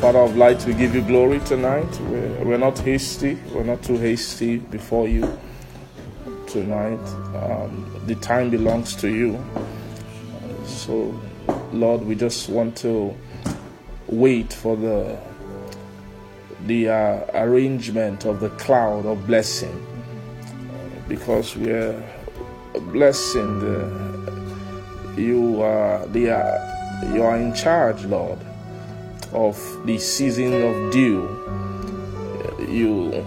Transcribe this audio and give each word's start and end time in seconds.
Father 0.00 0.18
of 0.18 0.36
light, 0.36 0.62
we 0.66 0.74
give 0.74 0.94
you 0.94 1.00
glory 1.00 1.40
tonight. 1.40 1.88
We're, 2.02 2.44
we're 2.44 2.58
not 2.58 2.78
hasty. 2.80 3.38
We're 3.54 3.64
not 3.64 3.82
too 3.82 3.96
hasty 3.96 4.58
before 4.58 5.08
you 5.08 5.38
tonight. 6.46 7.00
Um, 7.34 8.02
the 8.04 8.14
time 8.16 8.50
belongs 8.50 8.94
to 8.96 9.08
you. 9.08 9.42
So, 10.66 11.18
Lord, 11.72 12.02
we 12.02 12.14
just 12.14 12.50
want 12.50 12.76
to 12.78 13.16
wait 14.08 14.52
for 14.52 14.76
the 14.76 15.18
the 16.66 16.90
uh, 16.90 17.26
arrangement 17.32 18.26
of 18.26 18.40
the 18.40 18.50
cloud 18.50 19.06
of 19.06 19.26
blessing 19.26 19.86
because 21.08 21.56
we 21.56 21.70
are 21.70 22.02
blessing 22.92 23.60
the 23.60 25.16
you 25.16 25.62
are 25.62 26.06
the 26.08 26.30
uh, 26.30 27.12
you 27.14 27.22
are 27.22 27.36
in 27.36 27.54
charge 27.54 28.04
lord 28.04 28.38
of 29.36 29.86
the 29.86 29.98
season 29.98 30.62
of 30.62 30.92
dew. 30.92 31.28
You 32.68 33.24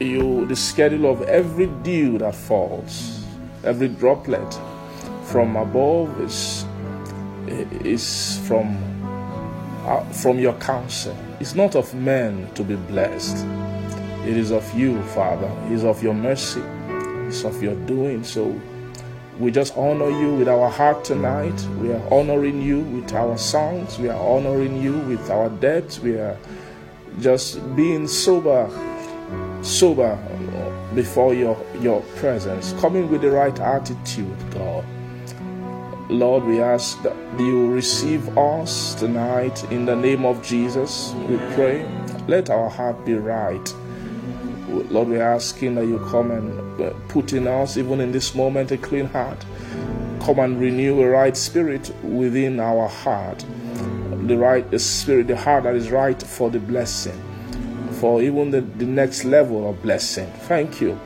you 0.00 0.46
the 0.46 0.56
schedule 0.56 1.10
of 1.10 1.22
every 1.22 1.66
dew 1.82 2.18
that 2.18 2.34
falls 2.34 3.24
every 3.64 3.88
droplet 3.88 4.58
from 5.24 5.56
above 5.56 6.20
is 6.20 6.64
is 7.46 8.38
from 8.46 8.76
uh, 9.86 10.02
from 10.12 10.38
your 10.38 10.54
counsel. 10.54 11.16
It's 11.40 11.54
not 11.54 11.74
of 11.74 11.94
men 11.94 12.48
to 12.54 12.62
be 12.62 12.76
blessed. 12.76 13.44
It 14.26 14.36
is 14.36 14.52
of 14.52 14.64
you 14.78 15.02
father. 15.14 15.50
It 15.66 15.72
is 15.72 15.84
of 15.84 16.02
your 16.02 16.14
mercy. 16.14 16.62
It's 17.26 17.44
of 17.44 17.62
your 17.62 17.74
doing. 17.86 18.22
So 18.24 18.60
we 19.38 19.50
just 19.50 19.76
honor 19.76 20.10
you 20.10 20.34
with 20.34 20.48
our 20.48 20.68
heart 20.68 21.04
tonight. 21.04 21.58
We 21.80 21.92
are 21.92 22.02
honoring 22.12 22.60
you 22.60 22.80
with 22.80 23.12
our 23.14 23.38
songs. 23.38 23.98
We 23.98 24.08
are 24.08 24.20
honoring 24.20 24.80
you 24.82 24.98
with 24.98 25.30
our 25.30 25.48
debts. 25.48 25.98
We 26.00 26.16
are 26.18 26.36
just 27.20 27.74
being 27.74 28.06
sober, 28.06 28.68
sober 29.62 30.18
before 30.94 31.34
your, 31.34 31.56
your 31.80 32.02
presence, 32.16 32.74
coming 32.74 33.10
with 33.10 33.22
the 33.22 33.30
right 33.30 33.58
attitude, 33.58 34.36
God. 34.50 34.84
Lord, 36.10 36.44
we 36.44 36.60
ask 36.60 37.02
that 37.02 37.16
you 37.38 37.72
receive 37.72 38.36
us 38.36 38.94
tonight 38.94 39.64
in 39.70 39.86
the 39.86 39.96
name 39.96 40.26
of 40.26 40.42
Jesus. 40.42 41.14
We 41.26 41.38
pray. 41.54 41.88
Let 42.28 42.50
our 42.50 42.68
heart 42.68 43.04
be 43.06 43.14
right. 43.14 43.74
Lord, 44.72 45.08
we're 45.08 45.22
asking 45.22 45.74
that 45.74 45.86
you 45.86 45.98
come 46.10 46.30
and 46.30 46.80
uh, 46.80 46.90
put 47.08 47.32
in 47.32 47.46
us, 47.46 47.76
even 47.76 48.00
in 48.00 48.10
this 48.10 48.34
moment, 48.34 48.70
a 48.70 48.78
clean 48.78 49.06
heart. 49.06 49.44
Come 50.20 50.38
and 50.38 50.58
renew 50.60 51.02
a 51.02 51.08
right 51.08 51.36
spirit 51.36 51.94
within 52.02 52.58
our 52.58 52.88
heart. 52.88 53.44
The 54.26 54.36
right 54.38 54.80
spirit, 54.80 55.26
the 55.26 55.36
heart 55.36 55.64
that 55.64 55.74
is 55.74 55.90
right 55.90 56.20
for 56.22 56.48
the 56.48 56.58
blessing, 56.58 57.20
for 58.00 58.22
even 58.22 58.50
the, 58.50 58.62
the 58.62 58.86
next 58.86 59.24
level 59.24 59.68
of 59.68 59.82
blessing. 59.82 60.30
Thank 60.42 60.80
you. 60.80 60.98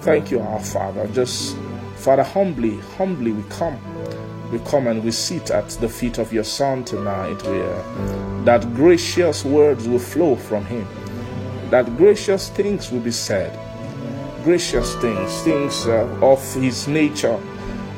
Thank 0.00 0.30
you, 0.30 0.40
our 0.40 0.60
Father. 0.60 1.06
Just, 1.08 1.56
Father, 1.96 2.24
humbly, 2.24 2.78
humbly 2.96 3.32
we 3.32 3.42
come. 3.50 3.78
We 4.50 4.58
come 4.60 4.86
and 4.86 5.04
we 5.04 5.10
sit 5.10 5.50
at 5.50 5.68
the 5.68 5.88
feet 5.88 6.18
of 6.18 6.32
your 6.32 6.44
Son 6.44 6.84
tonight, 6.84 7.42
where 7.44 7.72
uh, 7.72 8.44
that 8.44 8.74
gracious 8.74 9.44
words 9.44 9.86
will 9.86 9.98
flow 9.98 10.36
from 10.36 10.64
him 10.66 10.86
that 11.70 11.96
gracious 11.96 12.48
things 12.48 12.90
will 12.90 13.00
be 13.00 13.10
said. 13.10 13.52
Gracious 14.44 14.94
things, 14.96 15.42
things 15.42 15.86
uh, 15.86 16.06
of 16.22 16.40
His 16.54 16.86
nature, 16.86 17.38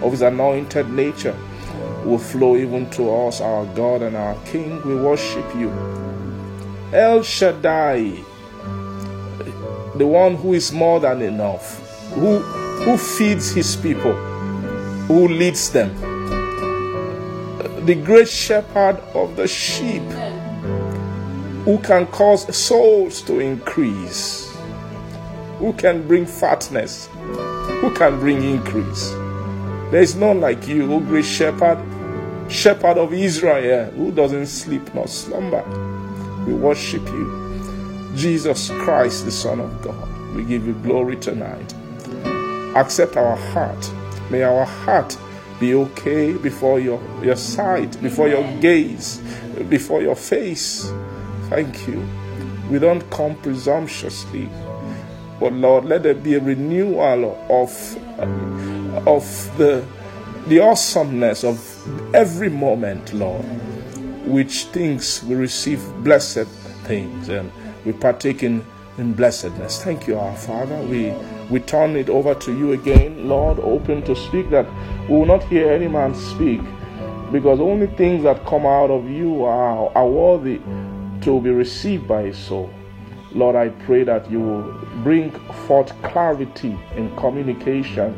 of 0.02 0.12
His 0.12 0.22
anointed 0.22 0.88
nature, 0.90 1.36
will 2.04 2.18
flow 2.18 2.56
even 2.56 2.88
to 2.90 3.14
us, 3.14 3.40
our 3.40 3.66
God 3.74 4.02
and 4.02 4.16
our 4.16 4.34
King. 4.46 4.82
We 4.86 4.96
worship 4.96 5.44
you. 5.54 5.70
El 6.92 7.22
Shaddai, 7.22 8.24
the 9.96 10.06
one 10.06 10.36
who 10.36 10.54
is 10.54 10.72
more 10.72 11.00
than 11.00 11.20
enough, 11.20 11.78
who, 12.12 12.38
who 12.38 12.96
feeds 12.96 13.52
His 13.52 13.76
people, 13.76 14.14
who 15.06 15.28
leads 15.28 15.70
them, 15.70 15.94
the 17.84 17.94
great 17.94 18.28
shepherd 18.28 18.96
of 19.14 19.36
the 19.36 19.48
sheep 19.48 20.02
who 21.68 21.76
can 21.80 22.06
cause 22.06 22.56
souls 22.56 23.20
to 23.20 23.40
increase, 23.40 24.56
who 25.58 25.70
can 25.74 26.08
bring 26.08 26.24
fatness, 26.24 27.10
who 27.82 27.94
can 27.94 28.18
bring 28.18 28.42
increase. 28.42 29.10
There 29.90 30.00
is 30.00 30.16
none 30.16 30.40
like 30.40 30.66
you, 30.66 30.90
O 30.90 30.98
great 30.98 31.26
shepherd, 31.26 31.78
shepherd 32.50 32.96
of 32.96 33.12
Israel, 33.12 33.90
who 33.90 34.10
doesn't 34.10 34.46
sleep 34.46 34.94
nor 34.94 35.06
slumber. 35.08 35.62
We 36.46 36.54
worship 36.54 37.06
you, 37.08 38.12
Jesus 38.16 38.70
Christ, 38.70 39.26
the 39.26 39.30
Son 39.30 39.60
of 39.60 39.82
God. 39.82 40.08
We 40.34 40.44
give 40.44 40.66
you 40.66 40.72
glory 40.72 41.16
tonight. 41.16 41.74
Accept 42.76 43.18
our 43.18 43.36
heart. 43.36 43.92
May 44.30 44.42
our 44.42 44.64
heart 44.64 45.18
be 45.60 45.74
okay 45.74 46.32
before 46.32 46.80
your, 46.80 46.98
your 47.22 47.36
sight, 47.36 48.00
before 48.00 48.28
your 48.28 48.58
gaze, 48.58 49.18
before 49.68 50.00
your 50.00 50.16
face. 50.16 50.90
Thank 51.48 51.88
you. 51.88 52.06
We 52.70 52.78
don't 52.78 53.08
come 53.10 53.34
presumptuously, 53.36 54.48
but 55.40 55.54
Lord, 55.54 55.86
let 55.86 56.02
there 56.02 56.14
be 56.14 56.34
a 56.34 56.40
renewal 56.40 57.38
of, 57.48 57.96
uh, 58.18 59.10
of 59.10 59.24
the, 59.56 59.84
the 60.48 60.60
awesomeness 60.60 61.44
of 61.44 62.14
every 62.14 62.50
moment, 62.50 63.14
Lord, 63.14 63.44
which 64.26 64.64
things 64.64 65.24
we 65.24 65.36
receive 65.36 65.82
blessed 66.04 66.46
things 66.84 67.30
and 67.30 67.50
we 67.86 67.92
partake 67.92 68.42
in, 68.42 68.62
in 68.98 69.14
blessedness. 69.14 69.82
Thank 69.82 70.06
you, 70.06 70.18
our 70.18 70.36
Father. 70.36 70.76
We 70.82 71.14
we 71.50 71.60
turn 71.60 71.96
it 71.96 72.10
over 72.10 72.34
to 72.34 72.52
you 72.58 72.72
again, 72.72 73.26
Lord, 73.26 73.58
open 73.60 74.02
to 74.02 74.14
speak 74.14 74.50
that 74.50 74.66
we 75.08 75.16
will 75.16 75.24
not 75.24 75.42
hear 75.44 75.70
any 75.72 75.88
man 75.88 76.14
speak 76.14 76.60
because 77.32 77.58
only 77.58 77.86
things 77.86 78.22
that 78.24 78.44
come 78.44 78.66
out 78.66 78.90
of 78.90 79.08
you 79.08 79.44
are, 79.44 79.90
are 79.94 80.06
worthy 80.06 80.60
to 81.28 81.38
be 81.42 81.50
received 81.50 82.08
by 82.08 82.22
his 82.22 82.38
soul. 82.38 82.70
Lord, 83.32 83.54
I 83.54 83.68
pray 83.84 84.02
that 84.02 84.30
you 84.30 84.40
will 84.40 84.62
bring 85.02 85.30
forth 85.66 85.92
clarity 86.02 86.74
in 86.96 87.14
communication. 87.16 88.16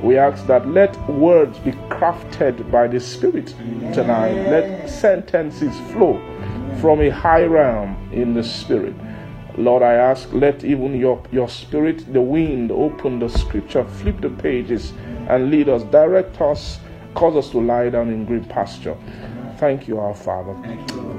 We 0.00 0.16
ask 0.16 0.46
that 0.46 0.68
let 0.68 0.96
words 1.10 1.58
be 1.58 1.72
crafted 1.90 2.70
by 2.70 2.86
the 2.86 3.00
Spirit 3.00 3.48
tonight. 3.92 4.34
Let 4.48 4.88
sentences 4.88 5.76
flow 5.90 6.20
from 6.80 7.00
a 7.00 7.10
high 7.10 7.42
realm 7.42 7.96
in 8.12 8.32
the 8.34 8.44
Spirit. 8.44 8.94
Lord, 9.58 9.82
I 9.82 9.94
ask, 9.94 10.32
let 10.32 10.62
even 10.62 10.94
your, 10.94 11.20
your 11.32 11.48
Spirit, 11.48 12.12
the 12.12 12.20
wind, 12.20 12.70
open 12.70 13.18
the 13.18 13.28
scripture, 13.28 13.82
flip 13.82 14.20
the 14.20 14.30
pages, 14.30 14.92
and 15.28 15.50
lead 15.50 15.68
us, 15.68 15.82
direct 15.82 16.40
us, 16.40 16.78
cause 17.14 17.34
us 17.34 17.50
to 17.50 17.58
lie 17.58 17.88
down 17.88 18.08
in 18.08 18.24
green 18.24 18.44
pasture. 18.44 18.96
Thank 19.58 19.88
you, 19.88 19.98
our 19.98 20.14
Father. 20.14 20.54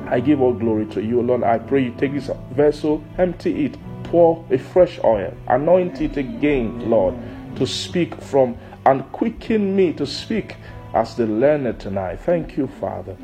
I 0.09 0.20
give 0.20 0.42
all 0.42 0.53
glory 0.53 0.86
to 0.88 1.02
you, 1.03 1.22
Lord. 1.22 1.44
I 1.44 1.58
pray 1.58 1.84
you 1.84 1.94
take 1.98 2.14
this 2.14 2.30
vessel, 2.52 3.03
empty 3.18 3.66
it, 3.66 3.78
pour 4.03 4.46
a 4.52 4.58
fresh 4.58 5.00
oil, 5.03 5.35
anoint 5.47 6.02
it 6.02 6.17
again, 6.17 6.90
Lord, 6.90 7.16
to 7.56 7.66
speak 7.66 8.16
from 8.22 8.58
and 8.85 9.11
quicken 9.11 9.76
me 9.76 9.91
to 9.94 10.06
speak 10.06 10.56
as 10.94 11.16
the 11.16 11.26
learner 11.26 11.73
tonight. 11.73 12.20
Thank 12.22 12.58
you, 12.58 12.67
Father. 12.79 13.17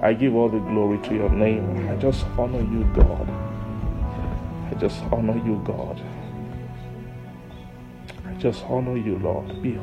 I 0.00 0.14
give 0.14 0.34
all 0.34 0.48
the 0.48 0.58
glory 0.58 0.98
to 1.08 1.14
your 1.14 1.28
name. 1.30 1.88
I 1.88 1.96
just 1.96 2.24
honor 2.38 2.60
you, 2.60 2.84
God. 2.94 3.28
I 4.70 4.74
just 4.78 5.02
honor 5.12 5.36
you, 5.44 5.60
God. 5.66 6.00
I 8.26 8.32
just 8.34 8.64
honor 8.64 8.96
you, 8.96 9.18
Lord. 9.18 9.48
Be, 9.62 9.78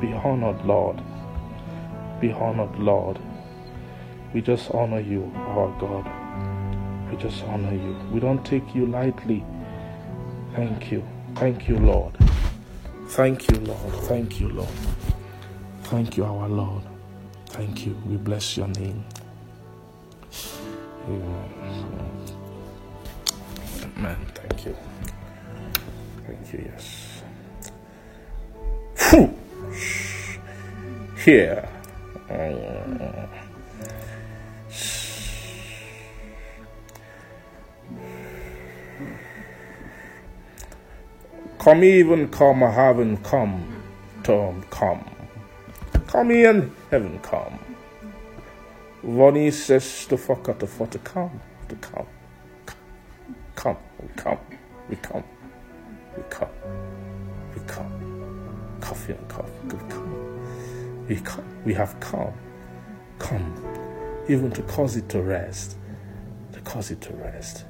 be 0.00 0.12
honored, 0.12 0.64
Lord. 0.64 1.02
Be 2.20 2.30
honored, 2.30 2.78
Lord. 2.78 3.18
We 4.36 4.42
just 4.42 4.70
honor 4.72 5.00
you, 5.00 5.32
our 5.34 5.74
God. 5.80 6.04
We 7.10 7.16
just 7.16 7.42
honor 7.44 7.72
you. 7.72 7.96
We 8.12 8.20
don't 8.20 8.44
take 8.44 8.74
you 8.74 8.84
lightly. 8.84 9.42
Thank 10.54 10.92
you. 10.92 11.02
Thank 11.36 11.68
you, 11.70 11.78
Lord. 11.78 12.14
Thank 13.08 13.50
you, 13.50 13.58
Lord. 13.60 13.94
Thank 14.04 14.38
you, 14.38 14.50
Lord. 14.50 14.68
Thank 15.84 16.18
you, 16.18 16.26
our 16.26 16.50
Lord. 16.50 16.82
Thank 17.46 17.86
you. 17.86 17.96
We 18.04 18.18
bless 18.18 18.58
your 18.58 18.68
name. 18.68 19.02
Amen. 23.96 24.18
Thank 24.34 24.66
you. 24.66 24.76
Thank 26.26 26.52
you, 26.52 26.70
yes. 26.74 27.22
Here. 31.24 31.66
Uh, 32.28 33.26
Come 41.66 41.82
even 41.82 42.28
come, 42.28 42.60
heaven 42.60 43.16
come, 43.24 43.82
Tom 44.22 44.62
come. 44.70 45.04
Come 46.06 46.30
in, 46.30 46.72
heaven 46.92 47.18
come. 47.18 47.58
Vonnie 49.02 49.50
says 49.50 50.06
to 50.06 50.16
fuck 50.16 50.48
at 50.48 50.60
the 50.60 50.68
for 50.68 50.86
to 50.86 50.98
come, 51.00 51.40
to 51.68 51.74
come. 51.74 52.06
Come, 53.56 53.76
we 54.00 54.08
come, 54.14 54.38
we 54.88 54.94
come, 54.94 55.24
we 56.16 56.22
come, 56.30 56.48
we 57.52 57.60
come. 57.66 58.78
Coffee 58.80 59.14
and 59.14 59.28
coffee, 59.28 59.50
we 59.64 59.78
come. 59.88 61.06
We 61.08 61.16
come, 61.16 61.64
we 61.64 61.74
have 61.74 61.98
come. 61.98 62.32
Come, 63.18 64.24
even 64.28 64.52
to 64.52 64.62
cause 64.62 64.94
it 64.94 65.08
to 65.08 65.20
rest. 65.20 65.76
To 66.52 66.60
cause 66.60 66.92
it 66.92 67.00
to 67.00 67.12
rest. 67.14 67.64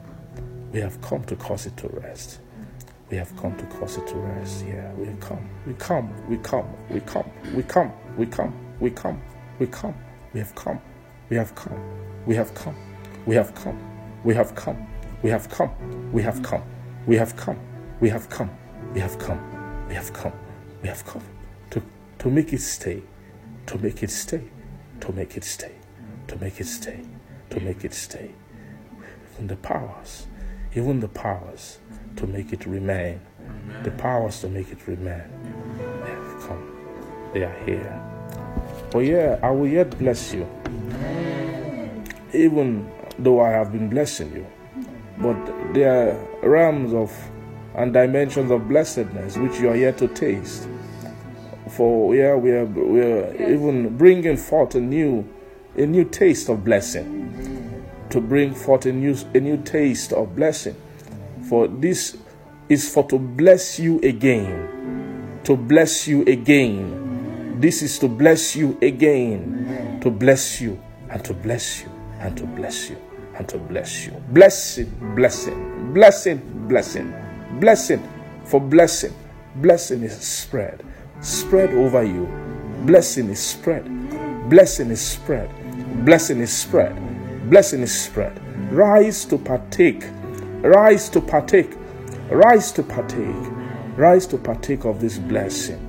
We 0.71 0.81
have 0.81 1.01
come 1.01 1.25
to 1.25 1.37
cause 1.37 1.65
it 1.65 1.79
to 1.79 1.89
rest. 1.89 2.41
We 3.09 3.17
have 3.19 3.37
come 3.37 3.57
to 3.57 3.65
cause 3.67 3.99
it 3.99 4.07
to 4.09 4.17
rest. 4.17 4.65
Yeah, 4.67 4.93
we 4.95 5.07
come. 5.21 5.49
We 5.65 5.75
come. 5.75 6.13
We 6.29 6.39
come. 6.39 6.67
We 6.91 7.01
come. 7.01 7.31
We 7.55 7.63
come. 7.63 7.93
We 8.19 8.27
come. 8.27 8.53
We 8.81 8.91
come. 8.91 9.23
We 9.61 9.67
come. 9.67 10.01
We 10.33 10.41
have 10.41 10.55
come. 10.57 10.81
We 11.31 11.37
have 11.37 11.55
come. 11.55 11.81
We 12.27 12.35
have 12.35 12.55
come. 12.55 12.77
We 13.25 13.35
have 13.37 13.55
come. 13.55 13.79
We 14.25 14.35
have 14.35 14.55
come. 14.55 14.87
We 15.23 15.31
have 15.31 15.49
come. 15.49 15.73
We 16.13 16.23
have 16.23 16.43
come. 16.43 16.65
We 17.07 17.17
have 17.17 17.37
come. 17.37 17.61
We 18.01 18.09
have 18.09 18.29
come. 18.29 18.51
We 18.93 19.01
have 19.01 19.19
come. 19.19 19.87
We 19.89 19.95
have 19.95 20.13
come. 20.13 20.33
We 20.83 20.89
have 20.89 21.05
come 21.05 21.23
to 21.71 21.83
to 22.19 22.29
make 22.29 22.53
it 22.53 22.61
stay. 22.61 23.03
To 23.67 23.79
make 23.79 24.03
it 24.03 24.11
stay. 24.11 24.43
To 25.01 25.13
make 25.13 25.37
it 25.37 25.45
stay. 25.45 25.73
To 26.27 26.37
make 26.39 26.61
it 26.61 26.67
stay. 26.67 27.01
To 27.51 27.61
make 27.61 27.85
it 27.85 27.95
stay. 27.95 28.33
Even 29.35 29.47
the 29.47 29.57
powers. 29.57 30.27
Even 30.75 30.99
the 30.99 31.09
powers 31.09 31.79
to 32.17 32.27
make 32.27 32.53
it 32.53 32.67
remain. 32.67 33.21
Amen. 33.41 33.83
The 33.83 33.91
powers 33.93 34.41
to 34.41 34.49
make 34.49 34.71
it 34.71 34.87
remain. 34.87 35.23
They 35.79 36.11
have 36.11 36.49
come. 36.49 37.31
They 37.33 37.45
are 37.45 37.65
here. 37.65 38.03
But 38.91 39.01
yeah, 39.01 39.39
I 39.43 39.51
will 39.51 39.69
yet 39.69 39.97
bless 39.99 40.33
you. 40.33 40.49
Even 42.33 42.91
though 43.19 43.41
I 43.41 43.51
have 43.51 43.73
been 43.73 43.89
blessing 43.89 44.33
you. 44.33 44.47
But 45.19 45.73
there 45.73 46.13
are 46.13 46.49
realms 46.49 46.93
of 46.93 47.13
and 47.75 47.93
dimensions 47.93 48.51
of 48.51 48.69
blessedness 48.69 49.37
which 49.37 49.61
you 49.61 49.69
are 49.69 49.77
yet 49.77 49.99
to 49.99 50.09
taste. 50.09 50.67
For 51.69 52.15
yeah, 52.15 52.35
we 52.35 52.51
are 52.53 52.65
we 52.65 53.01
are 53.03 53.53
even 53.53 53.97
bringing 53.97 54.37
forth 54.37 54.75
a 54.75 54.81
new 54.81 55.29
a 55.77 55.85
new 55.87 56.05
taste 56.05 56.49
of 56.49 56.65
blessing. 56.65 57.25
To 58.11 58.21
bring 58.21 58.55
forth 58.55 58.87
a 58.87 58.93
new 58.93 59.17
a 59.35 59.41
new 59.41 59.59
taste 59.63 60.13
of 60.13 60.35
blessing 60.35 60.77
for 61.49 61.69
this 61.69 62.17
is 62.69 62.93
for 62.93 63.05
to 63.09 63.19
bless 63.19 63.79
you 63.79 64.01
again. 64.01 65.41
To 65.45 65.57
bless 65.57 66.09
you 66.09 66.23
again. 66.23 67.61
This 67.61 67.83
is 67.83 67.99
to 68.01 68.09
bless 68.09 68.57
you 68.57 68.77
again. 68.83 70.01
To 70.03 70.11
bless 70.11 70.61
you 70.61 70.81
and 71.11 71.25
to 71.25 71.33
bless 71.35 71.83
you 71.83 71.91
and 72.21 72.37
to 72.37 72.45
bless 72.47 72.91
you 72.91 72.97
and 73.39 73.49
to 73.49 73.59
bless 73.59 74.07
you. 74.07 74.13
Blessing, 74.31 74.91
blessing, 75.15 75.93
blessing, 75.93 76.41
blessing, 76.69 77.15
blessing 77.61 78.03
for 78.45 78.61
blessing. 78.61 79.15
Blessing 79.57 80.03
is 80.03 80.17
spread, 80.17 80.85
spread 81.21 81.71
over 81.71 82.03
you. 82.03 82.27
Blessing 82.85 83.31
is 83.31 83.41
spread. 83.41 83.85
Blessing 84.51 84.91
is 84.91 85.01
spread. 85.01 85.51
Blessing 86.05 86.41
is 86.41 86.53
spread. 86.53 86.95
Blessing 87.51 87.81
is 87.81 87.93
spread. 87.93 88.39
Rise 88.73 89.25
to 89.27 89.39
partake 89.39 90.05
Rise 90.63 91.09
to 91.11 91.21
partake. 91.21 91.75
Rise 92.31 92.73
to 92.73 92.83
partake. 92.83 93.37
Rise 93.97 94.27
to 94.29 94.39
partake 94.39 94.85
of 94.85 95.01
this 95.01 95.19
blessing. 95.19 95.81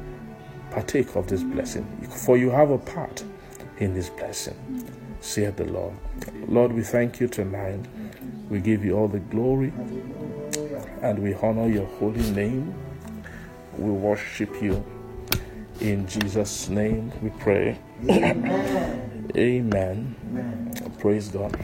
Partake 0.71 1.15
of 1.15 1.27
this 1.27 1.41
blessing. 1.43 1.85
For 2.09 2.37
you 2.37 2.49
have 2.49 2.69
a 2.69 2.77
part 2.77 3.23
in 3.77 3.93
this 3.93 4.09
blessing. 4.09 4.55
Saith 5.21 5.55
the 5.55 5.65
Lord. 5.65 5.93
Lord, 6.47 6.73
we 6.73 6.83
thank 6.83 7.19
you 7.19 7.27
tonight. 7.27 7.79
We 8.49 8.59
give 8.59 8.83
you 8.85 8.97
all 8.97 9.07
the 9.07 9.19
glory 9.19 9.73
and 11.01 11.19
we 11.19 11.33
honor 11.35 11.67
your 11.67 11.85
holy 11.85 12.29
name. 12.31 12.73
We 13.77 13.91
worship 13.91 14.61
you. 14.61 14.83
In 15.79 16.07
Jesus' 16.07 16.69
name 16.69 17.11
we 17.21 17.29
pray. 17.39 17.77
Amen. 18.09 19.31
Amen. 19.35 20.71
Praise 20.99 21.29
God. 21.29 21.57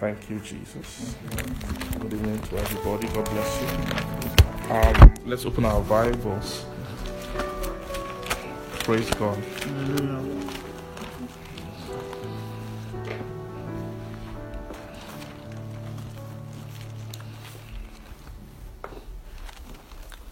Thank 0.00 0.30
you, 0.30 0.40
Jesus. 0.40 1.14
Good 2.00 2.14
evening 2.14 2.40
to 2.40 2.56
everybody. 2.56 3.06
God 3.08 3.30
bless 3.30 3.60
you. 3.60 4.74
Um, 4.74 5.14
let's 5.26 5.44
open 5.44 5.66
our 5.66 5.82
Bibles. 5.82 6.64
Praise 8.80 9.10
God. 9.10 9.36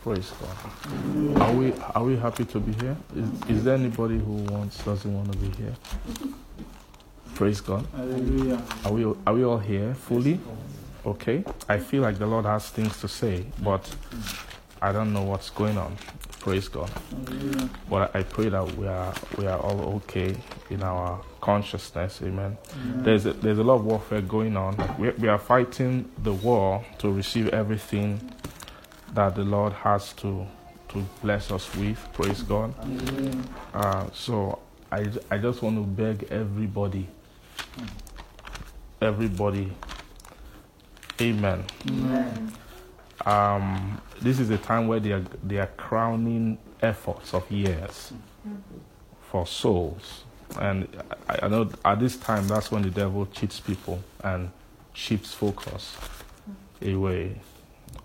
Praise 0.03 0.33
God. 0.41 1.43
Are 1.43 1.53
we 1.53 1.75
are 1.95 2.05
we 2.05 2.17
happy 2.17 2.47
to 2.47 2.59
be 2.61 2.73
here? 2.83 2.97
Is, 3.15 3.59
is 3.59 3.65
there 3.65 3.75
anybody 3.75 4.19
who 4.19 4.33
wants 4.51 4.83
doesn't 4.83 5.15
want 5.15 5.31
to 5.31 5.39
be 5.39 5.51
here? 5.63 5.77
Praise 7.39 7.61
God. 7.61 7.87
Hallelujah. 7.95 8.61
Are 8.85 8.93
we, 8.93 9.05
are 9.25 9.33
we 9.33 9.45
all 9.45 9.59
here 9.59 9.95
fully? 9.95 10.41
Okay. 11.07 11.45
I 11.69 11.79
feel 11.79 12.03
like 12.03 12.19
the 12.19 12.27
Lord 12.27 12.47
has 12.47 12.69
things 12.69 13.01
to 13.01 13.07
say, 13.07 13.47
but 13.63 13.89
I 14.83 14.91
don't 14.91 15.13
know 15.13 15.23
what's 15.23 15.49
going 15.51 15.79
on. 15.79 15.97
Praise 16.41 16.67
God. 16.67 16.91
Hallelujah. 17.27 17.71
But 17.89 18.17
I 18.17 18.25
pray 18.25 18.49
that 18.49 18.75
we 18.77 18.89
are 18.89 19.15
we 19.37 19.47
are 19.47 19.61
all 19.61 20.03
okay 20.03 20.35
in 20.69 20.83
our 20.83 21.21
consciousness. 21.41 22.21
Amen. 22.25 22.59
Amen. 22.73 23.03
There's 23.05 23.27
a, 23.27 23.35
there's 23.35 23.61
a 23.61 23.63
lot 23.63 23.77
of 23.77 23.85
warfare 23.85 24.21
going 24.21 24.57
on. 24.57 24.75
We, 24.99 25.11
we 25.11 25.29
are 25.29 25.39
fighting 25.39 26.11
the 26.25 26.33
war 26.33 26.85
to 26.99 27.13
receive 27.13 27.51
everything 27.51 28.33
that 29.15 29.37
the 29.37 29.45
Lord 29.45 29.75
has 29.75 30.13
to 30.15 30.45
to 30.89 31.05
bless 31.23 31.53
us 31.53 31.73
with. 31.77 32.05
Praise 32.15 32.43
God. 32.43 32.75
Uh, 33.73 34.07
so 34.13 34.59
I 34.91 35.07
I 35.31 35.39
just 35.39 35.63
want 35.63 35.77
to 35.77 35.85
beg 35.85 36.27
everybody 36.33 37.07
everybody. 39.01 39.73
Amen. 41.21 41.65
Amen. 41.89 42.53
Um, 43.27 44.01
this 44.21 44.41
is 44.41 44.51
a 44.51 44.59
time 44.59 44.87
where 44.87 45.01
they 45.01 45.13
are, 45.13 45.25
they 45.43 45.59
are 45.59 45.71
crowning 45.77 46.59
efforts 46.81 47.35
of 47.35 47.51
years 47.51 48.13
for 49.21 49.47
souls. 49.47 50.25
And 50.59 50.89
I, 51.29 51.39
I 51.45 51.49
know 51.49 51.71
at 51.85 52.01
this 52.01 52.17
time 52.17 52.49
that's 52.49 52.71
when 52.71 52.83
the 52.83 52.91
devil 52.91 53.27
cheats 53.27 53.61
people 53.61 54.03
and 54.23 54.51
shifts 54.95 55.35
focus 55.35 55.97
away. 56.83 57.41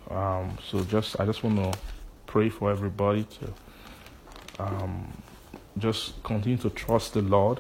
Um, 0.10 0.58
so 0.70 0.84
just 0.84 1.20
I 1.20 1.26
just 1.26 1.44
want 1.44 1.58
to 1.58 1.80
pray 2.28 2.50
for 2.50 2.72
everybody 2.72 3.24
to 3.24 3.54
um, 4.60 5.08
just 5.78 6.22
continue 6.24 6.58
to 6.58 6.70
trust 6.70 7.14
the 7.14 7.22
Lord 7.22 7.60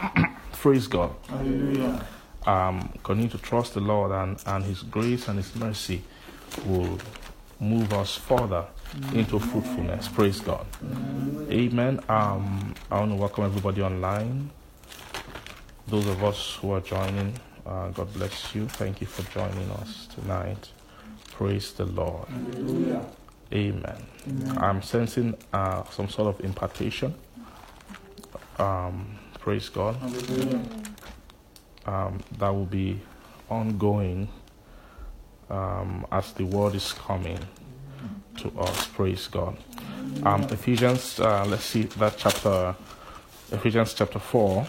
Praise 0.52 0.86
God. 0.86 1.14
Hallelujah. 1.28 2.04
Um, 2.46 2.90
continue 3.02 3.30
to 3.30 3.38
trust 3.38 3.74
the 3.74 3.80
Lord, 3.80 4.12
and, 4.12 4.42
and 4.46 4.64
His 4.64 4.82
grace 4.82 5.28
and 5.28 5.38
His 5.38 5.54
mercy 5.56 6.02
will 6.66 6.98
move 7.60 7.92
us 7.92 8.16
further 8.16 8.64
into 9.14 9.38
fruitfulness. 9.38 10.08
Praise 10.08 10.40
God. 10.40 10.66
Amen. 11.50 12.00
Um, 12.08 12.74
I 12.90 12.98
want 12.98 13.12
to 13.12 13.16
welcome 13.16 13.44
everybody 13.44 13.82
online. 13.82 14.50
Those 15.88 16.06
of 16.06 16.22
us 16.24 16.56
who 16.60 16.72
are 16.72 16.80
joining, 16.80 17.34
uh, 17.66 17.88
God 17.90 18.12
bless 18.14 18.54
you. 18.54 18.66
Thank 18.68 19.00
you 19.00 19.06
for 19.06 19.22
joining 19.32 19.70
us 19.72 20.08
tonight. 20.14 20.70
Praise 21.32 21.72
the 21.72 21.84
Lord. 21.86 22.28
Hallelujah. 22.28 23.04
Amen. 23.52 24.06
Amen. 24.28 24.58
I'm 24.58 24.82
sensing 24.82 25.36
uh, 25.52 25.84
some 25.90 26.08
sort 26.08 26.34
of 26.34 26.44
impartation. 26.44 27.14
Um, 28.58 29.19
Praise 29.40 29.68
God. 29.70 29.96
Um, 31.86 32.20
that 32.38 32.50
will 32.50 32.66
be 32.66 33.00
ongoing 33.50 34.28
um, 35.50 36.06
as 36.12 36.32
the 36.34 36.44
word 36.44 36.74
is 36.74 36.92
coming 36.92 37.38
to 38.38 38.50
us. 38.60 38.86
Praise 38.88 39.26
God. 39.28 39.56
Um, 40.24 40.42
Ephesians, 40.44 41.20
uh, 41.20 41.44
let's 41.46 41.64
see 41.64 41.82
that 41.84 42.16
chapter, 42.18 42.74
Ephesians 43.52 43.94
chapter 43.94 44.18
4. 44.18 44.66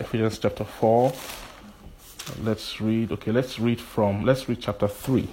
Ephesians 0.00 0.38
chapter 0.38 0.64
4. 0.64 1.12
Let's 2.42 2.80
read, 2.80 3.12
okay, 3.12 3.32
let's 3.32 3.58
read 3.58 3.80
from, 3.80 4.24
let's 4.24 4.48
read 4.48 4.60
chapter 4.60 4.88
3. 4.88 5.28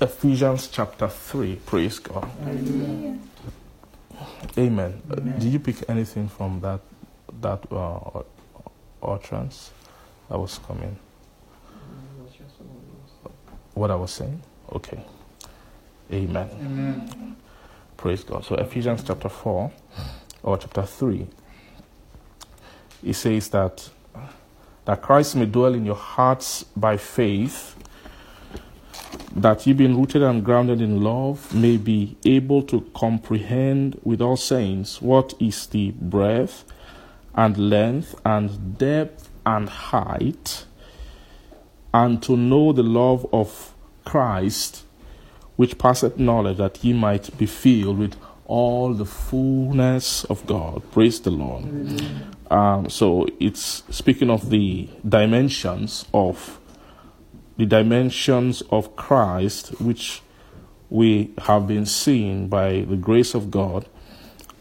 Ephesians 0.00 0.68
chapter 0.68 1.08
3. 1.08 1.56
Praise 1.66 1.98
God. 2.00 2.28
Amen. 2.42 3.30
Uh, 5.10 5.16
Did 5.16 5.44
you 5.52 5.58
pick 5.60 5.88
anything 5.88 6.28
from 6.28 6.60
that 6.60 6.80
that 7.40 7.60
uh, 7.72 8.22
utterance 9.02 9.70
that 10.28 10.38
was 10.38 10.58
coming? 10.58 10.96
What 13.74 13.90
I 13.90 13.96
was 13.96 14.12
saying? 14.12 14.40
Okay. 14.72 15.04
Amen. 16.12 16.48
Amen. 16.60 17.36
Praise 17.96 18.24
God. 18.24 18.44
So 18.44 18.54
Ephesians 18.56 19.02
chapter 19.04 19.28
4 19.28 19.72
or 20.42 20.58
chapter 20.58 20.82
3 20.82 21.26
it 23.04 23.14
says 23.14 23.48
that 23.50 23.88
that 24.84 25.00
Christ 25.02 25.36
may 25.36 25.46
dwell 25.46 25.74
in 25.74 25.84
your 25.86 25.94
hearts 25.96 26.64
by 26.76 26.96
faith 26.98 27.73
that 29.34 29.66
ye 29.66 29.72
being 29.72 29.98
rooted 29.98 30.22
and 30.22 30.44
grounded 30.44 30.80
in 30.80 31.02
love 31.02 31.52
may 31.54 31.76
be 31.76 32.16
able 32.24 32.62
to 32.62 32.80
comprehend 32.94 34.00
with 34.04 34.20
all 34.20 34.36
saints 34.36 35.02
what 35.02 35.34
is 35.40 35.66
the 35.68 35.90
breadth 35.92 36.64
and 37.34 37.56
length 37.58 38.14
and 38.24 38.78
depth 38.78 39.28
and 39.44 39.68
height 39.68 40.64
and 41.92 42.22
to 42.22 42.36
know 42.36 42.72
the 42.72 42.82
love 42.82 43.26
of 43.32 43.74
Christ 44.04 44.84
which 45.56 45.78
passeth 45.78 46.18
knowledge 46.18 46.58
that 46.58 46.82
ye 46.84 46.92
might 46.92 47.36
be 47.38 47.46
filled 47.46 47.98
with 47.98 48.16
all 48.46 48.92
the 48.92 49.04
fullness 49.04 50.24
of 50.24 50.46
God. 50.46 50.82
Praise 50.92 51.20
the 51.20 51.30
Lord. 51.30 51.64
Um, 52.50 52.90
so 52.90 53.26
it's 53.40 53.82
speaking 53.90 54.30
of 54.30 54.50
the 54.50 54.88
dimensions 55.08 56.04
of 56.12 56.58
the 57.56 57.66
dimensions 57.66 58.62
of 58.70 58.96
Christ, 58.96 59.80
which 59.80 60.22
we 60.90 61.32
have 61.38 61.66
been 61.66 61.86
seeing 61.86 62.48
by 62.48 62.82
the 62.82 62.96
grace 62.96 63.34
of 63.34 63.50
God. 63.50 63.86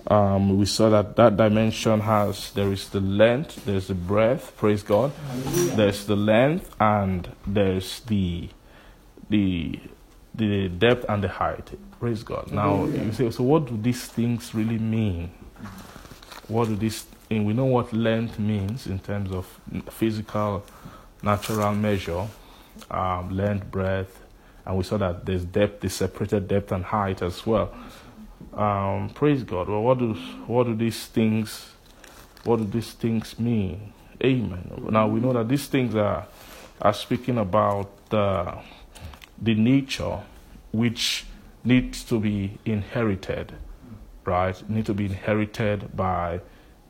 Um, 0.07 0.57
we 0.57 0.65
saw 0.65 0.89
that 0.89 1.15
that 1.15 1.37
dimension 1.37 2.01
has 2.01 2.51
there 2.51 2.71
is 2.71 2.89
the 2.89 2.99
length, 2.99 3.65
there's 3.65 3.87
the 3.87 3.95
breadth, 3.95 4.55
praise 4.57 4.83
God. 4.83 5.11
There's 5.75 6.05
the 6.05 6.15
length, 6.17 6.75
and 6.79 7.29
there's 7.47 8.01
the 8.01 8.49
the 9.29 9.79
the 10.35 10.67
depth 10.67 11.05
and 11.07 11.23
the 11.23 11.29
height. 11.29 11.71
Praise 11.99 12.23
God. 12.23 12.51
Now 12.51 12.85
you 12.85 13.13
say, 13.13 13.29
so 13.31 13.43
what 13.43 13.67
do 13.67 13.77
these 13.77 14.05
things 14.07 14.53
really 14.53 14.77
mean? 14.77 15.31
What 16.47 16.67
do 16.67 16.75
these? 16.75 17.05
And 17.31 17.45
we 17.45 17.53
know 17.53 17.65
what 17.65 17.93
length 17.93 18.37
means 18.37 18.87
in 18.87 18.99
terms 18.99 19.31
of 19.31 19.47
physical, 19.89 20.65
natural 21.21 21.73
measure, 21.73 22.27
um, 22.91 23.29
length, 23.35 23.69
breadth, 23.71 24.19
and 24.65 24.77
we 24.77 24.83
saw 24.83 24.97
that 24.97 25.25
there's 25.25 25.45
depth, 25.45 25.81
the 25.81 25.89
separated 25.89 26.47
depth 26.47 26.71
and 26.71 26.85
height 26.85 27.21
as 27.21 27.45
well. 27.45 27.73
Um, 28.53 29.09
praise 29.13 29.43
God. 29.43 29.69
Well, 29.69 29.81
what 29.81 29.99
do 29.99 30.13
what 30.47 30.65
do 30.65 30.75
these 30.75 31.05
things? 31.05 31.71
What 32.43 32.57
do 32.57 32.65
these 32.65 32.91
things 32.93 33.39
mean? 33.39 33.93
Amen. 34.23 34.87
Now 34.89 35.07
we 35.07 35.19
know 35.19 35.33
that 35.33 35.49
these 35.49 35.67
things 35.67 35.95
are 35.95 36.27
are 36.81 36.93
speaking 36.93 37.37
about 37.37 38.09
the 38.09 38.57
the 39.41 39.55
nature 39.55 40.19
which 40.71 41.25
needs 41.63 42.03
to 42.05 42.19
be 42.19 42.57
inherited, 42.65 43.53
right? 44.25 44.69
Need 44.69 44.85
to 44.87 44.93
be 44.93 45.05
inherited 45.05 45.95
by 45.95 46.41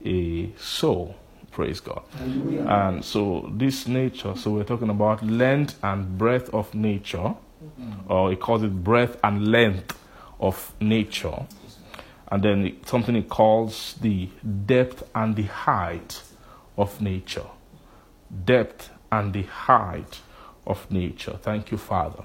a 0.05 0.51
soul. 0.57 1.15
Praise 1.53 1.79
God. 1.79 2.01
And 2.19 3.05
so 3.05 3.49
this 3.53 3.87
nature, 3.87 4.35
so 4.35 4.51
we're 4.51 4.63
talking 4.63 4.89
about 4.89 5.23
length 5.23 5.77
and 5.83 6.17
breadth 6.17 6.49
of 6.53 6.73
nature, 6.73 7.35
or 8.09 8.31
he 8.31 8.35
calls 8.35 8.63
it 8.63 8.83
breadth 8.83 9.17
and 9.23 9.47
length 9.47 9.97
of 10.39 10.73
nature. 10.79 11.45
And 12.31 12.43
then 12.43 12.65
it- 12.65 12.87
something 12.87 13.13
he 13.15 13.21
calls 13.21 13.95
the 14.01 14.29
depth 14.65 15.03
and 15.13 15.35
the 15.35 15.43
height 15.43 16.23
of 16.77 16.99
nature. 16.99 17.45
Depth 18.45 18.89
and 19.11 19.33
the 19.33 19.43
height 19.43 20.21
of 20.65 20.89
nature. 20.89 21.37
Thank 21.43 21.71
you, 21.71 21.77
Father. 21.77 22.23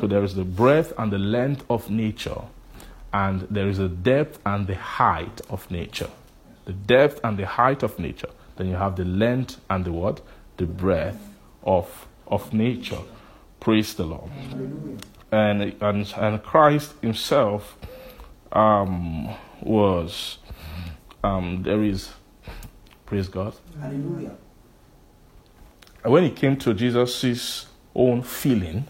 So 0.00 0.06
there 0.06 0.24
is 0.24 0.34
the 0.34 0.44
breadth 0.44 0.94
and 0.96 1.12
the 1.12 1.18
length 1.18 1.64
of 1.68 1.90
nature, 1.90 2.42
and 3.12 3.42
there 3.50 3.68
is 3.68 3.78
a 3.78 3.88
depth 3.88 4.38
and 4.46 4.66
the 4.66 4.76
height 4.76 5.42
of 5.50 5.70
nature. 5.70 6.08
The 6.64 6.72
depth 6.72 7.20
and 7.22 7.36
the 7.36 7.46
height 7.46 7.82
of 7.82 7.98
nature. 7.98 8.30
Then 8.56 8.68
you 8.68 8.76
have 8.76 8.96
the 8.96 9.04
length 9.04 9.60
and 9.68 9.84
the 9.84 9.92
what? 9.92 10.20
The 10.56 10.66
breadth 10.66 11.18
of 11.62 12.06
of 12.26 12.52
nature. 12.52 13.00
Praise 13.60 13.94
the 13.94 14.04
Lord. 14.04 14.30
And 15.30 15.74
and 15.80 16.14
and 16.16 16.42
Christ 16.42 16.94
Himself 17.02 17.76
um, 18.52 19.28
was 19.60 20.38
um, 21.22 21.62
there 21.62 21.82
is 21.82 22.10
praise 23.04 23.28
God. 23.28 23.54
Hallelujah. 23.80 24.36
And 26.02 26.12
when 26.12 26.22
he 26.22 26.30
came 26.30 26.56
to 26.58 26.72
Jesus' 26.72 27.66
own 27.94 28.22
feeling, 28.22 28.86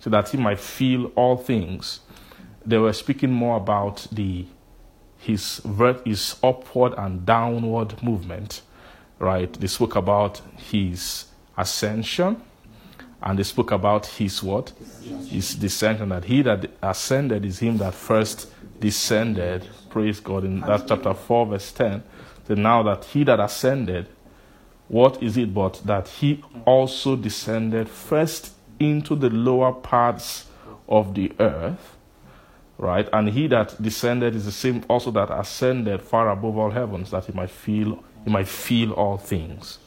so 0.00 0.10
that 0.10 0.28
he 0.28 0.36
might 0.36 0.58
feel 0.58 1.06
all 1.14 1.36
things, 1.36 2.00
they 2.64 2.78
were 2.78 2.92
speaking 2.92 3.32
more 3.32 3.56
about 3.56 4.06
the 4.10 4.46
his 5.18 5.60
vert, 5.64 6.06
his 6.06 6.36
upward 6.42 6.94
and 6.96 7.24
downward 7.24 8.02
movement, 8.02 8.62
right? 9.18 9.52
They 9.52 9.66
spoke 9.66 9.96
about 9.96 10.40
his 10.56 11.26
ascension, 11.56 12.40
and 13.22 13.38
they 13.38 13.44
spoke 13.44 13.72
about 13.72 14.06
his 14.06 14.42
what? 14.42 14.72
His 15.28 15.56
descension. 15.56 16.08
That 16.10 16.24
he 16.24 16.42
that 16.42 16.70
ascended 16.82 17.44
is 17.44 17.58
him 17.58 17.78
that 17.78 17.94
first 17.94 18.50
descended. 18.78 19.66
Praise 19.90 20.20
God. 20.20 20.44
In 20.44 20.60
that 20.60 20.86
chapter 20.86 21.14
four, 21.14 21.46
verse 21.46 21.72
ten. 21.72 22.02
Then 22.46 22.62
now 22.62 22.82
that 22.82 23.04
he 23.06 23.24
that 23.24 23.40
ascended 23.40 24.06
what 24.88 25.20
is 25.20 25.36
it 25.36 25.52
but 25.52 25.80
that 25.84 26.06
he 26.06 26.44
also 26.64 27.16
descended 27.16 27.88
first 27.88 28.52
into 28.78 29.16
the 29.16 29.30
lower 29.30 29.72
parts 29.72 30.46
of 30.88 31.14
the 31.14 31.32
earth, 31.40 31.96
right? 32.78 33.08
And 33.12 33.30
he 33.30 33.48
that 33.48 33.82
descended 33.82 34.36
is 34.36 34.44
the 34.44 34.52
same 34.52 34.84
also 34.88 35.10
that 35.10 35.30
ascended 35.30 36.02
far 36.02 36.30
above 36.30 36.56
all 36.56 36.70
heavens, 36.70 37.10
that 37.10 37.24
he 37.24 37.32
might 37.32 37.50
feel 37.50 38.04
he 38.26 38.32
might 38.32 38.48
feel 38.48 38.92
all 38.92 39.16
things. 39.16 39.78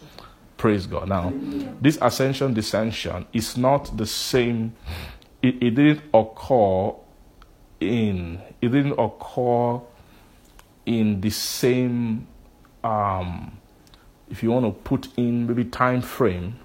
Praise 0.55 0.87
God. 0.87 1.09
Now, 1.09 1.33
this 1.81 1.97
ascension 2.01 2.55
descension 2.55 3.25
is 3.33 3.57
not 3.57 3.97
the 3.97 4.05
same. 4.05 4.75
It, 5.41 5.61
it 5.61 5.71
didn't 5.75 6.01
occur 6.13 6.93
in 7.81 8.41
it 8.61 8.69
didn't 8.69 8.97
occur 8.97 9.81
in 10.85 11.19
the 11.21 11.29
same 11.29 12.27
um, 12.83 13.57
if 14.29 14.41
you 14.41 14.51
want 14.51 14.65
to 14.65 14.71
put 14.71 15.09
in 15.17 15.47
maybe 15.47 15.65
time 15.65 16.01
frame 16.01 16.59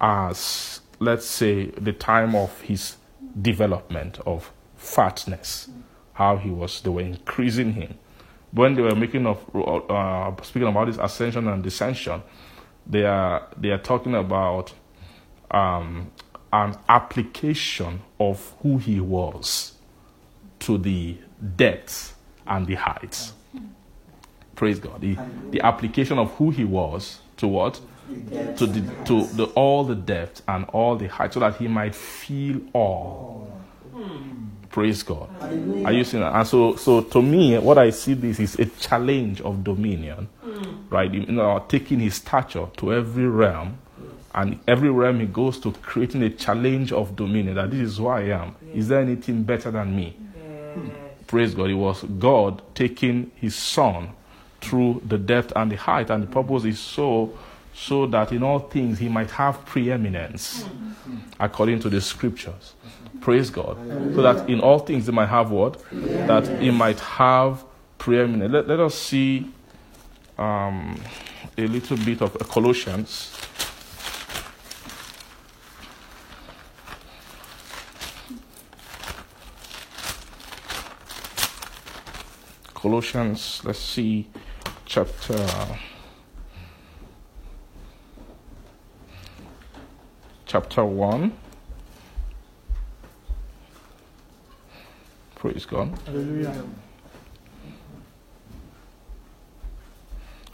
as 0.00 0.80
let's 0.98 1.26
say 1.26 1.66
the 1.70 1.92
time 1.92 2.34
of 2.34 2.60
his 2.62 2.96
development 3.40 4.18
of 4.26 4.52
fatness 4.76 5.68
how 6.14 6.36
he 6.36 6.50
was 6.50 6.80
they 6.80 6.90
were 6.90 7.02
increasing 7.02 7.72
him 7.72 7.98
when 8.56 8.74
they 8.74 8.82
were 8.82 8.94
making 8.94 9.26
of 9.26 9.38
uh, 9.54 10.42
speaking 10.42 10.68
about 10.68 10.86
this 10.86 10.96
ascension 10.98 11.46
and 11.48 11.62
descension 11.62 12.22
they 12.86 13.04
are 13.04 13.48
they 13.56 13.70
are 13.70 13.78
talking 13.78 14.14
about 14.14 14.72
um, 15.50 16.10
an 16.52 16.76
application 16.88 18.00
of 18.18 18.54
who 18.62 18.78
he 18.78 19.00
was 19.00 19.72
to 20.60 20.78
the 20.78 21.16
depths 21.56 22.14
and 22.46 22.66
the 22.66 22.74
heights. 22.76 23.32
Praise 24.54 24.78
god. 24.78 25.00
The, 25.00 25.18
the 25.50 25.60
application 25.60 26.18
of 26.18 26.32
who 26.34 26.50
he 26.50 26.64
was 26.64 27.20
to 27.36 27.46
what? 27.48 27.80
To 28.56 28.66
the 28.66 29.04
to 29.04 29.26
the 29.26 29.44
all 29.54 29.84
the 29.84 29.96
depth 29.96 30.42
and 30.48 30.64
all 30.66 30.96
the 30.96 31.08
height 31.08 31.34
so 31.34 31.40
that 31.40 31.56
he 31.56 31.66
might 31.68 31.94
feel 31.94 32.60
all 32.72 33.52
praise 34.70 35.02
god. 35.02 35.28
Are 35.84 35.92
you 35.92 36.04
seeing 36.04 36.22
that? 36.22 36.34
And 36.34 36.46
so 36.46 36.76
so 36.76 37.00
to 37.02 37.22
me 37.22 37.58
what 37.58 37.78
i 37.78 37.90
see 37.90 38.14
this 38.14 38.40
is 38.40 38.58
a 38.58 38.66
challenge 38.66 39.40
of 39.40 39.64
dominion 39.64 40.28
mm. 40.44 40.76
right? 40.90 41.12
You 41.12 41.26
know 41.26 41.64
taking 41.68 42.00
his 42.00 42.16
stature 42.16 42.66
to 42.76 42.92
every 42.92 43.26
realm 43.26 43.78
and 44.34 44.58
every 44.68 44.90
realm 44.90 45.20
he 45.20 45.26
goes 45.26 45.58
to 45.60 45.72
creating 45.72 46.22
a 46.22 46.30
challenge 46.30 46.92
of 46.92 47.16
dominion 47.16 47.54
that 47.56 47.70
this 47.70 47.80
is 47.80 47.96
who 47.98 48.08
i 48.08 48.22
am. 48.22 48.54
Is 48.74 48.88
there 48.88 49.00
anything 49.00 49.42
better 49.42 49.70
than 49.70 49.96
me? 49.96 50.16
Praise 51.26 51.54
god. 51.54 51.70
It 51.70 51.74
was 51.74 52.02
god 52.02 52.62
taking 52.74 53.30
his 53.36 53.54
son 53.54 54.10
through 54.60 55.02
the 55.06 55.18
depth 55.18 55.52
and 55.56 55.70
the 55.70 55.76
height 55.76 56.10
and 56.10 56.22
the 56.22 56.26
purpose 56.26 56.64
is 56.64 56.78
so 56.78 57.36
so 57.74 58.06
that 58.06 58.32
in 58.32 58.42
all 58.42 58.58
things 58.58 58.98
he 58.98 59.08
might 59.08 59.30
have 59.30 59.64
preeminence 59.66 60.64
mm. 60.64 61.20
according 61.38 61.78
to 61.78 61.90
the 61.90 62.00
scriptures 62.00 62.74
Praise 63.26 63.50
God. 63.50 63.76
Amen. 63.80 64.14
So 64.14 64.22
that 64.22 64.48
in 64.48 64.60
all 64.60 64.78
things 64.78 65.06
they 65.06 65.12
might 65.12 65.26
have 65.26 65.50
what? 65.50 65.82
Amen. 65.92 66.28
That 66.28 66.60
he 66.62 66.70
might 66.70 67.00
have 67.00 67.64
preeminence. 67.98 68.52
Let, 68.52 68.68
let 68.68 68.78
us 68.78 68.94
see 68.94 69.50
um, 70.38 70.96
a 71.58 71.66
little 71.66 71.96
bit 71.96 72.22
of 72.22 72.38
Colossians. 72.48 73.36
Colossians, 82.74 83.60
let's 83.64 83.80
see, 83.80 84.28
chapter. 84.84 85.44
Chapter 90.46 90.84
1. 90.84 91.45
Praise 95.36 95.66
God. 95.66 95.96
Hallelujah. 96.06 96.64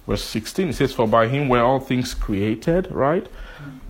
Verse 0.06 0.24
16 0.24 0.68
it 0.70 0.72
says, 0.74 0.92
For 0.92 1.06
by 1.06 1.28
him 1.28 1.48
were 1.48 1.62
all 1.62 1.80
things 1.80 2.14
created, 2.14 2.90
right? 2.90 3.26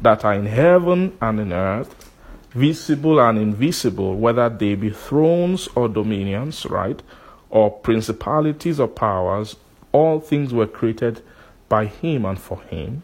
That 0.01 0.25
are 0.25 0.35
in 0.35 0.47
heaven 0.47 1.17
and 1.21 1.41
in 1.41 1.53
earth, 1.53 2.13
visible 2.51 3.19
and 3.19 3.39
invisible, 3.39 4.17
whether 4.17 4.49
they 4.49 4.75
be 4.75 4.91
thrones 4.91 5.69
or 5.75 5.89
dominions, 5.89 6.67
right? 6.67 7.03
Or 7.49 7.71
principalities 7.71 8.79
or 8.79 8.89
powers, 8.89 9.57
all 9.93 10.21
things 10.21 10.53
were 10.53 10.67
created 10.67 11.23
by 11.69 11.87
him 11.87 12.27
and 12.27 12.39
for 12.39 12.61
him. 12.63 13.03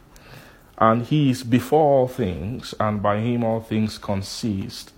And 0.76 1.07
he 1.07 1.30
is 1.30 1.42
before 1.42 2.00
all 2.00 2.09
things, 2.09 2.75
and 2.78 3.02
by 3.02 3.18
him 3.21 3.42
all 3.42 3.61
things 3.61 3.99
consist. 3.99 4.92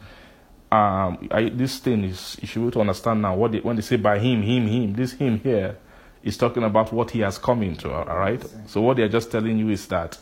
Um, 0.72 1.28
I, 1.32 1.48
this 1.48 1.78
thing 1.78 2.04
is, 2.04 2.36
you 2.40 2.46
should 2.46 2.60
be 2.60 2.62
able 2.62 2.72
to 2.72 2.80
understand 2.80 3.22
now 3.22 3.34
what 3.34 3.52
they, 3.52 3.58
when 3.58 3.76
they 3.76 3.82
say 3.82 3.96
by 3.96 4.18
him, 4.18 4.42
him, 4.42 4.66
him, 4.68 4.92
this 4.94 5.12
him 5.12 5.40
here 5.40 5.76
is 6.22 6.36
talking 6.36 6.62
about 6.62 6.92
what 6.92 7.10
he 7.10 7.20
has 7.20 7.38
come 7.38 7.62
into, 7.62 7.92
all 7.92 8.04
right? 8.04 8.44
So 8.66 8.80
what 8.80 8.96
they're 8.96 9.08
just 9.08 9.32
telling 9.32 9.58
you 9.58 9.70
is 9.70 9.86
that 9.88 10.18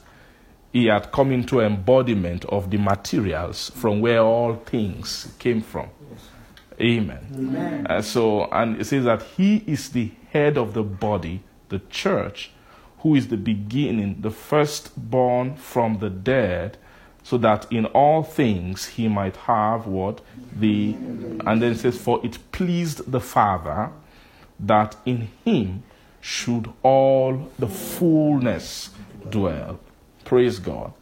he 0.73 0.87
had 0.87 1.13
come 1.13 1.33
into 1.33 1.61
embodiment 1.61 2.45
of 2.47 2.71
the 2.71 2.79
materials 2.79 3.71
from 3.75 4.01
where 4.01 4.21
all 4.21 4.55
things 4.55 5.35
came 5.39 5.61
from. 5.61 5.89
Amen. 6.81 7.27
Amen. 7.35 7.87
Uh, 7.87 8.01
so, 8.01 8.45
and 8.53 8.81
it 8.81 8.85
says 8.85 9.05
that 9.05 9.23
he 9.37 9.65
is 9.67 9.91
the 9.91 10.13
head 10.31 10.57
of 10.57 10.75
the 10.75 10.83
body, 10.83 11.43
the 11.69 11.81
church, 11.91 12.53
who 13.01 13.15
is 13.15 13.29
the 13.29 13.37
beginning, 13.37 14.21
the 14.21 14.31
firstborn 14.31 15.57
from 15.57 15.99
the 15.99 16.11
dead, 16.11 16.79
so 17.29 17.37
that 17.37 17.71
in 17.71 17.85
all 17.85 18.23
things 18.23 18.87
he 18.87 19.07
might 19.07 19.37
have 19.37 19.87
what? 19.87 20.23
The, 20.51 20.95
and 21.45 21.61
then 21.61 21.73
it 21.73 21.79
says, 21.79 21.99
For 21.99 22.25
it 22.25 22.39
pleased 22.53 23.13
the 23.13 23.21
Father 23.21 23.91
that 24.59 24.97
in 25.05 25.29
him 25.45 25.83
should 26.23 26.73
all 26.83 27.51
the 27.59 27.67
fullness 27.67 28.89
dwell. 29.29 29.79
Praise 30.25 30.59
God. 30.59 30.95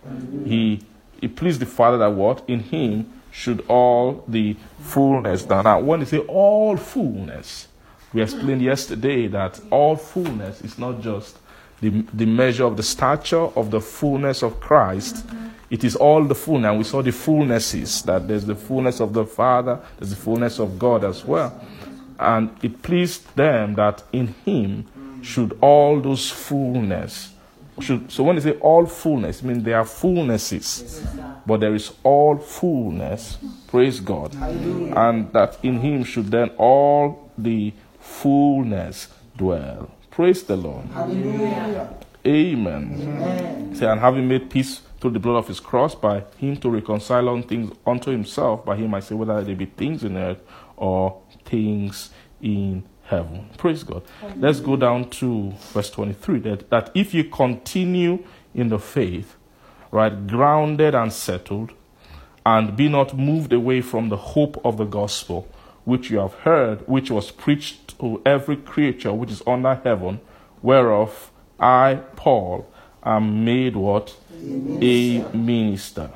He 0.45 0.81
it 1.23 1.37
pleased 1.37 1.61
the 1.61 1.67
Father 1.67 1.99
that 1.99 2.13
what? 2.13 2.43
In 2.49 2.59
him 2.59 3.13
should 3.31 3.65
all 3.69 4.25
the 4.27 4.57
fullness 4.81 5.45
dwell. 5.45 5.63
Now, 5.63 5.79
when 5.79 6.01
they 6.01 6.07
say 6.07 6.19
all 6.19 6.77
fullness, 6.77 7.69
we 8.13 8.21
explained 8.21 8.63
yesterday 8.63 9.29
that 9.29 9.61
all 9.71 9.95
fullness 9.95 10.61
is 10.63 10.77
not 10.77 11.01
just 11.01 11.39
the, 11.81 11.91
the 12.13 12.27
measure 12.27 12.65
of 12.65 12.77
the 12.77 12.83
stature 12.83 13.47
of 13.57 13.71
the 13.71 13.81
fullness 13.81 14.43
of 14.43 14.59
Christ. 14.59 15.25
It 15.69 15.85
is 15.85 15.97
all 15.97 16.25
the 16.25 16.35
fullness. 16.35 16.69
And 16.69 16.79
we 16.79 16.85
saw 16.85 17.03
the 17.03 17.11
fullnesses 17.11 18.05
that 18.05 18.29
there's 18.29 18.45
the 18.45 18.55
fullness 18.55 19.01
of 19.01 19.13
the 19.13 19.25
Father, 19.25 19.81
there's 19.99 20.11
the 20.11 20.17
fullness 20.17 20.59
of 20.59 20.79
God 20.79 21.05
as 21.05 21.25
well. 21.25 21.61
And 22.19 22.51
it 22.63 22.83
pleased 22.83 23.35
them 23.37 23.75
that 23.75 24.03
in 24.13 24.29
him 24.45 25.23
should 25.23 25.59
all 25.61 26.01
those 26.01 26.31
fullness 26.31 27.33
should 27.81 28.11
so 28.11 28.25
when 28.25 28.37
they 28.37 28.43
say 28.43 28.53
all 28.59 28.87
fullness, 28.87 29.43
I 29.43 29.47
mean 29.47 29.63
there 29.63 29.79
are 29.79 29.85
fullnesses, 29.85 31.05
but 31.47 31.61
there 31.61 31.75
is 31.75 31.93
all 32.03 32.39
fullness. 32.39 33.39
Praise 33.67 34.01
God, 34.01 34.35
and 34.35 35.33
that 35.33 35.59
in 35.63 35.81
Him 35.81 36.05
should 36.05 36.31
then 36.31 36.51
all 36.57 37.31
the 37.37 37.73
fullness 38.01 39.09
dwell. 39.37 39.91
Praise 40.11 40.43
the 40.45 40.57
Lord. 40.57 40.87
Hallelujah. 40.87 41.95
Amen. 42.27 42.99
Amen. 43.01 43.75
Say, 43.75 43.87
and 43.87 44.01
having 44.01 44.27
made 44.27 44.49
peace 44.51 44.81
through 45.07 45.13
the 45.13 45.21
blood 45.21 45.39
of 45.39 45.47
his 45.47 45.61
cross, 45.61 45.95
by 45.95 46.25
him 46.37 46.57
to 46.57 46.69
reconcile 46.69 47.29
all 47.29 47.41
things 47.41 47.73
unto 47.87 48.11
himself, 48.11 48.65
by 48.65 48.75
him 48.75 48.93
I 48.93 48.99
say, 48.99 49.15
whether 49.15 49.41
they 49.45 49.55
be 49.55 49.67
things 49.67 50.03
in 50.03 50.17
earth 50.17 50.41
or 50.77 51.23
things 51.45 52.11
in 52.43 52.83
heaven. 53.05 53.49
Praise 53.57 53.85
God. 53.85 54.03
Let's 54.37 54.59
go 54.59 54.75
down 54.75 55.11
to 55.11 55.53
verse 55.73 55.91
23 55.91 56.41
that, 56.41 56.71
that 56.71 56.91
if 56.93 57.15
you 57.15 57.23
continue 57.23 58.25
in 58.53 58.69
the 58.69 58.81
faith, 58.81 59.37
right, 59.93 60.27
grounded 60.27 60.97
and 60.97 61.13
settled, 61.13 61.71
and 62.45 62.77
be 62.77 62.89
not 62.89 63.17
moved 63.17 63.53
away 63.53 63.83
from 63.83 64.09
the 64.09 64.17
hope 64.17 64.61
of 64.65 64.77
the 64.77 64.85
gospel, 64.85 65.49
which 65.85 66.11
you 66.11 66.19
have 66.19 66.35
heard, 66.35 66.81
which 66.89 67.13
was 67.13 67.31
preached 67.31 67.97
to 68.01 68.21
every 68.27 68.57
creature 68.57 69.13
which 69.13 69.31
is 69.31 69.43
under 69.47 69.77
heaven, 69.77 70.21
whereof 70.63 71.31
I, 71.61 72.01
Paul, 72.17 72.69
am 73.05 73.45
made 73.45 73.77
what? 73.77 74.17
A 74.81 75.25
minister. 75.35 76.11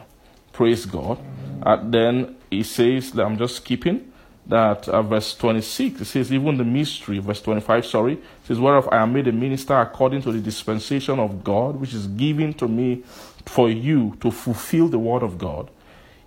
Praise 0.53 0.87
God. 0.87 1.19
And 1.63 1.93
then 1.93 2.37
he 2.51 2.63
says, 2.63 3.13
that 3.13 3.25
I'm 3.25 3.39
just 3.39 3.57
skipping 3.57 4.11
that 4.51 4.89
uh, 4.89 5.01
verse 5.01 5.35
26, 5.35 6.01
it 6.01 6.05
says, 6.07 6.33
even 6.33 6.57
the 6.57 6.65
mystery, 6.65 7.21
verse 7.21 7.41
25, 7.41 7.87
sorry, 7.87 8.19
says, 8.45 8.59
whereof 8.59 8.89
I 8.91 8.97
am 8.99 9.13
made 9.13 9.29
a 9.29 9.33
minister 9.33 9.79
according 9.79 10.23
to 10.23 10.33
the 10.33 10.41
dispensation 10.41 11.21
of 11.21 11.45
God, 11.45 11.77
which 11.77 11.95
is 11.95 12.09
given 12.09 12.53
to 12.55 12.67
me 12.67 13.05
for 13.47 13.71
you 13.71 14.17
to 14.21 14.31
fulfill 14.33 14.89
the 14.89 14.99
word 14.99 15.23
of 15.23 15.39
God, 15.39 15.71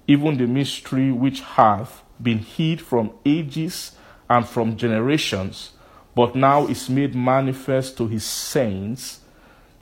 even 0.07 0.37
the 0.37 0.47
mystery 0.47 1.11
which 1.11 1.41
hath 1.41 2.01
been 2.21 2.39
hid 2.39 2.81
from 2.81 3.11
ages 3.25 3.91
and 4.29 4.47
from 4.47 4.77
generations, 4.77 5.71
but 6.15 6.33
now 6.33 6.65
is 6.67 6.89
made 6.89 7.13
manifest 7.13 7.97
to 7.97 8.07
his 8.07 8.23
saints, 8.23 9.19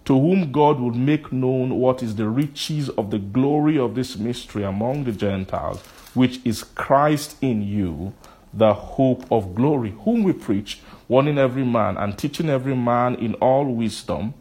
to 0.06 0.20
whom 0.20 0.52
God 0.52 0.80
will 0.80 0.94
make 0.94 1.32
known 1.32 1.76
what 1.76 2.02
is 2.02 2.16
the 2.16 2.28
riches 2.28 2.90
of 2.90 3.12
the 3.12 3.20
glory 3.20 3.78
of 3.78 3.96
this 3.96 4.18
mystery 4.18 4.64
among 4.64 5.04
the 5.04 5.12
Gentiles, 5.12 5.82
which 6.14 6.40
is 6.44 6.64
Christ 6.64 7.38
in 7.42 7.62
you, 7.62 8.14
the 8.54 8.74
hope 8.74 9.32
of 9.32 9.56
glory, 9.56 9.96
whom 10.04 10.24
we 10.24 10.34
preach, 10.34 10.80
warning 11.08 11.38
every 11.38 11.66
man 11.66 11.98
and 11.98 12.18
teaching 12.18 12.50
every 12.50 12.76
man 12.76 13.16
in 13.16 13.36
all 13.36 13.66
wisdom, 13.66 14.34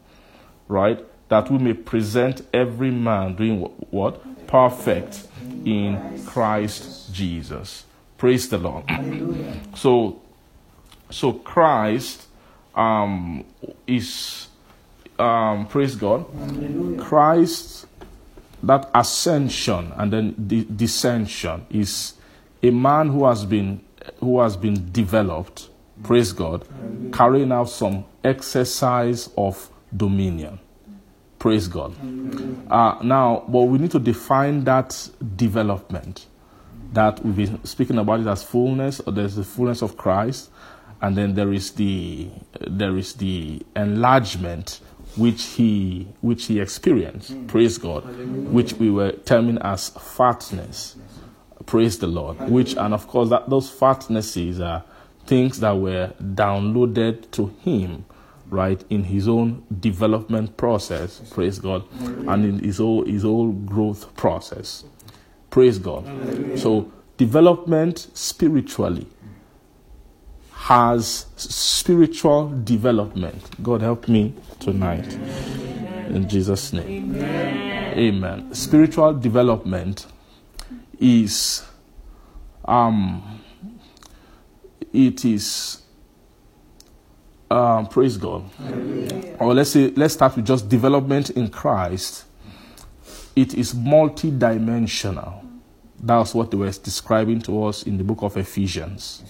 right? 0.69 1.05
That 1.29 1.51
we 1.51 1.59
may 1.59 1.75
present 1.75 2.43
every 2.53 2.91
man 2.91 3.37
doing 3.37 3.61
what? 3.91 4.47
Perfect 4.47 5.29
in 5.65 6.25
Christ 6.27 7.13
Jesus. 7.13 7.85
Praise 8.19 8.49
the 8.49 8.59
Lord. 8.59 8.85
So, 9.77 10.21
so 11.11 11.33
Christ 11.33 12.27
um, 12.75 13.45
is, 13.87 14.49
um, 15.21 15.67
praise 15.67 15.95
God, 15.97 16.27
Christ, 16.99 17.87
that 18.63 18.91
ascension 18.95 19.93
and 19.97 20.13
then 20.13 20.35
the 20.37 20.65
descension 20.65 21.63
is 21.71 22.15
a 22.63 22.71
man 22.71 23.09
who 23.09 23.27
has 23.27 23.45
been 23.45 23.83
who 24.21 24.41
has 24.41 24.57
been 24.57 24.91
developed, 24.93 25.69
praise 26.03 26.33
God, 26.33 26.67
carrying 27.13 27.53
out 27.53 27.69
some 27.69 28.05
exercise 28.25 29.29
of 29.37 29.71
dominion. 29.95 30.59
Praise 31.39 31.69
God. 31.69 31.95
Uh, 32.71 32.99
now, 33.03 33.45
but 33.49 33.63
we 33.63 33.79
need 33.79 33.91
to 33.93 33.99
define 33.99 34.65
that 34.65 35.09
development 35.37 36.27
that 36.93 37.25
we've 37.25 37.37
been 37.37 37.65
speaking 37.65 37.99
about 37.99 38.21
it 38.21 38.27
as 38.27 38.43
fullness, 38.43 39.01
or 39.01 39.13
there's 39.13 39.37
the 39.37 39.45
fullness 39.45 39.81
of 39.83 39.97
Christ, 39.97 40.51
and 41.01 41.17
then 41.17 41.35
there 41.35 41.53
is 41.53 41.73
the 41.73 42.29
there 42.61 42.97
is 42.99 43.15
the 43.15 43.63
enlargement 43.75 44.81
which 45.17 45.45
he 45.45 46.09
which 46.21 46.47
he 46.47 46.61
experienced. 46.61 47.47
Praise 47.49 47.79
God, 47.79 48.05
which 48.53 48.75
we 48.75 48.91
were 48.91 49.13
terming 49.13 49.59
as 49.59 49.91
fatness. 49.91 50.97
Praise 51.67 51.99
the 51.99 52.07
Lord. 52.07 52.39
Which 52.49 52.77
and 52.77 52.95
of 52.95 53.07
course 53.07 53.29
that 53.31 53.51
those 53.51 53.71
fatnesses 53.71 54.61
are 54.61 54.85
things 55.27 55.61
that 55.61 55.73
were 55.73 56.13
downloaded 56.21 57.31
to 57.33 57.49
him, 57.63 58.05
right, 58.49 58.83
in 58.91 59.05
his 59.05 59.29
own 59.29 59.65
development 59.81 60.57
process. 60.57 61.21
Praise 61.31 61.59
God, 61.59 61.85
and 62.01 62.45
in 62.45 62.59
his 62.59 62.79
whole 62.79 63.05
his 63.05 63.23
whole 63.23 63.53
growth 63.53 64.15
process. 64.17 64.85
Praise 65.51 65.79
God. 65.79 66.05
So 66.59 66.91
development 67.17 68.09
spiritually 68.15 69.07
has 70.61 71.25
spiritual 71.37 72.51
development. 72.65 73.63
God 73.63 73.81
help 73.81 74.09
me 74.09 74.35
tonight. 74.61 75.11
In 76.11 76.29
Jesus' 76.29 76.75
name. 76.75 77.17
Amen. 77.17 78.55
Spiritual 78.55 79.15
development 79.15 80.07
is 80.99 81.65
um 82.67 83.41
it 84.93 85.25
is 85.25 85.81
um 87.51 87.87
praise 87.87 88.19
God. 88.19 88.45
Or 89.39 89.55
let's 89.55 89.71
say 89.71 89.89
let's 89.97 90.13
start 90.13 90.37
with 90.37 90.47
just 90.47 90.69
development 90.69 91.31
in 91.31 91.49
Christ. 91.49 92.27
It 93.35 93.55
is 93.55 93.75
multi-dimensional. 93.75 95.43
That's 95.99 96.35
what 96.35 96.51
they 96.51 96.59
were 96.59 96.71
describing 96.71 97.41
to 97.43 97.65
us 97.65 97.83
in 97.85 97.97
the 97.97 98.05
book 98.05 98.23
of 98.23 98.37
Ephesians. 98.37 99.23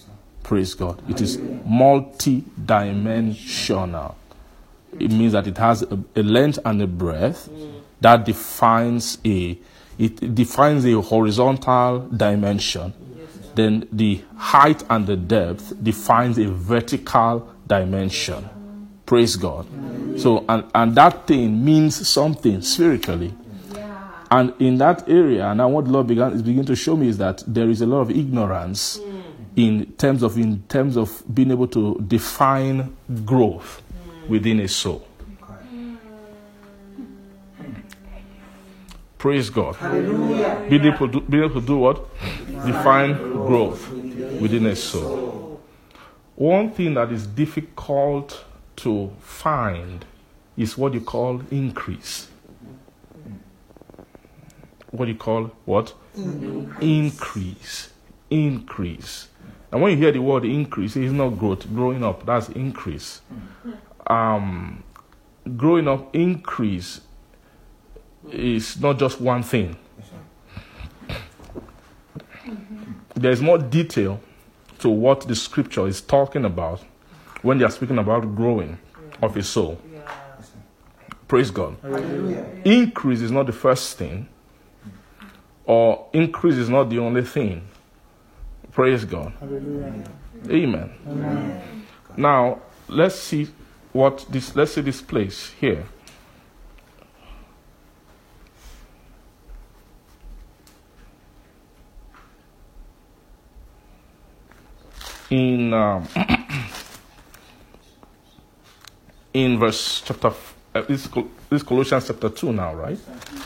Praise 0.50 0.74
God. 0.74 1.00
It 1.08 1.20
is 1.20 1.38
multi 1.64 2.42
dimensional. 2.66 4.16
It 4.98 5.12
means 5.12 5.30
that 5.30 5.46
it 5.46 5.56
has 5.58 5.82
a, 5.82 5.96
a 6.16 6.24
length 6.24 6.58
and 6.64 6.82
a 6.82 6.88
breadth 6.88 7.48
that 8.00 8.24
defines 8.24 9.18
a 9.24 9.56
it 9.96 10.34
defines 10.34 10.84
a 10.86 11.00
horizontal 11.00 12.00
dimension. 12.08 12.92
Then 13.54 13.86
the 13.92 14.24
height 14.36 14.82
and 14.90 15.06
the 15.06 15.16
depth 15.16 15.72
defines 15.84 16.36
a 16.36 16.48
vertical 16.48 17.48
dimension. 17.68 18.50
Praise 19.06 19.36
God. 19.36 19.68
So 20.18 20.44
and, 20.48 20.64
and 20.74 20.96
that 20.96 21.28
thing 21.28 21.64
means 21.64 22.08
something 22.08 22.60
spiritually. 22.62 23.32
And 24.32 24.52
in 24.58 24.78
that 24.78 25.08
area, 25.08 25.54
now 25.54 25.68
what 25.68 25.84
the 25.84 25.92
Lord 25.92 26.08
began 26.08 26.32
is 26.32 26.42
beginning 26.42 26.66
to 26.66 26.76
show 26.76 26.96
me 26.96 27.06
is 27.06 27.18
that 27.18 27.44
there 27.46 27.70
is 27.70 27.82
a 27.82 27.86
lot 27.86 28.00
of 28.00 28.10
ignorance 28.10 28.98
in 29.56 29.92
terms 29.98 30.22
of 30.22 30.36
in 30.38 30.62
terms 30.68 30.96
of 30.96 31.22
being 31.34 31.50
able 31.50 31.66
to 31.68 32.02
define 32.06 32.96
growth 33.24 33.82
within 34.28 34.60
a 34.60 34.68
soul. 34.68 35.06
Praise 39.18 39.50
God. 39.50 39.76
Being 40.70 40.86
able, 40.86 41.08
to, 41.10 41.20
being 41.20 41.44
able 41.44 41.60
to 41.60 41.66
do 41.66 41.76
what? 41.76 42.06
Define 42.64 43.14
growth 43.14 43.90
within 43.90 44.64
a 44.64 44.74
soul. 44.74 45.60
One 46.36 46.70
thing 46.70 46.94
that 46.94 47.12
is 47.12 47.26
difficult 47.26 48.44
to 48.76 49.12
find 49.20 50.06
is 50.56 50.78
what 50.78 50.94
you 50.94 51.02
call 51.02 51.42
increase. 51.50 52.28
What 54.90 55.04
do 55.04 55.12
you 55.12 55.18
call 55.18 55.50
what? 55.66 55.92
Increase. 56.80 57.90
Increase. 58.30 59.28
And 59.72 59.80
when 59.80 59.92
you 59.92 59.98
hear 59.98 60.12
the 60.12 60.20
word 60.20 60.44
increase, 60.44 60.96
it's 60.96 61.12
not 61.12 61.30
growth. 61.38 61.72
Growing 61.72 62.02
up, 62.02 62.26
that's 62.26 62.48
increase. 62.50 63.20
Um, 64.06 64.82
growing 65.56 65.86
up, 65.86 66.14
increase 66.14 67.00
is 68.30 68.80
not 68.80 68.98
just 68.98 69.20
one 69.20 69.42
thing. 69.42 69.76
There's 73.14 73.40
more 73.40 73.58
detail 73.58 74.20
to 74.80 74.88
what 74.88 75.20
the 75.28 75.34
scripture 75.34 75.86
is 75.86 76.00
talking 76.00 76.44
about 76.44 76.82
when 77.42 77.58
they 77.58 77.64
are 77.64 77.70
speaking 77.70 77.98
about 77.98 78.34
growing 78.34 78.78
of 79.22 79.36
a 79.36 79.42
soul. 79.42 79.80
Praise 81.28 81.50
God. 81.50 81.76
Increase 82.64 83.20
is 83.20 83.30
not 83.30 83.46
the 83.46 83.52
first 83.52 83.96
thing, 83.98 84.28
or 85.64 86.08
increase 86.12 86.56
is 86.56 86.68
not 86.68 86.90
the 86.90 86.98
only 86.98 87.22
thing. 87.22 87.68
Praise 88.72 89.04
God. 89.04 89.32
Amen. 90.48 90.90
Now, 92.16 92.60
let's 92.88 93.16
see 93.16 93.48
what 93.92 94.24
this 94.30 94.54
let's 94.54 94.72
see 94.72 94.80
this 94.80 95.02
place 95.02 95.50
here. 95.60 95.84
In 105.30 105.72
um, 105.72 106.08
in 109.34 109.58
verse 109.58 110.02
chapter 110.04 110.32
uh, 110.74 110.82
this, 110.82 111.08
this 111.48 111.62
Colossians 111.62 112.06
chapter 112.06 112.28
2 112.28 112.52
now, 112.52 112.74
right? 112.74 112.98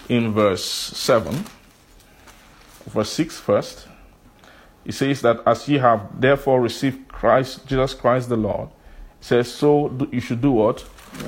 In 0.09 0.33
verse 0.33 0.65
7, 0.65 1.45
verse 2.87 3.11
6 3.11 3.39
first, 3.39 3.89
it 4.85 4.93
says 4.93 5.23
that 5.23 5.43
as 5.47 5.69
ye 5.69 5.79
have 5.79 6.21
therefore 6.21 6.61
received 6.61 7.09
Christ, 7.09 7.67
Jesus 7.67 7.95
Christ 7.95 8.29
the 8.29 8.37
Lord, 8.37 8.69
says, 9.21 9.51
so 9.51 10.09
you 10.13 10.21
should 10.21 10.41
do 10.41 10.53
what? 10.53 10.85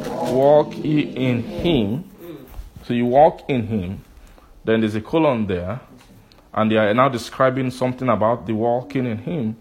Walk 0.07 0.77
ye 0.77 1.01
in 1.01 1.43
him. 1.43 2.11
So 2.85 2.93
you 2.93 3.07
walk 3.07 3.49
in 3.49 3.67
him. 3.67 4.05
Then 4.65 4.81
there's 4.81 4.95
a 4.95 5.01
colon 5.01 5.47
there, 5.47 5.81
and 6.53 6.71
they 6.71 6.77
are 6.77 6.93
now 6.93 7.09
describing 7.09 7.71
something 7.71 8.09
about 8.09 8.47
the 8.47 8.55
walking 8.55 9.07
in 9.07 9.19
him, 9.19 9.57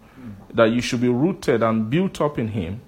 that 0.53 0.71
you 0.71 0.81
should 0.81 1.01
be 1.01 1.09
rooted 1.09 1.63
and 1.63 1.89
built 1.89 2.19
up 2.21 2.37
in 2.39 2.49
him 2.49 2.81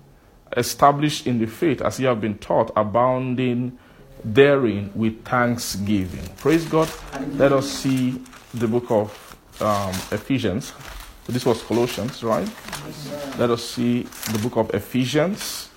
established 0.56 1.28
in 1.28 1.40
the 1.40 1.46
faith 1.46 1.82
as 1.82 2.00
you 2.00 2.08
have 2.08 2.22
been 2.22 2.38
taught, 2.38 2.72
abounding 2.76 3.78
therein 4.24 4.92
with 4.96 5.24
thanksgiving. 5.26 6.28
Praise 6.38 6.66
God. 6.66 6.90
Let 7.34 7.52
us 7.52 7.70
see 7.70 8.22
the 8.54 8.68
book 8.68 8.90
of 8.90 9.62
um, 9.62 9.92
Ephesians. 10.12 10.74
So 11.28 11.34
this 11.34 11.46
was 11.46 11.62
Colossians, 11.62 12.24
right? 12.24 12.50
Let 13.38 13.52
us 13.52 13.62
see 13.72 14.04
the 14.32 14.40
book 14.42 14.56
of 14.56 14.74
Ephesians, 14.74 15.70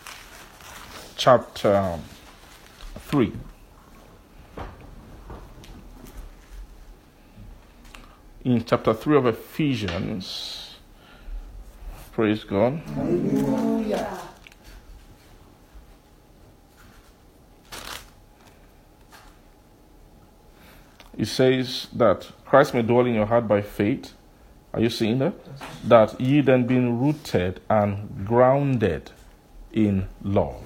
chapter 1.17 1.75
um, 1.75 2.05
3. 2.99 3.33
In 8.45 8.65
chapter 8.65 8.95
3 8.95 9.17
of 9.17 9.27
Ephesians, 9.27 10.77
praise 12.13 12.45
God. 12.45 12.81
it 21.19 21.27
says 21.27 21.89
that 21.93 22.31
Christ 22.45 22.73
may 22.73 22.83
dwell 22.83 23.05
in 23.05 23.15
your 23.15 23.27
heart 23.27 23.49
by 23.49 23.63
faith. 23.63 24.15
Are 24.73 24.81
you 24.81 24.91
seeing 24.91 25.19
that? 25.19 25.35
That 25.89 26.21
ye 26.21 26.41
then 26.41 26.67
being 26.67 27.01
rooted 27.01 27.61
and 27.69 28.27
grounded 28.27 29.11
in 29.73 30.09
love. 30.23 30.63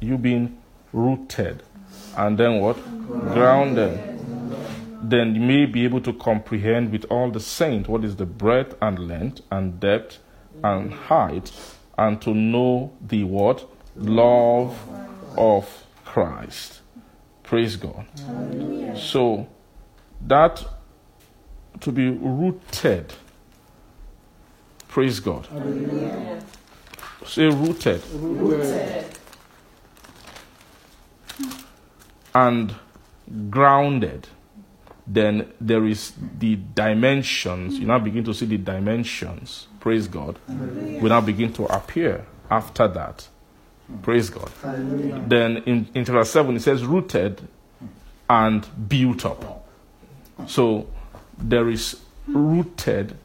You 0.00 0.18
being 0.18 0.58
rooted 0.92 1.62
and 2.16 2.38
then 2.38 2.60
what? 2.60 2.76
Grounded. 3.08 3.98
Then 5.02 5.34
you 5.34 5.40
may 5.40 5.66
be 5.66 5.84
able 5.84 6.00
to 6.02 6.12
comprehend 6.12 6.92
with 6.92 7.04
all 7.10 7.30
the 7.30 7.40
saints 7.40 7.88
what 7.88 8.04
is 8.04 8.16
the 8.16 8.26
breadth 8.26 8.74
and 8.80 8.98
length 8.98 9.42
and 9.50 9.78
depth 9.80 10.18
and 10.62 10.92
height, 10.92 11.52
and 11.98 12.22
to 12.22 12.32
know 12.32 12.92
the 13.00 13.24
what? 13.24 13.68
Love 13.96 14.78
of 15.36 15.84
Christ. 16.04 16.80
Praise 17.42 17.76
God. 17.76 18.06
So 18.96 19.46
that 20.26 20.64
to 21.80 21.92
be 21.92 22.08
rooted. 22.08 23.12
Praise 24.94 25.18
God. 25.18 25.48
Say 27.26 27.46
rooted. 27.46 28.00
And 32.32 32.76
grounded. 33.50 34.28
Then 35.04 35.52
there 35.60 35.84
is 35.84 36.12
the 36.38 36.54
dimensions. 36.76 37.76
You 37.76 37.88
now 37.88 37.98
begin 37.98 38.22
to 38.22 38.32
see 38.32 38.46
the 38.46 38.56
dimensions. 38.56 39.66
Praise 39.80 40.06
God. 40.06 40.38
Will 40.46 41.08
now 41.08 41.20
begin 41.22 41.52
to 41.54 41.64
appear 41.64 42.24
after 42.48 42.86
that. 42.86 43.26
Praise 44.02 44.30
God. 44.30 44.52
Then 44.62 45.56
in, 45.66 45.88
in 45.92 46.04
chapter 46.04 46.22
7, 46.22 46.54
it 46.54 46.60
says 46.60 46.84
rooted 46.84 47.40
and 48.30 48.64
built 48.88 49.26
up. 49.26 49.66
So 50.46 50.86
there 51.36 51.68
is 51.68 52.00
rooted 52.28 53.16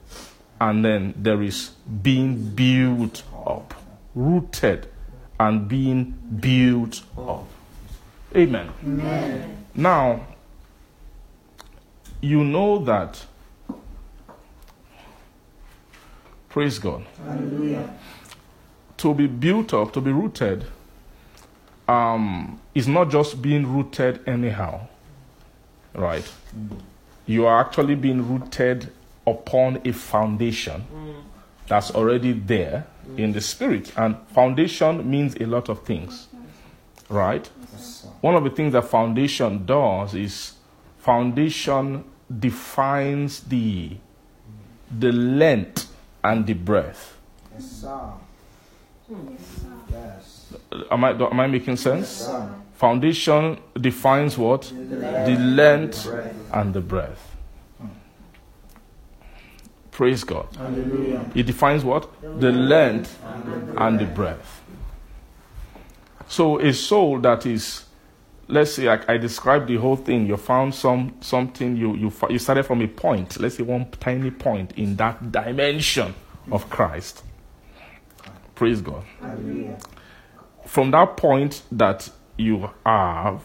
and 0.60 0.84
then 0.84 1.14
there 1.18 1.42
is 1.42 1.72
being 2.02 2.50
built 2.52 3.24
up. 3.46 3.74
Rooted 4.16 4.88
and 5.40 5.68
being 5.68 6.18
built 6.40 7.02
up. 7.18 7.46
Amen. 8.36 8.70
Amen. 8.84 9.66
Now, 9.74 10.28
you 12.22 12.44
know 12.44 12.80
that. 12.84 13.26
Praise 16.50 16.80
God. 16.80 17.06
Hallelujah. 17.24 17.94
To 18.98 19.14
be 19.14 19.28
built 19.28 19.74
up, 19.74 19.94
to 19.94 20.02
be 20.02 20.12
rooted, 20.12 20.66
um, 21.88 22.60
is 22.76 22.88
not 22.88 23.10
just 23.10 23.42
being 23.42 23.66
rooted 23.72 24.28
anyhow, 24.28 24.88
right? 25.94 26.30
You 27.26 27.46
are 27.46 27.62
actually 27.62 27.96
being 27.96 28.28
rooted 28.28 28.92
upon 29.30 29.82
a 29.86 29.92
foundation 29.94 30.84
that's 31.68 31.92
already 31.92 32.34
there 32.34 32.88
in 33.18 33.32
the 33.34 33.42
spirit. 33.42 33.92
And 33.98 34.16
foundation 34.34 35.10
means 35.10 35.36
a 35.36 35.46
lot 35.46 35.70
of 35.70 35.84
things, 35.86 36.28
right? 37.10 37.48
One 38.22 38.36
of 38.36 38.44
the 38.44 38.50
things 38.50 38.74
that 38.74 38.84
foundation 38.86 39.66
does 39.66 40.14
is 40.16 40.54
foundation 40.98 42.04
defines 42.40 43.42
the 43.42 43.98
the 45.00 45.12
length 45.12 45.92
and 46.24 46.46
the 46.46 46.54
breadth. 46.54 47.18
Yes. 47.54 47.86
Yes. 49.92 50.54
Am 50.92 51.04
I 51.04 51.12
am 51.12 51.40
I 51.40 51.48
making 51.48 51.78
sense? 51.78 52.30
Foundation 52.74 53.60
defines 53.80 54.38
what? 54.38 54.64
The 54.64 55.36
length 55.40 56.08
and 56.54 56.74
the 56.74 56.82
breadth. 56.82 57.29
Praise 60.00 60.24
God. 60.24 60.48
Hallelujah. 60.56 61.30
It 61.36 61.46
defines 61.46 61.84
what? 61.84 62.08
The 62.40 62.54
length 62.54 63.22
and 63.76 64.00
the 64.00 64.06
breadth. 64.06 64.62
So 66.30 66.58
a 66.58 66.72
soul 66.72 67.20
that 67.20 67.46
is, 67.46 67.84
let's 68.48 68.72
say, 68.72 68.88
I, 68.88 69.02
I 69.10 69.18
described 69.18 69.68
the 69.68 69.76
whole 69.76 69.98
thing. 69.98 70.26
You 70.26 70.38
found 70.38 70.74
some 70.74 71.18
something. 71.20 71.76
You 71.76 71.98
you 71.98 72.14
you 72.30 72.40
started 72.40 72.64
from 72.64 72.82
a 72.82 72.88
point. 72.88 73.42
Let's 73.42 73.58
say 73.58 73.64
one 73.64 73.92
tiny 74.00 74.32
point 74.32 74.72
in 74.78 74.96
that 74.96 75.34
dimension 75.34 76.16
of 76.50 76.70
Christ. 76.70 77.22
Praise 78.56 78.80
God. 78.80 79.04
Hallelujah. 79.20 79.80
From 80.66 80.92
that 80.92 81.18
point 81.18 81.62
that 81.74 82.10
you 82.38 82.70
have, 82.86 83.42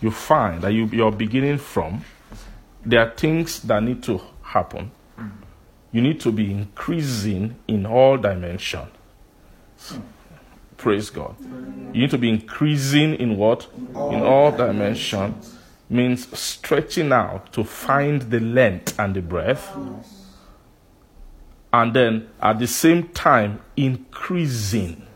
you 0.00 0.10
find 0.10 0.62
that 0.62 0.72
you 0.72 0.86
you're 0.86 1.12
beginning 1.12 1.58
from. 1.58 2.02
There 2.82 3.00
are 3.00 3.10
things 3.10 3.60
that 3.64 3.82
need 3.82 4.02
to 4.04 4.22
happen. 4.40 4.90
You 5.92 6.00
need 6.00 6.20
to 6.20 6.32
be 6.32 6.50
increasing 6.50 7.56
in 7.68 7.84
all 7.86 8.16
dimensions. 8.16 8.90
Praise 10.78 11.10
God. 11.10 11.36
You 11.92 12.00
need 12.00 12.10
to 12.10 12.18
be 12.18 12.28
increasing 12.28 13.14
in 13.14 13.36
what? 13.36 13.68
In 13.76 14.22
all 14.22 14.50
dimensions 14.50 15.56
means 15.88 16.26
stretching 16.36 17.12
out 17.12 17.52
to 17.52 17.62
find 17.62 18.22
the 18.22 18.40
length 18.40 18.98
and 18.98 19.14
the 19.14 19.20
breadth. 19.20 19.70
And 21.72 21.94
then 21.94 22.28
at 22.40 22.58
the 22.58 22.66
same 22.66 23.08
time, 23.08 23.60
increasing. 23.76 25.06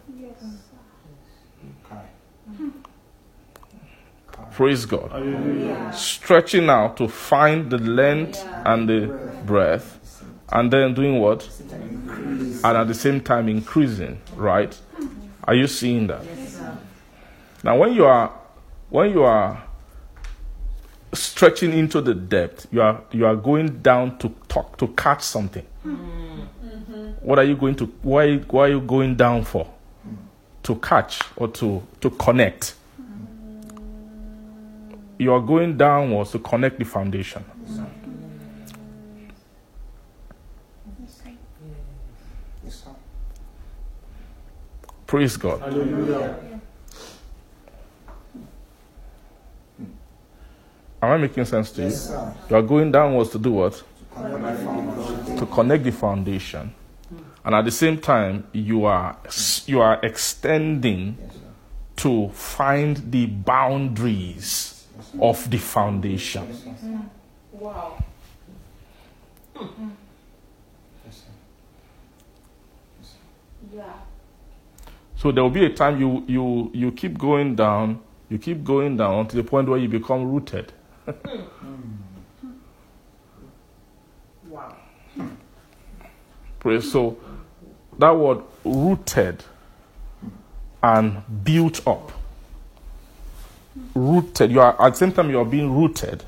Praise 4.53 4.87
God. 4.87 5.95
Stretching 5.95 6.71
out 6.71 6.97
to 6.99 7.09
find 7.09 7.71
the 7.71 7.79
length 7.79 8.43
and 8.65 8.89
the 8.89 9.07
breadth. 9.45 9.96
And 10.53 10.73
then 10.73 10.95
doing 10.95 11.19
what? 11.19 11.49
Increase. 11.73 12.63
And 12.65 12.77
at 12.77 12.87
the 12.87 12.95
same 12.95 13.21
time, 13.21 13.49
increasing. 13.49 14.21
Right? 14.37 14.77
Are 15.45 15.55
you 15.55 15.67
seeing 15.67 16.07
that? 16.09 16.25
Now, 17.63 17.77
when 17.79 17.95
you 17.95 18.05
are 18.05 18.33
when 18.91 19.11
you 19.11 19.25
are 19.25 19.63
stretching 21.13 21.73
into 21.73 22.01
the 22.01 22.15
depth, 22.15 22.67
you 22.71 22.83
are 22.83 23.03
you 23.11 23.27
are 23.27 23.37
going 23.37 23.79
down 23.81 24.19
to 24.19 24.29
talk 24.49 24.77
to 24.79 24.89
catch 24.89 25.23
something. 25.23 25.67
Mm. 25.85 26.47
Mm-hmm. 26.65 27.07
What 27.21 27.39
are 27.39 27.45
you 27.45 27.57
going 27.57 27.75
to? 27.77 27.87
Why 28.03 28.37
why 28.37 28.67
are 28.67 28.71
you 28.71 28.81
going 28.81 29.17
down 29.17 29.45
for? 29.45 29.69
To 30.65 30.77
catch 30.77 31.21
or 31.37 31.49
to 31.49 31.83
to 32.01 32.11
connect. 32.11 32.75
Mm. 33.01 33.79
You 35.19 35.33
are 35.33 35.41
going 35.41 35.77
downwards 35.77 36.33
to 36.33 36.39
connect 36.39 36.79
the 36.79 36.85
foundation. 36.85 37.45
Praise 45.07 45.37
God. 45.37 45.61
Hallelujah. 45.61 46.37
Am 51.03 51.11
I 51.13 51.17
making 51.19 51.45
sense 51.45 51.71
to 51.73 51.83
you? 51.83 51.89
Yes, 51.89 52.09
sir. 52.09 52.35
You 52.51 52.57
are 52.57 52.63
going 52.63 52.91
downwards 52.91 53.31
to 53.31 53.39
do 53.39 53.53
what? 53.53 53.83
Connect 54.15 55.39
to 55.39 55.47
connect 55.47 55.85
the 55.85 55.93
foundation 55.93 56.73
and 57.45 57.55
at 57.55 57.65
the 57.67 57.71
same 57.71 57.99
time 57.99 58.47
you 58.53 58.87
are 58.87 59.17
you 59.67 59.81
are 59.81 60.01
extending 60.03 61.19
Yes, 61.21 61.33
to 61.97 62.31
find 62.31 62.97
the 63.13 63.27
boundaries 63.27 64.87
of 65.21 65.49
the 65.51 65.59
foundation 65.59 66.49
Yes, 66.49 66.81
sir. 66.81 67.01
Wow. 67.53 68.03
Yes, 69.55 69.67
sir. 71.11 71.33
Yeah. 73.75 73.93
So 75.27 75.33
there 75.33 75.43
will 75.43 75.51
be 75.51 75.65
a 75.65 75.71
time 75.71 75.99
you 76.01 76.23
you 76.29 76.71
you 76.73 76.93
keep 76.93 77.19
going 77.19 77.57
down 77.57 77.99
you 78.29 78.39
keep 78.39 78.63
going 78.63 78.97
down 78.97 79.27
to 79.27 79.35
the 79.35 79.43
point 79.43 79.69
where 79.69 79.77
you 79.77 79.89
become 79.89 80.31
rooted. 80.33 80.73
Hmm. 81.05 81.41
Wow. 84.49 84.77
Praise- 86.61 86.93
so 86.93 87.19
that 87.99 88.13
word 88.17 88.39
rooted 88.65 89.43
and 90.81 91.23
built 91.43 91.85
up. 91.89 92.13
Rooted. 93.97 94.53
You 94.53 94.61
are 94.61 94.81
at 94.81 94.91
the 94.93 94.97
same 94.97 95.11
time 95.11 95.29
you 95.31 95.41
are 95.41 95.45
being 95.45 95.77
rooted 95.77 96.23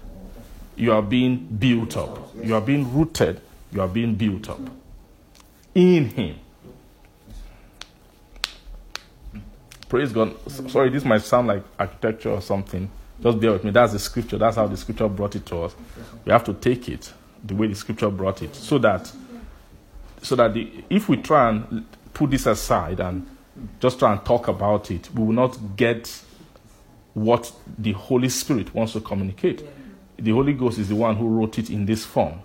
you 0.75 0.91
are 0.93 1.03
being 1.03 1.37
built 1.37 1.97
up. 1.97 2.35
You 2.43 2.57
are 2.57 2.61
being 2.61 2.93
rooted 2.93 3.41
you 3.71 3.81
are 3.81 3.87
being 3.89 4.17
built 4.17 4.51
up. 4.51 4.61
In 5.77 6.09
him 6.09 6.41
praise 9.88 10.12
god. 10.12 10.35
S- 10.46 10.62
sorry 10.72 10.90
this 10.90 11.05
might 11.05 11.22
sound 11.22 11.48
like 11.48 11.62
architecture 11.79 12.31
or 12.31 12.40
something. 12.40 12.90
Just 13.22 13.40
bear 13.40 13.53
with 13.53 13.64
me. 13.64 13.70
That's 13.72 13.92
the 13.92 13.98
scripture. 13.98 14.38
That's 14.38 14.57
how 14.57 14.66
the 14.66 14.77
scripture 14.77 15.09
brought 15.09 15.35
it 15.35 15.44
to 15.46 15.62
us. 15.62 15.74
We 16.24 16.33
have 16.33 16.44
to 16.44 16.55
take 16.55 16.88
it 16.88 17.12
the 17.44 17.55
way 17.55 17.66
the 17.66 17.74
scripture 17.74 18.11
brought 18.11 18.42
it 18.42 18.55
so 18.55 18.79
that 18.79 19.11
so 20.22 20.35
that 20.37 20.55
the, 20.55 20.70
if 20.90 21.09
we 21.09 21.16
try 21.16 21.48
and 21.51 21.87
put 22.12 22.31
this 22.31 22.46
aside 22.46 23.01
and 23.01 23.27
just 23.81 23.98
try 23.98 24.12
and 24.12 24.24
talk 24.24 24.48
about 24.48 24.90
it, 24.90 25.09
we 25.14 25.24
will 25.24 25.33
not 25.33 25.77
get 25.77 26.22
what 27.14 27.53
the 27.79 27.92
Holy 27.92 28.29
Spirit 28.29 28.74
wants 28.74 28.92
to 28.92 29.01
communicate. 29.01 29.64
The 30.16 30.33
Holy 30.33 30.53
Ghost 30.53 30.79
is 30.79 30.88
the 30.88 30.96
one 30.96 31.14
who 31.14 31.29
wrote 31.29 31.59
it 31.61 31.70
in 31.70 31.87
this 31.87 32.05
form, 32.05 32.40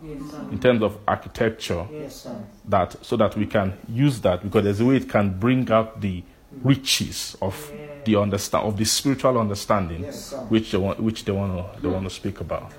in 0.52 0.60
terms 0.60 0.84
of 0.84 0.98
architecture, 1.08 1.88
Yes, 1.92 2.28
that 2.70 2.96
so 3.04 3.18
that 3.18 3.36
we 3.36 3.48
can 3.48 3.76
use 3.90 4.22
that 4.22 4.44
because 4.44 4.64
there's 4.64 4.80
a 4.80 4.86
way 4.86 4.98
it 4.98 5.10
can 5.10 5.40
bring 5.40 5.70
out 5.72 6.00
the 6.02 6.24
riches 6.64 7.36
of 7.42 7.72
the 8.06 8.16
understand 8.16 8.66
of 8.66 8.78
the 8.78 8.86
spiritual 8.86 9.38
understanding 9.40 10.04
Yes, 10.04 10.34
which 10.50 10.72
they 10.72 10.78
want 10.78 11.00
which 11.00 11.24
they 11.26 11.32
want 11.32 11.74
to 11.76 11.82
they 11.82 11.88
want 11.88 12.04
to 12.04 12.10
speak 12.10 12.42
about. 12.42 12.72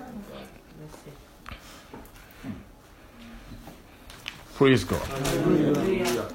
Praise 4.55 4.83
God. 4.85 5.01
Hallelujah. 5.01 6.27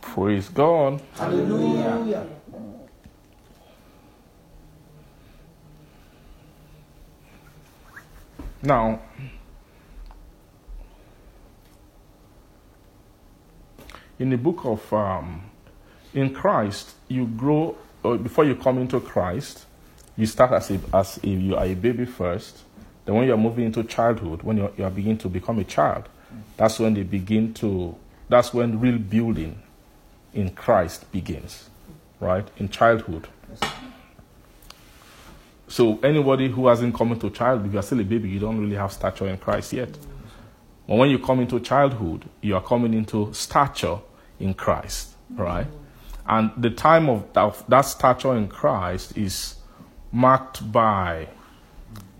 Praise 0.00 0.48
God. 0.48 1.02
Hallelujah. 1.14 2.26
Now, 8.62 9.00
in 14.18 14.30
the 14.30 14.38
book 14.38 14.64
of 14.64 14.92
um, 14.92 15.42
in 16.14 16.32
Christ, 16.32 16.94
you 17.08 17.26
grow 17.26 17.76
uh, 18.04 18.16
before 18.16 18.44
you 18.44 18.54
come 18.54 18.78
into 18.78 19.00
Christ. 19.00 19.66
You 20.16 20.26
start 20.26 20.52
as 20.52 20.70
if 20.70 20.94
as 20.94 21.18
a, 21.22 21.28
you 21.28 21.56
are 21.56 21.64
a 21.64 21.74
baby 21.74 22.06
first. 22.06 22.58
Then, 23.04 23.14
when 23.14 23.26
you 23.26 23.34
are 23.34 23.38
moving 23.38 23.66
into 23.66 23.84
childhood, 23.84 24.42
when 24.42 24.56
you, 24.56 24.72
you 24.76 24.84
are 24.84 24.90
beginning 24.90 25.18
to 25.18 25.28
become 25.28 25.58
a 25.58 25.64
child, 25.64 26.08
that's 26.56 26.78
when 26.78 26.94
they 26.94 27.02
begin 27.02 27.54
to. 27.54 27.94
That's 28.28 28.52
when 28.52 28.80
real 28.80 28.98
building 28.98 29.62
in 30.34 30.50
Christ 30.50 31.10
begins, 31.12 31.68
right? 32.18 32.46
In 32.56 32.68
childhood. 32.68 33.28
So 35.68 35.98
anybody 36.02 36.48
who 36.48 36.66
hasn't 36.68 36.94
come 36.94 37.12
into 37.12 37.30
childhood, 37.30 37.68
if 37.68 37.72
you're 37.74 37.82
still 37.82 38.00
a 38.00 38.04
baby, 38.04 38.28
you 38.28 38.38
don't 38.40 38.60
really 38.60 38.76
have 38.76 38.92
stature 38.92 39.26
in 39.26 39.36
Christ 39.36 39.72
yet. 39.72 39.90
But 40.86 40.96
when 40.96 41.10
you 41.10 41.18
come 41.18 41.40
into 41.40 41.58
childhood, 41.60 42.26
you 42.40 42.54
are 42.54 42.62
coming 42.62 42.94
into 42.94 43.32
stature 43.32 43.98
in 44.38 44.54
Christ, 44.54 45.14
right? 45.30 45.66
And 46.28 46.50
the 46.56 46.70
time 46.70 47.08
of 47.08 47.32
that, 47.32 47.42
of 47.42 47.64
that 47.68 47.82
stature 47.82 48.36
in 48.36 48.48
Christ 48.48 49.16
is 49.16 49.56
marked 50.12 50.70
by 50.70 51.28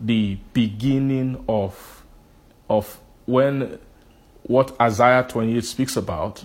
the 0.01 0.39
beginning 0.53 1.45
of 1.49 2.05
of 2.69 3.01
when 3.27 3.79
what 4.43 4.79
Isaiah 4.81 5.25
28 5.29 5.65
speaks 5.65 5.97
about. 5.97 6.45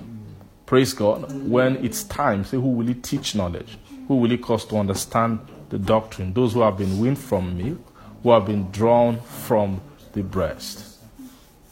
Praise 0.66 0.94
God. 0.94 1.32
When 1.48 1.84
it's 1.84 2.04
time, 2.04 2.46
say, 2.46 2.58
who 2.58 2.70
will 2.70 2.88
he 2.88 2.94
teach 2.94 3.36
knowledge? 3.36 3.78
Who 4.08 4.16
will 4.16 4.30
he 4.30 4.38
cause 4.38 4.66
to 4.66 4.78
understand 4.78 5.40
the 5.70 5.78
doctrine? 5.78 6.34
Those 6.34 6.54
who 6.54 6.62
have 6.62 6.78
been 6.78 7.00
weaned 7.00 7.20
from 7.20 7.58
milk, 7.58 7.80
who 8.24 8.32
have 8.32 8.46
been 8.46 8.72
drawn 8.72 9.20
from 9.22 9.82
the 10.14 10.24
breast. 10.24 10.91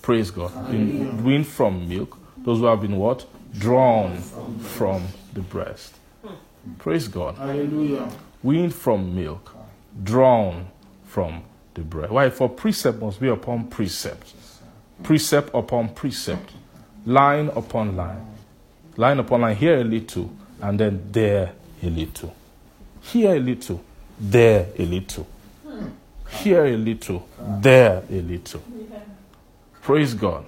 Praise 0.01 0.31
God. 0.31 0.71
Been 0.71 1.23
weaned 1.23 1.47
from 1.47 1.87
milk, 1.87 2.17
those 2.37 2.59
who 2.59 2.65
have 2.65 2.81
been 2.81 2.97
what? 2.97 3.25
Drawn 3.57 4.17
from 4.59 5.07
the 5.33 5.41
breast. 5.41 5.95
Praise 6.77 7.07
God. 7.07 7.35
Hallelujah. 7.35 8.09
Weaned 8.43 8.73
from 8.73 9.15
milk, 9.15 9.55
drawn 10.03 10.67
from 11.05 11.43
the 11.73 11.81
breast. 11.81 12.11
Why? 12.11 12.29
For 12.29 12.47
precept 12.49 13.01
must 13.01 13.19
be 13.19 13.27
upon 13.27 13.67
precept, 13.67 14.33
precept 15.03 15.49
upon 15.53 15.89
precept, 15.89 16.51
line 17.05 17.49
upon 17.49 17.95
line, 17.95 18.25
line 18.97 19.19
upon 19.19 19.41
line. 19.41 19.55
Here 19.55 19.81
a 19.81 19.83
little, 19.83 20.31
and 20.61 20.79
then 20.79 21.09
there 21.11 21.53
a 21.83 21.89
little. 21.89 22.33
Here 23.01 23.35
a 23.35 23.39
little, 23.39 23.83
there 24.19 24.67
a 24.77 24.85
little. 24.85 25.27
Here 26.29 26.65
a 26.65 26.77
little, 26.77 27.27
there 27.39 28.03
a 28.09 28.21
little. 28.21 28.61
Praise 29.89 30.13
God. 30.13 30.45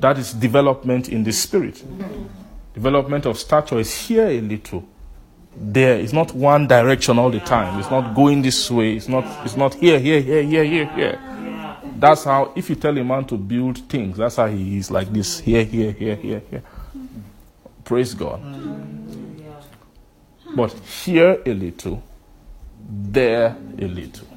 That 0.00 0.16
is 0.16 0.32
development 0.32 1.10
in 1.10 1.22
the 1.22 1.32
spirit. 1.32 1.84
Development 2.72 3.26
of 3.26 3.38
stature 3.38 3.78
is 3.78 3.94
here 3.94 4.26
a 4.26 4.40
little, 4.40 4.88
there. 5.54 6.00
It's 6.00 6.14
not 6.14 6.34
one 6.34 6.66
direction 6.66 7.18
all 7.18 7.28
the 7.28 7.40
time. 7.40 7.78
It's 7.78 7.90
not 7.90 8.14
going 8.14 8.40
this 8.40 8.70
way. 8.70 8.96
It's 8.96 9.06
not. 9.06 9.44
It's 9.44 9.58
not 9.58 9.74
here, 9.74 9.98
here, 9.98 10.22
here, 10.22 10.42
here, 10.42 10.64
here, 10.64 10.86
here. 10.94 11.20
That's 11.98 12.24
how. 12.24 12.54
If 12.56 12.70
you 12.70 12.76
tell 12.76 12.96
a 12.96 13.04
man 13.04 13.26
to 13.26 13.36
build 13.36 13.86
things, 13.86 14.16
that's 14.16 14.36
how 14.36 14.46
he 14.46 14.78
is 14.78 14.90
like 14.90 15.12
this. 15.12 15.40
Here, 15.40 15.64
here, 15.64 15.92
here, 15.92 16.16
here, 16.16 16.42
here. 16.50 16.62
Praise 17.84 18.14
God. 18.14 18.40
But 20.56 20.72
here 20.72 21.42
a 21.44 21.52
little, 21.52 22.02
there 22.88 23.54
a 23.78 23.86
little. 23.86 24.27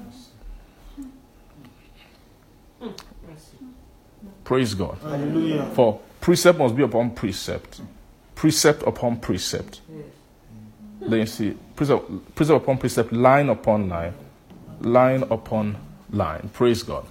Praise 4.52 4.74
God. 4.74 4.98
Hallelujah. 5.02 5.64
For 5.76 6.02
precept 6.20 6.60
must 6.60 6.76
be 6.76 6.84
upon 6.84 7.12
precept, 7.12 7.80
precept 8.36 8.84
upon 8.84 9.16
precept. 9.16 9.80
Then 11.00 11.20
you 11.20 11.26
see 11.26 11.58
precept, 11.74 12.36
precept 12.36 12.62
upon 12.62 12.78
precept, 12.78 13.14
line 13.14 13.48
upon 13.48 13.88
line, 13.88 14.14
line 14.82 15.24
upon 15.32 15.78
line. 16.10 16.50
Praise 16.52 16.84
God. 16.84 17.06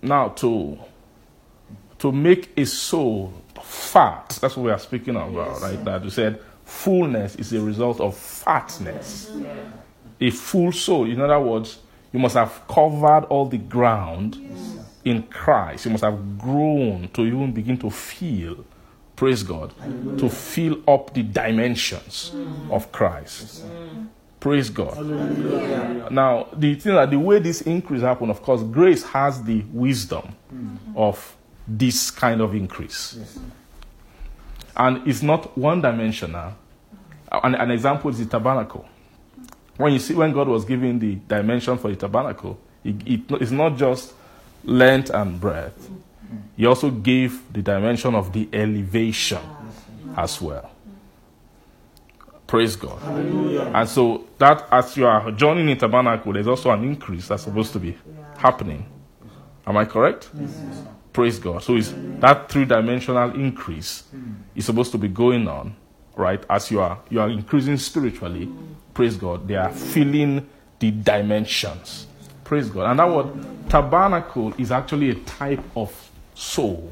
Now 0.00 0.28
to 0.28 0.78
to 1.98 2.12
make 2.12 2.56
a 2.56 2.64
soul 2.64 3.34
fat, 3.60 4.38
that's 4.40 4.56
what 4.56 4.62
we 4.62 4.70
are 4.70 4.78
speaking 4.78 5.16
about 5.16 5.60
right 5.60 5.82
now. 5.82 6.00
You 6.00 6.10
said 6.10 6.40
fullness 6.64 7.34
is 7.34 7.52
a 7.52 7.60
result 7.60 8.00
of 8.00 8.16
fatness. 8.16 9.28
A 10.20 10.30
full 10.30 10.70
soul, 10.70 11.10
in 11.10 11.20
other 11.20 11.40
words, 11.40 11.80
you 12.12 12.20
must 12.20 12.36
have 12.36 12.62
covered 12.68 13.24
all 13.24 13.46
the 13.46 13.58
ground 13.58 14.36
in 15.04 15.22
Christ. 15.24 15.86
You 15.86 15.92
must 15.92 16.04
have 16.04 16.38
grown 16.38 17.08
to 17.14 17.22
even 17.22 17.52
begin 17.52 17.78
to 17.78 17.90
feel, 17.90 18.64
praise 19.16 19.42
God, 19.42 19.72
to 20.18 20.28
fill 20.28 20.82
up 20.88 21.14
the 21.14 21.22
dimensions 21.22 22.32
of 22.70 22.90
Christ. 22.92 23.64
Praise 24.40 24.70
God. 24.70 24.96
Now, 26.12 26.46
the 26.52 26.76
thing 26.76 26.94
that 26.94 27.10
the 27.10 27.18
way 27.18 27.40
this 27.40 27.62
increase 27.62 28.02
happened, 28.02 28.30
of 28.30 28.40
course, 28.42 28.62
grace 28.62 29.02
has 29.04 29.42
the 29.42 29.62
wisdom 29.72 30.22
mm-hmm. 30.54 30.96
of 30.96 31.36
this 31.66 32.10
kind 32.10 32.40
of 32.40 32.54
increase. 32.54 33.18
And 34.76 35.06
it's 35.08 35.22
not 35.22 35.58
one 35.58 35.80
dimensional. 35.80 36.54
An, 37.32 37.56
an 37.56 37.70
example 37.72 38.10
is 38.10 38.18
the 38.18 38.26
tabernacle. 38.26 38.88
When 39.76 39.92
you 39.92 39.98
see 39.98 40.14
when 40.14 40.32
God 40.32 40.48
was 40.48 40.64
giving 40.64 40.98
the 41.00 41.16
dimension 41.16 41.76
for 41.76 41.88
the 41.88 41.96
tabernacle, 41.96 42.58
it, 42.84 42.94
it, 43.06 43.20
it's 43.40 43.50
not 43.50 43.76
just 43.76 44.14
length 44.64 45.10
and 45.10 45.40
breadth. 45.40 45.90
He 46.56 46.66
also 46.66 46.90
gave 46.90 47.52
the 47.52 47.62
dimension 47.62 48.14
of 48.14 48.32
the 48.32 48.48
elevation 48.52 49.40
as 50.16 50.40
well. 50.42 50.70
Praise 52.46 52.76
God. 52.76 53.00
And 53.04 53.88
so 53.88 54.26
that 54.38 54.66
as 54.70 54.96
you 54.96 55.06
are 55.06 55.30
joining 55.32 55.68
in 55.68 55.78
tabernacle, 55.78 56.32
there's 56.32 56.48
also 56.48 56.70
an 56.70 56.82
increase 56.82 57.28
that's 57.28 57.44
supposed 57.44 57.72
to 57.74 57.78
be 57.78 57.96
happening. 58.36 58.86
Am 59.66 59.76
I 59.76 59.84
correct? 59.84 60.30
Praise 61.12 61.38
God. 61.38 61.62
So 61.62 61.76
it's 61.76 61.92
that 62.20 62.50
three-dimensional 62.50 63.34
increase 63.34 64.04
is 64.54 64.64
supposed 64.64 64.92
to 64.92 64.98
be 64.98 65.08
going 65.08 65.46
on, 65.46 65.76
right? 66.16 66.42
As 66.48 66.70
you 66.70 66.80
are 66.80 66.98
you 67.10 67.20
are 67.20 67.28
increasing 67.28 67.76
spiritually, 67.76 68.50
praise 68.94 69.16
God. 69.16 69.46
They 69.46 69.56
are 69.56 69.70
filling 69.70 70.48
the 70.78 70.90
dimensions. 70.90 72.07
Praise 72.48 72.70
God. 72.70 72.90
And 72.90 72.98
that 72.98 73.10
word 73.10 73.68
tabernacle 73.68 74.54
is 74.56 74.72
actually 74.72 75.10
a 75.10 75.14
type 75.14 75.62
of 75.76 75.92
soul. 76.34 76.90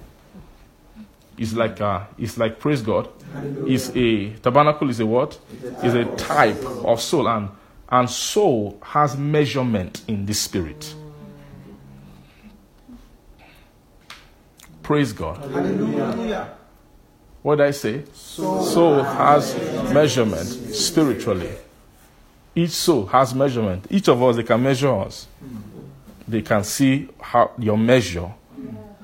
It's 1.38 1.54
like 1.54 1.80
a, 1.80 2.06
it's 2.18 2.36
like 2.36 2.58
praise 2.58 2.82
God. 2.82 3.08
Is 3.66 3.90
a 3.96 4.34
tabernacle 4.40 4.90
is 4.90 5.00
a 5.00 5.06
what? 5.06 5.38
Is 5.82 5.94
a 5.94 6.04
type 6.16 6.62
of 6.84 7.00
soul, 7.00 7.26
and 7.26 7.48
and 7.88 8.10
soul 8.10 8.78
has 8.82 9.16
measurement 9.16 10.02
in 10.08 10.26
the 10.26 10.34
spirit. 10.34 10.94
Praise 14.82 15.14
God. 15.14 15.38
Hallelujah. 15.38 16.54
What 17.40 17.56
did 17.56 17.66
I 17.68 17.70
say? 17.70 18.04
Soul 18.12 19.02
has 19.02 19.54
measurement 19.94 20.48
spiritually. 20.74 21.56
Each 22.56 22.70
soul 22.70 23.04
has 23.06 23.34
measurement. 23.34 23.84
Each 23.90 24.08
of 24.08 24.22
us, 24.22 24.36
they 24.36 24.42
can 24.42 24.62
measure 24.62 24.92
us. 24.92 25.28
They 26.26 26.40
can 26.40 26.64
see 26.64 27.06
how 27.20 27.50
your 27.58 27.76
measure. 27.76 28.32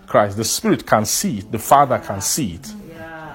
Christ. 0.06 0.38
The 0.38 0.44
Spirit 0.44 0.86
can 0.86 1.04
see 1.04 1.38
it. 1.38 1.52
The 1.52 1.58
Father 1.58 1.98
can 1.98 2.20
see 2.20 2.54
it. 2.54 2.72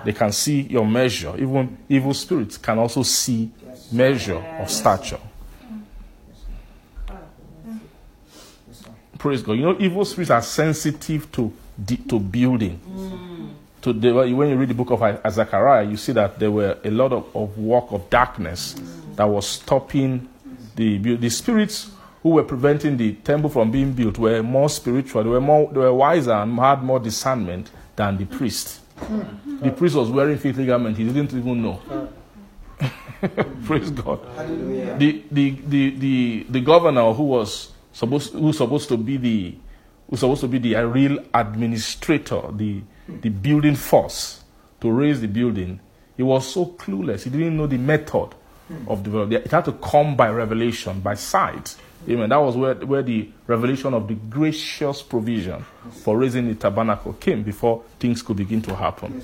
They 0.03 0.13
can 0.13 0.32
see 0.32 0.62
your 0.62 0.86
measure. 0.86 1.36
Even 1.38 1.77
evil 1.88 2.13
spirits 2.13 2.58
can 2.58 2.80
also 2.80 3.03
see 3.03 3.51
measure 3.91 4.38
of 4.60 4.71
stature. 4.71 5.19
Praise 9.17 9.41
God. 9.41 9.53
You 9.53 9.63
know, 9.63 9.77
evil 9.80 10.06
spirits 10.06 10.32
are 10.32 10.41
sensitive 10.41 11.32
to 11.34 11.53
to 12.08 12.19
building. 12.19 12.80
Mm. 12.89 13.49
To 13.82 13.93
the, 13.93 14.12
when 14.12 14.49
you 14.49 14.56
read 14.56 14.69
the 14.69 14.73
book 14.73 14.91
of 14.91 15.32
Zechariah, 15.32 15.84
you 15.84 15.97
see 15.97 16.12
that 16.13 16.39
there 16.39 16.51
were 16.51 16.77
a 16.84 16.89
lot 16.89 17.13
of, 17.13 17.36
of 17.36 17.58
work 17.58 17.91
of 17.91 18.10
darkness 18.10 18.75
that 19.17 19.25
was 19.25 19.47
stopping 19.47 20.30
the. 20.75 20.97
The 21.17 21.30
spirits 21.30 21.91
who 22.23 22.30
were 22.30 22.43
preventing 22.43 22.97
the 22.97 23.13
temple 23.13 23.49
from 23.49 23.71
being 23.71 23.93
built 23.93 24.17
were 24.17 24.41
more 24.41 24.69
spiritual. 24.69 25.23
They 25.23 25.30
were 25.30 25.41
more, 25.41 25.71
they 25.71 25.80
were 25.80 25.93
wiser 25.93 26.34
and 26.34 26.58
had 26.58 26.84
more 26.84 26.99
discernment 26.99 27.69
than 27.95 28.17
the 28.17 28.25
priest. 28.25 28.82
The 29.62 29.71
priest 29.71 29.95
was 29.95 30.10
wearing 30.10 30.38
filthy 30.38 30.65
garment. 30.65 30.97
He 30.97 31.03
didn't 31.03 31.34
even 31.34 31.62
know. 31.62 32.10
Praise 33.65 33.91
God. 33.91 34.19
The, 34.99 35.23
the, 35.32 35.49
the, 35.51 35.89
the, 35.91 36.45
the 36.49 36.62
governor 36.62 37.13
who 37.13 37.23
was 37.23 37.71
supposed 37.91 38.34
who 38.34 38.53
supposed 38.53 38.89
to 38.89 38.97
be 38.97 39.17
the 39.17 39.56
who's 40.10 40.19
supposed 40.19 40.41
to 40.41 40.47
be 40.47 40.60
the 40.60 40.75
real 40.86 41.19
administrator, 41.34 42.41
the 42.51 42.82
the 43.08 43.30
building 43.30 43.75
force 43.75 44.43
to 44.82 44.91
raise 44.91 45.21
the 45.21 45.27
building, 45.27 45.80
he 46.15 46.23
was 46.23 46.47
so 46.53 46.65
clueless. 46.65 47.23
He 47.23 47.30
didn't 47.30 47.58
know 47.58 47.67
the 47.67 47.77
method 47.77 48.36
of 48.88 49.03
development. 49.03 49.45
It 49.45 49.51
had 49.51 49.65
to 49.65 49.73
come 49.73 50.15
by 50.15 50.30
revelation, 50.30 50.99
by 50.99 51.15
sight. 51.15 51.75
Amen. 52.08 52.30
That 52.30 52.38
was 52.38 52.56
where, 52.56 52.75
where 52.75 53.01
the 53.01 53.30
revelation 53.47 53.93
of 53.93 54.08
the 54.08 54.13
gracious 54.15 55.01
provision 55.01 55.65
for 56.03 56.17
raising 56.17 56.47
the 56.47 56.56
tabernacle 56.56 57.13
came 57.13 57.43
before 57.43 57.84
things 57.99 58.21
could 58.21 58.38
begin 58.38 58.62
to 58.63 58.75
happen. 58.75 59.21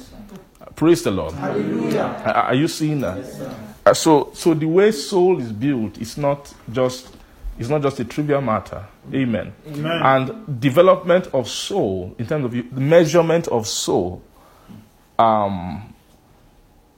Praise 0.75 1.03
the 1.03 1.11
Lord. 1.11 1.33
Are, 1.35 2.33
are 2.33 2.55
you 2.55 2.67
seeing 2.67 3.01
that? 3.01 3.57
Uh, 3.85 3.93
so, 3.93 4.31
so 4.33 4.53
the 4.53 4.65
way 4.65 4.91
soul 4.91 5.39
is 5.39 5.51
built 5.51 5.99
is 5.99 6.17
not 6.17 6.53
just 6.71 7.15
it's 7.59 7.69
not 7.69 7.81
just 7.81 7.99
a 7.99 8.05
trivial 8.05 8.41
matter. 8.41 8.83
Amen. 9.13 9.53
And 9.65 10.59
development 10.59 11.27
of 11.33 11.47
soul, 11.47 12.15
in 12.17 12.25
terms 12.25 12.45
of 12.45 12.51
the 12.51 12.63
measurement 12.71 13.47
of 13.47 13.67
soul, 13.67 14.23
um, 15.19 15.92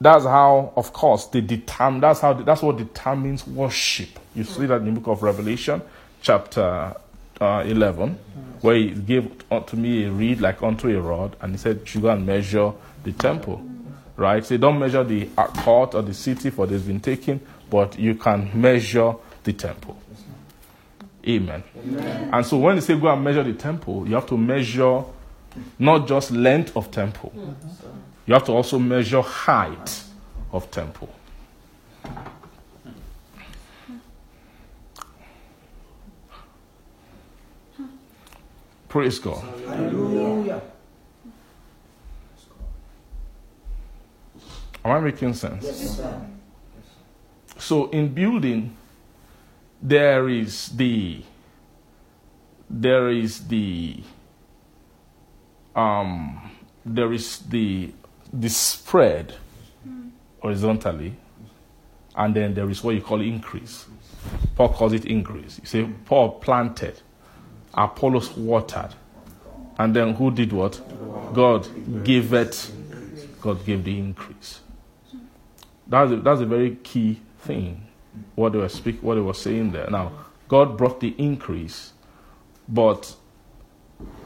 that's 0.00 0.24
how, 0.24 0.72
of 0.76 0.92
course, 0.92 1.26
they 1.26 1.40
determine. 1.40 2.00
That's 2.00 2.20
how. 2.20 2.34
That's 2.34 2.62
what 2.62 2.76
determines 2.76 3.46
worship. 3.46 4.10
You 4.34 4.44
see 4.44 4.66
that 4.66 4.82
in 4.82 4.86
the 4.86 5.00
book 5.00 5.08
of 5.08 5.22
Revelation, 5.22 5.80
chapter 6.20 6.94
uh, 7.40 7.64
eleven, 7.66 8.18
where 8.60 8.76
he 8.76 8.90
gave 8.90 9.30
unto 9.50 9.76
me 9.76 10.04
a 10.04 10.10
reed 10.10 10.40
like 10.40 10.62
unto 10.62 10.88
a 10.88 11.00
rod, 11.00 11.36
and 11.40 11.52
he 11.52 11.58
said, 11.58 11.80
"You 11.94 12.02
go 12.02 12.10
and 12.10 12.26
measure 12.26 12.72
the 13.04 13.12
temple." 13.12 13.62
Right? 14.16 14.44
So 14.44 14.56
don't 14.56 14.78
measure 14.78 15.04
the 15.04 15.26
court 15.36 15.94
or 15.94 16.02
the 16.02 16.14
city, 16.14 16.48
for 16.50 16.64
it's 16.72 16.84
been 16.84 17.00
taken, 17.00 17.40
but 17.68 17.98
you 17.98 18.14
can 18.14 18.50
measure 18.54 19.14
the 19.44 19.52
temple. 19.52 19.96
Amen. 21.28 21.62
And 22.32 22.46
so 22.46 22.56
when 22.56 22.76
they 22.76 22.80
say 22.80 22.98
go 22.98 23.08
and 23.08 23.22
measure 23.22 23.42
the 23.42 23.52
temple, 23.52 24.08
you 24.08 24.14
have 24.14 24.26
to 24.28 24.36
measure 24.38 25.02
not 25.78 26.06
just 26.06 26.30
length 26.30 26.76
of 26.76 26.90
temple. 26.90 27.32
You 28.26 28.34
have 28.34 28.44
to 28.44 28.52
also 28.52 28.78
measure 28.78 29.22
height 29.22 30.02
of 30.52 30.70
temple. 30.70 31.14
Praise 38.88 39.18
God. 39.18 39.44
Hallelujah. 39.66 40.62
Am 44.84 44.90
I 44.90 45.00
making 45.00 45.34
sense? 45.34 45.64
Yes, 45.64 45.96
sir. 45.96 46.26
So 47.58 47.90
in 47.90 48.14
building, 48.14 48.76
there 49.82 50.28
is 50.28 50.68
the 50.70 51.22
there 52.70 53.10
is 53.10 53.46
the 53.48 54.02
um 55.74 56.50
there 56.84 57.12
is 57.12 57.38
the 57.38 57.92
the 58.32 58.48
spread 58.48 59.34
horizontally 60.40 61.16
and 62.16 62.34
then 62.34 62.54
there 62.54 62.68
is 62.70 62.82
what 62.82 62.94
you 62.94 63.02
call 63.02 63.20
increase. 63.20 63.86
Paul 64.54 64.70
calls 64.70 64.92
it 64.92 65.04
increase. 65.04 65.58
You 65.60 65.66
say 65.66 65.88
Paul 66.06 66.32
planted, 66.32 67.00
Apollos 67.74 68.36
watered, 68.36 68.94
and 69.78 69.94
then 69.94 70.14
who 70.14 70.30
did 70.30 70.52
what? 70.52 70.80
God 71.34 71.68
gave 72.04 72.32
it. 72.32 72.70
God 73.40 73.64
gave 73.64 73.84
the 73.84 73.96
increase. 73.98 74.60
That's 75.86 76.10
a, 76.10 76.16
that's 76.16 76.40
a 76.40 76.46
very 76.46 76.76
key 76.76 77.20
thing. 77.40 77.86
What 78.34 78.52
they 78.52 78.58
were 78.58 78.68
speak, 78.68 79.02
what 79.02 79.16
they 79.16 79.20
were 79.20 79.34
saying 79.34 79.72
there. 79.72 79.88
Now, 79.90 80.12
God 80.48 80.76
brought 80.78 81.00
the 81.00 81.14
increase, 81.18 81.92
but 82.68 83.14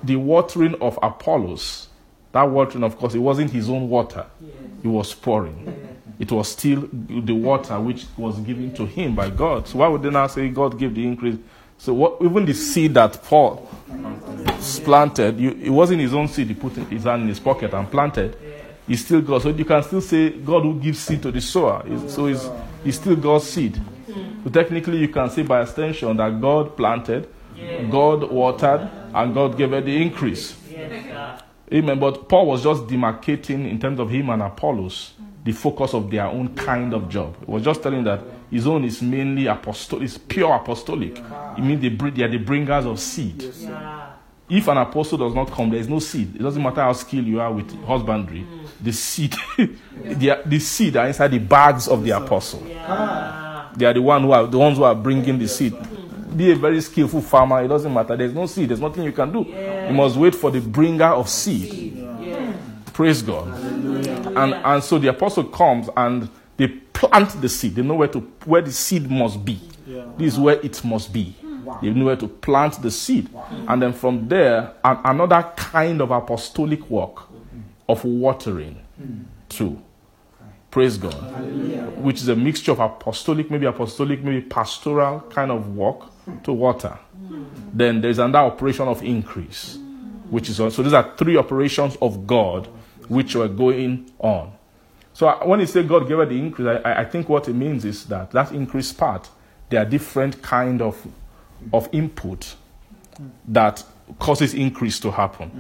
the 0.02 0.16
watering 0.16 0.74
of 0.80 0.98
Apollos, 1.02 1.88
that 2.32 2.42
watering, 2.42 2.84
of 2.84 2.96
course, 2.96 3.14
it 3.14 3.18
wasn't 3.18 3.50
his 3.50 3.68
own 3.68 3.88
water. 3.88 4.26
It 4.82 4.88
was 4.88 5.12
pouring. 5.14 5.98
It 6.18 6.30
was 6.30 6.48
still 6.50 6.88
the 6.92 7.32
water 7.32 7.80
which 7.80 8.06
was 8.16 8.38
given 8.40 8.72
to 8.74 8.86
him 8.86 9.14
by 9.14 9.30
God. 9.30 9.66
So 9.66 9.78
why 9.78 9.88
would 9.88 10.02
they 10.02 10.10
now 10.10 10.26
say 10.26 10.48
God 10.48 10.78
gave 10.78 10.94
the 10.94 11.06
increase? 11.06 11.38
So 11.78 11.94
what, 11.94 12.18
even 12.20 12.44
the 12.44 12.52
seed 12.52 12.94
that 12.94 13.22
Paul 13.24 13.68
planted, 14.84 15.40
you, 15.40 15.52
it 15.52 15.70
wasn't 15.70 16.02
his 16.02 16.12
own 16.12 16.28
seed. 16.28 16.48
He 16.48 16.54
put 16.54 16.74
his 16.74 17.04
hand 17.04 17.22
in 17.22 17.28
his 17.28 17.40
pocket 17.40 17.72
and 17.72 17.90
planted. 17.90 18.36
He's 18.86 19.04
still 19.04 19.22
God. 19.22 19.42
So 19.42 19.48
you 19.48 19.64
can 19.64 19.82
still 19.82 20.02
say 20.02 20.30
God 20.30 20.62
who 20.62 20.78
gives 20.78 20.98
seed 20.98 21.22
to 21.22 21.30
the 21.30 21.40
sower. 21.40 21.82
So 22.08 22.26
he's, 22.26 22.48
he's 22.84 22.96
still 22.96 23.16
God's 23.16 23.44
seed. 23.44 23.76
Hmm. 23.76 24.44
So 24.44 24.50
technically, 24.50 24.98
you 24.98 25.08
can 25.08 25.30
say 25.30 25.42
by 25.42 25.62
extension 25.62 26.16
that 26.18 26.40
God 26.40 26.76
planted, 26.76 27.28
God 27.90 28.30
watered, 28.30 28.90
and 29.14 29.34
God 29.34 29.56
gave 29.56 29.72
it 29.72 29.84
the 29.84 30.02
increase. 30.02 30.56
Amen. 31.72 31.98
But 31.98 32.28
Paul 32.28 32.46
was 32.46 32.62
just 32.62 32.86
demarcating 32.86 33.68
in 33.70 33.78
terms 33.78 34.00
of 34.00 34.10
him 34.10 34.30
and 34.30 34.42
Apollos 34.42 35.12
the 35.44 35.52
focus 35.52 35.94
of 35.94 36.10
their 36.10 36.26
own 36.26 36.54
kind 36.54 36.92
of 36.92 37.08
job. 37.08 37.36
He 37.44 37.50
was 37.50 37.62
just 37.62 37.82
telling 37.82 38.04
that 38.04 38.22
his 38.50 38.66
own 38.66 38.84
is 38.84 39.00
mainly 39.00 39.46
apostolic, 39.46 40.04
it's 40.04 40.18
pure 40.18 40.54
apostolic. 40.54 41.16
It 41.56 41.62
means 41.62 41.80
they, 41.80 41.88
bring, 41.88 42.14
they 42.14 42.24
are 42.24 42.28
the 42.28 42.38
bringers 42.38 42.84
of 42.84 42.98
seed. 43.00 43.42
If 44.48 44.66
an 44.66 44.78
apostle 44.78 45.16
does 45.18 45.34
not 45.34 45.50
come, 45.52 45.70
there 45.70 45.78
is 45.78 45.88
no 45.88 46.00
seed. 46.00 46.34
It 46.34 46.42
doesn't 46.42 46.60
matter 46.60 46.80
how 46.80 46.92
skilled 46.92 47.26
you 47.26 47.40
are 47.40 47.52
with 47.52 47.70
husbandry. 47.84 48.40
Mm. 48.40 48.68
The 48.82 48.92
seed, 48.92 49.36
the, 49.56 50.42
the 50.44 50.58
seed 50.58 50.96
are 50.96 51.06
inside 51.06 51.28
the 51.28 51.38
bags 51.38 51.86
of 51.86 52.02
the 52.02 52.10
apostle. 52.10 52.66
Ah. 52.80 53.70
They 53.76 53.86
are 53.86 53.92
the 53.94 54.02
one 54.02 54.22
who 54.22 54.32
are 54.32 54.48
the 54.48 54.58
ones 54.58 54.76
who 54.76 54.82
are 54.82 54.94
bringing 54.94 55.38
the 55.38 55.46
seed. 55.46 55.74
Be 56.36 56.52
a 56.52 56.56
very 56.56 56.80
skillful 56.80 57.20
farmer. 57.20 57.62
It 57.62 57.68
doesn't 57.68 57.92
matter. 57.92 58.16
There's 58.16 58.34
no 58.34 58.46
seed. 58.46 58.68
There's 58.68 58.80
nothing 58.80 59.04
you 59.04 59.12
can 59.12 59.32
do. 59.32 59.40
You 59.40 59.94
must 59.94 60.16
wait 60.16 60.34
for 60.34 60.50
the 60.50 60.60
bringer 60.60 61.06
of 61.06 61.28
seed. 61.28 62.06
Praise 62.92 63.22
God. 63.22 63.48
And 64.36 64.54
and 64.54 64.84
so 64.84 64.98
the 64.98 65.08
apostle 65.08 65.44
comes 65.44 65.88
and 65.96 66.28
they 66.56 66.68
plant 66.68 67.40
the 67.40 67.48
seed. 67.48 67.74
They 67.74 67.82
know 67.82 67.94
where 67.94 68.08
to 68.08 68.20
where 68.44 68.62
the 68.62 68.72
seed 68.72 69.10
must 69.10 69.44
be. 69.44 69.60
This 70.16 70.34
is 70.34 70.38
where 70.38 70.60
it 70.60 70.84
must 70.84 71.12
be. 71.12 71.34
They 71.82 71.90
know 71.90 72.06
where 72.06 72.16
to 72.16 72.28
plant 72.28 72.80
the 72.82 72.90
seed. 72.90 73.28
And 73.68 73.80
then 73.80 73.92
from 73.92 74.28
there, 74.28 74.74
an, 74.84 74.98
another 75.04 75.50
kind 75.56 76.00
of 76.00 76.10
apostolic 76.10 76.88
work 76.90 77.22
of 77.88 78.04
watering 78.04 78.78
hmm. 78.96 79.22
too. 79.48 79.80
Praise 80.70 80.96
God. 80.96 81.14
Which 81.96 82.20
is 82.20 82.28
a 82.28 82.36
mixture 82.36 82.72
of 82.72 82.80
apostolic, 82.80 83.50
maybe 83.50 83.66
apostolic, 83.66 84.22
maybe 84.22 84.40
pastoral 84.42 85.20
kind 85.30 85.50
of 85.50 85.76
work 85.76 86.19
to 86.44 86.52
water. 86.52 86.98
Then 87.72 88.00
there's 88.00 88.18
another 88.18 88.46
operation 88.52 88.88
of 88.88 89.02
increase, 89.02 89.78
which 90.30 90.48
is 90.48 90.60
on. 90.60 90.70
So 90.70 90.82
these 90.82 90.92
are 90.92 91.12
three 91.16 91.36
operations 91.36 91.96
of 92.00 92.26
God 92.26 92.66
which 93.08 93.34
were 93.34 93.48
going 93.48 94.10
on. 94.18 94.52
So 95.12 95.28
uh, 95.28 95.44
when 95.44 95.60
you 95.60 95.66
say 95.66 95.82
God 95.82 96.08
gave 96.08 96.18
her 96.18 96.26
the 96.26 96.38
increase, 96.38 96.68
I, 96.84 97.00
I- 97.00 97.04
think 97.04 97.28
what 97.28 97.48
it 97.48 97.54
means 97.54 97.84
is 97.84 98.04
that 98.06 98.30
that 98.30 98.52
increase 98.52 98.92
part, 98.92 99.28
there 99.68 99.80
are 99.82 99.84
different 99.84 100.40
kind 100.42 100.80
of 100.82 100.96
of 101.72 101.88
input 101.92 102.54
that 103.48 103.84
causes 104.18 104.54
increase 104.54 104.98
to 105.00 105.10
happen. 105.10 105.50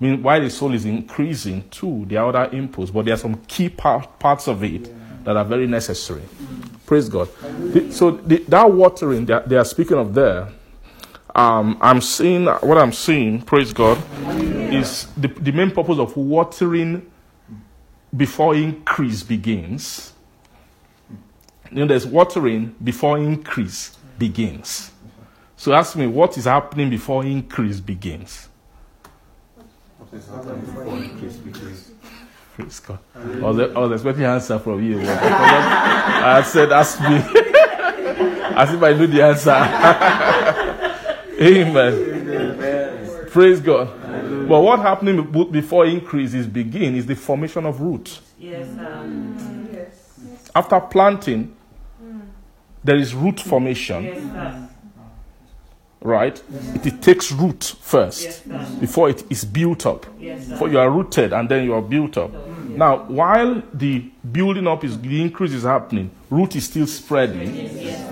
I 0.00 0.04
mean, 0.04 0.22
while 0.22 0.40
the 0.40 0.48
soul 0.50 0.72
is 0.72 0.84
increasing 0.86 1.68
too, 1.68 2.04
there 2.08 2.22
are 2.22 2.34
other 2.34 2.56
inputs, 2.56 2.92
but 2.92 3.04
there 3.04 3.14
are 3.14 3.18
some 3.18 3.36
key 3.46 3.68
part, 3.68 4.18
parts 4.18 4.48
of 4.48 4.64
it 4.64 4.90
that 5.24 5.36
are 5.36 5.44
very 5.44 5.66
necessary. 5.66 6.22
Mm-hmm. 6.22 6.73
Praise 6.86 7.08
God. 7.08 7.28
The- 7.72 7.90
so 7.92 8.12
the, 8.12 8.38
that 8.48 8.70
watering 8.70 9.26
that 9.26 9.48
they 9.48 9.56
are 9.56 9.64
speaking 9.64 9.98
of 9.98 10.14
there, 10.14 10.48
um, 11.34 11.78
I'm 11.80 12.00
seeing 12.00 12.46
what 12.46 12.78
I'm 12.78 12.92
seeing. 12.92 13.42
Praise 13.42 13.72
God, 13.72 13.98
is 14.72 15.06
the, 15.16 15.28
the 15.28 15.52
main 15.52 15.70
purpose 15.70 15.98
of 15.98 16.16
watering 16.16 17.10
before 18.16 18.54
increase 18.54 19.22
begins. 19.22 20.12
You 21.70 21.78
know, 21.80 21.86
there's 21.86 22.06
watering 22.06 22.74
before 22.82 23.18
increase 23.18 23.96
begins. 24.18 24.92
So 25.56 25.72
ask 25.72 25.96
me, 25.96 26.06
what 26.06 26.36
is 26.38 26.44
happening 26.44 26.90
before 26.90 27.24
increase 27.24 27.80
begins? 27.80 28.48
Praise 32.54 32.80
God. 32.80 32.98
I 33.16 33.18
was, 33.40 33.58
I 33.58 33.78
was 33.78 33.92
expecting 33.92 34.24
an 34.24 34.30
answer 34.30 34.58
from 34.58 34.82
you. 34.82 35.00
I 35.06 36.42
said, 36.46 36.72
ask 36.72 37.00
me. 37.00 37.06
As 38.56 38.72
if 38.72 38.80
I 38.82 38.92
knew 38.92 39.06
the 39.08 39.22
answer. 39.24 39.50
Amen. 41.40 43.26
Praise 43.30 43.60
God. 43.60 43.88
But 44.48 44.60
what 44.60 44.78
happening 44.78 45.24
be- 45.30 45.44
before 45.46 45.86
increases 45.86 46.46
begin 46.46 46.94
is 46.94 47.06
the 47.06 47.16
formation 47.16 47.66
of 47.66 47.80
roots. 47.80 48.20
Yes, 48.38 48.68
sir. 48.68 49.02
Mm. 49.04 49.90
After 50.54 50.78
planting, 50.80 51.56
there 52.84 52.96
is 52.96 53.14
root 53.14 53.40
formation, 53.40 54.04
Yes, 54.04 54.18
sir. 54.22 54.68
Right? 56.04 56.40
It, 56.74 56.86
it 56.86 57.02
takes 57.02 57.32
root 57.32 57.74
first 57.80 58.22
Yes, 58.22 58.70
before 58.78 59.08
it 59.10 59.24
is 59.30 59.44
built 59.44 59.86
up. 59.86 60.06
Yes. 60.20 60.48
Before 60.48 60.68
you 60.68 60.78
are 60.78 60.90
rooted 60.90 61.32
and 61.32 61.48
then 61.48 61.64
you 61.64 61.74
are 61.74 61.82
built 61.82 62.16
up. 62.18 62.30
Now, 62.68 63.04
while 63.04 63.62
the 63.72 64.00
building 64.30 64.66
up 64.66 64.84
is 64.84 65.00
the 65.00 65.20
increase 65.22 65.52
is 65.52 65.62
happening, 65.62 66.10
root 66.30 66.54
is 66.56 66.64
still 66.64 66.86
spreading. 66.86 67.54
Yes. 67.54 68.10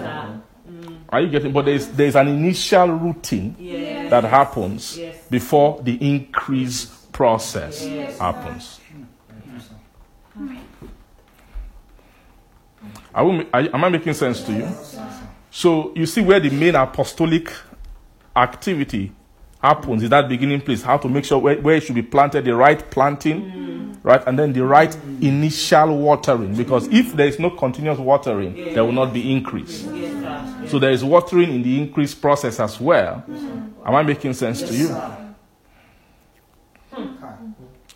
Are 1.10 1.20
you 1.20 1.28
getting? 1.28 1.52
But 1.52 1.66
there's 1.66 1.88
there's 1.88 2.16
an 2.16 2.28
initial 2.28 2.88
rooting 2.88 3.54
Yes. 3.58 4.08
that 4.10 4.24
happens 4.24 4.96
Yes. 4.98 5.16
before 5.30 5.78
the 5.82 5.94
increase 6.00 6.86
process 7.12 7.84
happens. 8.18 8.80
Are 13.14 13.26
we, 13.28 13.46
are, 13.52 13.60
am 13.74 13.84
I 13.84 13.88
making 13.90 14.14
sense 14.14 14.42
to 14.44 14.52
you? 14.52 14.68
So 15.50 15.92
you 15.94 16.06
see 16.06 16.22
where 16.22 16.40
the 16.40 16.48
main 16.48 16.74
apostolic 16.74 17.52
activity 18.34 19.12
happens 19.62 20.02
is 20.02 20.10
that 20.10 20.28
beginning 20.28 20.60
place. 20.60 20.82
How 20.82 20.96
to 20.98 21.08
make 21.08 21.24
sure 21.24 21.38
where, 21.38 21.60
where 21.60 21.76
it 21.76 21.84
should 21.84 21.94
be 21.94 22.02
planted, 22.02 22.44
the 22.44 22.54
right 22.54 22.90
planting, 22.90 23.42
mm. 23.42 23.96
right, 24.02 24.22
and 24.26 24.38
then 24.38 24.52
the 24.52 24.64
right 24.64 24.94
initial 25.20 25.96
watering. 25.98 26.54
Because 26.56 26.88
if 26.88 27.12
there 27.14 27.28
is 27.28 27.38
no 27.38 27.50
continuous 27.50 27.98
watering, 27.98 28.54
there 28.74 28.84
will 28.84 28.92
not 28.92 29.12
be 29.12 29.32
increase. 29.32 29.84
Yes, 29.84 30.12
sir. 30.20 30.68
So 30.68 30.78
there 30.78 30.90
is 30.90 31.04
watering 31.04 31.54
in 31.54 31.62
the 31.62 31.78
increase 31.78 32.14
process 32.14 32.58
as 32.58 32.80
well. 32.80 33.24
Am 33.84 33.94
I 33.94 34.02
making 34.02 34.32
sense 34.34 34.62
to 34.62 34.74
you? 34.74 34.96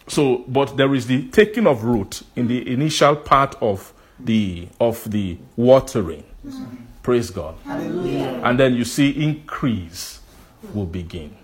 So, 0.08 0.44
but 0.46 0.76
there 0.76 0.94
is 0.94 1.06
the 1.06 1.28
taking 1.28 1.66
of 1.66 1.82
root 1.82 2.22
in 2.36 2.46
the 2.46 2.72
initial 2.72 3.16
part 3.16 3.56
of 3.60 3.92
the 4.20 4.68
of 4.80 5.08
the 5.10 5.36
watering. 5.56 6.24
Praise 7.02 7.30
God. 7.30 7.56
And 7.66 8.58
then 8.58 8.74
you 8.74 8.84
see 8.84 9.10
increase 9.10 10.20
will 10.74 10.86
begin. 10.86 11.36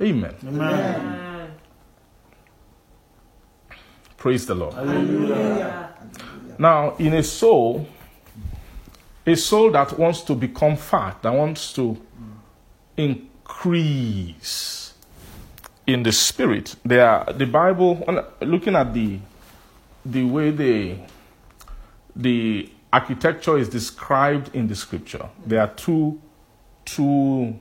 Amen. 0.00 0.34
Amen. 0.46 1.50
Praise 4.16 4.46
the 4.46 4.54
Lord. 4.54 4.74
Hallelujah. 4.74 5.94
Now, 6.58 6.96
in 6.96 7.14
a 7.14 7.22
soul, 7.22 7.86
a 9.26 9.36
soul 9.36 9.70
that 9.72 9.98
wants 9.98 10.22
to 10.22 10.34
become 10.34 10.76
fat, 10.76 11.22
that 11.22 11.32
wants 11.32 11.72
to 11.74 11.96
increase 12.96 14.94
in 15.86 16.02
the 16.02 16.12
spirit, 16.12 16.74
there 16.84 17.08
are, 17.08 17.32
the 17.32 17.46
Bible, 17.46 18.04
looking 18.40 18.74
at 18.74 18.92
the 18.92 19.18
the 20.04 20.24
way 20.24 20.50
the 20.50 20.96
the 22.14 22.70
architecture 22.92 23.58
is 23.58 23.68
described 23.68 24.54
in 24.54 24.68
the 24.68 24.74
scripture, 24.74 25.28
there 25.44 25.60
are 25.60 25.68
two 25.68 26.20
two 26.86 27.60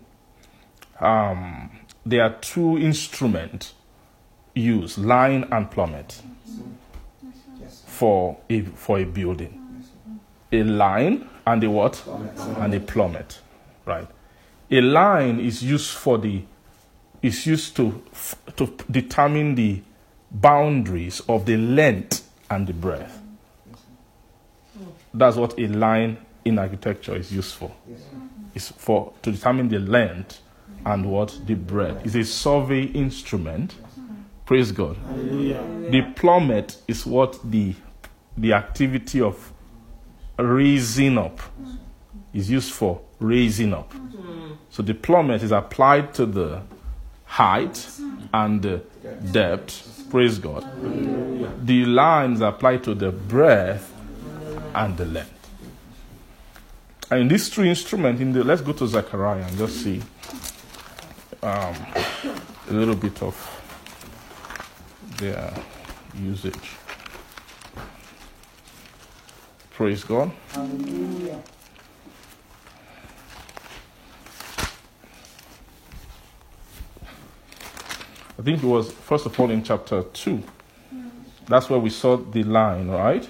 um, 1.00 1.70
there 2.06 2.24
are 2.24 2.34
two 2.36 2.78
instruments 2.78 3.74
used, 4.54 4.98
line 4.98 5.46
and 5.52 5.70
plummet 5.70 6.22
for 7.86 8.38
a 8.50 8.62
for 8.62 9.00
a 9.00 9.06
building. 9.06 9.62
A 10.52 10.64
line 10.64 11.28
and 11.46 11.64
a 11.64 11.70
what? 11.70 12.04
And 12.58 12.74
a 12.74 12.80
plummet. 12.80 13.40
Right. 13.86 14.08
A 14.72 14.82
line 14.82 15.40
is 15.40 15.64
used 15.64 15.92
for 15.92 16.18
the 16.18 16.44
is 17.22 17.46
used 17.46 17.76
to 17.78 18.02
to 18.56 18.74
determine 18.90 19.56
the 19.56 19.82
boundaries 20.32 21.22
of 21.28 21.46
the 21.46 21.58
length 21.58 22.30
and 22.50 22.68
the 22.68 22.74
breadth. 22.74 23.20
That's 25.14 25.38
what 25.38 25.58
a 25.60 25.68
line 25.68 26.18
in 26.44 26.60
architecture 26.60 27.16
is 27.16 27.32
used 27.32 27.56
for. 27.56 27.72
It's 28.56 28.72
for 28.72 29.14
to 29.22 29.32
determine 29.32 29.70
the 29.70 29.80
length 29.80 30.42
and 30.86 31.12
what 31.12 31.40
the 31.46 31.56
breadth. 31.56 32.06
It's 32.06 32.16
a 32.16 32.24
survey 32.24 32.84
instrument. 32.84 33.76
Praise 34.46 34.72
God. 34.72 34.98
The 35.92 36.02
plummet 36.16 36.78
is 36.88 37.06
what 37.06 37.40
the 37.44 37.76
the 38.38 38.54
activity 38.54 39.22
of 39.22 39.54
raising 40.38 41.18
up 41.18 41.40
is 42.34 42.50
used 42.50 42.74
for 42.74 43.02
raising 43.20 43.74
up. 43.74 43.94
So 44.70 44.84
the 44.84 44.94
plummet 44.94 45.42
is 45.42 45.52
applied 45.52 46.14
to 46.16 46.26
the 46.26 46.62
height 47.26 47.90
and 48.34 48.62
the 48.62 48.82
depth. 49.32 50.06
Praise 50.10 50.38
God. 50.38 50.66
The 51.66 51.86
lines 51.86 52.42
apply 52.42 52.78
to 52.78 52.94
the 52.94 53.12
breadth 53.12 53.92
and 54.74 54.98
the 54.98 55.06
length. 55.06 55.35
And 57.12 57.22
in 57.22 57.28
these 57.28 57.50
three 57.50 57.70
instruments, 57.70 58.20
in 58.20 58.34
the 58.34 58.44
let's 58.44 58.62
go 58.62 58.74
to 58.74 58.88
Zechariah 58.88 59.44
and 59.44 59.58
just 59.58 59.84
see 59.84 60.02
um, 61.44 61.76
a 62.70 62.74
little 62.74 62.96
bit 62.96 63.22
of 63.22 63.36
their 65.18 65.54
usage. 66.20 66.78
Praise 69.72 70.04
God. 70.04 70.32
Hallelujah. 70.50 71.42
I 78.38 78.42
think 78.42 78.64
it 78.64 78.66
was 78.66 78.92
first 78.92 79.26
of 79.26 79.40
all 79.40 79.52
in 79.52 79.64
chapter 79.64 80.02
2. 80.02 80.42
That's 81.48 81.70
where 81.70 81.80
we 81.80 81.92
saw 81.92 82.18
the 82.18 82.44
line, 82.44 82.88
right? 82.88 83.28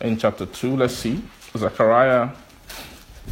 In 0.00 0.16
chapter 0.16 0.46
2, 0.46 0.76
let's 0.76 0.94
see. 0.94 1.20
Zechariah 1.56 2.30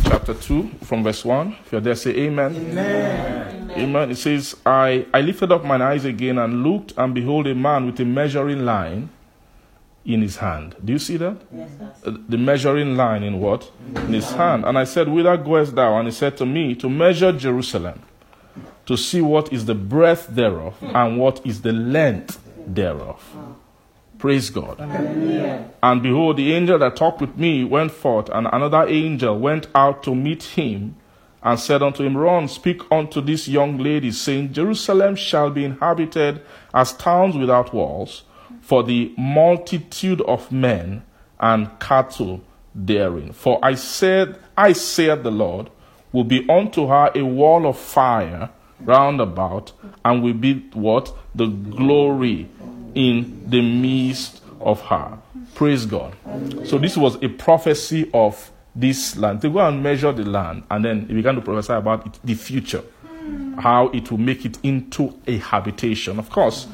chapter 0.05 0.35
2 0.35 0.69
from 0.85 1.03
verse 1.03 1.25
1. 1.25 1.57
If 1.65 1.73
you're 1.73 1.81
there, 1.81 1.95
say 1.95 2.11
amen. 2.11 2.55
Amen. 2.57 3.71
Amen. 3.77 4.11
It 4.11 4.17
says, 4.17 4.57
I, 4.65 5.07
I 5.13 5.21
lifted 5.21 5.53
up 5.53 5.65
mine 5.65 5.83
eyes 5.83 6.05
again 6.05 6.39
and 6.39 6.63
looked, 6.63 6.93
and 6.97 7.15
behold, 7.15 7.47
a 7.47 7.55
man 7.55 7.87
with 7.87 8.01
a 8.01 8.05
measuring 8.05 8.65
line 8.65 9.11
in 10.05 10.23
his 10.23 10.37
hand. 10.37 10.77
Do 10.85 10.93
you 10.93 10.99
see 10.99 11.17
that? 11.17 11.37
Yes. 11.53 11.71
Uh, 12.05 12.17
The 12.29 12.39
measuring 12.39 12.97
line 12.97 13.23
in 13.23 13.41
what? 13.41 13.71
In 13.97 14.13
his 14.13 14.31
hand. 14.33 14.65
And 14.65 14.79
I 14.79 14.85
said, 14.85 15.09
Whither 15.09 15.37
goest 15.37 15.75
thou? 15.75 15.99
And 15.99 16.07
he 16.09 16.13
said 16.13 16.37
to 16.39 16.47
me, 16.47 16.75
To 16.77 16.89
measure 16.89 17.33
Jerusalem, 17.33 18.01
to 18.87 18.97
see 18.97 19.21
what 19.21 19.53
is 19.53 19.65
the 19.67 19.75
breadth 19.75 20.29
thereof, 20.29 20.75
and 20.81 21.19
what 21.19 21.45
is 21.45 21.63
the 21.63 21.73
length 21.73 22.39
thereof. 22.67 23.21
Praise 24.27 24.51
God. 24.51 24.81
And 25.85 26.03
behold, 26.03 26.37
the 26.39 26.53
angel 26.53 26.81
that 26.81 26.97
talked 26.97 27.21
with 27.21 27.37
me 27.37 27.63
went 27.63 27.93
forth, 27.93 28.29
and 28.31 28.49
another 28.53 28.85
angel 28.89 29.39
went 29.39 29.69
out 29.73 30.03
to 30.03 30.17
meet 30.17 30.43
him, 30.43 30.97
and 31.45 31.61
said 31.61 31.81
unto 31.81 32.03
him, 32.03 32.17
Run, 32.17 32.49
speak 32.49 32.83
unto 32.91 33.21
this 33.21 33.47
young 33.47 33.79
lady, 33.79 34.11
saying, 34.11 34.53
Jerusalem 34.53 35.15
shall 35.15 35.51
be 35.51 35.65
inhabited 35.65 36.43
as 36.75 36.93
towns 36.95 37.37
without 37.37 37.73
walls, 37.73 38.25
for 38.63 38.83
the 38.83 39.15
multitude 39.17 40.21
of 40.23 40.51
men 40.51 41.05
and 41.39 41.79
cattle 41.79 42.41
therein. 42.75 43.31
For 43.31 43.61
I 43.65 43.77
said, 43.77 44.41
I 44.59 44.73
said 44.73 45.23
the 45.23 45.31
Lord, 45.31 45.71
will 46.11 46.25
be 46.25 46.45
unto 46.49 46.89
her 46.89 47.13
a 47.15 47.23
wall 47.23 47.65
of 47.65 47.79
fire 47.79 48.51
round 48.81 49.21
about, 49.21 49.71
and 50.05 50.21
will 50.21 50.35
be 50.35 50.69
what? 50.73 51.15
The 51.33 51.47
glory 51.47 52.49
in 52.97 53.45
the 53.49 53.61
midst 53.61 54.43
of 54.61 54.81
her. 54.83 55.19
Praise 55.55 55.87
God. 55.87 56.17
So 56.65 56.79
this 56.79 56.97
was 56.97 57.23
a 57.23 57.29
prophecy 57.29 58.11
of 58.13 58.51
this 58.75 59.17
land. 59.17 59.41
They 59.43 59.49
go 59.49 59.61
and 59.61 59.83
measure 59.83 60.13
the 60.13 60.25
land, 60.25 60.65
and 60.71 60.85
then 60.85 61.07
he 61.07 61.15
began 61.15 61.35
to 61.37 61.41
prophesy 61.41 61.73
about 61.75 62.07
it, 62.07 62.19
the 62.25 62.35
future, 62.35 62.83
how 63.59 63.89
it 63.89 64.11
will 64.11 64.19
make 64.19 64.45
it 64.45 64.59
into 64.63 65.19
a 65.27 65.39
habitation. 65.39 66.19
Of 66.19 66.31
course, 66.31 66.67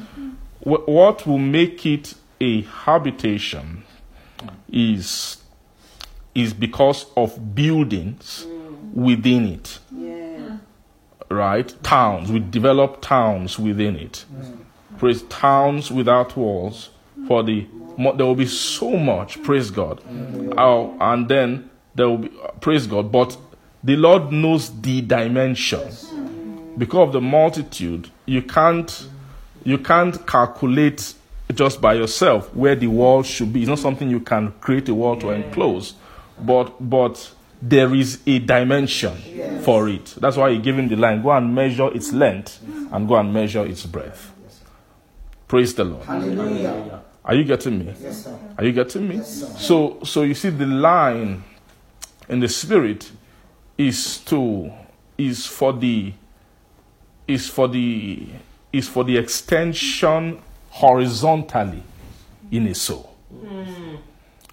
wh- 0.61 0.87
what 0.87 1.27
will 1.27 1.37
make 1.37 1.85
it 1.85 2.15
a 2.41 2.61
habitation 2.63 3.83
is 4.71 5.37
is 6.33 6.51
because 6.53 7.05
of 7.15 7.53
buildings 7.53 8.47
within 8.93 9.45
it 9.45 9.79
right? 11.29 11.73
Towns. 11.83 12.31
We 12.31 12.39
develop 12.39 13.01
towns 13.01 13.57
within 13.57 13.95
it. 13.95 14.25
Mm. 14.33 14.57
Praise 14.97 15.23
towns 15.23 15.91
without 15.91 16.35
walls. 16.37 16.89
For 17.27 17.43
the 17.43 17.67
there 17.97 18.25
will 18.25 18.35
be 18.35 18.45
so 18.45 18.91
much. 18.97 19.41
Praise 19.43 19.69
God. 19.69 20.01
Oh, 20.57 20.95
and 20.99 21.27
then 21.27 21.69
there 21.95 22.09
will 22.09 22.17
be 22.17 22.31
praise 22.61 22.87
God. 22.87 23.11
But 23.11 23.37
the 23.83 23.95
Lord 23.95 24.31
knows 24.31 24.69
the 24.81 25.01
dimensions 25.01 26.11
because 26.77 27.07
of 27.07 27.13
the 27.13 27.21
multitude. 27.21 28.09
You 28.25 28.41
can't 28.41 29.07
you 29.63 29.77
can't 29.77 30.25
calculate 30.27 31.13
just 31.53 31.81
by 31.81 31.93
yourself 31.93 32.53
where 32.55 32.75
the 32.75 32.87
wall 32.87 33.23
should 33.23 33.53
be. 33.53 33.61
It's 33.61 33.69
not 33.69 33.79
something 33.79 34.09
you 34.09 34.19
can 34.19 34.53
create 34.59 34.89
a 34.89 34.93
wall 34.93 35.17
to 35.17 35.29
enclose, 35.29 35.93
but 36.39 36.75
but 36.79 37.31
there 37.61 37.93
is 37.95 38.19
a 38.27 38.39
dimension 38.39 39.61
for 39.61 39.87
it. 39.87 40.15
That's 40.17 40.35
why 40.35 40.51
he 40.51 40.59
gave 40.59 40.77
him 40.77 40.89
the 40.89 40.97
line. 40.97 41.21
Go 41.21 41.31
and 41.31 41.53
measure 41.55 41.93
its 41.93 42.11
length 42.11 42.61
and 42.91 43.07
go 43.07 43.15
and 43.15 43.33
measure 43.33 43.65
its 43.65 43.85
breadth. 43.85 44.32
Praise 45.53 45.75
the 45.75 45.83
Lord. 45.83 46.03
Hallelujah. 46.05 47.03
Are 47.23 47.35
you 47.35 47.43
getting 47.43 47.77
me? 47.77 47.93
Yes, 48.01 48.23
sir. 48.23 48.39
Are 48.57 48.65
you 48.65 48.71
getting 48.71 49.07
me? 49.07 49.21
So 49.21 49.99
so 50.03 50.23
you 50.23 50.33
see 50.33 50.49
the 50.49 50.65
line 50.65 51.43
in 52.27 52.39
the 52.39 52.49
spirit 52.49 53.11
is 53.77 54.17
to 54.21 54.71
is 55.15 55.45
for 55.45 55.71
the 55.71 56.11
is 57.27 57.47
for 57.47 57.67
the 57.67 58.25
is 58.71 58.89
for 58.89 59.03
the 59.03 59.15
extension 59.15 60.41
horizontally 60.71 61.83
in 62.49 62.65
a 62.65 62.73
soul. 62.73 63.15
Hmm. 63.31 63.97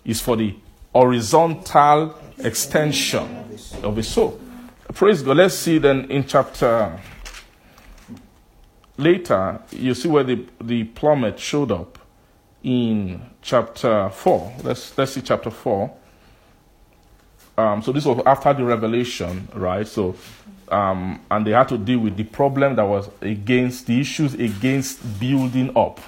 Is 0.05 0.21
for 0.21 0.37
the 0.37 0.55
horizontal 0.93 2.15
extension 2.41 3.47
of 3.83 3.97
a 3.97 4.03
soul. 4.03 4.39
Praise 4.93 5.23
God. 5.23 5.39
Let's 5.39 5.55
see 5.55 5.79
then 5.79 6.11
in 6.11 6.27
chapter 6.27 7.01
later, 9.01 9.61
you 9.71 9.95
see 9.95 10.09
where 10.09 10.25
the, 10.25 10.47
the 10.61 10.85
plummet 10.85 11.39
showed 11.39 11.73
up 11.73 11.99
in 12.63 13.23
chapter 13.43 14.11
4. 14.11 14.53
Let's, 14.63 14.97
let's 14.97 15.13
see 15.13 15.23
chapter 15.23 15.51
4. 15.51 15.91
Um, 17.59 17.83
so 17.83 17.93
this 17.93 18.05
was 18.05 18.23
after 18.27 18.55
the 18.55 18.65
revelation, 18.65 19.49
right? 19.55 19.87
So, 19.87 20.17
um, 20.69 21.21
and 21.31 21.47
they 21.47 21.51
had 21.51 21.69
to 21.69 21.79
deal 21.79 21.99
with 21.99 22.17
the 22.17 22.25
problem 22.25 22.77
that 22.77 22.85
was 22.87 23.09
against 23.21 23.87
the 23.87 24.01
issues 24.01 24.35
against 24.35 25.21
building 25.21 25.77
up. 25.77 26.01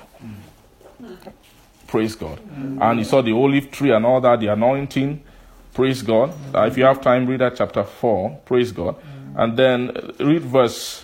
Praise 1.86 2.14
God. 2.14 2.40
And 2.80 2.98
you 2.98 3.04
saw 3.04 3.20
the 3.20 3.32
olive 3.32 3.70
tree 3.70 3.90
and 3.90 4.06
all 4.06 4.20
that, 4.22 4.40
the 4.40 4.46
anointing. 4.46 5.22
Praise 5.74 6.00
God. 6.00 6.32
Uh, 6.54 6.62
if 6.62 6.78
you 6.78 6.84
have 6.84 7.00
time, 7.02 7.26
read 7.26 7.40
that 7.40 7.56
chapter 7.56 7.84
4. 7.84 8.40
Praise 8.46 8.72
God. 8.72 8.96
And 9.36 9.58
then 9.58 9.90
uh, 9.90 10.24
read 10.24 10.42
verse 10.42 11.01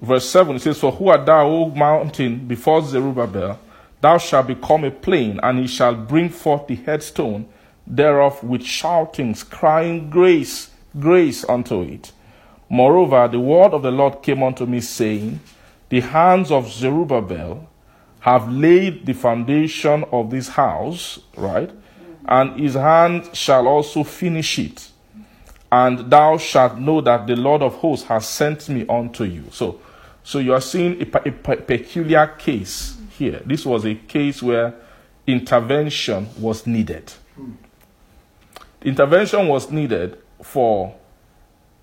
verse 0.00 0.28
7 0.28 0.56
it 0.56 0.60
says, 0.60 0.78
For 0.78 0.92
who 0.92 1.08
art 1.08 1.26
thou, 1.26 1.46
O 1.46 1.70
mountain, 1.70 2.46
before 2.46 2.82
Zerubbabel? 2.82 3.58
Thou 4.00 4.18
shalt 4.18 4.48
become 4.48 4.84
a 4.84 4.90
plain, 4.90 5.40
and 5.42 5.58
he 5.58 5.66
shall 5.66 5.94
bring 5.94 6.28
forth 6.28 6.66
the 6.66 6.76
headstone 6.76 7.48
thereof 7.86 8.42
with 8.42 8.64
shoutings, 8.64 9.42
crying, 9.42 10.10
Grace, 10.10 10.70
grace 10.98 11.48
unto 11.48 11.82
it. 11.82 12.12
Moreover, 12.68 13.28
the 13.28 13.40
word 13.40 13.72
of 13.72 13.82
the 13.82 13.90
Lord 13.90 14.22
came 14.22 14.42
unto 14.42 14.66
me, 14.66 14.80
saying, 14.80 15.40
The 15.88 16.00
hands 16.00 16.50
of 16.50 16.70
Zerubbabel 16.70 17.68
have 18.20 18.50
laid 18.50 19.06
the 19.06 19.12
foundation 19.12 20.04
of 20.10 20.30
this 20.30 20.48
house, 20.48 21.20
right? 21.36 21.70
And 22.26 22.58
his 22.58 22.74
hand 22.74 23.30
shall 23.34 23.68
also 23.68 24.02
finish 24.02 24.58
it 24.58 24.90
and 25.70 26.10
thou 26.10 26.38
shalt 26.38 26.78
know 26.78 27.00
that 27.00 27.26
the 27.26 27.36
Lord 27.36 27.62
of 27.62 27.74
hosts 27.76 28.06
has 28.06 28.26
sent 28.26 28.68
me 28.68 28.86
unto 28.88 29.24
you. 29.24 29.44
So, 29.50 29.80
so 30.26 30.40
you 30.40 30.52
are 30.52 30.60
seeing 30.60 31.00
a, 31.00 31.28
a 31.28 31.30
peculiar 31.30 32.26
case 32.26 32.96
here. 33.16 33.40
This 33.46 33.64
was 33.64 33.84
a 33.86 33.94
case 33.94 34.42
where 34.42 34.74
intervention 35.24 36.28
was 36.40 36.66
needed. 36.66 37.12
Intervention 38.82 39.46
was 39.46 39.70
needed 39.70 40.18
for 40.42 40.96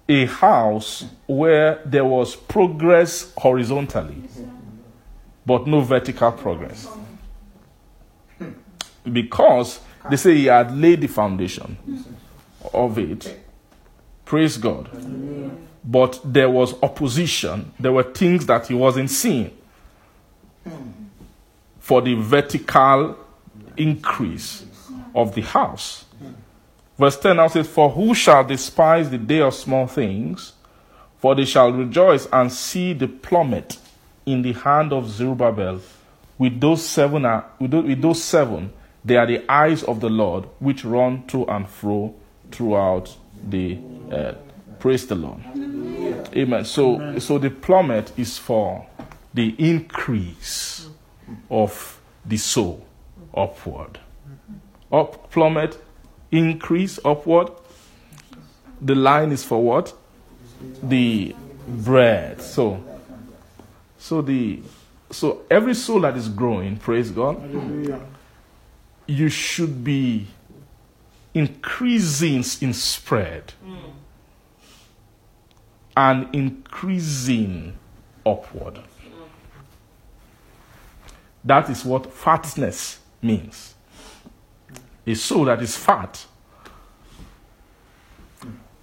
a 0.10 0.26
house 0.26 1.06
where 1.26 1.82
there 1.86 2.04
was 2.04 2.36
progress 2.36 3.32
horizontally, 3.38 4.22
but 5.46 5.66
no 5.66 5.80
vertical 5.80 6.34
progress. 6.34 6.90
Because 9.10 9.80
they 10.10 10.18
say 10.18 10.36
he 10.36 10.46
had 10.48 10.78
laid 10.78 11.00
the 11.00 11.08
foundation 11.08 11.78
of 12.74 12.98
it. 12.98 13.40
Praise 14.26 14.58
God. 14.58 14.90
But 15.84 16.20
there 16.24 16.50
was 16.50 16.82
opposition. 16.82 17.74
There 17.80 17.92
were 17.92 18.04
things 18.04 18.46
that 18.46 18.68
he 18.68 18.74
wasn't 18.74 19.10
seeing 19.10 19.52
for 21.80 22.02
the 22.02 22.16
vertical 22.16 23.18
increase 23.76 24.66
of 25.14 25.36
the 25.36 25.42
house. 25.42 26.06
Verse 26.98 27.20
10 27.20 27.36
now 27.36 27.48
says, 27.48 27.68
For 27.68 27.90
who 27.90 28.14
shall 28.16 28.44
despise 28.44 29.10
the 29.10 29.18
day 29.18 29.42
of 29.42 29.54
small 29.54 29.88
things? 29.88 30.54
For 31.18 31.36
they 31.36 31.46
shall 31.46 31.72
rejoice 31.72 32.28
and 32.32 32.52
see 32.52 32.94
the 32.94 33.08
plummet 33.08 33.78
in 34.26 34.42
the 34.42 34.54
hand 34.54 34.94
of 34.94 35.10
Zerubbabel. 35.10 35.82
With 36.38 36.60
those 36.60 36.86
seven, 36.86 37.26
are, 37.26 37.46
with 37.60 38.02
those, 38.02 38.24
seven, 38.24 38.72
they 39.04 39.18
are 39.18 39.28
the 39.28 39.50
eyes 39.52 39.84
of 39.84 40.00
the 40.00 40.10
Lord, 40.10 40.46
which 40.60 40.86
run 40.86 41.26
to 41.28 41.46
and 41.50 41.68
fro 41.70 42.14
throughout 42.52 43.16
the 43.48 43.78
earth. 44.12 44.43
Praise 44.84 45.08
the 45.08 45.16
Lord. 45.16 45.40
Amen. 46.36 46.66
So, 46.66 47.18
so 47.18 47.38
the 47.38 47.50
plummet 47.50 48.12
is 48.20 48.38
for 48.38 48.86
the 49.34 49.56
increase 49.58 50.90
of 51.50 52.02
the 52.26 52.36
soul 52.36 52.86
upward. 53.34 54.00
Up 54.92 55.32
plummet, 55.32 55.78
increase 56.32 57.00
upward. 57.06 57.52
The 58.82 58.94
line 58.94 59.32
is 59.32 59.46
for 59.46 59.64
what? 59.64 59.94
The 60.84 61.34
bread. 61.66 62.42
So, 62.42 62.84
so 63.98 64.22
the 64.22 64.64
so 65.12 65.44
every 65.50 65.76
soul 65.76 66.02
that 66.02 66.18
is 66.18 66.28
growing, 66.28 66.76
praise 66.76 67.10
God, 67.10 67.40
Hallelujah. 67.40 68.02
you 69.08 69.30
should 69.30 69.82
be 69.82 70.28
increasing 71.34 72.44
in 72.60 72.74
spread 72.74 73.54
mm. 73.66 73.94
And 75.96 76.34
increasing 76.34 77.78
upward. 78.26 78.80
That 81.44 81.70
is 81.70 81.84
what 81.84 82.12
fatness 82.12 83.00
means. 83.22 83.76
A 85.06 85.14
soul 85.14 85.46
that 85.46 85.62
is 85.62 85.76
fat. 85.76 86.26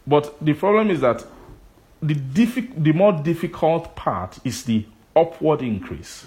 But 0.07 0.37
the 0.45 0.55
problem 0.55 0.91
is 0.91 1.01
that 1.01 1.25
the, 2.03 2.15
diffi- 2.15 2.73
the 2.83 2.93
more 2.93 3.13
difficult 3.13 3.95
part 3.95 4.39
is 4.45 4.65
the 4.65 4.87
upward 5.17 5.63
increase. 5.63 6.27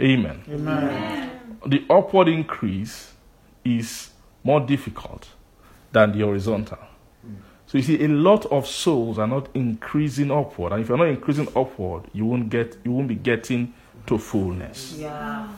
Amen. 0.00 0.42
Amen. 0.48 1.30
The 1.66 1.84
upward 1.90 2.28
increase 2.28 3.12
is 3.64 4.10
more 4.44 4.60
difficult 4.60 5.28
than 5.92 6.12
the 6.12 6.24
horizontal. 6.24 6.78
So 7.66 7.78
you 7.78 7.84
see, 7.84 8.02
a 8.04 8.08
lot 8.08 8.46
of 8.46 8.66
souls 8.66 9.18
are 9.18 9.28
not 9.28 9.48
increasing 9.54 10.32
upward, 10.32 10.72
and 10.72 10.82
if 10.82 10.88
you're 10.88 10.98
not 10.98 11.06
increasing 11.06 11.46
upward, 11.54 12.04
you 12.12 12.26
won't 12.26 12.50
get, 12.50 12.76
you 12.84 12.90
won't 12.90 13.06
be 13.06 13.14
getting 13.14 13.72
to 14.06 14.18
fullness. 14.18 14.96
Yeah. 14.98 15.48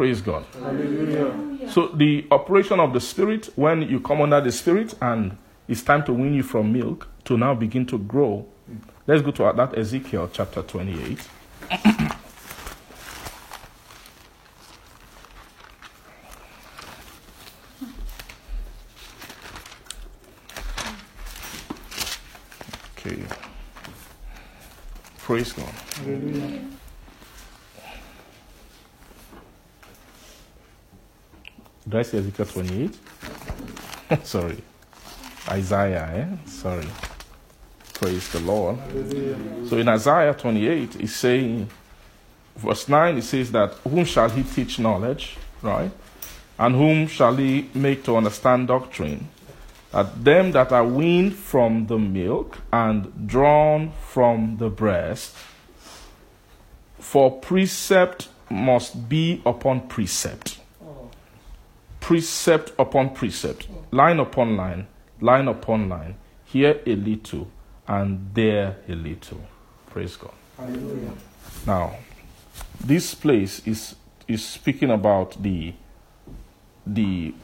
Praise 0.00 0.22
God. 0.22 0.46
Hallelujah. 0.54 1.70
So 1.70 1.88
the 1.88 2.26
operation 2.30 2.80
of 2.80 2.94
the 2.94 3.00
spirit, 3.00 3.50
when 3.54 3.82
you 3.82 4.00
come 4.00 4.22
under 4.22 4.40
the 4.40 4.50
spirit 4.50 4.94
and 5.02 5.36
it's 5.68 5.82
time 5.82 6.04
to 6.04 6.14
wean 6.14 6.32
you 6.32 6.42
from 6.42 6.72
milk 6.72 7.06
to 7.24 7.36
now 7.36 7.54
begin 7.54 7.84
to 7.84 7.98
grow. 7.98 8.46
Let's 9.06 9.20
go 9.20 9.30
to 9.32 9.52
that 9.54 9.76
Ezekiel 9.76 10.30
chapter 10.32 10.62
28. 10.62 11.18
okay. 22.96 23.22
Praise 25.18 25.52
God. 25.52 25.66
Hallelujah. 25.66 26.79
Did 31.88 31.98
I 31.98 32.02
say 32.02 32.18
Ezekiel 32.18 32.46
28? 32.46 32.98
Sorry. 34.24 34.58
Isaiah, 35.48 36.10
eh? 36.14 36.48
Sorry. 36.48 36.86
Praise 37.94 38.28
the 38.30 38.40
Lord. 38.40 38.78
So 39.68 39.78
in 39.78 39.88
Isaiah 39.88 40.34
28, 40.34 40.96
it's 41.00 41.12
saying, 41.14 41.68
verse 42.56 42.88
9, 42.88 43.18
it 43.18 43.22
says 43.22 43.50
that, 43.52 43.72
Whom 43.88 44.04
shall 44.04 44.28
he 44.28 44.42
teach 44.42 44.78
knowledge? 44.78 45.36
Right? 45.62 45.90
And 46.58 46.74
whom 46.74 47.06
shall 47.06 47.34
he 47.36 47.70
make 47.74 48.04
to 48.04 48.16
understand 48.16 48.68
doctrine? 48.68 49.28
That 49.92 50.22
them 50.22 50.52
that 50.52 50.72
are 50.72 50.86
weaned 50.86 51.34
from 51.34 51.86
the 51.86 51.98
milk 51.98 52.58
and 52.72 53.26
drawn 53.26 53.92
from 54.06 54.58
the 54.58 54.68
breast, 54.68 55.34
for 56.98 57.40
precept 57.40 58.28
must 58.50 59.08
be 59.08 59.42
upon 59.46 59.88
precept 59.88 60.59
precept 62.00 62.72
upon 62.78 63.10
precept, 63.14 63.68
line 63.90 64.18
upon 64.18 64.56
line, 64.56 64.86
line 65.20 65.48
upon 65.48 65.88
line, 65.88 66.16
here 66.44 66.80
a 66.86 66.96
little 66.96 67.48
and 67.86 68.30
there 68.34 68.76
a 68.88 68.94
little. 68.94 69.40
Praise 69.90 70.16
God. 70.16 70.32
Hallelujah. 70.56 71.12
Now, 71.66 71.96
this 72.82 73.14
place 73.14 73.66
is 73.66 73.94
is 74.26 74.44
speaking 74.44 74.90
about 74.90 75.42
the 75.42 75.74
the 76.86 77.34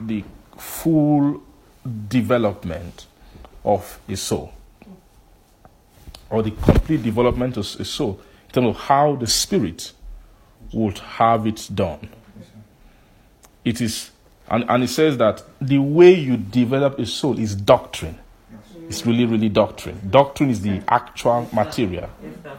the 0.00 0.24
full 0.58 1.42
development 2.08 3.06
of 3.64 3.98
a 4.08 4.16
soul, 4.16 4.52
or 6.30 6.42
the 6.42 6.50
complete 6.50 7.02
development 7.02 7.56
of 7.56 7.64
a 7.80 7.84
soul, 7.84 8.20
in 8.46 8.52
terms 8.52 8.68
of 8.68 8.76
how 8.76 9.16
the 9.16 9.26
spirit 9.26 9.92
would 10.72 10.98
have 10.98 11.46
it 11.46 11.68
done. 11.74 12.08
It 13.66 13.80
is, 13.80 14.12
and, 14.48 14.64
and 14.68 14.84
it 14.84 14.88
says 14.88 15.18
that 15.18 15.42
the 15.60 15.78
way 15.78 16.14
you 16.14 16.36
develop 16.36 17.00
a 17.00 17.04
soul 17.04 17.36
is 17.36 17.56
doctrine. 17.56 18.16
It's 18.88 19.04
really, 19.04 19.24
really 19.24 19.48
doctrine. 19.48 20.00
Doctrine 20.08 20.50
is 20.50 20.60
the 20.60 20.80
actual 20.86 21.48
material 21.52 22.08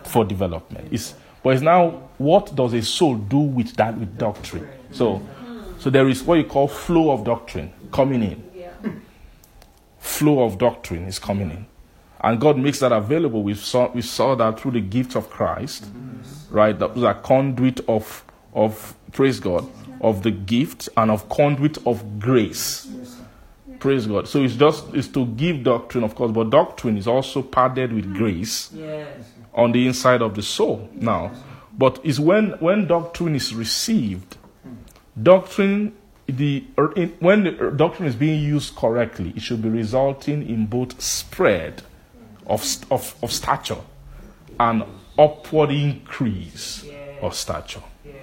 for 0.04 0.26
development. 0.26 0.90
It's, 0.92 1.16
but 1.42 1.52
it's 1.52 1.62
now 1.62 2.10
what 2.18 2.54
does 2.54 2.74
a 2.74 2.82
soul 2.82 3.16
do 3.16 3.38
with 3.38 3.74
that 3.78 3.98
with 3.98 4.18
doctrine? 4.18 4.68
So, 4.92 5.26
so 5.80 5.90
there 5.90 6.10
is 6.10 6.24
what 6.24 6.40
you 6.40 6.44
call 6.44 6.68
flow 6.68 7.12
of 7.12 7.24
doctrine 7.24 7.72
coming 7.94 8.24
in. 8.24 9.02
Flow 10.00 10.44
of 10.44 10.58
doctrine 10.58 11.06
is 11.06 11.20
coming 11.20 11.52
in, 11.52 11.66
and 12.20 12.38
God 12.38 12.58
makes 12.58 12.80
that 12.80 12.92
available. 12.92 13.44
We 13.44 13.54
saw 13.54 13.90
we 13.94 14.02
saw 14.02 14.36
that 14.36 14.60
through 14.60 14.72
the 14.72 14.82
gift 14.82 15.16
of 15.16 15.30
Christ, 15.30 15.86
right? 16.50 16.78
That 16.78 16.96
was 16.96 17.04
a 17.04 17.14
conduit 17.14 17.80
of 17.88 18.26
of 18.54 18.94
praise 19.14 19.40
God 19.40 19.70
of 20.02 20.24
the 20.24 20.32
gift 20.32 20.90
and 20.98 21.10
of 21.12 21.28
conduit 21.30 21.78
of 21.88 22.20
grace. 22.20 22.88
Praise 23.80 24.08
God. 24.08 24.28
So 24.28 24.42
it's 24.44 24.56
just 24.56 24.94
it's 24.94 25.08
to 25.10 25.26
give 25.26 25.64
doctrine, 25.64 26.04
of 26.04 26.16
course, 26.16 26.32
but 26.32 26.50
doctrine 26.50 26.98
is 26.98 27.08
also 27.08 27.42
padded 27.42 27.94
with 27.94 28.14
grace 28.16 28.72
Yes. 28.74 29.08
on 29.54 29.72
the 29.72 29.86
inside 29.88 30.22
of 30.22 30.36
the 30.36 30.42
soul 30.42 30.90
now 30.94 31.32
but 31.78 32.00
is 32.04 32.20
when 32.20 32.52
when 32.60 32.88
doctrine 32.88 33.36
is 33.36 33.54
received 33.54 34.36
doctrine 35.22 35.94
the 36.26 36.62
when 37.20 37.44
the 37.44 37.52
doctrine 37.76 38.08
is 38.08 38.16
being 38.16 38.42
used 38.44 38.76
correctly 38.76 39.32
it 39.36 39.42
should 39.44 39.62
be 39.62 39.70
resulting 39.70 40.48
in 40.50 40.66
both 40.66 41.00
spread 41.00 41.84
of, 42.48 42.64
of, 42.90 43.16
of 43.22 43.32
stature 43.32 43.78
and 44.60 44.84
upward 45.20 45.70
increase 45.70 46.84
of 47.22 47.36
stature 47.36 47.84
Yes. 48.04 48.14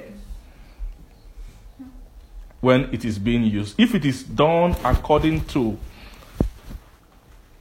When 2.64 2.88
it 2.94 3.04
is 3.04 3.18
being 3.18 3.44
used. 3.44 3.78
If 3.78 3.94
it 3.94 4.06
is 4.06 4.22
done 4.22 4.74
according 4.82 5.44
to 5.48 5.78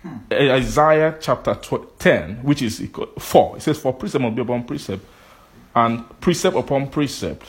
hmm. 0.02 0.18
Isaiah 0.32 1.18
chapter 1.20 1.54
10, 2.00 2.38
which 2.38 2.62
is 2.62 2.82
equal- 2.82 3.12
4, 3.20 3.58
it 3.58 3.64
says, 3.64 3.78
For 3.80 3.94
precept 3.94 4.22
must 4.22 4.36
be 4.36 4.42
upon 4.42 4.64
precept, 4.64 5.06
and 5.76 6.06
precept 6.22 6.56
upon 6.56 6.88
precept, 6.88 7.46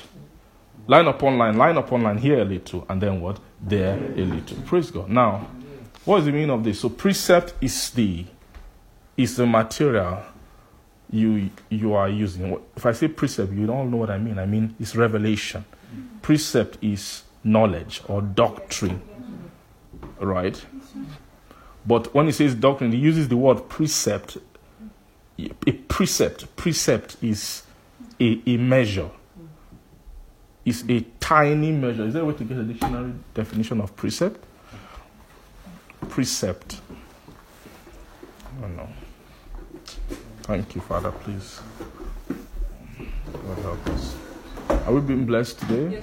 line 0.88 1.06
upon 1.06 1.38
line, 1.38 1.56
line 1.56 1.76
upon 1.76 2.02
line, 2.02 2.18
here 2.18 2.40
a 2.40 2.44
little, 2.44 2.84
and 2.88 3.00
then 3.00 3.20
what? 3.20 3.38
There 3.60 3.96
a 3.96 4.24
little. 4.24 4.56
Praise 4.62 4.90
God. 4.90 5.08
Now, 5.08 5.46
what 6.04 6.18
is 6.18 6.24
the 6.26 6.32
meaning 6.32 6.50
of 6.50 6.64
this? 6.64 6.80
So, 6.80 6.88
precept 6.88 7.54
is 7.60 7.90
the 7.90 8.26
is 9.16 9.36
the 9.36 9.46
material 9.46 10.24
you 11.08 11.50
you 11.70 11.94
are 11.94 12.08
using. 12.08 12.60
If 12.76 12.84
I 12.84 12.92
say 12.92 13.06
precept, 13.08 13.52
you 13.52 13.66
don't 13.66 13.92
know 13.92 13.98
what 13.98 14.10
I 14.10 14.18
mean. 14.18 14.40
I 14.40 14.46
mean 14.46 14.74
it's 14.80 14.96
revelation. 14.96 15.64
Hmm. 15.92 16.18
Precept 16.20 16.78
is 16.82 17.23
knowledge 17.44 18.02
or 18.08 18.22
doctrine, 18.22 19.02
right? 20.18 20.64
But 21.86 22.14
when 22.14 22.26
he 22.26 22.32
says 22.32 22.54
doctrine, 22.54 22.92
he 22.92 22.98
uses 22.98 23.28
the 23.28 23.36
word 23.36 23.68
precept. 23.68 24.38
A 25.38 25.72
precept, 25.72 26.56
precept 26.56 27.16
is 27.22 27.62
a, 28.20 28.40
a 28.46 28.56
measure. 28.56 29.10
is 30.64 30.84
a 30.88 31.00
tiny 31.20 31.72
measure. 31.72 32.06
Is 32.06 32.14
there 32.14 32.22
a 32.22 32.26
way 32.26 32.34
to 32.34 32.44
get 32.44 32.56
a 32.58 32.62
dictionary 32.62 33.12
definition 33.34 33.80
of 33.80 33.94
precept? 33.96 34.42
Precept. 36.08 36.80
Oh 38.62 38.68
no. 38.68 38.88
Thank 40.42 40.74
you, 40.74 40.80
Father, 40.80 41.10
please. 41.10 41.60
God 43.32 43.58
help 43.58 43.86
us. 43.88 44.16
Are 44.68 44.92
we 44.92 45.00
being 45.00 45.26
blessed 45.26 45.58
today? 45.60 46.02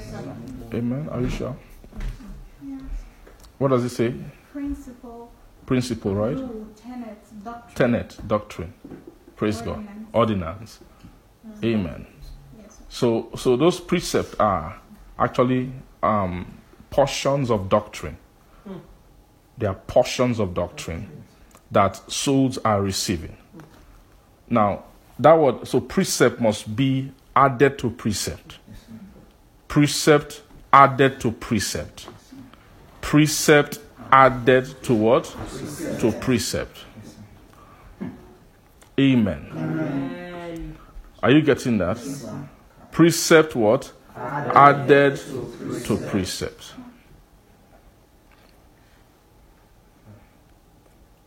Amen. 0.73 1.09
Are 1.11 1.21
you 1.21 1.29
sure? 1.29 1.55
Yes. 2.65 2.81
What 3.57 3.69
does 3.69 3.83
it 3.83 3.89
say? 3.89 4.13
Principle, 4.51 5.31
Principle, 5.65 6.15
right? 6.15 6.35
rule, 6.35 6.67
tenet, 6.75 7.17
doctrine. 7.43 7.75
Tenet, 7.75 8.17
doctrine. 8.27 8.73
Praise 9.35 9.61
God. 9.61 9.87
Ordinance. 10.13 10.79
Amen. 11.63 12.05
Yes. 12.59 12.79
So, 12.89 13.29
so 13.35 13.55
those 13.57 13.79
precepts 13.79 14.35
are 14.39 14.79
actually 15.17 15.71
um, 16.03 16.57
portions 16.89 17.49
of 17.49 17.69
doctrine. 17.69 18.17
They 19.57 19.67
are 19.67 19.75
portions 19.75 20.39
of 20.39 20.53
doctrine 20.53 21.23
that 21.69 21.95
souls 22.11 22.57
are 22.59 22.81
receiving. 22.81 23.37
Now, 24.49 24.85
that 25.19 25.37
word, 25.37 25.67
so 25.67 25.79
precept 25.79 26.41
must 26.41 26.75
be 26.75 27.11
added 27.35 27.77
to 27.79 27.89
precept. 27.91 28.57
Precept 29.67 30.41
added 30.73 31.19
to 31.21 31.31
precept. 31.31 32.07
Precept 33.01 33.79
added 34.11 34.83
to 34.83 34.93
what? 34.93 35.25
To 35.99 36.11
precept. 36.19 36.77
Amen. 38.99 39.47
Amen. 39.51 40.77
Are 41.23 41.31
you 41.31 41.41
getting 41.41 41.77
that? 41.79 41.97
Precept 42.91 43.55
what? 43.55 43.91
Added 44.15 45.17
to 45.85 45.97
precept. 46.09 46.73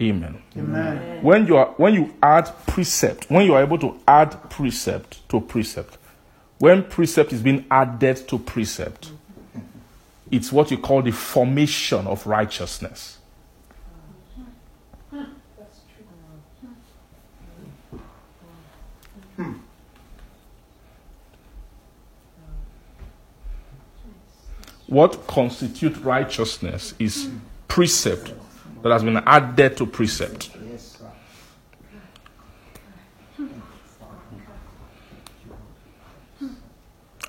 Amen. 0.02 0.42
Amen. 0.56 1.22
When 1.22 1.46
you 1.46 1.56
are 1.56 1.66
when 1.76 1.94
you 1.94 2.14
add 2.22 2.50
precept, 2.66 3.30
when 3.30 3.46
you 3.46 3.54
are 3.54 3.62
able 3.62 3.78
to 3.78 3.98
add 4.06 4.50
precept 4.50 5.26
to 5.28 5.40
precept, 5.40 5.98
when 6.58 6.82
precept 6.82 7.32
is 7.32 7.40
being 7.40 7.64
added 7.70 8.28
to 8.28 8.38
precept, 8.38 9.12
it's 10.34 10.50
what 10.50 10.68
you 10.72 10.78
call 10.78 11.00
the 11.00 11.12
formation 11.12 12.08
of 12.08 12.26
righteousness. 12.26 13.18
What 24.88 25.24
constitutes 25.28 25.98
righteousness 25.98 26.94
is 26.98 27.30
precept 27.68 28.32
that 28.82 28.90
has 28.90 29.04
been 29.04 29.18
added 29.18 29.76
to 29.76 29.86
precept. 29.86 30.50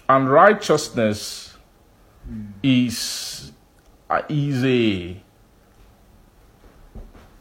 And 0.10 0.30
righteousness 0.30 1.45
is 2.64 3.52
uh, 4.10 4.22
is 4.30 4.64
a 4.64 5.22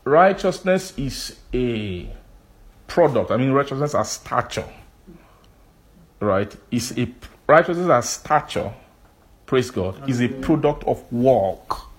righteousness 0.04 0.92
is 0.96 1.36
a 1.52 2.10
product. 2.86 3.30
I 3.30 3.36
mean, 3.36 3.52
righteousness 3.52 3.94
as 3.94 4.12
stature, 4.12 4.68
right? 6.20 6.54
Is 6.70 6.96
a 6.98 7.08
righteousness 7.46 7.88
as 7.88 8.08
stature. 8.10 8.72
Praise 9.46 9.70
God. 9.70 10.08
Is 10.08 10.20
a 10.20 10.28
product 10.28 10.84
of 10.84 11.10
work. 11.12 11.93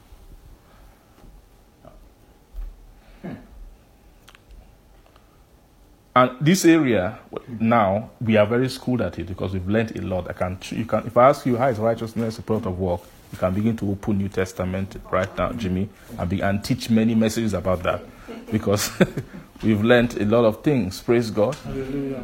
And 6.16 6.32
this 6.40 6.64
area 6.64 7.20
now 7.60 8.10
we 8.22 8.38
are 8.38 8.46
very 8.46 8.70
schooled 8.70 9.02
at 9.02 9.20
it 9.20 9.28
because 9.28 9.52
we've 9.52 9.68
learned 9.68 9.98
a 9.98 10.02
lot. 10.02 10.30
I 10.30 10.34
can 10.34 10.58
you 10.72 10.86
can 10.86 11.06
if 11.06 11.18
I 11.18 11.28
ask 11.28 11.46
you 11.46 11.58
how 11.58 11.68
is 11.68 11.78
righteousness 11.78 12.40
a 12.40 12.42
product 12.42 12.68
of 12.68 12.80
work, 12.80 13.02
you 13.34 13.38
can 13.38 13.54
begin 13.54 13.76
to 13.78 13.92
open 13.92 14.18
New 14.18 14.30
Testament 14.30 14.96
right 15.12 15.38
now, 15.38 15.52
Jimmy, 15.52 15.90
and 16.18 16.30
be, 16.30 16.40
and 16.40 16.64
teach 16.64 16.90
many 16.90 17.16
messages 17.16 17.54
about 17.54 17.84
that 17.84 18.02
because 18.50 18.92
we've 19.64 19.84
learned 19.84 20.16
a 20.22 20.26
lot 20.26 20.46
of 20.46 20.64
things. 20.64 21.02
Praise 21.02 21.30
God. 21.30 21.54
Hallelujah. 21.56 22.24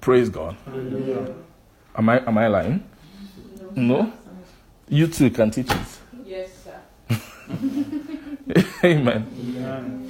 Praise 0.00 0.28
God. 0.28 0.56
Hallelujah. 0.64 1.34
Am 1.96 2.08
I 2.08 2.18
am 2.24 2.38
I 2.38 2.46
lying? 2.46 2.84
No. 3.74 4.12
You 4.88 5.08
too 5.08 5.30
can 5.30 5.50
teach 5.50 5.70
it. 5.70 5.98
Yes, 6.24 6.50
sir. 6.62 6.80
Amen. 8.84 9.26
Amen. 9.36 10.01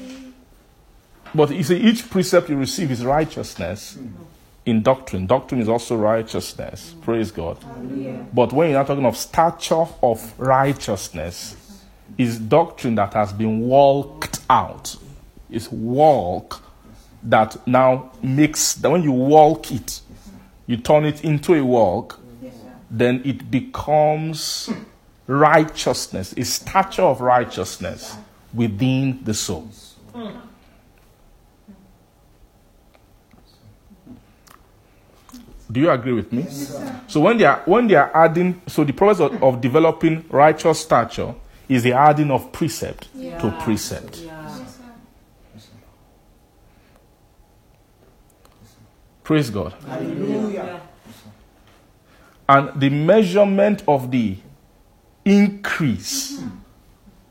But 1.35 1.51
you 1.51 1.63
see, 1.63 1.77
each 1.77 2.11
precept 2.11 2.49
you 2.51 2.57
receive 2.57 2.91
is 2.91 3.05
righteousness 3.05 3.99
in 4.67 4.83
doctrine. 4.83 5.27
Doctrine 5.27 5.61
is 5.61 5.69
also 5.69 5.97
righteousness. 5.97 6.95
Praise 7.03 7.31
God. 7.31 7.59
But 8.33 8.53
when 8.53 8.71
you're 8.71 8.79
not 8.79 8.87
talking 8.87 9.07
of 9.07 9.17
stature 9.17 9.87
of 10.03 10.35
righteousness, 10.39 11.57
is 12.19 12.39
doctrine 12.39 12.95
that 12.97 13.15
has 13.15 13.33
been 13.33 13.61
walked 13.61 14.41
out. 14.51 14.97
It's 15.51 15.71
walk 15.71 16.63
that 17.23 17.67
now 17.67 18.13
makes 18.23 18.75
that 18.75 18.91
when 18.91 19.03
you 19.03 19.13
walk 19.13 19.71
it, 19.71 20.01
you 20.67 20.77
turn 20.77 21.05
it 21.05 21.25
into 21.25 21.55
a 21.55 21.65
walk, 21.65 22.21
then 22.91 23.23
it 23.25 23.51
becomes 23.51 24.71
righteousness, 25.27 26.35
a 26.37 26.45
stature 26.45 27.03
of 27.03 27.21
righteousness 27.21 28.17
within 28.53 29.23
the 29.25 29.33
soul. 29.33 29.71
Do 35.73 35.81
you 35.81 35.91
agree 35.91 36.13
with 36.13 36.33
me? 36.33 36.45
So 37.09 37.21
when 37.21 37.39
they 37.39 37.47
are 37.47 37.63
when 37.65 37.87
they 37.89 37.95
are 37.95 38.11
adding, 38.15 38.61
so 38.67 38.85
the 38.85 38.93
process 38.93 39.33
of, 39.33 39.43
of 39.43 39.61
developing 39.61 40.25
righteous 40.29 40.81
stature 40.81 41.35
is 41.69 41.83
the 41.83 41.93
adding 41.93 42.31
of 42.31 42.53
precept 42.53 43.09
to 43.15 43.59
precept. 43.63 44.19
Yeah. 44.19 44.43
Praise 49.25 49.51
God. 49.51 49.73
Hallelujah. 49.87 50.81
And 52.49 52.79
the 52.81 52.91
measurement 52.91 53.83
of 53.87 54.11
the 54.11 54.37
increase 55.25 56.43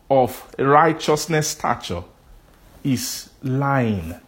of 0.09 0.55
righteousness 0.57 1.49
stature 1.49 2.03
is 2.83 3.29
line. 3.43 4.19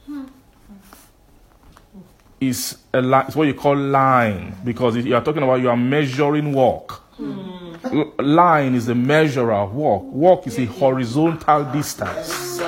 Is 2.43 2.77
a 2.93 2.99
it's 3.25 3.35
what 3.37 3.47
you 3.47 3.53
call 3.53 3.77
line 3.77 4.53
because 4.65 4.97
you 4.97 5.15
are 5.15 5.23
talking 5.23 5.43
about 5.43 5.61
you 5.61 5.69
are 5.69 5.77
measuring 5.77 6.51
walk. 6.51 7.01
Hmm. 7.15 7.75
L- 7.85 8.13
line 8.19 8.75
is 8.75 8.89
a 8.89 8.95
measure 8.95 9.51
of 9.53 9.73
walk. 9.73 10.03
Walk 10.03 10.47
is 10.47 10.59
a 10.59 10.65
horizontal 10.65 11.63
distance. 11.71 12.59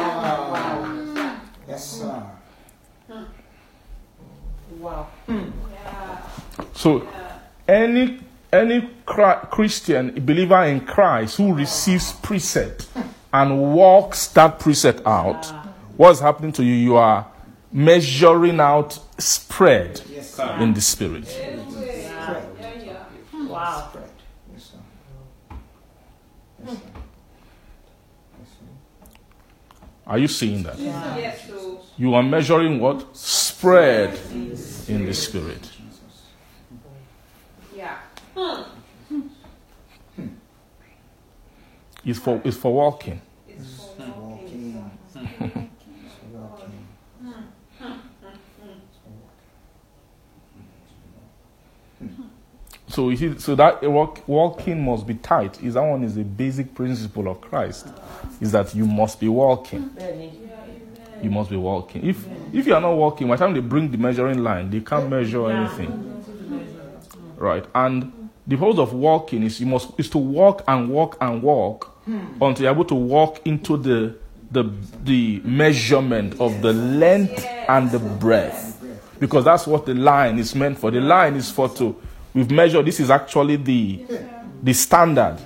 Yes, 1.67 1.99
sir. 1.99 2.23
Wow. 4.79 5.07
Hmm. 5.25 5.49
So, 6.73 7.05
any 7.67 8.21
any 8.53 8.89
Chri- 9.05 9.49
Christian 9.49 10.25
believer 10.25 10.63
in 10.63 10.79
Christ 10.81 11.35
who 11.35 11.53
receives 11.53 12.13
precept 12.13 12.87
and 13.33 13.73
walks 13.73 14.27
that 14.27 14.57
precept 14.59 14.99
out, 15.05 15.41
ah. 15.43 15.67
what's 15.97 16.21
happening 16.21 16.53
to 16.53 16.63
you? 16.63 16.73
You 16.75 16.95
are 16.95 17.27
measuring 17.75 18.61
out 18.61 18.97
spread 19.17 20.01
Yes, 20.09 20.39
in 20.59 20.73
the 20.73 20.79
spirit. 20.79 21.27
Wow. 23.33 23.89
Spread. 23.89 24.09
Yes, 24.53 24.63
sir. 24.63 24.77
Yes, 25.49 25.57
sir. 26.69 26.77
Yes, 28.39 28.49
sir. 28.49 29.09
Are 30.07 30.17
you 30.17 30.27
seeing 30.29 30.63
that? 30.63 30.79
Yes, 30.79 31.47
so. 31.47 31.81
You 31.97 32.13
are 32.15 32.23
measuring 32.23 32.79
what 32.79 33.15
spread 33.15 34.17
in 34.31 35.05
the 35.05 35.13
spirit. 35.13 35.69
Yeah. 37.75 37.97
Hmm. 38.35 38.61
It's 42.05 42.19
for 42.19 42.41
it's 42.45 42.57
for 42.57 42.73
walking. 42.73 43.21
Walking. 43.99 44.91
Walking. 45.25 45.71
So 52.95 53.09
you 53.09 53.17
see, 53.17 53.37
so 53.39 53.55
that 53.55 53.83
walk, 53.83 54.25
walking 54.25 54.81
must 54.85 55.05
be 55.05 55.15
tight. 55.15 55.61
Is 55.61 55.73
that 55.73 55.81
one 55.81 56.01
is 56.01 56.15
a 56.15 56.23
basic 56.23 56.73
principle 56.73 57.27
of 57.27 57.41
Christ? 57.41 57.87
Is 58.39 58.53
that 58.53 58.73
you 58.73 58.85
must 58.85 59.19
be 59.19 59.27
walking. 59.27 59.89
You 61.21 61.29
must 61.29 61.49
be 61.49 61.57
walking. 61.57 62.07
If 62.07 62.25
if 62.53 62.65
you 62.65 62.73
are 62.73 62.79
not 62.79 62.93
walking, 62.93 63.27
by 63.27 63.35
the 63.35 63.43
time 63.43 63.53
they 63.53 63.59
bring 63.59 63.91
the 63.91 63.97
measuring 63.97 64.41
line, 64.41 64.69
they 64.69 64.79
can't 64.79 65.09
measure 65.09 65.51
anything. 65.51 66.23
right? 67.35 67.65
And 67.75 68.29
the 68.47 68.55
purpose 68.55 68.79
of 68.79 68.93
walking 68.93 69.43
is 69.43 69.59
you 69.59 69.65
must 69.65 69.89
is 69.99 70.09
to 70.11 70.17
walk 70.17 70.63
and 70.65 70.87
walk 70.87 71.17
and 71.19 71.43
walk 71.43 71.87
hmm. 72.05 72.41
until 72.41 72.63
you're 72.63 72.71
able 72.71 72.85
to 72.85 72.95
walk 72.95 73.45
into 73.45 73.75
the 73.75 74.15
the 74.51 74.71
the 75.03 75.41
measurement 75.43 76.39
of 76.39 76.61
the 76.61 76.71
length 76.71 77.45
and 77.67 77.91
the 77.91 77.99
breadth. 77.99 78.71
Because 79.19 79.43
that's 79.43 79.67
what 79.67 79.85
the 79.85 79.93
line 79.95 80.39
is 80.39 80.55
meant 80.55 80.79
for. 80.79 80.91
The 80.91 81.01
line 81.01 81.35
is 81.35 81.51
for 81.51 81.67
to 81.75 82.01
we've 82.35 82.51
measured 82.51 82.85
this 82.85 82.99
is 82.99 83.09
actually 83.09 83.55
the 83.55 84.05
the 84.61 84.73
standard. 84.73 85.37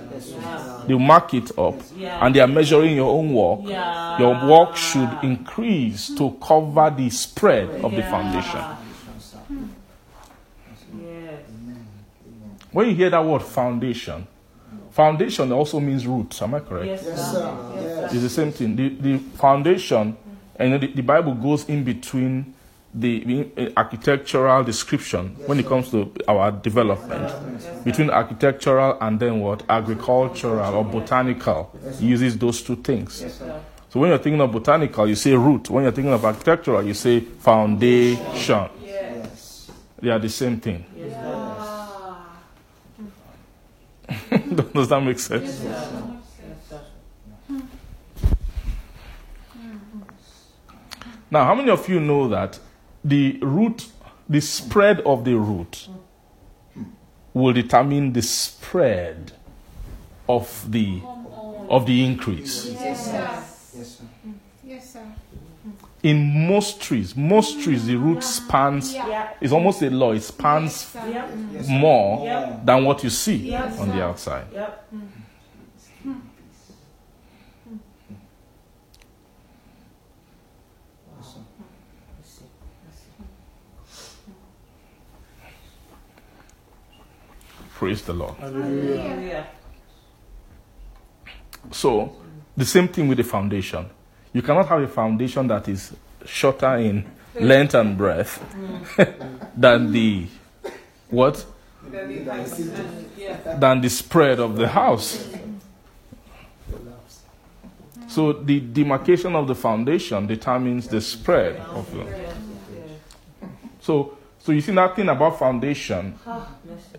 They 0.86 0.94
mark 0.98 1.34
it 1.34 1.56
up 1.58 1.74
and 2.20 2.34
they 2.34 2.40
are 2.40 2.46
measuring 2.48 2.96
your 2.96 3.10
own 3.10 3.32
work. 3.32 3.60
Yeah. 3.64 4.18
Your 4.18 4.46
work 4.50 4.76
should 4.76 5.10
increase 5.22 6.08
to 6.16 6.36
cover 6.42 6.90
the 6.96 7.08
spread 7.10 7.68
of 7.84 7.92
the 7.94 8.02
foundation. 8.02 8.60
Yes. 11.00 11.40
When 12.72 12.88
you 12.88 12.94
hear 12.94 13.10
that 13.10 13.24
word 13.24 13.42
foundation, 13.42 14.26
foundation 14.90 15.52
also 15.52 15.80
means 15.80 16.06
roots. 16.06 16.42
Am 16.42 16.54
I 16.54 16.60
correct? 16.60 16.86
Yes, 16.86 17.02
Yes, 17.06 17.32
sir. 17.32 17.32
sir. 17.32 17.72
Yes, 17.74 17.84
Yes. 17.84 18.12
It's 18.14 18.22
the 18.22 18.28
same 18.30 18.52
thing. 18.52 18.76
The, 18.76 18.88
the 18.88 19.18
foundation, 19.36 20.16
and 20.56 20.82
the, 20.82 20.86
the 20.88 21.02
Bible 21.02 21.34
goes 21.34 21.68
in 21.68 21.84
between 21.84 22.54
the, 22.92 23.24
the 23.24 23.48
uh, 23.56 23.70
architectural 23.76 24.64
description 24.64 25.36
when 25.46 25.60
it 25.60 25.66
comes 25.66 25.90
to 25.90 26.12
our 26.26 26.50
development, 26.50 27.32
between 27.84 28.10
architectural 28.10 28.98
and 29.00 29.20
then 29.20 29.40
what 29.40 29.62
agricultural 29.68 30.74
or 30.74 30.84
botanical. 30.84 31.70
It 31.84 32.00
uses 32.00 32.36
those 32.36 32.62
two 32.62 32.76
things. 32.76 33.22
Yes. 33.22 33.42
So 33.90 34.00
when 34.00 34.10
you're 34.10 34.18
thinking 34.18 34.40
of 34.40 34.52
botanical, 34.52 35.08
you 35.08 35.14
say 35.14 35.34
root. 35.34 35.70
When 35.70 35.84
you're 35.84 35.92
thinking 35.92 36.12
of 36.12 36.24
architectural, 36.24 36.84
you 36.84 36.94
say 36.94 37.20
foundation. 37.20 38.68
Yes. 38.82 39.70
They 40.00 40.10
are 40.10 40.18
the 40.18 40.28
same 40.28 40.60
thing. 40.60 40.84
Does 44.74 44.88
that 44.88 45.00
make 45.00 45.18
sense? 45.18 45.60
Yes. 45.62 45.92
Now, 51.32 51.44
how 51.44 51.54
many 51.54 51.70
of 51.70 51.88
you 51.88 52.00
know 52.00 52.28
that 52.28 52.58
the 53.04 53.38
root, 53.42 53.88
the 54.28 54.40
spread 54.40 55.00
of 55.00 55.24
the 55.24 55.34
root, 55.36 55.88
will 57.34 57.52
determine 57.52 58.12
the 58.12 58.22
spread 58.22 59.32
of 60.28 60.70
the 60.70 61.00
of 61.68 61.86
the 61.86 62.04
increase? 62.04 62.66
Yes, 62.66 63.06
sir. 63.06 63.12
Yes, 63.78 63.98
sir. 63.98 64.04
Yes, 64.64 64.92
sir. 64.92 65.02
In 66.02 66.48
most 66.48 66.80
trees, 66.80 67.14
most 67.14 67.60
trees, 67.60 67.86
the 67.86 67.94
root 67.96 68.22
spans. 68.24 68.94
Yeah. 68.94 69.08
Yeah. 69.08 69.28
It's 69.40 69.52
almost 69.52 69.82
a 69.82 69.90
law. 69.90 70.12
It 70.12 70.22
spans 70.22 70.94
Yes, 70.94 71.68
more 71.68 72.24
Yep. 72.24 72.64
than 72.64 72.84
what 72.84 73.04
you 73.04 73.10
see 73.10 73.36
Yes, 73.36 73.78
on 73.78 73.90
the 73.90 74.02
outside. 74.02 74.46
Yep. 74.52 74.86
Yes, 74.92 75.02
Praise 87.80 88.02
the 88.02 88.12
Lord. 88.12 88.34
Hallelujah. 88.34 89.46
So, 91.70 92.14
the 92.54 92.66
same 92.66 92.88
thing 92.88 93.08
with 93.08 93.16
the 93.16 93.24
foundation. 93.24 93.88
You 94.34 94.42
cannot 94.42 94.68
have 94.68 94.82
a 94.82 94.86
foundation 94.86 95.46
that 95.46 95.66
is 95.66 95.94
shorter 96.26 96.76
in 96.76 97.10
length 97.40 97.72
and 97.74 97.96
breadth 97.96 98.38
than 99.56 99.92
the 99.92 100.26
what? 101.08 101.46
Than 101.90 103.80
the 103.80 103.88
spread 103.88 104.40
of 104.40 104.56
the 104.56 104.68
house. 104.68 105.26
So 108.08 108.34
the 108.34 108.60
demarcation 108.60 109.34
of 109.34 109.48
the 109.48 109.54
foundation 109.54 110.26
determines 110.26 110.86
the 110.86 111.00
spread 111.00 111.56
of 111.56 111.90
the. 111.94 112.04
So 113.80 114.18
so 114.42 114.52
you 114.52 114.60
see 114.62 114.72
nothing 114.72 115.08
about 115.08 115.38
foundation 115.38 116.18
ah, 116.26 116.48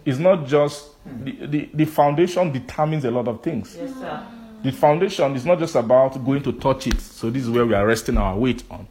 is 0.06 0.20
not 0.20 0.46
just 0.46 0.90
hmm. 1.04 1.24
the, 1.24 1.46
the, 1.48 1.70
the 1.74 1.86
foundation 1.86 2.52
determines 2.52 3.04
a 3.04 3.12
lot 3.12 3.28
of 3.28 3.42
things. 3.42 3.76
Yes, 3.76 3.94
sir. 3.96 4.28
The 4.64 4.72
foundation 4.72 5.36
is 5.36 5.44
not 5.44 5.58
just 5.58 5.74
about 5.76 6.24
going 6.24 6.44
to 6.44 6.52
touch 6.54 6.86
it. 6.86 7.02
So 7.02 7.32
this 7.32 7.44
is 7.44 7.50
where 7.50 7.66
we 7.66 7.74
are 7.74 7.86
resting 7.86 8.16
our 8.18 8.38
weight 8.38 8.64
on. 8.70 8.88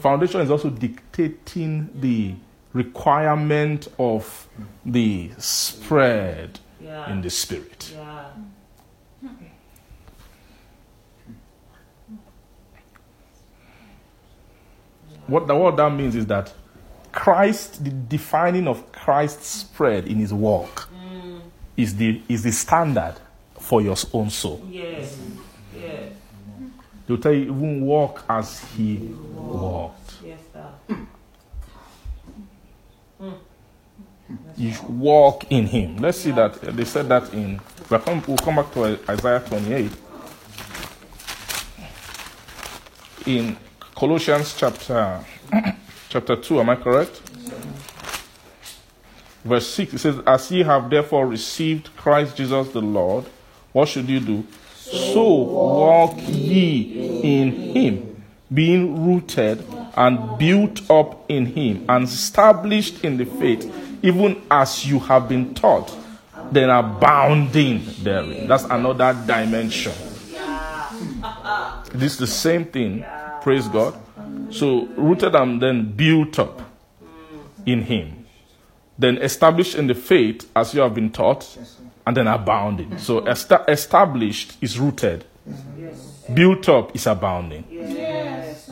Foundation 0.00 0.40
is 0.40 0.50
also 0.50 0.68
dictating 0.68 1.88
the 2.00 2.34
requirement 2.72 3.86
of 4.00 4.48
the 4.84 5.30
spread 5.38 6.58
Yeah. 6.80 7.12
in 7.12 7.22
the 7.22 7.30
spirit. 7.30 7.92
Yeah. 7.94 8.24
What, 15.28 15.46
the, 15.46 15.54
what 15.54 15.76
that 15.76 15.90
means 15.94 16.16
is 16.16 16.26
that 16.26 16.52
Christ, 17.12 17.84
the 17.84 17.90
defining 17.90 18.66
of 18.66 18.90
Christ's 18.92 19.46
spread 19.46 20.06
in 20.06 20.16
his 20.16 20.32
walk 20.32 20.88
is, 21.76 21.96
the, 21.96 22.20
is 22.28 22.42
the 22.42 22.52
standard 22.52 23.14
for 23.58 23.80
your 23.80 23.96
own 24.12 24.30
soul. 24.30 24.66
Yes. 24.68 25.18
Yes. 25.78 26.12
They'll 27.06 27.18
tell 27.18 27.32
you, 27.32 27.42
even 27.42 27.82
walk 27.82 28.24
as 28.28 28.60
he 28.76 28.96
walked. 29.34 30.14
Yes, 30.24 30.40
sir. 30.52 30.96
You 34.56 34.74
walk 34.88 35.50
in 35.50 35.66
him. 35.66 35.96
Let's 35.96 36.18
see 36.18 36.30
that. 36.32 36.60
They 36.60 36.84
said 36.84 37.08
that 37.08 37.32
in. 37.34 37.60
We'll 37.90 38.00
come, 38.00 38.22
we'll 38.26 38.38
come 38.38 38.56
back 38.56 38.72
to 38.72 38.98
Isaiah 39.08 39.40
28. 39.40 39.92
In 43.26 43.56
Colossians 43.94 44.54
chapter, 44.56 45.24
chapter 46.12 46.36
2, 46.36 46.60
am 46.60 46.68
I 46.68 46.76
correct? 46.76 47.22
Verse 49.44 49.66
6, 49.66 49.94
it 49.94 49.98
says, 49.98 50.20
As 50.26 50.50
ye 50.50 50.62
have 50.62 50.90
therefore 50.90 51.26
received 51.26 51.88
Christ 51.96 52.36
Jesus 52.36 52.68
the 52.68 52.82
Lord, 52.82 53.24
what 53.72 53.88
should 53.88 54.08
you 54.10 54.20
do? 54.20 54.46
So 54.74 55.24
walk 55.24 56.16
ye 56.18 57.22
in 57.22 57.52
him, 57.74 58.22
being 58.52 59.06
rooted 59.06 59.64
and 59.96 60.38
built 60.38 60.90
up 60.90 61.30
in 61.30 61.46
him, 61.46 61.86
and 61.88 62.04
established 62.04 63.02
in 63.02 63.16
the 63.16 63.24
faith, 63.24 63.74
even 64.02 64.42
as 64.50 64.86
you 64.86 64.98
have 64.98 65.30
been 65.30 65.54
taught, 65.54 65.96
then 66.50 66.68
abounding 66.68 67.86
therein. 68.02 68.46
That's 68.48 68.64
another 68.64 69.16
dimension. 69.26 69.94
This 71.94 72.12
is 72.12 72.18
the 72.18 72.26
same 72.26 72.66
thing. 72.66 73.02
Praise 73.40 73.66
God. 73.66 74.01
So 74.50 74.86
rooted 74.96 75.34
and 75.34 75.60
then 75.62 75.92
built 75.96 76.38
up 76.38 76.60
in 77.64 77.82
him. 77.82 78.26
Then 78.98 79.18
established 79.18 79.74
in 79.74 79.86
the 79.86 79.94
faith 79.94 80.48
as 80.54 80.74
you 80.74 80.82
have 80.82 80.94
been 80.94 81.10
taught, 81.10 81.58
and 82.06 82.16
then 82.16 82.26
abounding. 82.26 82.98
So 82.98 83.20
esta- 83.20 83.64
established 83.68 84.56
is 84.60 84.78
rooted. 84.78 85.24
Built 86.34 86.68
up 86.68 86.94
is 86.94 87.06
abounding. 87.06 87.64
Yes. 87.70 88.68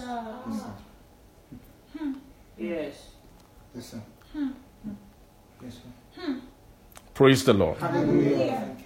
Yes. 2.59 3.15
Yes. 3.69 3.95
Yes. 5.63 5.81
Praise 7.15 7.45
the 7.45 7.53
Lord. 7.53 7.79
Hallelujah. 7.79 8.77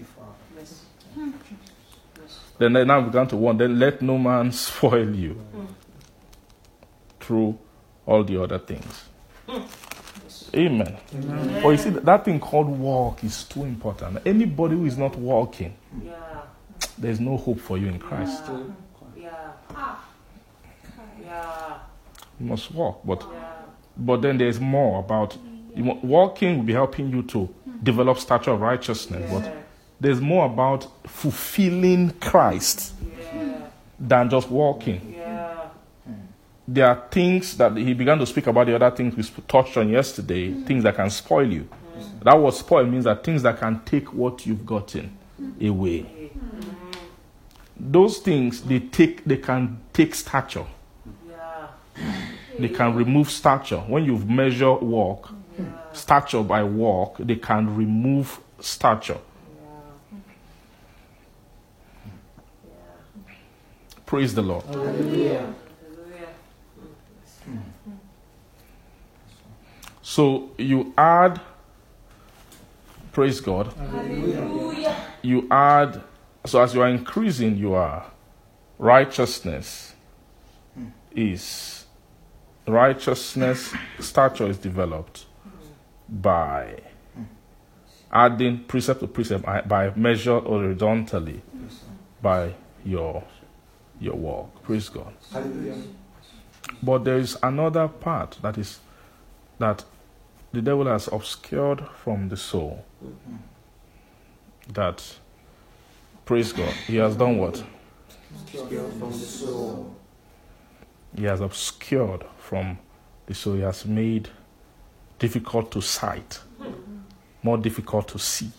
Then 2.59 2.73
they 2.73 2.85
now 2.85 3.01
began 3.01 3.27
to 3.29 3.37
warn, 3.37 3.57
then 3.57 3.79
let 3.81 4.01
no 4.01 4.17
man 4.17 4.53
spoil 4.67 5.15
you 5.15 5.41
through 7.25 7.59
all 8.07 8.23
the 8.25 8.43
other 8.43 8.59
things. 8.59 9.05
Hmm. 9.49 9.63
Amen. 10.55 10.97
But 11.63 11.69
you 11.71 11.77
see, 11.77 11.91
that 11.91 12.25
thing 12.25 12.39
called 12.39 12.69
walk 12.69 13.25
is 13.25 13.45
too 13.45 13.65
important. 13.65 14.19
Anybody 14.25 14.77
who 14.77 14.87
is 14.87 14.97
not 14.97 15.17
walking, 15.17 15.75
Yeah. 16.05 16.13
there's 16.99 17.19
no 17.19 17.37
hope 17.37 17.59
for 17.61 17.77
you 17.79 17.89
in 17.89 17.99
Christ. 17.99 18.45
Yeah. 19.17 19.31
Ah. 19.75 20.05
Yeah. 21.21 21.79
You 22.41 22.47
must 22.47 22.71
walk. 22.73 23.01
But 23.05 23.27
but 23.97 24.23
then 24.23 24.39
there's 24.39 24.61
more 24.61 25.01
about 25.01 25.37
walking 26.03 26.57
will 26.59 26.65
be 26.65 26.73
helping 26.73 27.11
you 27.11 27.23
to 27.23 27.49
develop 27.83 28.19
stature 28.19 28.53
of 28.53 28.61
righteousness. 28.61 29.31
But 29.33 29.53
there's 30.01 30.21
more 30.21 30.47
about 30.47 30.87
fulfilling 31.09 32.11
Christ 32.21 32.93
than 33.99 34.31
just 34.31 34.51
walking. 34.51 35.15
Yeah. 36.67 36.75
there 36.75 36.89
are 36.89 37.09
things 37.11 37.57
that 37.57 37.77
he 37.77 37.95
began 37.95 38.19
to 38.19 38.27
speak 38.27 38.47
about 38.47 38.67
the 38.67 38.75
other 38.75 38.91
things 38.91 39.17
we 39.17 39.43
touched 39.47 39.77
on 39.77 39.89
yesterday, 39.89 40.49
mm. 40.49 40.67
things 40.67 40.83
that 40.85 40.97
can 40.97 41.11
spoil 41.11 41.51
you. 41.51 41.69
Mm. 41.97 42.23
That 42.25 42.39
word 42.39 42.55
spoil 42.55 42.87
means 42.87 43.05
that 43.05 43.23
things 43.23 43.43
that 43.43 43.59
can 43.59 43.81
take 43.85 44.13
what 44.13 44.47
you've 44.47 44.65
gotten 44.65 45.17
mm. 45.41 45.69
away. 45.69 46.31
Those 47.77 48.19
things 48.19 48.63
they 48.63 48.81
take 48.81 49.25
they 49.25 49.37
can 49.37 49.81
take 49.93 50.15
stature. 50.15 50.67
Yeah. 51.29 51.69
They 52.59 52.69
can 52.69 52.95
remove 52.95 53.31
stature. 53.31 53.79
When 53.81 54.05
you've 54.05 54.29
measured 54.29 54.81
walk, 54.81 55.31
stature 55.93 56.43
by 56.43 56.63
walk, 56.63 57.17
they 57.19 57.37
can 57.37 57.77
remove 57.77 58.41
stature. 58.61 59.19
Praise 64.07 64.35
the 64.35 64.43
Lord. 64.43 64.65
Hallelujah. 64.67 65.55
So 70.07 70.51
you 70.59 70.93
add, 70.99 71.41
praise 73.13 73.41
God, 73.41 73.73
Hallelujah. 73.73 74.95
you 75.23 75.49
add, 75.51 76.03
so 76.45 76.61
as 76.61 76.75
you 76.75 76.83
are 76.83 76.89
increasing 76.89 77.57
your 77.57 78.05
righteousness 78.79 79.95
is, 81.17 81.87
righteousness 82.69 83.73
stature 83.99 84.47
is 84.47 84.59
developed 84.59 85.25
by 86.07 86.81
adding 88.13 88.63
precept 88.65 89.01
to 89.01 89.07
precept 89.07 89.43
by- 89.43 89.63
by 89.63 89.91
measure 89.97 90.39
horizontally 90.39 91.41
by 92.21 92.53
your 92.85 93.25
your 94.01 94.17
walk. 94.17 94.63
Praise 94.65 94.91
God. 94.91 95.15
Hallelujah. 95.33 95.77
But 96.83 97.05
there 97.05 97.17
is 97.17 97.39
another 97.43 97.89
part 97.89 98.39
that 98.43 98.59
is 98.59 98.81
that 99.59 99.85
the 100.55 100.63
devil 100.63 100.87
has 100.87 101.09
obscured 101.09 101.85
from 102.03 102.29
the 102.29 102.37
soul. 102.37 102.85
That 104.73 105.19
praise 106.25 106.53
God. 106.53 106.73
He 106.87 106.97
has 106.97 107.17
done 107.17 107.39
what? 107.39 107.63
Obscured 108.53 108.93
from 108.93 109.11
the 109.11 109.19
soul. 109.19 109.97
He 111.17 111.25
has 111.25 111.41
obscured 111.41 112.25
from 112.39 112.79
the 113.27 113.35
soul. 113.35 113.55
He 113.55 113.61
has 113.61 113.85
made 113.85 114.29
difficult 115.19 115.71
to 115.73 115.81
sight, 115.81 116.41
more 117.43 117.59
difficult 117.59 118.09
to 118.09 118.19
see. 118.19 118.51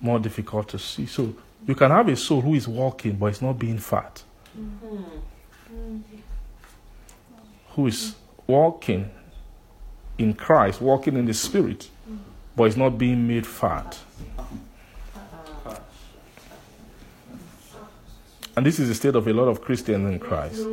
More 0.00 0.18
difficult 0.18 0.68
to 0.68 0.78
see. 0.78 1.06
So 1.06 1.34
you 1.66 1.74
can 1.74 1.90
have 1.90 2.08
a 2.08 2.16
soul 2.16 2.40
who 2.40 2.54
is 2.54 2.68
walking 2.68 3.16
but 3.16 3.26
is 3.26 3.42
not 3.42 3.58
being 3.58 3.78
fat. 3.78 4.22
Mm-hmm. 4.58 5.98
Who 7.70 7.86
is 7.86 8.14
walking 8.46 9.10
in 10.18 10.34
Christ, 10.34 10.80
walking 10.80 11.16
in 11.16 11.26
the 11.26 11.34
Spirit, 11.34 11.90
but 12.54 12.64
it's 12.64 12.76
not 12.76 12.98
being 12.98 13.26
made 13.26 13.46
fat. 13.46 13.98
And 18.56 18.64
this 18.64 18.78
is 18.78 18.88
the 18.88 18.94
state 18.94 19.14
of 19.14 19.28
a 19.28 19.32
lot 19.34 19.48
of 19.48 19.60
Christians 19.60 20.10
in 20.10 20.18
Christ. 20.18 20.66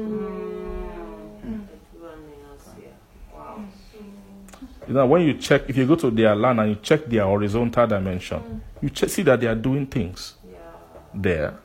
You 4.88 4.94
know, 4.94 5.06
when 5.06 5.22
you 5.24 5.34
check, 5.36 5.64
if 5.70 5.78
you 5.78 5.86
go 5.86 5.96
to 5.96 6.12
their 6.12 6.36
land 6.36 6.60
and 6.60 6.70
you 6.70 6.76
check 6.82 7.06
their 7.06 7.24
horizontal 7.26 7.88
dimension, 7.88 8.62
you 8.82 8.90
check, 8.90 9.10
see 9.10 9.22
that 9.24 9.40
they 9.40 9.48
are 9.48 9.56
doing 9.56 9.86
things 9.88 10.36
there. 11.14 11.56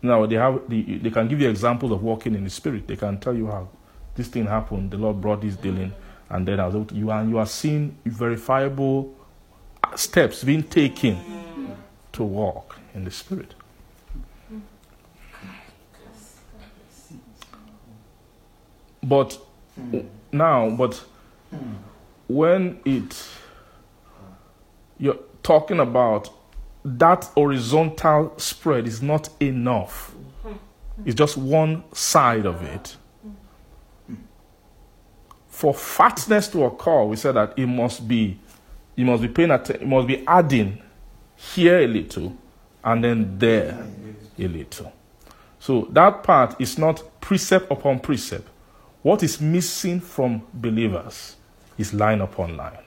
Now 0.00 0.26
they 0.26 0.36
have, 0.36 0.60
the, 0.68 0.98
they 0.98 1.10
can 1.10 1.28
give 1.28 1.40
you 1.40 1.48
examples 1.48 1.92
of 1.92 2.02
walking 2.02 2.34
in 2.34 2.42
the 2.44 2.50
spirit. 2.50 2.88
They 2.88 2.96
can 2.96 3.18
tell 3.18 3.34
you 3.34 3.46
how 3.46 3.68
this 4.14 4.26
thing 4.28 4.46
happened. 4.46 4.90
The 4.90 4.96
Lord 4.96 5.20
brought 5.20 5.40
this 5.40 5.56
dealing, 5.56 5.92
and 6.32 6.48
then 6.48 6.58
I 6.58 6.66
was 6.66 6.74
able 6.74 6.86
to, 6.86 6.94
you 6.94 7.10
are 7.10 7.24
you 7.24 7.38
are 7.38 7.46
seeing 7.46 7.96
verifiable 8.06 9.14
steps 9.94 10.42
being 10.42 10.62
taken 10.62 11.18
to 12.12 12.24
walk 12.24 12.78
in 12.94 13.04
the 13.04 13.10
spirit. 13.10 13.54
But 19.02 19.38
now, 20.32 20.70
but 20.70 21.04
when 22.28 22.80
it 22.84 23.28
you're 24.98 25.18
talking 25.42 25.80
about 25.80 26.30
that 26.84 27.24
horizontal 27.34 28.32
spread 28.38 28.86
is 28.86 29.02
not 29.02 29.28
enough. 29.40 30.14
It's 31.04 31.14
just 31.14 31.36
one 31.36 31.84
side 31.92 32.46
of 32.46 32.62
it. 32.62 32.96
For 35.62 35.72
fatness 35.72 36.48
to 36.48 36.64
occur, 36.64 37.04
we 37.04 37.14
said 37.14 37.36
that 37.36 37.56
it 37.56 37.66
must 37.66 38.08
be, 38.08 38.36
you 38.96 39.04
must 39.04 39.22
be 39.22 39.28
paying 39.28 39.52
attention, 39.52 39.84
it 39.84 39.88
must 39.88 40.08
be 40.08 40.26
adding 40.26 40.82
here 41.36 41.78
a 41.78 41.86
little 41.86 42.36
and 42.82 43.04
then 43.04 43.38
there 43.38 43.86
a 44.36 44.48
little. 44.48 44.92
So 45.60 45.86
that 45.92 46.24
part 46.24 46.60
is 46.60 46.78
not 46.78 47.04
precept 47.20 47.70
upon 47.70 48.00
precept. 48.00 48.48
What 49.02 49.22
is 49.22 49.40
missing 49.40 50.00
from 50.00 50.42
believers 50.52 51.36
is 51.78 51.94
line 51.94 52.22
upon 52.22 52.56
line. 52.56 52.78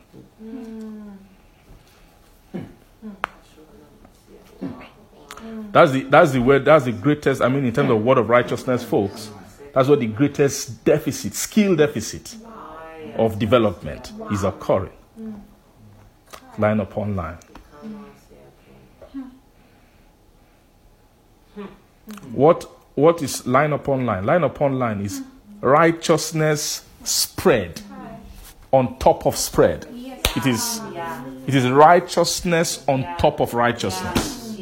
That's 5.72 5.92
the 5.94 6.04
that's 6.04 6.32
the 6.34 6.42
word 6.42 6.66
that's 6.66 6.84
the 6.84 6.92
greatest 6.92 7.42
I 7.42 7.48
mean 7.48 7.64
in 7.64 7.72
terms 7.72 7.90
of 7.90 8.04
word 8.04 8.18
of 8.18 8.28
righteousness 8.28 8.84
folks 8.84 9.30
that's 9.74 9.88
what 9.88 10.00
the 10.00 10.08
greatest 10.08 10.84
deficit 10.84 11.34
skill 11.36 11.76
deficit 11.78 12.36
of 13.18 13.40
development 13.40 14.12
is 14.32 14.44
occurring. 14.44 14.92
Line 16.58 16.80
upon 16.80 17.16
line. 17.16 17.38
What 22.32 22.64
what 22.96 23.22
is 23.22 23.46
line 23.46 23.74
upon 23.74 24.06
line? 24.06 24.26
Line 24.26 24.44
upon 24.44 24.80
line 24.80 25.02
is 25.02 25.22
righteousness 25.62 26.86
spread 27.04 27.82
on 28.72 28.98
top 29.00 29.26
of 29.26 29.36
spread. 29.36 29.88
It 30.36 30.46
is 30.46 30.82
it 31.48 31.56
is 31.56 31.70
righteousness 31.70 32.84
on 32.88 33.04
top 33.18 33.40
of 33.40 33.54
righteousness. 33.54 34.60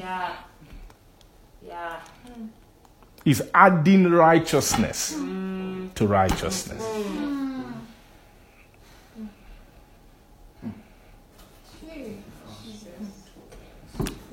Is 3.26 3.50
adding 3.54 4.12
righteousness 4.12 5.14
to 5.14 6.08
righteousness. 6.08 7.33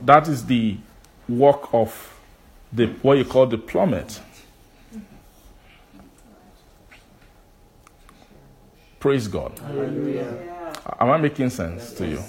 That 0.04 0.28
is 0.28 0.46
the 0.46 0.76
work 1.28 1.72
of 1.72 2.18
the 2.72 2.86
what 3.02 3.18
you 3.18 3.24
call 3.24 3.46
the 3.46 3.58
plummet. 3.58 4.20
Praise 8.98 9.28
God. 9.28 9.58
Yeah. 9.74 10.50
Am 11.00 11.10
I 11.10 11.16
making 11.16 11.50
sense 11.50 11.92
to 11.94 12.06
you? 12.06 12.22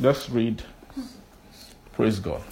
Just 0.00 0.28
read. 0.30 0.62
Praise 1.92 2.18
God. 2.18 2.42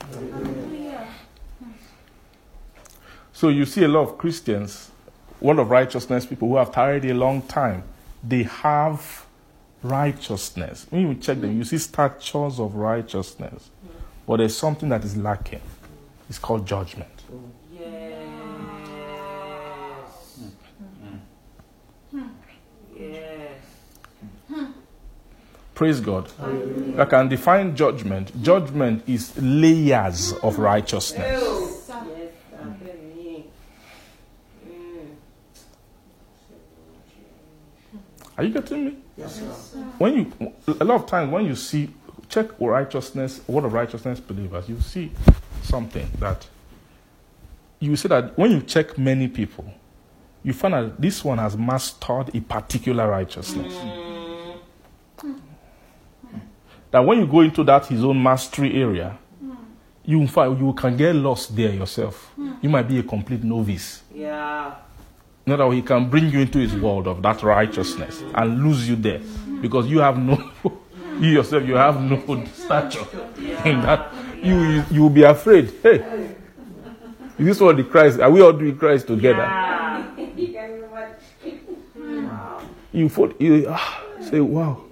So 3.33 3.49
you 3.49 3.65
see 3.65 3.85
a 3.85 3.89
lot 3.89 4.03
of 4.03 4.19
Christians, 4.19 4.91
word 5.41 5.59
of 5.59 5.71
righteousness 5.71 6.27
people 6.27 6.49
who 6.49 6.57
have 6.57 6.73
tarried 6.73 7.05
a 7.07 7.15
long 7.15 7.43
time, 7.43 7.83
they 8.23 8.43
have 8.43 9.27
righteousness. 9.83 10.87
When 10.91 11.03
you 11.03 11.15
check 11.15 11.41
them, 11.41 11.57
you 11.57 11.65
see 11.65 11.79
statues 11.79 12.61
of 12.61 12.75
righteousness. 12.75 13.71
But 14.27 14.37
there's 14.39 14.57
something 14.57 14.89
that 14.91 15.05
is 15.05 15.17
lacking. 15.17 15.63
It's 16.29 16.39
called 16.39 16.67
judgment. 16.67 17.09
Yes. 17.73 18.23
Yes. 22.99 23.53
Praise 25.75 26.01
God. 26.01 26.31
I 26.99 27.07
can 27.07 27.29
define 27.29 27.75
judgment. 27.75 28.43
Judgment 28.43 29.03
is 29.09 29.33
layers 29.41 30.35
of 30.43 30.59
righteousness. 30.59 31.91
Are 38.37 38.45
you 38.45 38.51
getting 38.55 38.85
me? 38.87 38.97
Yes, 39.21 39.75
when 39.99 40.15
you 40.15 40.53
a 40.81 40.85
lot 40.85 41.03
of 41.03 41.07
times 41.07 41.31
when 41.31 41.45
you 41.45 41.55
see 41.55 41.91
check 42.31 42.47
righteousness 42.59 43.41
word 43.47 43.65
of 43.65 43.73
righteousness 43.75 44.19
believers 44.19 44.67
you 44.67 44.81
see 44.81 45.13
something 45.63 46.09
that 46.19 46.49
you 47.81 47.97
see 47.97 48.09
that 48.09 48.37
when 48.39 48.51
you 48.51 48.63
check 48.63 48.97
many 48.97 49.29
people 49.29 49.71
you 50.43 50.55
find 50.55 50.73
that 50.73 51.01
this 51.01 51.23
one 51.23 51.37
has 51.39 51.55
mastered 51.57 52.35
a 52.35 52.41
particular 52.41 53.09
righteousness. 53.09 53.75
That 56.91 57.01
when 57.01 57.19
you 57.19 57.27
go 57.27 57.41
into 57.41 57.63
that 57.65 57.87
his 57.87 58.03
own 58.03 58.23
mastery 58.23 58.81
area 58.83 59.19
you 60.05 60.27
find 60.27 60.59
you 60.59 60.73
can 60.73 60.97
get 60.97 61.15
lost 61.15 61.55
there 61.55 61.73
yourself. 61.75 62.33
You 62.63 62.69
might 62.69 62.89
be 62.89 62.99
a 62.99 63.03
complete 63.03 63.45
novice. 63.45 64.03
Yeah. 64.15 64.75
Not 65.47 65.57
that 65.57 65.73
he 65.73 65.83
can 65.83 66.09
bring 66.11 66.31
you 66.31 66.41
into 66.41 66.59
his 66.59 66.75
world 66.75 67.09
of 67.09 67.23
that 67.23 67.43
righteousness 67.43 68.23
and 68.35 68.63
lose 68.63 68.89
you 68.89 68.97
there 68.97 69.21
because 69.61 69.87
you 69.87 69.99
have 70.01 70.19
no, 70.19 70.51
you 71.19 71.31
yourself, 71.31 71.65
you 71.65 71.75
have 71.75 72.01
no 72.01 72.45
stature 72.47 73.07
in 73.65 73.81
that. 73.83 74.13
You, 74.43 74.61
you, 74.63 74.85
you 74.91 75.03
will 75.03 75.11
be 75.11 75.23
afraid. 75.23 75.73
Hey, 75.83 76.35
is 77.39 77.47
this 77.47 77.61
what 77.61 77.77
the 77.77 77.85
Christ, 77.85 78.21
are 78.21 78.31
we 78.31 78.41
all 78.43 78.53
doing 78.53 78.77
Christ 78.77 79.07
together? 79.07 79.39
Yeah. 79.39 79.77
You, 82.93 83.09
fall, 83.09 83.33
you, 83.39 83.67
ah, 83.69 84.03
Say, 84.21 84.41
wow. 84.41 84.83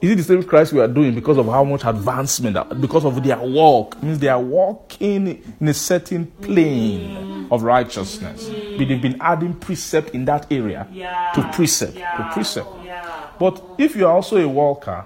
Is 0.00 0.10
it 0.10 0.16
the 0.16 0.22
same 0.22 0.42
Christ 0.42 0.72
we 0.74 0.80
are 0.80 0.88
doing 0.88 1.14
because 1.14 1.38
of 1.38 1.46
how 1.46 1.64
much 1.64 1.84
advancement, 1.84 2.80
because 2.80 3.04
of 3.06 3.22
their 3.24 3.38
walk? 3.38 4.00
Means 4.02 4.18
they 4.18 4.28
are 4.28 4.40
walking 4.40 5.42
in 5.60 5.68
a 5.68 5.72
certain 5.74 6.26
plane 6.26 7.48
of 7.50 7.62
righteousness. 7.62 8.46
But 8.76 8.88
they've 8.88 9.00
been 9.00 9.16
adding 9.20 9.54
precept 9.54 10.10
in 10.10 10.26
that 10.26 10.52
area 10.52 10.86
Yeah. 10.92 11.32
to 11.34 11.42
precept, 11.52 11.96
Yeah. 11.96 12.16
to 12.18 12.30
precept. 12.34 12.68
Yeah. 12.84 13.04
But 13.38 13.62
if 13.78 13.96
you 13.96 14.06
are 14.06 14.12
also 14.12 14.36
a 14.36 14.46
walker, 14.46 15.04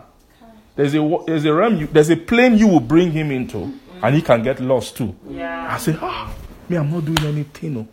there's 0.75 0.95
a 0.95 1.19
there's 1.27 1.45
a 1.45 1.53
realm, 1.55 1.77
you, 1.77 1.87
there's 1.87 2.11
a 2.11 2.17
plane 2.17 2.57
you 2.59 2.67
will 2.67 2.81
bring 2.81 3.13
him 3.13 3.31
into, 3.31 3.73
and 4.03 4.15
he 4.17 4.23
can 4.23 4.43
get 4.43 4.59
lost 4.61 4.97
too. 4.97 5.15
Yeah. 5.29 5.69
I 5.73 5.79
say, 5.79 5.97
ah, 6.01 6.33
me, 6.69 6.77
I'm 6.77 6.91
not 6.91 7.05
doing 7.05 7.25
anything. 7.25 7.75
No. 7.75 7.89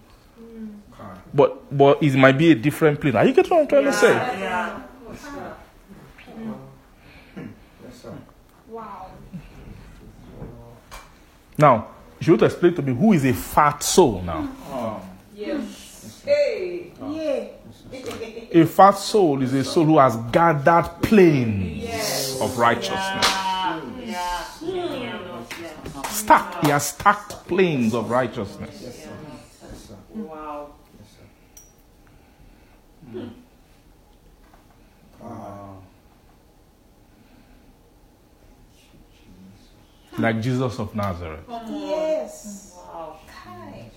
But 1.34 1.78
but 1.78 2.02
it 2.02 2.16
might 2.16 2.38
be 2.40 2.52
a 2.52 2.56
different 2.56 3.00
plane. 3.02 3.16
Are 3.16 3.26
you 3.26 3.34
get 3.34 3.48
what 3.52 3.60
I'm 3.62 3.68
trying 3.68 3.86
to 3.86 3.94
say? 3.94 4.14
Yeah. 4.14 4.80
Yes, 7.84 8.02
sir. 8.02 8.12
Wow. 8.78 9.08
Now, 11.58 11.88
you 12.20 12.34
have 12.34 12.40
to 12.42 12.46
explain 12.46 12.76
to 12.76 12.84
me 12.84 12.94
who 12.94 13.14
is 13.14 13.26
a 13.26 13.34
fat 13.34 13.82
soul 13.82 14.22
now. 14.22 15.02
Yes. 15.34 16.22
Hey. 16.24 16.92
Yeah. 17.10 17.48
A 18.52 18.66
fat 18.68 18.92
soul 18.92 19.42
is 19.42 19.52
a 19.56 19.64
soul 19.64 19.86
who 19.86 19.98
has 19.98 20.16
gathered 20.32 20.92
planes 21.02 22.40
of 22.40 22.56
righteousness. 22.60 23.26
Yeah. 23.26 23.82
Yeah. 24.06 24.46
Yeah. 24.62 25.48
Yeah. 25.60 26.02
Stacked, 26.04 26.64
he 26.64 26.70
has 26.70 26.90
stacked 26.90 27.48
planes 27.48 27.96
of 27.96 28.12
righteousness. 28.12 28.80
Yes. 28.80 29.08
Yes, 29.08 29.88
sir. 29.88 29.96
Wow. 30.14 30.76
Yes, 31.00 31.10
sir. 33.16 33.30
Ah. 35.24 35.58
Like 40.18 40.42
Jesus 40.42 40.80
of 40.80 40.96
Nazareth. 40.96 41.46
Yes. 41.70 42.74
Wow. 42.76 43.18
Kai. 43.28 43.92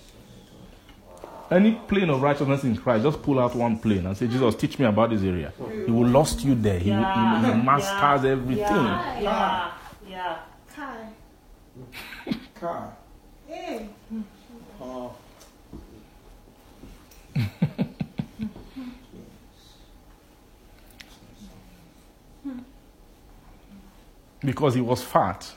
Any 1.49 1.71
plane 1.87 2.09
of 2.09 2.21
righteousness 2.21 2.63
in 2.63 2.77
Christ, 2.77 3.03
just 3.03 3.21
pull 3.21 3.39
out 3.39 3.55
one 3.55 3.77
plane 3.79 4.05
and 4.05 4.15
say, 4.15 4.27
Jesus, 4.27 4.55
teach 4.55 4.77
me 4.79 4.85
about 4.85 5.09
this 5.09 5.23
area. 5.23 5.51
He 5.85 5.91
will 5.91 6.07
lost 6.07 6.43
you 6.43 6.55
there. 6.55 6.79
He, 6.79 6.91
will, 6.91 6.97
he, 6.97 7.03
will- 7.47 7.53
he 7.55 7.61
masters 7.63 8.25
everything. 8.25 8.57
Yeah. 8.65 9.19
Yeah. 9.19 9.71
Yeah. 10.07 10.37
Kai. 10.75 11.07
Car. 12.55 12.93
Hey. 13.47 13.89
Oh. 14.79 15.13
Because 24.43 24.73
he 24.75 24.81
was 24.81 25.03
fat. 25.03 25.51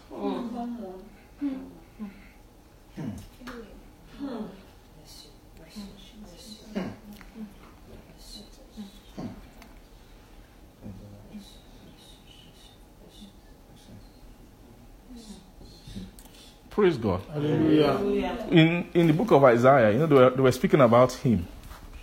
Praise 16.75 16.97
God. 16.97 17.23
Hallelujah. 17.33 17.93
Hallelujah. 17.93 18.47
In, 18.51 18.89
in 18.95 19.07
the 19.07 19.13
book 19.13 19.31
of 19.31 19.45
Isaiah, 19.45 19.93
you 19.93 19.99
know, 20.01 20.07
they 20.07 20.15
were, 20.17 20.31
they 20.31 20.43
were 20.43 20.53
speaking 20.53 20.81
about 20.81 21.13
him 21.13 21.47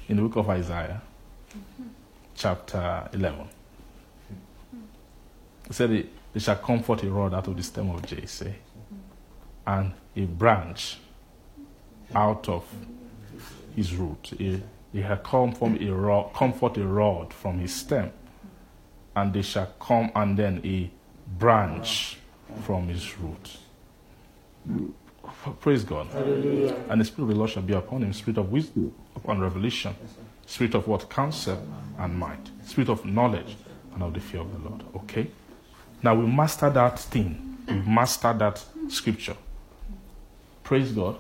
in 0.07 0.15
the 0.15 0.21
book 0.21 0.37
of 0.37 0.49
Isaiah, 0.49 1.01
mm-hmm. 1.49 1.89
chapter 2.33 3.09
11. 3.11 3.49
He 5.67 5.73
said, 5.73 6.09
they, 6.33 6.39
they 6.39 6.43
shall 6.43 6.55
comfort 6.55 7.03
a 7.03 7.09
rod 7.09 7.33
out 7.33 7.47
of 7.47 7.57
the 7.57 7.63
stem 7.63 7.89
of 7.91 8.05
Jesse, 8.05 8.55
and 9.65 9.93
a 10.15 10.25
branch 10.25 10.97
out 12.15 12.49
of 12.49 12.65
his 13.75 13.95
root. 13.95 14.33
He, 14.37 14.61
he 14.91 15.01
had 15.01 15.23
come 15.23 15.53
from 15.53 15.77
a 15.81 15.89
rod, 15.89 16.33
comfort 16.33 16.77
a 16.77 16.85
rod 16.85 17.33
from 17.33 17.59
his 17.59 17.73
stem, 17.73 18.11
and 19.15 19.33
they 19.33 19.41
shall 19.41 19.67
come 19.79 20.11
and 20.15 20.37
then 20.37 20.61
a 20.65 20.91
branch 21.37 22.17
from 22.63 22.87
his 22.87 23.17
root. 23.17 23.57
Praise 25.59 25.83
God. 25.83 26.07
Hallelujah. 26.07 26.75
And 26.89 26.99
the 26.99 27.05
Spirit 27.05 27.23
of 27.23 27.29
the 27.29 27.35
Lord 27.35 27.49
shall 27.49 27.63
be 27.63 27.73
upon 27.73 28.03
him, 28.03 28.13
Spirit 28.13 28.37
of 28.37 28.51
wisdom, 28.51 28.93
upon 29.15 29.39
revelation, 29.39 29.95
Spirit 30.45 30.75
of 30.75 30.87
what? 30.87 31.09
Counsel 31.09 31.65
and 31.97 32.17
might, 32.17 32.49
Spirit 32.65 32.89
of 32.89 33.05
knowledge 33.05 33.55
and 33.93 34.03
of 34.03 34.13
the 34.13 34.19
fear 34.19 34.41
of 34.41 34.51
the 34.51 34.69
Lord. 34.69 34.83
Okay? 34.95 35.27
Now 36.03 36.15
we 36.15 36.25
master 36.25 36.69
that 36.69 36.99
thing. 36.99 37.57
We 37.67 37.75
master 37.75 38.33
that 38.33 38.63
scripture. 38.89 39.35
Praise 40.63 40.91
God. 40.91 41.17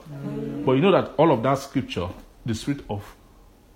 But 0.65 0.73
you 0.73 0.81
know 0.81 0.91
that 0.91 1.11
all 1.17 1.31
of 1.31 1.43
that 1.43 1.57
scripture, 1.59 2.07
the 2.45 2.55
spirit 2.55 2.81
of 2.89 3.03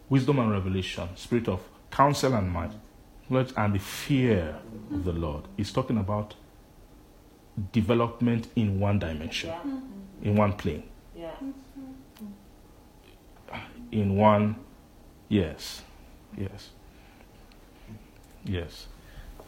wisdom 0.10 0.40
and 0.40 0.52
revelation, 0.52 1.08
spirit 1.16 1.48
of 1.48 1.62
counsel 1.92 2.34
and 2.34 2.50
might, 2.50 2.72
knowledge 3.30 3.54
and 3.58 3.74
the 3.76 3.80
fear 3.80 4.56
of 4.92 5.04
the 5.04 5.12
Lord, 5.12 5.44
is 5.58 5.72
talking 5.72 5.98
about 5.98 6.36
development 7.72 8.48
in 8.56 8.80
one 8.80 9.00
dimension, 9.00 9.50
Yeah. 9.50 10.30
in 10.30 10.36
one 10.36 10.54
plane. 10.54 10.84
Yeah. 11.16 11.32
in 13.92 14.16
one 14.18 14.56
yes 15.30 15.82
yes 16.36 16.72
yes 18.44 18.88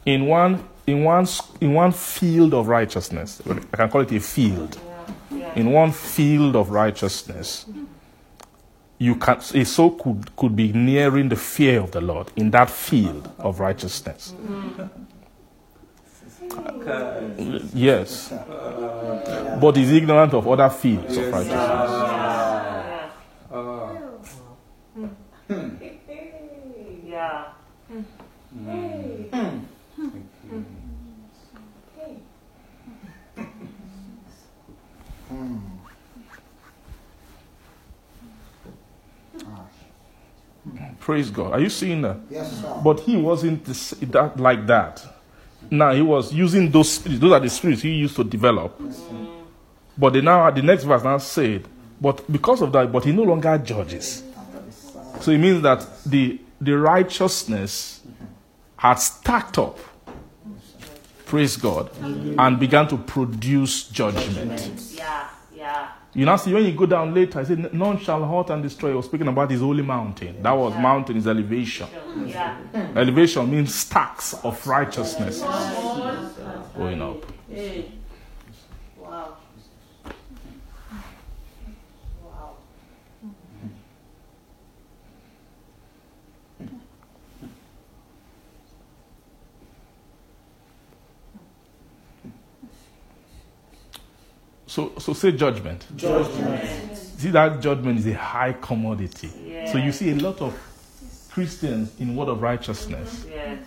in 0.05 0.25
one 0.27 0.63
in 0.87 1.03
one 1.03 1.27
in 1.61 1.73
one 1.73 1.91
field 1.91 2.53
of 2.53 2.67
righteousness 2.67 3.41
i 3.73 3.77
can 3.77 3.89
call 3.89 4.01
it 4.01 4.11
a 4.11 4.19
field 4.19 4.79
Yeah. 5.29 5.37
Yeah. 5.39 5.53
in 5.55 5.71
one 5.71 5.91
field 5.91 6.55
of 6.55 6.69
righteousness 6.71 7.65
you 8.97 9.15
can 9.15 9.37
a 9.53 9.65
soul 9.65 9.91
could 9.91 10.35
could 10.35 10.55
be 10.55 10.71
nearing 10.73 11.29
the 11.29 11.35
fear 11.35 11.81
of 11.81 11.91
the 11.91 12.01
lord 12.01 12.31
in 12.35 12.51
that 12.51 12.69
field 12.69 13.29
of 13.39 13.59
righteousness 13.59 14.33
yes 17.73 18.33
but 19.61 19.77
is 19.77 19.91
ignorant 19.91 20.33
of 20.33 20.47
other 20.47 20.69
fields 20.69 21.17
of 21.17 21.31
righteousness 21.31 22.06
praise 41.07 41.31
god 41.31 41.53
are 41.53 41.61
you 41.61 41.69
seeing 41.69 42.01
that 42.01 42.17
Yes, 42.29 42.61
sir. 42.61 42.81
But 42.83 42.99
he 42.99 43.15
wasn't 43.15 43.63
this, 43.63 43.91
that, 43.91 44.37
like 44.39 44.67
that. 44.67 45.01
Now 45.71 45.93
he 45.93 46.01
was 46.01 46.33
using 46.33 46.69
those 46.71 46.91
spirits. 46.91 47.21
Those 47.21 47.31
are 47.31 47.39
the 47.39 47.49
spirits 47.49 47.81
he 47.81 47.91
used 47.91 48.15
to 48.17 48.23
develop. 48.23 48.79
But 49.97 50.13
the 50.13 50.21
now 50.21 50.51
the 50.51 50.61
next 50.61 50.83
verse 50.83 51.03
now 51.03 51.17
said, 51.17 51.65
but 51.99 52.29
because 52.31 52.61
of 52.61 52.71
that, 52.73 52.91
but 52.91 53.03
he 53.05 53.11
no 53.11 53.23
longer 53.23 53.57
judges. 53.57 54.23
So 55.21 55.31
it 55.31 55.37
means 55.39 55.61
that 55.63 55.85
the 56.05 56.39
the 56.61 56.77
righteousness 56.77 58.01
had 58.75 58.95
stacked 58.95 59.57
up. 59.57 59.79
Praise 61.25 61.57
God, 61.57 61.89
and 62.37 62.59
began 62.59 62.87
to 62.89 62.97
produce 62.97 63.87
judgment. 63.89 64.81
Yeah. 64.93 65.27
Yeah. 65.55 65.89
You 66.17 66.25
now 66.25 66.35
see 66.35 66.51
when 66.51 66.65
you 66.65 66.71
go 66.71 66.87
down 66.87 67.13
later, 67.13 67.39
I 67.39 67.43
said, 67.43 67.71
None 67.71 67.99
shall 67.99 68.25
hurt 68.25 68.49
and 68.49 68.63
destroy. 68.63 68.89
He 68.89 68.95
was 68.95 69.05
speaking 69.05 69.27
about 69.27 69.51
his 69.51 69.61
holy 69.61 69.83
mountain. 69.83 70.41
That 70.41 70.51
was 70.53 70.73
mountain 70.73 71.15
is 71.15 71.27
elevation. 71.27 71.87
Yeah. 72.25 72.57
Elevation 72.95 73.51
means 73.51 73.75
stacks 73.75 74.33
of 74.43 74.65
righteousness 74.65 75.41
going 76.75 77.03
up. 77.03 77.23
So, 94.77 94.93
so 94.99 95.13
say 95.13 95.31
judgment. 95.31 95.87
Judgment. 95.95 96.95
See 96.95 97.31
that 97.31 97.59
judgment 97.61 97.97
is 97.97 98.05
a 98.05 98.13
high 98.13 98.53
commodity. 98.53 99.31
Yeah. 99.43 99.71
So 99.71 99.79
you 99.79 99.91
see 99.91 100.11
a 100.11 100.15
lot 100.15 100.39
of 100.39 100.53
Christians 101.31 101.99
in 101.99 102.15
word 102.15 102.27
of 102.27 102.43
righteousness 102.43 103.25
Yes. 103.27 103.57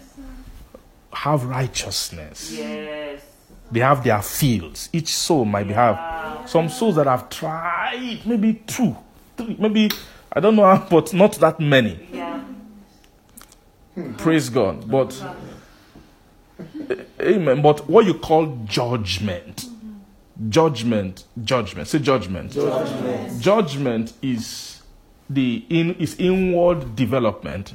have 1.12 1.42
righteousness. 1.46 2.52
Yes. 2.56 3.22
They 3.72 3.80
have 3.80 4.04
their 4.04 4.22
fields. 4.22 4.88
Each 4.92 5.12
soul 5.12 5.44
might 5.44 5.66
be 5.66 5.72
have 5.74 6.48
some 6.48 6.68
souls 6.68 6.94
that 6.94 7.08
have 7.08 7.28
tried 7.28 8.20
maybe 8.24 8.62
two, 8.68 8.96
three, 9.36 9.56
maybe 9.58 9.90
I 10.32 10.38
don't 10.38 10.54
know, 10.54 10.62
how, 10.76 10.86
but 10.90 11.12
not 11.12 11.32
that 11.40 11.58
many. 11.58 12.06
Yeah. 12.12 12.40
Hmm. 13.96 14.14
Praise 14.14 14.48
God. 14.48 14.88
But 14.88 15.20
eh, 16.88 16.94
Amen. 17.20 17.62
But 17.62 17.90
what 17.90 18.06
you 18.06 18.14
call 18.14 18.60
judgment, 18.64 19.66
judgment, 20.48 21.24
judgment. 21.44 21.88
Say 21.88 21.98
judgment. 21.98 22.52
Judgment. 22.52 23.40
Judgment 23.40 24.12
is 24.22 24.82
the 25.28 25.64
in 25.68 25.94
is 25.96 26.16
inward 26.18 26.96
development 26.96 27.74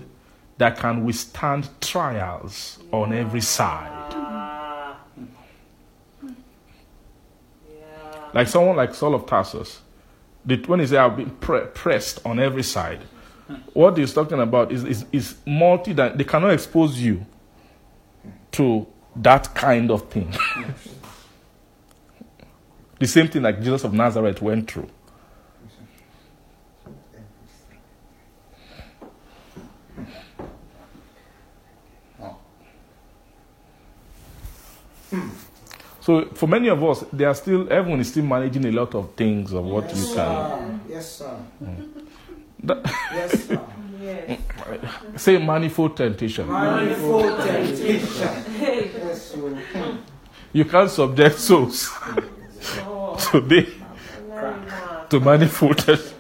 that 0.58 0.78
can 0.78 1.06
withstand 1.06 1.70
trials 1.82 2.80
on 2.92 3.14
every 3.14 3.42
side. 3.42 3.92
Yeah. 7.70 8.30
Like 8.34 8.48
someone 8.48 8.78
like 8.78 8.96
Saul 8.96 9.16
of 9.16 9.26
Tarsus, 9.26 9.82
the, 10.46 10.58
when 10.66 10.80
he 10.80 10.88
said, 10.88 11.00
I've 11.00 11.18
been 11.18 11.32
pre- 11.32 11.66
pressed 11.74 12.26
on 12.26 12.40
every 12.40 12.64
side, 12.64 13.02
what 13.74 13.98
he's 13.98 14.14
talking 14.14 14.40
about 14.40 14.72
is, 14.72 14.84
is, 14.86 15.06
is 15.12 15.36
multi 15.46 15.94
that 15.94 16.18
they 16.18 16.24
cannot 16.24 16.52
expose 16.52 17.00
you 17.00 17.26
to 18.54 18.88
that 19.18 19.54
kind 19.54 19.92
of 19.92 20.10
thing. 20.10 20.34
the 23.00 23.08
same 23.08 23.28
thing 23.28 23.42
like 23.44 23.62
Jesus 23.62 23.84
of 23.84 23.94
Nazareth 23.94 24.42
went 24.42 24.70
through. 24.72 24.90
So 36.02 36.26
for 36.36 36.48
many 36.48 36.68
of 36.68 36.84
us, 36.84 37.04
they 37.12 37.26
are 37.26 37.34
still 37.34 37.68
everyone 37.72 38.00
is 38.00 38.10
still 38.12 38.24
managing 38.26 38.66
a 38.66 38.72
lot 38.72 38.94
of 38.94 39.16
things 39.16 39.54
of 39.54 39.66
what 39.66 39.86
yes, 39.86 40.10
you 40.10 40.16
can. 40.16 40.82
Yes, 40.88 41.12
sir. 41.18 41.38
That- 42.64 42.86
Yes, 43.12 43.46
sir. 43.48 43.62
Yes. 44.00 44.40
say 45.16 45.38
manifold 45.44 45.98
temptation. 45.98 46.48
Manifold 46.48 47.40
temptation. 47.44 47.98
Yes, 48.60 49.32
sir. 49.32 49.98
You 50.54 50.66
can't 50.66 50.92
subject 50.92 51.40
souls 51.40 51.92
today 53.32 53.68
to 55.10 55.20
manifold. 55.20 55.86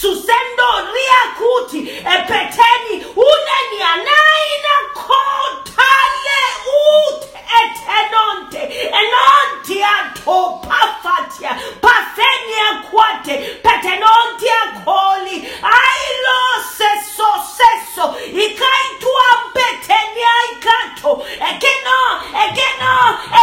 susendo 0.03 0.67
ria 0.93 1.21
kuti 1.37 1.79
epeteni 2.15 2.95
uneni 3.27 3.79
anaina 3.91 4.75
kotale 4.93 6.41
ut 6.79 7.19
etenonte 7.61 8.61
enonti 9.01 9.77
ato 9.83 10.39
pafatia 10.67 11.51
pafenia 11.81 12.67
kwate 12.91 13.35
petenontia 13.63 14.59
koli 14.85 15.37
ailo 15.77 16.39
seso 16.77 17.29
seso 17.57 18.05
ikaitua 18.45 19.27
mpetenia 19.47 20.33
ikato 20.51 21.11
ekeno 21.49 21.99
ekeno 22.45 22.93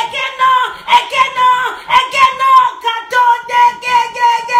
ekeno 0.00 0.52
ekeno 0.98 1.50
ekeno 2.00 2.52
kato 2.84 3.24
degegegege 3.48 4.59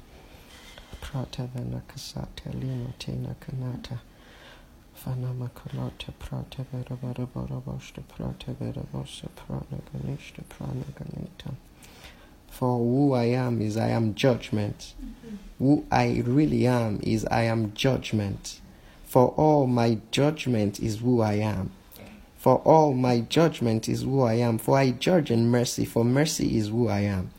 Prata 1.01 1.49
vena 1.53 1.81
kasate 1.87 2.53
lima 2.53 2.93
tena 2.99 3.35
kanata. 3.39 3.99
Vana 5.03 5.33
makalata 5.33 6.13
prata 6.19 6.63
vera 6.71 6.95
vera 6.95 7.25
bara 7.25 7.59
boshte. 7.59 8.03
Prata 8.07 8.53
vera 8.53 8.83
bosa 8.93 9.27
prana 9.35 9.81
ganishte 9.91 10.43
prana 10.47 10.85
ganita. 10.97 11.55
For 12.47 12.77
who 12.77 13.13
I 13.13 13.25
am 13.25 13.61
is 13.61 13.77
I 13.77 13.89
am 13.89 14.13
judgment. 14.13 14.93
Mm-hmm. 15.01 15.35
Who 15.59 15.85
I 15.91 16.21
really 16.25 16.67
am 16.67 16.99
is 17.01 17.25
I 17.25 17.43
am 17.43 17.73
judgment. 17.73 18.61
For 19.05 19.29
all 19.29 19.67
my 19.67 19.97
judgment 20.11 20.79
is 20.79 20.99
who 20.99 21.21
I 21.21 21.33
am. 21.33 21.71
For 22.37 22.57
all 22.57 22.93
my 22.93 23.19
judgment 23.21 23.89
is 23.89 24.03
who 24.03 24.21
I 24.21 24.35
am. 24.35 24.57
For 24.57 24.77
I 24.77 24.91
judge 24.91 25.31
in 25.31 25.49
mercy, 25.49 25.85
for 25.85 26.03
mercy 26.05 26.57
is 26.57 26.69
who 26.69 26.87
I 26.87 27.01
am. 27.01 27.31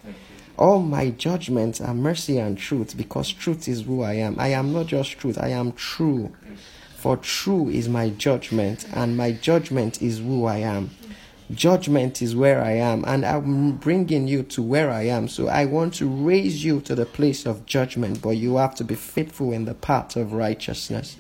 All 0.58 0.80
my 0.80 1.10
judgments 1.10 1.80
are 1.80 1.94
mercy 1.94 2.38
and 2.38 2.58
truth, 2.58 2.96
because 2.96 3.32
truth 3.32 3.68
is 3.68 3.82
who 3.82 4.02
I 4.02 4.14
am. 4.14 4.36
I 4.38 4.48
am 4.48 4.72
not 4.72 4.86
just 4.86 5.18
truth, 5.18 5.38
I 5.38 5.48
am 5.48 5.72
true. 5.72 6.32
For 6.96 7.16
true 7.16 7.68
is 7.68 7.88
my 7.88 8.10
judgment, 8.10 8.86
and 8.92 9.16
my 9.16 9.32
judgment 9.32 10.00
is 10.02 10.18
who 10.18 10.44
I 10.44 10.58
am. 10.58 10.90
Judgment 11.52 12.22
is 12.22 12.36
where 12.36 12.62
I 12.62 12.72
am, 12.72 13.04
and 13.06 13.26
I'm 13.26 13.72
bringing 13.72 14.28
you 14.28 14.42
to 14.44 14.62
where 14.62 14.90
I 14.90 15.02
am. 15.02 15.28
So 15.28 15.48
I 15.48 15.64
want 15.64 15.94
to 15.94 16.08
raise 16.08 16.64
you 16.64 16.80
to 16.82 16.94
the 16.94 17.04
place 17.04 17.44
of 17.44 17.66
judgment, 17.66 18.22
but 18.22 18.30
you 18.30 18.56
have 18.56 18.74
to 18.76 18.84
be 18.84 18.94
faithful 18.94 19.52
in 19.52 19.64
the 19.64 19.74
path 19.74 20.16
of 20.16 20.32
righteousness. 20.32 21.16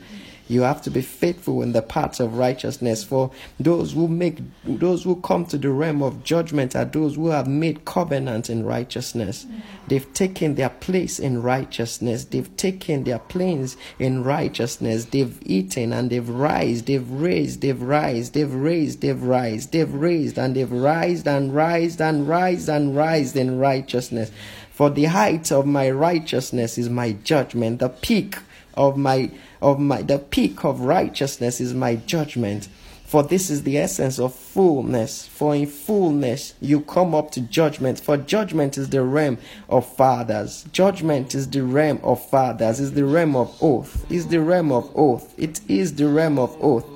You 0.52 0.62
have 0.62 0.82
to 0.82 0.90
be 0.90 1.00
faithful 1.00 1.62
in 1.62 1.72
the 1.72 1.80
paths 1.80 2.20
of 2.20 2.36
righteousness. 2.36 3.02
For 3.02 3.30
those 3.58 3.92
who 3.92 4.06
make, 4.06 4.38
those 4.66 5.02
who 5.02 5.16
come 5.16 5.46
to 5.46 5.56
the 5.56 5.70
realm 5.70 6.02
of 6.02 6.22
judgment 6.24 6.76
are 6.76 6.84
those 6.84 7.16
who 7.16 7.28
have 7.28 7.48
made 7.48 7.86
covenant 7.86 8.50
in 8.50 8.66
righteousness. 8.66 9.46
They've 9.88 10.12
taken 10.12 10.56
their 10.56 10.68
place 10.68 11.18
in 11.18 11.42
righteousness. 11.42 12.26
They've 12.26 12.54
taken 12.58 13.04
their 13.04 13.18
place 13.18 13.78
in 13.98 14.24
righteousness. 14.24 15.06
They've 15.06 15.38
eaten 15.42 15.90
and 15.94 16.10
they've 16.10 16.28
raised. 16.28 16.84
They've 16.84 17.10
raised. 17.10 17.62
They've 17.62 17.82
raised. 17.82 18.34
They've 18.34 18.52
raised. 18.52 19.00
They've 19.00 19.22
raised. 19.22 19.72
They've 19.72 19.94
raised 19.94 20.38
and 20.38 20.54
they've 20.54 20.70
raised 20.70 21.26
and 21.26 21.54
raised 21.54 22.02
and 22.02 22.28
raised 22.28 22.68
and 22.68 22.94
raised 22.94 23.36
in 23.36 23.58
righteousness. 23.58 24.30
For 24.70 24.90
the 24.90 25.04
height 25.04 25.50
of 25.50 25.64
my 25.64 25.90
righteousness 25.90 26.76
is 26.76 26.90
my 26.90 27.12
judgment. 27.12 27.78
The 27.78 27.88
peak 27.88 28.36
of 28.74 28.98
my 28.98 29.30
of 29.62 29.78
my 29.78 30.02
the 30.02 30.18
peak 30.18 30.64
of 30.64 30.80
righteousness 30.80 31.60
is 31.60 31.72
my 31.72 31.96
judgment. 31.96 32.68
For 33.04 33.22
this 33.22 33.50
is 33.50 33.62
the 33.62 33.76
essence 33.76 34.18
of 34.18 34.34
fullness. 34.34 35.26
For 35.26 35.54
in 35.54 35.66
fullness 35.66 36.54
you 36.60 36.80
come 36.80 37.14
up 37.14 37.30
to 37.32 37.42
judgment. 37.42 38.00
For 38.00 38.16
judgment 38.16 38.78
is 38.78 38.88
the 38.88 39.02
realm 39.02 39.36
of 39.68 39.86
fathers. 39.86 40.64
Judgment 40.72 41.34
is 41.34 41.48
the 41.48 41.62
realm 41.62 42.00
of 42.02 42.26
fathers. 42.30 42.80
Is 42.80 42.94
the 42.94 43.04
realm 43.04 43.36
of 43.36 43.54
oath. 43.62 44.10
Is 44.10 44.28
the 44.28 44.40
realm 44.40 44.72
of 44.72 44.90
oath. 44.96 45.34
It 45.36 45.60
is 45.68 45.94
the 45.94 46.08
realm 46.08 46.38
of 46.38 46.56
oath. 46.62 46.86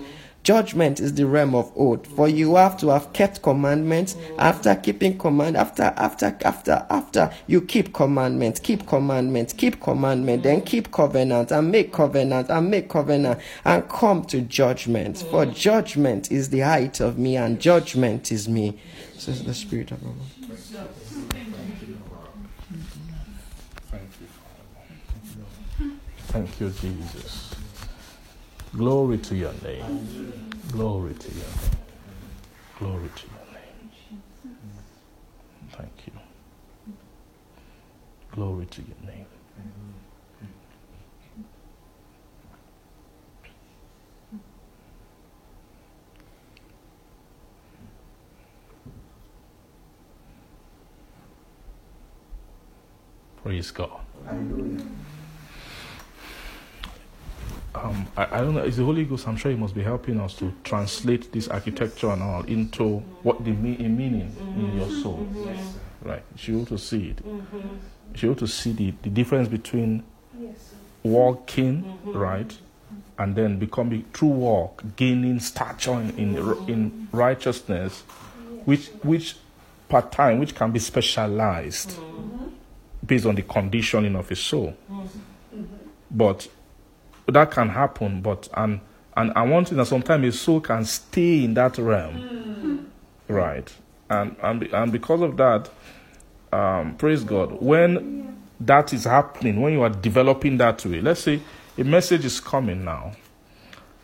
Judgment 0.47 1.01
is 1.01 1.13
the 1.15 1.27
realm 1.27 1.57
of 1.57 1.73
oath. 1.75 2.07
For 2.07 2.29
you 2.29 2.55
have 2.55 2.77
to 2.77 2.91
have 2.91 3.13
kept 3.13 3.43
commandments. 3.43 4.15
After 4.39 4.77
keeping 4.77 5.19
command, 5.19 5.57
after 5.57 5.93
after 5.97 6.39
after 6.45 6.87
after 6.89 7.33
you 7.49 7.61
keep 7.61 7.93
commandments, 7.93 8.61
keep 8.61 8.87
commandments, 8.87 9.53
keep 9.53 9.81
commandment, 9.81 10.45
then 10.45 10.61
keep 10.61 10.93
covenant 10.93 11.51
and 11.51 11.73
make 11.73 11.93
covenant 11.93 12.49
and 12.49 12.71
make 12.71 12.89
covenant 12.89 13.41
and 13.65 13.89
come 13.89 14.25
to 14.27 14.41
judgment. 14.41 15.19
For 15.33 15.47
judgment 15.47 16.31
is 16.31 16.51
the 16.51 16.61
height 16.61 17.01
of 17.01 17.19
me, 17.19 17.37
and 17.37 17.61
judgment 17.61 18.31
is 18.31 18.49
me. 18.49 18.79
Says 19.19 19.43
the 19.43 19.53
Spirit 19.53 19.91
of 19.91 20.01
you, 20.01 20.15
Thank 26.29 26.61
you, 26.61 26.71
Jesus. 26.71 27.46
Glory 28.77 29.17
to 29.17 29.35
your 29.35 29.55
name. 29.65 30.33
Glory 30.71 31.15
to 31.15 31.29
your 31.29 31.39
name. 31.39 31.77
Glory 32.79 33.09
to 33.17 33.27
your 33.27 33.47
name. 33.55 33.91
Thank 35.73 35.93
you. 36.07 36.13
Glory 38.33 38.67
to 38.67 38.83
your 38.83 39.11
name. 39.11 39.27
Praise 53.43 53.71
God. 53.71 54.01
Um, 57.87 58.07
I, 58.17 58.25
I 58.25 58.41
don't 58.41 58.55
know, 58.55 58.63
it's 58.63 58.77
the 58.77 58.85
Holy 58.85 59.05
Ghost, 59.05 59.27
I'm 59.29 59.37
sure 59.37 59.51
He 59.51 59.57
must 59.57 59.75
be 59.75 59.83
helping 59.83 60.21
us 60.21 60.35
to 60.37 60.53
translate 60.65 61.33
this 61.33 61.49
architecture 61.49 62.11
and 62.11 62.23
all 62.23 62.43
into 62.45 62.99
what 63.23 63.45
the 63.45 63.53
me- 63.53 63.77
a 63.85 63.89
meaning 63.89 64.35
in 64.57 64.77
your 64.77 64.87
mm-hmm. 64.87 65.03
soul. 65.03 65.29
Right. 66.03 66.23
You 66.33 66.39
should 66.39 66.53
be 66.53 66.57
able 66.61 66.67
to 66.67 66.79
see 66.79 67.09
it. 67.09 67.17
Mm-hmm. 67.17 67.57
You 67.57 68.15
should 68.15 68.21
be 68.21 68.27
able 68.29 68.41
to 68.41 68.49
see 68.49 68.73
the, 68.73 68.95
the 69.03 69.11
difference 69.11 69.49
between 69.49 70.03
walking, 71.03 71.83
mm-hmm. 71.83 72.13
right, 72.17 72.59
and 73.19 73.35
then 73.35 73.59
becoming 73.59 74.05
true 74.13 74.29
walk, 74.29 74.83
gaining 74.97 75.41
stature 75.41 75.95
in, 75.95 76.11
in, 76.19 76.37
in 76.69 77.09
righteousness, 77.13 78.03
which, 78.65 78.89
which 79.03 79.37
part 79.89 80.13
time, 80.13 80.39
which 80.39 80.55
can 80.55 80.71
be 80.71 80.79
specialized 80.79 81.99
based 83.05 83.25
on 83.25 83.35
the 83.35 83.43
conditioning 83.43 84.17
of 84.17 84.31
a 84.31 84.37
soul. 84.37 84.77
But 86.11 86.49
that 87.27 87.51
can 87.51 87.69
happen, 87.69 88.21
but 88.21 88.49
and 88.55 88.81
and 89.17 89.33
I 89.35 89.43
want 89.43 89.71
you 89.71 89.77
that 89.79 89.87
sometimes 89.87 90.35
a 90.35 90.39
soul 90.39 90.61
can 90.61 90.85
stay 90.85 91.45
in 91.45 91.55
that 91.55 91.79
realm, 91.79 92.91
right? 93.29 93.73
And 94.11 94.37
and 94.43 94.63
and 94.63 94.93
because 94.93 95.21
of 95.21 95.37
that, 95.37 95.71
um, 96.53 96.97
praise 96.97 97.25
God. 97.25 97.61
When 97.61 98.37
that 98.61 98.93
is 98.93 99.05
happening, 99.05 99.61
when 99.61 99.73
you 99.73 99.83
are 99.83 99.91
developing 99.91 100.57
that 100.59 100.85
way, 100.85 101.01
let's 101.01 101.21
say 101.21 101.41
a 101.77 101.85
message 101.85 102.25
is 102.25 102.41
coming 102.41 102.85
now 102.85 103.13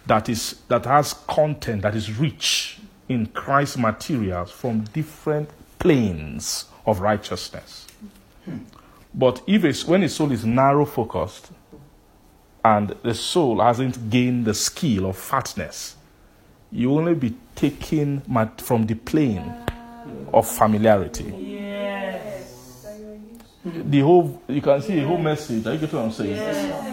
that 0.07 0.29
is 0.29 0.57
that 0.69 0.85
has 0.85 1.13
content 1.13 1.83
that 1.83 1.95
is 1.95 2.19
rich 2.19 2.79
in 3.09 3.27
Christ 3.27 3.79
materials 3.79 4.51
from 4.51 4.85
different 4.93 5.51
planes 5.79 6.67
of 6.87 7.01
righteousness. 7.01 7.87
But 9.15 9.43
if 9.47 9.65
it's, 9.65 9.85
when 9.85 10.03
a 10.03 10.09
soul 10.09 10.33
is 10.33 10.45
narrow 10.45 10.85
focused, 10.87 11.51
and 12.65 12.95
the 13.03 13.15
soul 13.15 13.61
hasn't 13.61 14.09
gained 14.11 14.45
the 14.45 14.55
skill 14.55 15.07
of 15.07 15.17
fatness, 15.17 15.97
you 16.71 16.93
only 16.93 17.15
be 17.15 17.35
taken 17.55 18.23
from 18.59 18.87
the 18.87 18.95
plane 18.95 19.53
of 20.33 20.47
familiarity. 20.47 21.59
The 23.65 24.01
whole 24.01 24.43
you 24.49 24.61
can 24.61 24.83
see 24.83 24.97
the 25.01 25.07
whole 25.07 25.19
message. 25.19 25.65
Are 25.67 25.73
you 25.73 25.79
get 25.79 25.93
what 25.93 26.05
I'm 26.05 26.11
saying? 26.11 26.35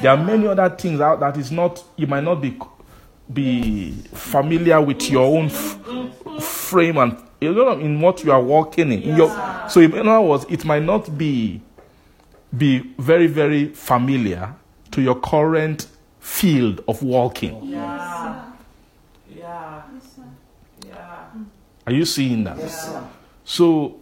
There 0.01 0.11
are 0.11 0.17
many 0.23 0.45
other 0.47 0.69
things 0.69 1.01
out 1.01 1.19
that 1.19 1.35
is 1.37 1.51
not 1.51 1.83
you 1.95 2.05
might 2.05 2.23
not 2.23 2.35
be 2.35 2.59
be 3.31 3.91
familiar 4.13 4.79
with 4.81 5.09
your 5.09 5.25
own 5.37 5.45
f- 5.45 6.43
frame 6.43 6.97
and 6.97 7.17
you 7.41 7.53
know 7.53 7.71
in 7.79 7.99
what 8.01 8.23
you 8.23 8.31
are 8.31 8.41
walking 8.41 8.91
in. 8.91 9.01
in 9.01 9.15
your, 9.15 9.29
so 9.67 9.79
in 9.79 9.95
other 10.07 10.21
words, 10.21 10.45
it 10.49 10.63
might 10.63 10.83
not 10.83 11.17
be 11.17 11.59
be 12.55 12.79
very 12.99 13.25
very 13.27 13.65
familiar 13.69 14.53
to 14.91 15.01
your 15.01 15.15
current 15.15 15.87
field 16.19 16.83
of 16.87 17.01
walking. 17.03 17.63
Yeah. 17.65 18.45
Yeah. 19.35 19.81
Yeah. 20.85 21.25
Are 21.87 21.93
you 21.93 22.05
seeing 22.05 22.43
that? 22.43 22.57
So, 23.45 23.95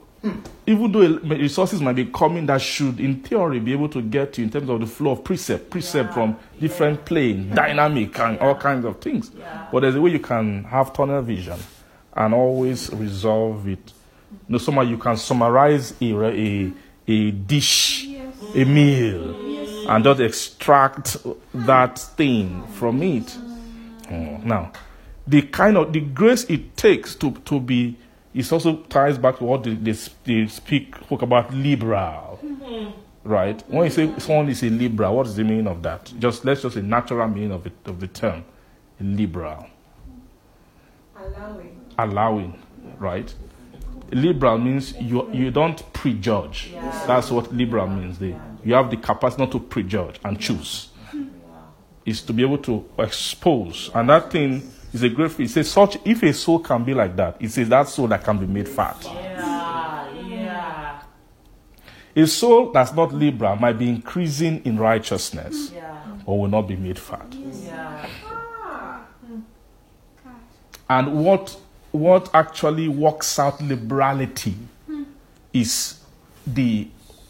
even 0.66 0.92
though 0.92 1.20
resources 1.20 1.80
might 1.82 1.96
be 1.96 2.06
coming 2.06 2.46
that 2.48 2.62
should, 2.62 3.00
in 3.00 3.22
theory, 3.22 3.60
be 3.60 3.72
able 3.72 3.88
to 3.90 4.02
get 4.02 4.38
you 4.38 4.44
in 4.44 4.50
terms 4.50 4.70
of 4.70 4.80
the 4.82 4.86
flow 4.88 5.12
of 5.12 5.24
precept, 5.24 5.70
precept 5.70 6.14
from 6.14 6.38
different 6.60 7.06
plane, 7.06 7.54
dynamic, 7.56 8.18
and 8.20 8.40
all 8.40 8.56
kinds 8.56 8.84
of 8.84 9.00
things. 9.00 9.32
But 9.72 9.82
there's 9.82 9.96
a 9.96 10.02
way 10.02 10.12
you 10.12 10.20
can 10.20 10.64
have 10.66 10.92
tunnel 10.94 11.22
vision 11.22 11.60
and 12.14 12.34
always 12.34 12.92
resolve 12.94 13.68
it. 13.68 13.94
You 14.32 14.54
know, 14.54 14.58
somehow 14.58 14.82
you 14.82 14.98
can 14.98 15.16
summarize 15.16 15.94
a, 16.02 16.14
a, 16.26 16.72
a 17.08 17.32
dish, 17.32 18.06
a 18.56 18.66
meal, 18.66 19.57
and 19.88 20.04
just 20.04 20.20
extract 20.20 21.18
that 21.54 21.98
thing 22.00 22.66
from 22.74 23.02
it. 23.02 23.38
Oh, 24.10 24.40
Now, 24.44 24.72
the 25.26 25.42
kind 25.42 25.78
of 25.78 25.92
the 25.94 26.00
grace 26.02 26.44
it 26.46 26.78
takes 26.78 27.16
to 27.16 27.32
to 27.32 27.60
be 27.60 27.98
it 28.34 28.52
also 28.52 28.78
ties 28.84 29.18
back 29.18 29.38
to 29.40 29.44
what 29.44 29.64
they, 29.64 29.74
they, 29.74 29.96
they 30.26 30.48
speak 30.48 30.96
spoke 30.96 31.24
about 31.24 31.52
liberal, 31.54 32.40
mm-hmm. 32.44 32.92
right? 33.28 33.64
When 33.68 33.86
you 33.86 33.90
say 33.90 34.14
someone 34.20 34.50
is 34.50 34.62
a 34.64 34.70
liberal, 34.70 35.16
what 35.16 35.28
is 35.28 35.36
the 35.36 35.44
meaning 35.44 35.68
of 35.68 35.82
that? 35.84 36.14
Just 36.20 36.46
let's 36.46 36.62
just 36.62 36.76
a 36.76 36.84
natural 36.84 37.28
meaning 37.28 37.52
of 37.52 37.66
it 37.66 37.74
of 37.86 38.00
the 38.00 38.08
term, 38.08 38.46
liberal, 39.00 39.68
Allowing. 41.18 41.82
allowing, 41.98 42.64
right? 43.00 43.34
Liberal 44.12 44.58
means 44.58 44.94
you 44.98 45.30
you 45.34 45.52
don't 45.52 45.82
prejudge. 45.94 46.72
That's 47.08 47.32
what 47.32 47.52
liberal 47.54 47.88
means. 47.88 48.20
They, 48.20 48.36
you 48.64 48.74
have 48.74 48.90
the 48.90 48.98
capacity 48.98 49.44
not 49.44 49.52
to 49.52 49.60
prejudge 49.60 50.20
and 50.24 50.40
choose. 50.40 50.90
Is 52.06 52.22
to 52.22 52.34
be 52.34 52.42
able 52.44 52.60
to 52.60 52.86
expose, 53.00 53.92
and 53.94 54.10
that 54.10 54.32
thing 54.32 54.72
is 54.94 55.04
a 55.04 55.10
great. 55.10 55.38
It 55.40 55.50
says 55.50 55.70
such 55.70 55.98
if 56.06 56.24
a 56.24 56.34
soul 56.34 56.60
can 56.60 56.86
be 56.86 56.94
like 56.94 57.16
that, 57.18 57.36
it 57.40 57.52
says 57.52 57.68
that 57.68 57.90
soul 57.90 58.08
that 58.08 58.24
can 58.24 58.38
be 58.38 58.46
made 58.46 58.70
fat. 58.70 58.98
Yeah. 59.04 60.14
Yeah. 60.16 61.02
A 62.16 62.28
soul 62.28 62.72
that's 62.72 62.94
not 62.94 63.14
liberal 63.14 63.58
might 63.58 63.78
be 63.78 63.90
increasing 63.90 64.66
in 64.66 64.80
righteousness, 64.80 65.72
Yeah. 65.74 66.02
or 66.26 66.40
will 66.40 66.48
not 66.50 66.62
be 66.64 66.78
made 66.78 66.98
fat. 66.98 67.28
Yeah. 67.34 68.06
Hmm. 69.26 69.40
And 70.90 71.26
what 71.26 71.58
what 71.92 72.30
actually 72.34 72.88
works 72.88 73.38
out 73.38 73.62
liberality 73.62 74.56
hmm. 74.86 75.04
is 75.52 76.00
the 76.46 76.88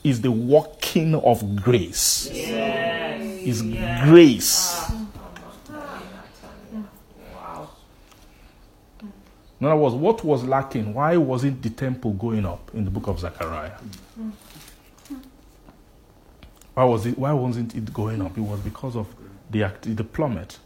is 0.08 0.22
the 0.22 0.32
working 0.32 1.16
of 1.16 1.56
grace. 1.56 2.28
Is 2.32 3.62
grace. 4.04 4.92
In 9.60 9.66
other 9.66 9.76
words, 9.76 9.96
what 9.96 10.24
was 10.24 10.44
lacking? 10.44 10.94
Why 10.94 11.18
wasn't 11.18 11.62
the 11.64 11.70
temple 11.72 12.14
going 12.14 12.46
up 12.46 12.70
in 12.74 12.86
the 12.86 12.92
book 12.92 13.08
of 13.08 13.20
Zechariah? 13.20 13.72
Why 16.74 16.84
was 16.84 17.06
it? 17.06 17.18
Why 17.18 17.34
wasn't 17.34 17.76
it 17.76 17.92
going 17.92 18.22
up? 18.22 18.38
It 18.38 18.42
was 18.42 18.60
because 18.60 18.96
of 18.96 19.08
the 19.50 19.64
act, 19.64 19.96
the 19.96 20.04
plummet 20.04 20.60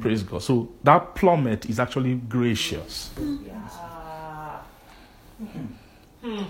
Praise 0.00 0.22
God. 0.22 0.42
So 0.42 0.70
that 0.82 1.14
plummet 1.14 1.66
is 1.66 1.78
actually 1.78 2.14
gracious. 2.14 3.10
Yeah. 3.18 4.60
Hmm. 6.22 6.42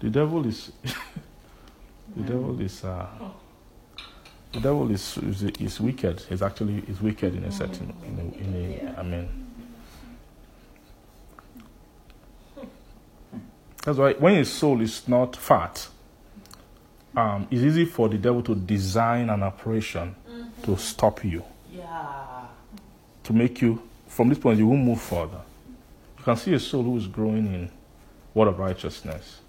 The 0.00 0.10
devil 0.10 0.46
is 0.46 0.72
the 2.16 2.22
devil 2.22 2.60
is 2.60 2.84
uh, 2.84 3.06
the 4.52 4.60
devil 4.60 4.90
is, 4.90 5.16
is 5.18 5.42
is 5.42 5.80
wicked. 5.80 6.20
He's 6.28 6.42
actually 6.42 6.78
is 6.88 7.00
wicked 7.00 7.34
in 7.34 7.44
a 7.44 7.52
certain 7.52 7.94
in 8.04 8.18
a, 8.18 8.38
in 8.38 8.94
a 8.96 9.00
I 9.00 9.02
mean 9.02 9.46
that's 13.82 13.98
why 13.98 14.14
when 14.14 14.34
his 14.36 14.52
soul 14.52 14.80
is 14.80 15.06
not 15.08 15.36
fat, 15.36 15.88
um, 17.16 17.46
it's 17.50 17.62
easy 17.62 17.84
for 17.84 18.08
the 18.08 18.18
devil 18.18 18.42
to 18.42 18.54
design 18.54 19.30
an 19.30 19.42
operation 19.42 20.14
to 20.62 20.76
stop 20.76 21.24
you, 21.24 21.42
Yeah. 21.74 22.46
to 23.24 23.32
make 23.32 23.60
you 23.62 23.82
from 24.06 24.28
this 24.28 24.38
point 24.38 24.58
you 24.58 24.66
won't 24.66 24.82
move 24.84 25.00
further. 25.00 25.40
You 26.18 26.24
can 26.24 26.36
see 26.36 26.52
a 26.54 26.60
soul 26.60 26.82
who 26.82 26.96
is 26.98 27.06
growing 27.06 27.46
in 27.54 27.70
word 28.34 28.48
of 28.48 28.58
righteousness, 28.58 29.40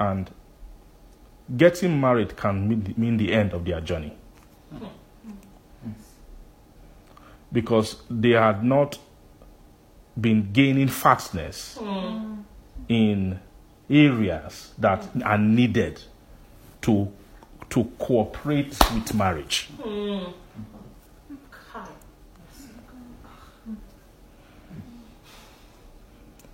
and 0.00 0.30
getting 1.56 2.00
married 2.00 2.36
can 2.36 2.68
mean, 2.96 3.16
the 3.18 3.32
end 3.32 3.52
of 3.52 3.64
their 3.64 3.80
journey 3.80 4.16
because 7.52 7.96
they 8.08 8.30
had 8.30 8.64
not 8.64 8.98
been 10.20 10.50
gaining 10.52 10.88
fatness 10.88 11.78
in 12.88 13.38
areas 13.88 14.72
that 14.78 15.06
are 15.24 15.38
needed 15.38 16.00
to 16.80 17.12
to 17.68 17.84
cooperate 17.98 18.76
with 18.94 19.14
marriage. 19.14 19.68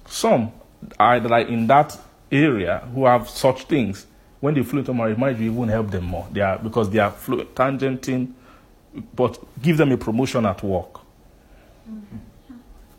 Some 0.06 0.52
are 0.98 1.20
like 1.20 1.48
in 1.48 1.66
that 1.68 1.98
area 2.30 2.78
who 2.94 3.04
have 3.06 3.28
such 3.28 3.64
things. 3.64 4.06
When 4.40 4.54
they 4.54 4.62
flow 4.62 4.80
into 4.80 4.92
marriage, 4.94 5.18
marriage 5.18 5.38
will 5.38 5.44
even 5.46 5.68
help 5.68 5.90
them 5.90 6.04
more. 6.04 6.26
They 6.30 6.40
are 6.40 6.58
because 6.58 6.90
they 6.90 6.98
are 6.98 7.10
flu- 7.10 7.44
tangenting, 7.44 8.32
but 9.14 9.38
give 9.62 9.76
them 9.76 9.92
a 9.92 9.96
promotion 9.96 10.44
at 10.46 10.62
work. 10.62 10.94
Mm-hmm. 11.88 12.16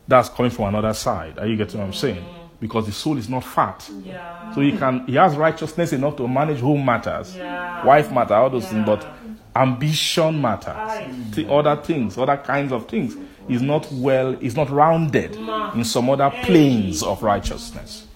That's 0.08 0.28
coming 0.30 0.50
from 0.50 0.66
another 0.66 0.94
side. 0.94 1.38
Are 1.38 1.46
you 1.46 1.56
getting 1.56 1.78
what 1.78 1.86
I'm 1.86 1.92
mm. 1.92 1.96
saying? 1.96 2.24
Because 2.60 2.86
the 2.86 2.92
soul 2.92 3.18
is 3.18 3.28
not 3.28 3.44
fat, 3.44 3.88
Yeah. 4.02 4.52
so 4.52 4.62
he 4.62 4.72
can 4.76 5.06
he 5.06 5.14
has 5.14 5.36
righteousness 5.36 5.92
enough 5.92 6.16
to 6.16 6.26
manage 6.26 6.60
home 6.60 6.84
matters, 6.84 7.36
Yeah. 7.36 7.84
wife 7.84 8.10
matter, 8.10 8.34
all 8.34 8.50
those 8.50 8.66
things. 8.66 8.84
But 8.84 9.06
ambition 9.54 10.40
matters, 10.40 10.74
Aye. 10.74 11.14
the 11.32 11.48
other 11.52 11.76
things, 11.76 12.18
other 12.18 12.36
kinds 12.38 12.72
of 12.72 12.88
things. 12.88 13.16
Is 13.48 13.62
not 13.62 13.90
well, 13.90 14.34
is 14.42 14.56
not 14.56 14.68
rounded 14.68 15.34
in 15.74 15.82
some 15.82 16.10
other 16.10 16.30
planes 16.42 17.02
of 17.02 17.22
righteousness. 17.22 18.06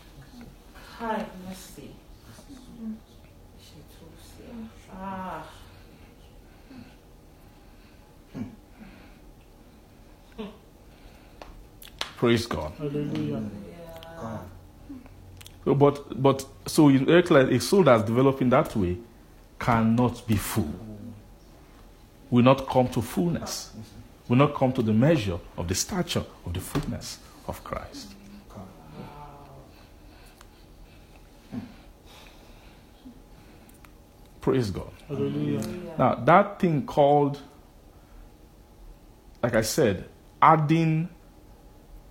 Kai. 1.02 1.26
Mercy. 1.48 1.90
Ah. 4.94 5.44
Praise 12.16 12.46
God. 12.46 12.72
Hallelujah. 12.78 13.42
Yeah. 13.68 14.38
So, 15.64 15.74
but 15.74 16.22
but 16.22 16.46
so 16.66 16.88
in 16.88 17.04
very 17.04 17.24
clear, 17.24 17.50
a 17.50 17.58
soul 17.58 17.82
that's 17.82 18.04
developing 18.04 18.50
that 18.50 18.76
way 18.76 18.96
cannot 19.58 20.24
be 20.28 20.36
full. 20.36 20.72
Will 22.30 22.44
not 22.44 22.68
come 22.68 22.88
to 22.90 23.02
fullness. 23.02 23.72
Will 24.28 24.36
not 24.36 24.54
come 24.54 24.72
to 24.72 24.82
the 24.82 24.92
measure 24.92 25.40
of 25.56 25.66
the 25.66 25.74
stature 25.74 26.24
of 26.46 26.54
the 26.54 26.60
fullness 26.60 27.18
of 27.48 27.64
Christ. 27.64 28.11
Praise 34.42 34.70
God. 34.70 34.90
Hallelujah. 35.08 35.62
Now, 35.96 36.16
that 36.16 36.58
thing 36.58 36.84
called, 36.84 37.40
like 39.40 39.54
I 39.54 39.62
said, 39.62 40.08
adding 40.42 41.08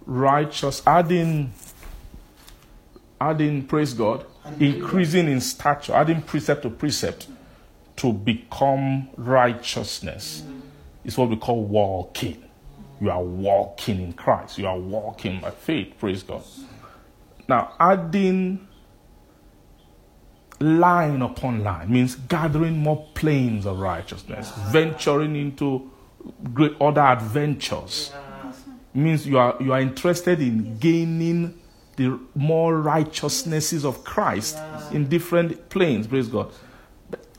righteous, 0.06 0.82
adding, 0.88 1.52
adding, 3.20 3.68
praise 3.68 3.94
God, 3.94 4.26
increasing 4.60 5.28
in 5.28 5.42
stature, 5.42 5.94
adding 5.94 6.22
precept 6.22 6.64
to 6.64 6.70
precept 6.70 7.28
to 7.98 8.14
become 8.14 9.10
righteousness 9.18 10.44
mm. 10.46 10.62
is 11.04 11.18
what 11.18 11.30
we 11.30 11.36
call 11.36 11.64
walking. 11.64 12.44
You 13.02 13.12
are 13.12 13.22
walking 13.22 14.02
in 14.02 14.14
Christ. 14.14 14.58
You 14.58 14.68
are 14.68 14.80
walking 14.80 15.42
by 15.42 15.52
faith. 15.52 15.96
Praise 16.00 16.24
God. 16.24 16.44
Now, 17.50 17.74
adding 17.78 18.68
line 20.62 21.22
upon 21.22 21.64
line 21.64 21.92
means 21.92 22.16
gathering 22.16 22.78
more 22.78 23.08
planes 23.14 23.66
of 23.66 23.80
righteousness, 23.80 24.52
ah. 24.56 24.70
venturing 24.72 25.36
into 25.36 25.92
great 26.54 26.76
other 26.80 27.02
adventures. 27.02 28.12
Means 28.94 29.26
you 29.26 29.38
are 29.38 29.56
you 29.60 29.72
are 29.72 29.80
interested 29.80 30.42
in 30.42 30.78
gaining 30.78 31.58
the 31.96 32.20
more 32.36 32.80
righteousnesses 32.80 33.86
of 33.86 34.04
Christ 34.04 34.58
in 34.92 35.08
different 35.08 35.70
planes. 35.70 36.08
Praise 36.08 36.28
God. 36.28 36.52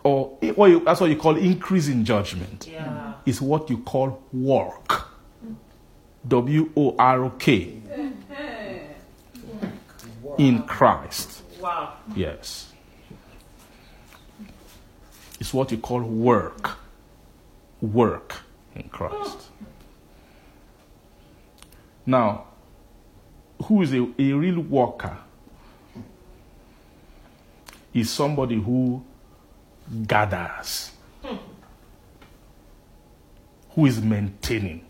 Or 0.02 0.28
what 0.54 0.70
you, 0.70 0.80
that's 0.80 1.00
what 1.00 1.10
you 1.10 1.16
call 1.16 1.36
increase 1.36 1.88
in 1.88 2.04
judgment. 2.04 2.68
Yeah. 2.70 3.14
Is 3.26 3.40
what 3.40 3.70
you 3.70 3.78
call 3.78 4.22
work. 4.32 5.08
W 6.26 6.70
O 6.76 6.96
R 6.98 7.30
K. 7.38 7.80
In 10.38 10.62
Christ. 10.62 11.42
Wow. 11.60 11.92
Yes. 12.16 12.71
It's 15.43 15.52
what 15.52 15.73
you 15.73 15.78
call 15.78 16.02
work. 16.02 16.78
Work 17.81 18.43
in 18.77 18.89
Christ. 18.90 19.48
Now, 22.06 22.44
who 23.64 23.82
is 23.82 23.93
a, 23.93 24.06
a 24.20 24.32
real 24.35 24.60
worker? 24.60 25.19
Is 27.93 28.09
somebody 28.09 28.55
who 28.55 29.05
gathers, 30.06 30.93
who 33.70 33.86
is 33.86 34.01
maintaining, 34.01 34.85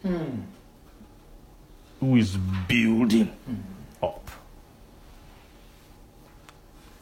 hmm. 0.00 0.42
who 1.98 2.14
is 2.14 2.36
building 2.68 3.36
up 4.00 4.30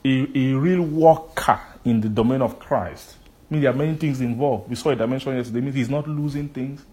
a, 0.04 0.28
a 0.34 0.52
real 0.54 0.82
worker 0.82 1.60
in 1.84 2.00
the 2.00 2.08
domain 2.08 2.42
of 2.42 2.58
Christ. 2.58 3.16
I 3.50 3.54
mean, 3.54 3.62
there 3.62 3.70
are 3.70 3.76
many 3.76 3.94
things 3.94 4.20
involved. 4.20 4.68
We 4.68 4.76
saw 4.76 4.90
a 4.90 4.96
dimension 4.96 5.36
yesterday. 5.36 5.58
It 5.58 5.62
means 5.62 5.76
he's 5.76 5.90
not 5.90 6.08
losing 6.08 6.48
things. 6.48 6.84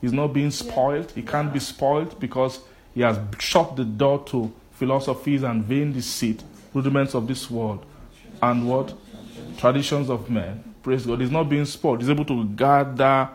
He's 0.00 0.12
not 0.12 0.28
being 0.28 0.50
spoiled. 0.50 1.10
He 1.12 1.22
can't 1.22 1.52
be 1.52 1.58
spoiled 1.58 2.18
because 2.20 2.60
he 2.94 3.00
has 3.02 3.18
shut 3.38 3.76
the 3.76 3.84
door 3.84 4.24
to 4.26 4.52
philosophies 4.72 5.42
and 5.42 5.64
vain 5.64 5.92
deceit, 5.92 6.42
rudiments 6.72 7.14
of 7.14 7.26
this 7.26 7.50
world, 7.50 7.84
and 8.40 8.68
what? 8.68 8.94
Traditions 9.56 10.08
of 10.08 10.30
men. 10.30 10.62
Praise 10.82 11.04
God. 11.04 11.20
He's 11.20 11.30
not 11.30 11.48
being 11.48 11.64
spoiled. 11.64 12.00
He's 12.00 12.10
able 12.10 12.24
to 12.26 12.44
gather 12.44 13.28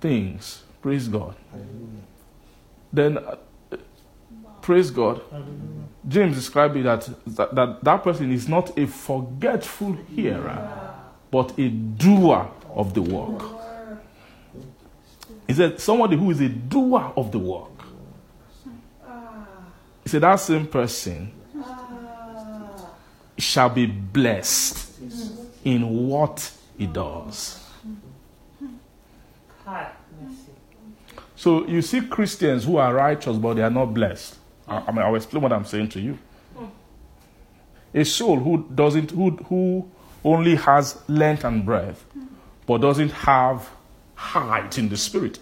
things. 0.00 0.62
Praise 0.82 1.08
God. 1.08 1.34
Then, 2.92 3.18
praise 4.66 4.90
God. 4.90 5.20
James 6.08 6.34
described 6.34 6.76
it 6.76 6.82
that, 6.82 7.08
that, 7.24 7.54
that 7.54 7.84
that 7.84 8.02
person 8.02 8.32
is 8.32 8.48
not 8.48 8.76
a 8.76 8.84
forgetful 8.84 9.96
hearer, 10.12 10.92
but 11.30 11.56
a 11.56 11.68
doer 11.68 12.50
of 12.74 12.92
the 12.92 13.00
work. 13.00 13.42
He 15.46 15.54
said, 15.54 15.80
somebody 15.80 16.16
who 16.16 16.32
is 16.32 16.40
a 16.40 16.48
doer 16.48 17.12
of 17.16 17.30
the 17.30 17.38
work. 17.38 17.70
He 20.02 20.08
said, 20.08 20.22
that 20.22 20.40
same 20.40 20.66
person 20.66 21.30
shall 23.38 23.68
be 23.68 23.86
blessed 23.86 25.00
in 25.64 26.08
what 26.08 26.50
he 26.76 26.88
does. 26.88 27.62
So 31.36 31.68
you 31.68 31.82
see 31.82 32.00
Christians 32.00 32.64
who 32.64 32.78
are 32.78 32.92
righteous, 32.92 33.36
but 33.36 33.54
they 33.54 33.62
are 33.62 33.70
not 33.70 33.94
blessed. 33.94 34.38
I, 34.68 34.90
mean, 34.90 34.98
I'll 34.98 35.14
explain 35.14 35.42
what 35.42 35.52
I'm 35.52 35.64
saying 35.64 35.90
to 35.90 36.00
you. 36.00 36.18
A 37.94 38.04
soul 38.04 38.38
who 38.38 38.66
doesn't, 38.74 39.12
who, 39.12 39.30
who 39.30 39.88
only 40.24 40.56
has 40.56 41.00
length 41.08 41.44
and 41.44 41.64
breadth, 41.64 42.04
but 42.66 42.78
doesn't 42.78 43.10
have 43.10 43.70
height 44.14 44.76
in 44.78 44.88
the 44.88 44.96
spirit, 44.96 45.38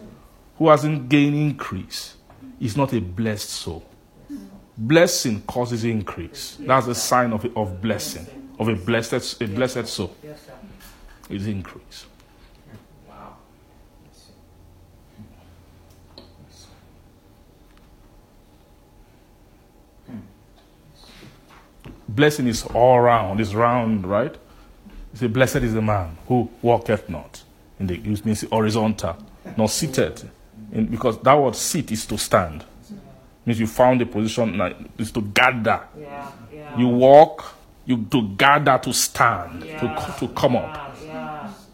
who 0.58 0.68
hasn't 0.68 1.08
gained 1.08 1.34
increase, 1.34 2.16
is 2.60 2.76
not 2.76 2.92
a 2.92 3.00
blessed 3.00 3.48
soul. 3.48 3.84
blessing 4.76 5.40
causes 5.42 5.84
increase. 5.84 6.56
That's 6.60 6.86
a 6.86 6.94
sign 6.94 7.32
of, 7.32 7.44
of 7.56 7.80
blessing, 7.80 8.26
of 8.58 8.68
a 8.68 8.74
blessed, 8.74 9.40
a 9.40 9.46
blessed 9.46 9.86
soul. 9.86 10.14
Is 11.30 11.46
increase. 11.46 12.04
Blessing 22.08 22.46
is 22.46 22.64
all 22.66 23.00
round, 23.00 23.40
it's 23.40 23.54
round, 23.54 24.06
right? 24.06 24.34
You 25.12 25.18
say, 25.18 25.26
Blessed 25.26 25.56
is 25.56 25.74
the 25.74 25.82
man 25.82 26.16
who 26.28 26.50
walketh 26.62 27.08
not 27.08 27.42
in 27.78 27.86
the 27.86 27.94
it 27.94 28.24
means 28.24 28.42
horizontal, 28.42 29.16
nor 29.56 29.68
seated. 29.68 30.22
In, 30.72 30.86
because 30.86 31.18
that 31.22 31.34
word 31.34 31.56
sit 31.56 31.90
is 31.92 32.06
to 32.06 32.18
stand. 32.18 32.64
Means 33.46 33.60
you 33.60 33.66
found 33.66 34.00
a 34.00 34.06
position 34.06 34.56
like 34.56 34.76
is 34.98 35.12
to 35.12 35.20
gather. 35.20 35.82
Yeah, 35.98 36.30
yeah. 36.52 36.78
You 36.78 36.88
walk, 36.88 37.54
you 37.84 38.04
to 38.10 38.28
gather 38.36 38.78
to 38.78 38.92
stand, 38.92 39.64
yeah. 39.64 39.80
to, 39.80 40.26
to 40.26 40.32
come 40.34 40.56
up. 40.56 40.96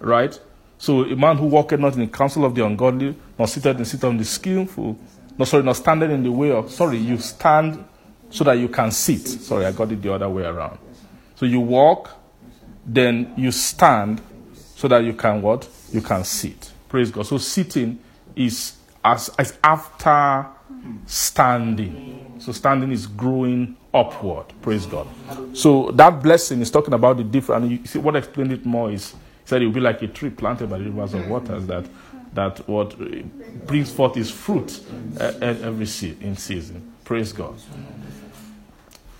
Right? 0.00 0.38
So 0.78 1.04
a 1.04 1.14
man 1.14 1.36
who 1.36 1.46
walketh 1.46 1.78
not 1.78 1.94
in 1.94 2.00
the 2.00 2.06
counsel 2.06 2.44
of 2.44 2.54
the 2.54 2.64
ungodly, 2.64 3.14
nor 3.38 3.46
seated 3.46 3.72
in 3.72 3.76
the 3.78 3.84
seat 3.84 4.02
of 4.02 4.16
the 4.18 4.24
skillful, 4.24 4.98
no 5.38 5.44
sorry, 5.44 5.62
not 5.62 5.76
standing 5.76 6.10
in 6.10 6.22
the 6.22 6.32
way 6.32 6.50
of 6.50 6.70
sorry, 6.70 6.96
you 6.98 7.18
stand 7.18 7.84
so 8.30 8.44
that 8.44 8.54
you 8.54 8.68
can 8.68 8.90
sit. 8.90 9.26
Sorry, 9.26 9.66
I 9.66 9.72
got 9.72 9.90
it 9.92 10.00
the 10.02 10.12
other 10.12 10.28
way 10.28 10.44
around. 10.44 10.78
So 11.34 11.46
you 11.46 11.60
walk, 11.60 12.10
then 12.86 13.32
you 13.36 13.50
stand 13.52 14.20
so 14.74 14.88
that 14.88 15.04
you 15.04 15.12
can 15.12 15.42
what? 15.42 15.68
You 15.92 16.00
can 16.00 16.24
sit. 16.24 16.70
Praise 16.88 17.10
God. 17.10 17.26
So 17.26 17.38
sitting 17.38 17.98
is 18.36 18.76
as, 19.04 19.28
as 19.38 19.58
after 19.62 20.46
standing. 21.06 22.36
So 22.38 22.52
standing 22.52 22.92
is 22.92 23.06
growing 23.06 23.76
upward. 23.92 24.46
Praise 24.62 24.86
God. 24.86 25.06
So 25.52 25.90
that 25.92 26.22
blessing 26.22 26.60
is 26.60 26.70
talking 26.70 26.94
about 26.94 27.16
the 27.18 27.24
different. 27.24 27.64
And 27.64 27.72
you 27.72 27.86
see, 27.86 27.98
what 27.98 28.16
explained 28.16 28.52
it 28.52 28.64
more 28.64 28.90
is 28.90 29.10
he 29.10 29.16
said 29.44 29.62
it 29.62 29.66
will 29.66 29.72
be 29.72 29.80
like 29.80 30.00
a 30.02 30.08
tree 30.08 30.30
planted 30.30 30.70
by 30.70 30.78
the 30.78 30.84
rivers 30.84 31.14
of 31.14 31.28
waters 31.28 31.66
that 31.66 31.86
that 32.32 32.66
what 32.68 32.96
brings 33.66 33.90
forth 33.92 34.16
its 34.16 34.30
fruit 34.30 34.80
uh, 35.18 35.32
every 35.40 35.86
se- 35.86 36.16
in 36.20 36.36
season. 36.36 36.92
Praise 37.04 37.32
God. 37.32 37.54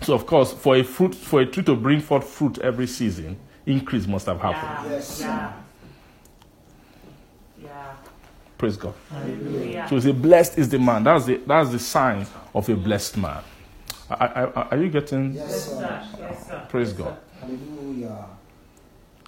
So 0.02 0.14
of 0.14 0.26
course, 0.26 0.52
for 0.52 0.76
a 0.76 0.82
fruit, 0.82 1.14
for 1.14 1.40
a 1.40 1.46
tree 1.46 1.62
to 1.64 1.76
bring 1.76 2.00
forth 2.00 2.24
fruit 2.28 2.58
every 2.58 2.86
season, 2.86 3.36
increase 3.66 4.06
must 4.06 4.26
have 4.26 4.40
happened. 4.40 4.90
Yeah, 4.90 4.96
Yes. 4.96 5.20
yeah. 5.20 5.52
Yeah. 7.62 7.92
Praise 8.56 8.76
God. 8.76 8.94
Hallelujah. 9.10 9.86
So 9.88 10.00
say, 10.00 10.12
blessed 10.12 10.58
is 10.58 10.68
the 10.68 10.78
man. 10.78 11.04
That's 11.04 11.26
the 11.26 11.36
that's 11.46 11.70
the 11.70 11.78
sign 11.78 12.26
of 12.54 12.68
a 12.68 12.76
blessed 12.76 13.16
man. 13.18 13.42
I, 14.10 14.14
I, 14.26 14.44
I- 14.44 14.68
are 14.70 14.76
you 14.76 14.88
getting? 14.90 15.32
Yes, 15.34 15.48
Yes, 15.50 15.64
sir. 15.66 15.76
sir. 15.78 16.18
Yes, 16.20 16.46
sir. 16.46 16.66
Praise 16.68 16.88
Yes, 16.88 16.98
God. 16.98 17.16
Hallelujah. 17.40 18.24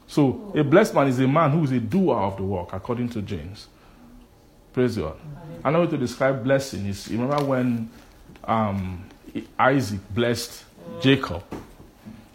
So 0.06 0.52
a 0.54 0.62
blessed 0.64 0.94
man 0.94 1.08
is 1.08 1.18
a 1.20 1.28
man 1.28 1.50
who 1.50 1.64
is 1.64 1.72
a 1.72 1.80
doer 1.80 2.16
of 2.16 2.36
the 2.36 2.42
work, 2.42 2.72
according 2.72 3.08
to 3.10 3.22
James. 3.22 3.68
Praise 4.72 4.96
God. 4.96 5.16
Another 5.64 5.84
way 5.84 5.90
to 5.92 5.96
describe 5.98 6.42
blessing 6.44 6.86
is 6.86 7.08
you 7.08 7.18
remember 7.20 7.44
when 7.44 7.90
um, 8.44 9.04
Isaac 9.58 10.00
blessed 10.10 10.64
Jacob, 11.00 11.42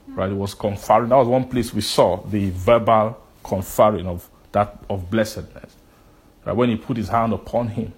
right? 0.07 0.31
It 0.31 0.35
was 0.35 0.53
conferring. 0.53 1.09
That 1.09 1.17
was 1.17 1.27
one 1.27 1.47
place 1.47 1.73
we 1.73 1.81
saw 1.81 2.17
the 2.17 2.49
verbal 2.51 3.17
conferring 3.43 4.07
of 4.07 4.27
that 4.51 4.77
of 4.89 5.09
blessedness. 5.09 5.75
Right? 6.45 6.55
When 6.55 6.69
he 6.69 6.75
put 6.75 6.97
his 6.97 7.09
hand 7.09 7.33
upon 7.33 7.69
him 7.69 7.93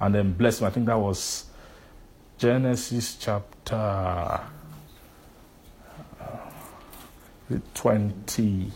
and 0.00 0.14
then 0.14 0.32
blessed 0.32 0.60
him. 0.60 0.66
I 0.66 0.70
think 0.70 0.86
that 0.86 0.98
was 0.98 1.46
Genesis 2.38 3.16
chapter 3.16 3.76
uh, 3.76 4.40
20. 7.74 8.72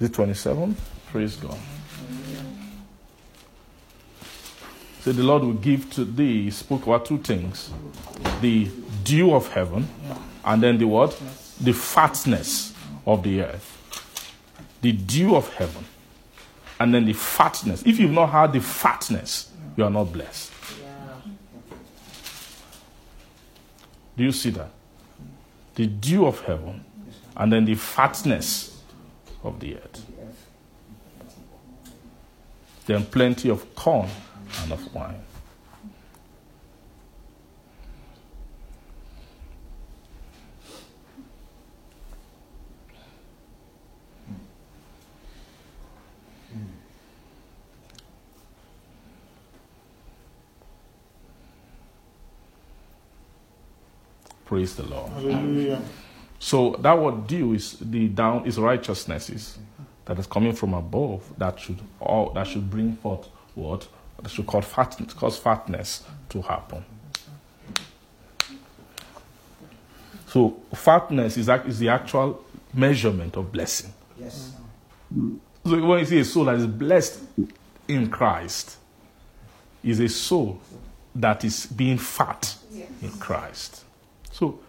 Is 0.00 0.08
it 0.08 0.12
27? 0.12 0.76
Praise 1.12 1.36
God. 1.36 1.58
So 5.00 5.12
the 5.12 5.22
Lord 5.22 5.42
will 5.42 5.54
give 5.54 5.90
to 5.94 6.04
thee, 6.04 6.44
he 6.44 6.50
spoke 6.50 6.86
about 6.86 7.06
two 7.06 7.18
things 7.18 7.70
the 8.42 8.70
dew 9.02 9.34
of 9.34 9.48
heaven, 9.48 9.88
and 10.44 10.62
then 10.62 10.78
the 10.78 10.86
what? 10.86 11.18
The 11.60 11.72
fatness 11.72 12.74
of 13.06 13.22
the 13.22 13.42
earth. 13.42 13.76
The 14.82 14.92
dew 14.92 15.36
of 15.36 15.52
heaven, 15.54 15.84
and 16.78 16.94
then 16.94 17.06
the 17.06 17.14
fatness. 17.14 17.82
If 17.84 17.98
you've 17.98 18.10
not 18.10 18.28
had 18.28 18.52
the 18.52 18.60
fatness, 18.60 19.50
you 19.76 19.84
are 19.84 19.90
not 19.90 20.12
blessed. 20.12 20.52
Do 24.16 24.24
you 24.24 24.32
see 24.32 24.50
that? 24.50 24.70
The 25.76 25.86
dew 25.86 26.26
of 26.26 26.40
heaven, 26.40 26.84
and 27.36 27.50
then 27.50 27.64
the 27.64 27.74
fatness 27.74 28.82
of 29.42 29.60
the 29.60 29.76
earth. 29.76 30.06
Then 32.86 33.06
plenty 33.06 33.48
of 33.48 33.74
corn 33.74 34.08
and 34.62 34.72
of 34.72 34.94
wine. 34.94 35.22
Praise 54.50 54.74
the 54.74 54.82
Lord. 54.82 55.12
Hallelujah. 55.12 55.80
So 56.40 56.74
that 56.80 56.98
word 56.98 57.28
dew 57.28 57.52
is 57.52 57.76
the 57.80 58.08
down 58.08 58.46
is 58.46 58.58
righteousnesses 58.58 59.58
that 60.06 60.18
is 60.18 60.26
coming 60.26 60.54
from 60.54 60.74
above 60.74 61.22
that 61.38 61.60
should 61.60 61.78
all 62.00 62.32
that 62.32 62.48
should 62.48 62.68
bring 62.68 62.96
forth 62.96 63.28
what 63.54 63.86
should 64.28 64.46
cause 64.46 64.64
fatness, 64.64 65.12
cause 65.14 65.38
fatness 65.38 66.04
to 66.28 66.42
happen. 66.42 66.84
So 70.26 70.60
fatness 70.74 71.36
is, 71.36 71.48
is 71.48 71.78
the 71.78 71.88
actual 71.88 72.44
measurement 72.72 73.36
of 73.36 73.50
blessing. 73.50 73.92
Yes. 74.18 74.52
So 75.64 75.86
when 75.86 75.98
you 75.98 76.04
see 76.04 76.20
a 76.20 76.24
soul 76.24 76.44
that 76.44 76.56
is 76.56 76.66
blessed 76.66 77.20
in 77.88 78.08
Christ, 78.10 78.76
is 79.82 79.98
a 80.00 80.08
soul 80.08 80.60
that 81.14 81.44
is 81.44 81.66
being 81.66 81.98
fat 81.98 82.56
in 83.02 83.10
Christ. 83.18 83.84
So, 84.30 84.60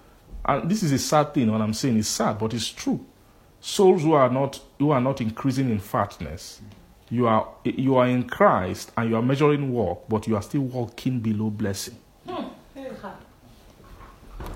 and 0.45 0.69
this 0.69 0.83
is 0.83 0.91
a 0.91 0.97
sad 0.97 1.33
thing. 1.33 1.51
What 1.51 1.61
I'm 1.61 1.73
saying 1.73 1.97
is 1.97 2.07
sad, 2.07 2.39
but 2.39 2.53
it's 2.53 2.69
true. 2.69 3.05
Souls 3.59 4.01
who 4.01 4.13
are 4.13 4.29
not 4.29 4.59
who 4.79 4.89
are 4.91 5.01
not 5.01 5.21
increasing 5.21 5.69
in 5.69 5.79
fatness, 5.79 6.61
you 7.11 7.27
are 7.27 7.47
you 7.63 7.97
are 7.97 8.07
in 8.07 8.23
Christ 8.27 8.91
and 8.97 9.09
you 9.09 9.15
are 9.17 9.21
measuring 9.21 9.71
work, 9.73 9.99
but 10.07 10.27
you 10.27 10.35
are 10.35 10.41
still 10.41 10.61
walking 10.61 11.19
below 11.19 11.49
blessing. 11.49 11.97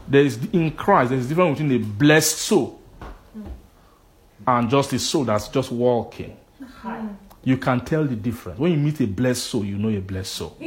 There 0.07 0.21
is 0.23 0.39
in 0.53 0.71
Christ 0.71 1.09
there 1.09 1.19
is 1.19 1.27
difference 1.27 1.59
between 1.59 1.81
a 1.81 1.83
blessed 1.83 2.37
soul 2.37 2.79
and 4.47 4.69
just 4.69 4.93
a 4.93 4.99
soul 4.99 5.25
that's 5.25 5.47
just 5.49 5.71
walking. 5.71 6.37
You 7.43 7.57
can 7.57 7.81
tell 7.85 8.05
the 8.05 8.15
difference. 8.15 8.57
When 8.59 8.71
you 8.71 8.77
meet 8.77 8.99
a 9.01 9.07
blessed 9.07 9.43
soul, 9.43 9.65
you 9.65 9.77
know 9.77 9.89
a 9.89 9.99
blessed 10.01 10.31
soul. 10.31 10.57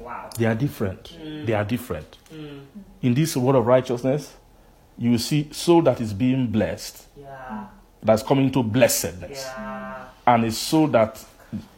Wow. 0.00 0.30
They 0.36 0.46
are 0.46 0.54
different. 0.54 1.16
Mm. 1.22 1.46
They 1.46 1.52
are 1.52 1.64
different. 1.64 2.18
Mm. 2.34 2.60
In 3.02 3.14
this 3.14 3.36
world 3.36 3.56
of 3.56 3.66
righteousness, 3.66 4.34
you 4.98 5.16
see 5.18 5.48
soul 5.52 5.82
that 5.82 6.00
is 6.00 6.12
being 6.12 6.48
blessed, 6.48 7.06
Yeah. 7.16 7.66
That's 8.02 8.22
coming 8.22 8.50
to 8.52 8.62
blessedness, 8.62 9.44
Yeah. 9.56 10.04
and 10.26 10.52
so 10.54 10.86
that 10.88 11.22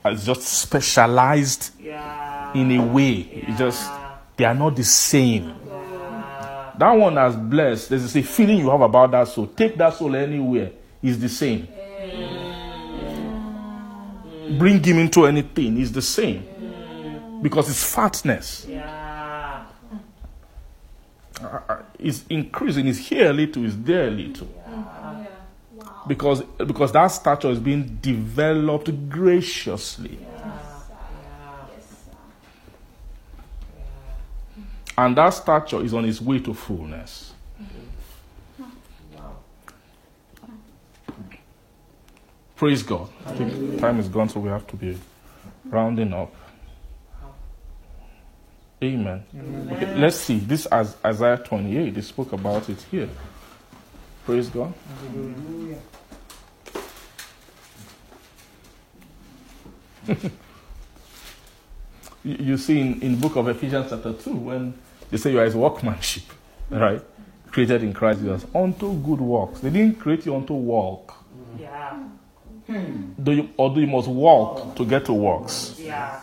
it's 0.04 0.24
just 0.24 0.42
specialized 0.42 1.70
Yeah. 1.80 2.52
in 2.54 2.70
a 2.72 2.84
way. 2.84 3.12
It 3.48 3.56
just 3.56 3.90
they 4.36 4.44
are 4.44 4.54
not 4.54 4.74
the 4.76 4.84
same. 4.84 5.54
Yeah. 5.68 6.72
That 6.78 6.92
one 6.92 7.14
that's 7.14 7.36
blessed, 7.36 7.90
there's 7.90 8.16
a 8.16 8.22
feeling 8.22 8.58
you 8.58 8.70
have 8.70 8.80
about 8.80 9.10
that 9.12 9.28
soul. 9.28 9.46
Take 9.48 9.76
that 9.76 9.94
soul 9.94 10.14
anywhere, 10.16 10.70
it's 11.02 11.18
the 11.18 11.28
same. 11.28 11.68
Bring 14.58 14.82
him 14.82 14.98
into 14.98 15.26
anything, 15.26 15.80
it's 15.80 15.90
the 15.90 16.02
same. 16.02 16.44
Because 17.42 17.68
it's 17.68 17.84
fatness. 17.84 18.66
Yeah. 18.68 19.64
Uh, 21.42 21.58
uh, 21.68 21.76
It's 21.98 22.24
increasing. 22.30 22.86
It's 22.86 22.98
here 22.98 23.30
a 23.30 23.32
little, 23.32 23.64
it's 23.64 23.74
there 23.76 24.08
a 24.08 24.10
little. 24.10 24.48
Because, 26.06 26.42
because 26.42 26.92
that 26.92 27.08
stature 27.08 27.50
is 27.50 27.58
being 27.58 27.98
developed 28.00 29.08
graciously. 29.08 30.18
And 34.96 35.16
that 35.16 35.30
stature 35.30 35.82
is 35.82 35.92
on 35.94 36.04
its 36.04 36.20
way 36.20 36.38
to 36.40 36.54
fullness. 36.54 37.32
Praise 42.56 42.82
God. 42.82 43.08
I 43.26 43.32
think 43.32 43.80
time 43.80 43.98
is 43.98 44.08
gone, 44.08 44.28
so 44.28 44.38
we 44.40 44.48
have 44.48 44.66
to 44.68 44.76
be 44.76 44.96
rounding 45.64 46.12
up. 46.12 46.32
Amen. 48.82 49.24
Okay, 49.72 49.94
let's 49.96 50.16
see. 50.16 50.38
This 50.38 50.66
is 50.66 50.96
Isaiah 51.04 51.38
28. 51.38 51.94
They 51.94 52.00
spoke 52.00 52.32
about 52.32 52.68
it 52.68 52.80
here. 52.90 53.08
Praise 54.24 54.48
God. 54.48 54.72
Hallelujah. 55.12 55.78
You, 62.24 62.36
you 62.40 62.56
see 62.56 62.80
in, 62.80 63.02
in 63.02 63.16
book 63.20 63.36
of 63.36 63.48
Ephesians 63.48 63.88
chapter 63.90 64.12
2 64.14 64.30
when 64.34 64.74
they 65.10 65.18
say 65.18 65.30
you 65.30 65.38
are 65.38 65.44
his 65.44 65.54
workmanship, 65.54 66.22
right? 66.70 67.02
Created 67.50 67.82
in 67.82 67.92
Christ 67.92 68.20
Jesus 68.20 68.46
unto 68.54 68.94
good 69.00 69.20
works. 69.20 69.60
They 69.60 69.70
didn't 69.70 70.00
create 70.00 70.24
you 70.26 70.34
unto 70.34 70.54
walk. 70.54 71.14
Yeah. 71.58 72.02
Do 72.66 73.32
you, 73.32 73.50
although 73.58 73.80
you 73.80 73.86
must 73.86 74.08
walk 74.08 74.74
to 74.76 74.86
get 74.86 75.04
to 75.04 75.12
works. 75.12 75.76
Yeah. 75.78 76.18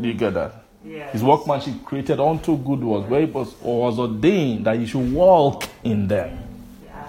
Do 0.00 0.08
you 0.08 0.14
get 0.14 0.32
that? 0.34 0.64
Yeah. 0.84 1.10
His 1.10 1.22
workmanship 1.22 1.84
created 1.84 2.18
unto 2.18 2.56
good 2.56 2.80
works, 2.82 3.08
where 3.10 3.20
it 3.20 3.32
was, 3.32 3.54
was 3.60 3.98
ordained 3.98 4.64
that 4.64 4.78
you 4.78 4.86
should 4.86 5.12
walk 5.12 5.64
in 5.84 6.08
them. 6.08 6.38
Yeah. 6.84 7.04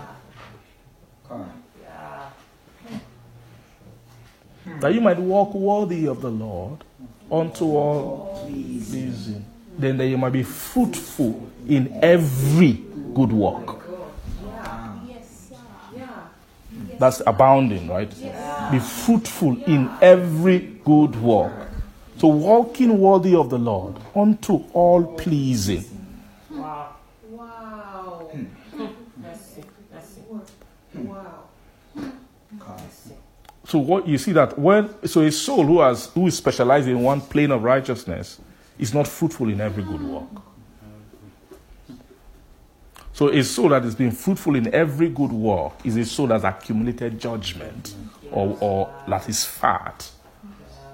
God. 1.29 1.49
Yeah. 1.81 2.29
That 4.83 4.93
you 4.93 4.99
might 4.99 5.17
walk 5.17 5.53
worthy 5.53 6.07
of 6.07 6.19
the 6.19 6.29
Lord 6.29 6.83
unto 7.31 7.63
all 7.63 8.45
pleasing. 8.45 9.45
Then 9.79 9.95
that 9.95 10.07
you 10.07 10.17
might 10.17 10.33
be 10.33 10.43
fruitful 10.43 11.49
in 11.69 11.99
every 12.03 12.83
good 13.13 13.31
work. 13.31 13.79
That's 16.99 17.21
abounding, 17.25 17.87
right? 17.87 18.13
Be 18.71 18.79
fruitful 18.79 19.57
in 19.65 19.89
every 20.01 20.59
good 20.83 21.15
work. 21.15 21.69
So 22.17 22.27
walking 22.27 22.99
worthy 22.99 23.35
of 23.35 23.49
the 23.49 23.59
Lord 23.59 23.95
unto 24.13 24.65
all 24.73 25.05
pleasing. 25.15 25.85
Wow. 26.51 26.95
Wow. 27.29 28.29
Mercy. 29.17 29.63
Mercy. 29.93 30.21
Wow. 30.95 31.22
So 33.73 33.79
what 33.79 34.07
you 34.07 34.19
see 34.19 34.33
that 34.33 34.59
when 34.59 34.87
so 35.07 35.21
a 35.21 35.31
soul 35.31 35.65
who 35.65 35.81
has 35.81 36.05
who 36.13 36.27
is 36.27 36.37
specialized 36.37 36.87
in 36.87 37.01
one 37.01 37.19
plane 37.19 37.49
of 37.49 37.63
righteousness 37.63 38.39
is 38.77 38.93
not 38.93 39.07
fruitful 39.07 39.49
in 39.49 39.59
every 39.59 39.81
good 39.81 39.99
work. 39.99 40.29
So 43.13 43.29
a 43.29 43.43
soul 43.43 43.69
that 43.69 43.83
has 43.83 43.95
been 43.95 44.11
fruitful 44.11 44.53
in 44.53 44.71
every 44.75 45.09
good 45.09 45.31
work 45.31 45.73
is 45.83 45.97
a 45.97 46.05
soul 46.05 46.27
that 46.27 46.35
has 46.35 46.43
accumulated 46.43 47.19
judgment 47.19 47.95
or, 48.29 48.55
or 48.61 48.93
that 49.07 49.27
is 49.27 49.43
fat. 49.43 50.07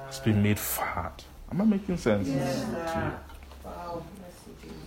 It's 0.07 0.19
been 0.19 0.41
made 0.41 0.57
fat. 0.57 1.25
Am 1.51 1.59
I 1.59 1.65
making 1.65 1.97
sense? 1.97 2.27
to 2.27 2.33
you? 2.33 2.39
Wow. 3.65 4.03
Mercy, 4.21 4.55
Jesus. 4.61 4.79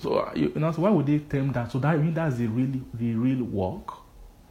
So 0.00 0.14
uh, 0.14 0.32
you, 0.34 0.52
you 0.54 0.60
know, 0.60 0.72
so 0.72 0.82
why 0.82 0.90
would 0.90 1.06
they 1.06 1.18
term 1.18 1.52
that? 1.52 1.70
So 1.72 1.78
that 1.78 1.88
I 1.88 1.96
mean 1.96 2.14
that's 2.14 2.36
the 2.36 2.46
really 2.46 2.80
the 2.94 3.14
real 3.14 3.44
work. 3.44 3.92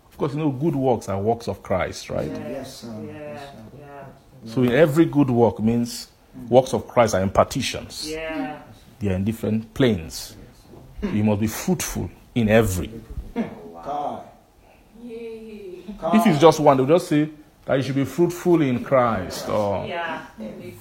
Of 0.10 0.18
course, 0.18 0.34
you 0.34 0.40
know, 0.40 0.52
good 0.52 0.76
works 0.76 1.10
are 1.10 1.20
works 1.20 1.48
of 1.48 1.64
Christ, 1.64 2.10
right? 2.10 2.28
Yes, 2.30 2.76
sir. 2.78 3.04
Yeah. 3.06 3.14
Yes, 3.14 3.42
sir. 3.42 3.80
Yeah. 3.80 4.06
So 4.46 4.64
in 4.64 4.72
every 4.72 5.06
good 5.06 5.30
work 5.30 5.60
means 5.60 6.10
works 6.50 6.74
of 6.74 6.88
Christ 6.88 7.16
are 7.16 7.22
impartitions. 7.22 8.10
Yeah. 8.10 8.62
They 9.00 9.10
are 9.10 9.16
in 9.16 9.24
different 9.24 9.74
planes. 9.74 10.36
You 11.02 11.24
must 11.24 11.40
be 11.40 11.48
fruitful 11.48 12.10
in 12.36 12.50
every. 12.50 12.92
God. 13.84 14.24
Yay. 15.02 15.84
God. 16.00 16.16
If 16.16 16.28
it's 16.28 16.40
just 16.40 16.60
one, 16.60 16.76
they'll 16.78 16.86
just 16.86 17.08
say 17.08 17.30
that 17.66 17.76
you 17.76 17.84
should 17.84 17.96
be 17.96 18.04
fruitful 18.06 18.62
in 18.62 18.84
Christ. 18.84 19.48
Or, 19.48 19.86
Yeah. 19.86 20.26
Every 20.40 20.76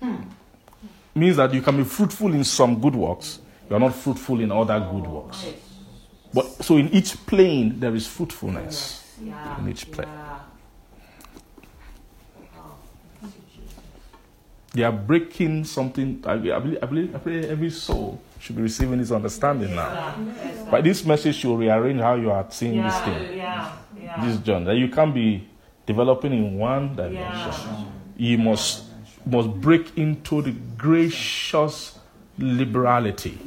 good 0.00 0.26
Means 1.14 1.36
that 1.36 1.52
you 1.52 1.60
can 1.60 1.76
be 1.76 1.84
fruitful 1.84 2.32
in 2.32 2.44
some 2.44 2.80
good 2.80 2.94
works, 2.94 3.40
you 3.68 3.74
are 3.74 3.80
not 3.80 3.94
fruitful 3.94 4.40
in 4.40 4.52
other 4.52 4.78
good 4.78 5.06
works. 5.06 5.46
But 6.32 6.46
so 6.64 6.76
in 6.76 6.88
each 6.90 7.26
plane 7.26 7.80
there 7.80 7.94
is 7.94 8.06
fruitfulness. 8.06 9.16
Yeah. 9.20 9.60
In 9.60 9.68
each 9.68 9.90
plane. 9.90 10.08
Yeah. 10.08 10.38
They 14.72 14.84
are 14.84 14.92
breaking 14.92 15.64
something. 15.64 16.22
I, 16.24 16.34
I 16.34 16.36
believe, 16.36 16.78
I 16.80 16.86
believe, 16.86 17.14
I 17.14 17.18
believe 17.18 17.44
every 17.50 17.70
soul 17.70 18.22
should 18.38 18.54
be 18.54 18.62
receiving 18.62 18.98
this 18.98 19.10
understanding 19.10 19.74
now. 19.74 19.92
Yeah. 19.92 20.68
But 20.70 20.84
this 20.84 21.04
message 21.04 21.36
should 21.36 21.58
rearrange 21.58 22.00
how 22.00 22.14
you 22.14 22.30
are 22.30 22.46
seeing 22.50 22.80
this 22.80 23.00
thing. 23.00 23.36
Yeah. 23.36 23.72
Yeah. 24.00 24.24
This 24.24 24.38
journey. 24.38 24.66
That 24.66 24.76
you 24.76 24.88
can't 24.88 25.12
be 25.12 25.48
developing 25.86 26.32
in 26.32 26.56
one 26.56 26.94
dimension. 26.94 27.86
You 28.16 28.38
must 28.38 28.89
must 29.26 29.50
break 29.60 29.96
into 29.96 30.42
the 30.42 30.52
gracious 30.76 31.98
liberality 32.38 33.38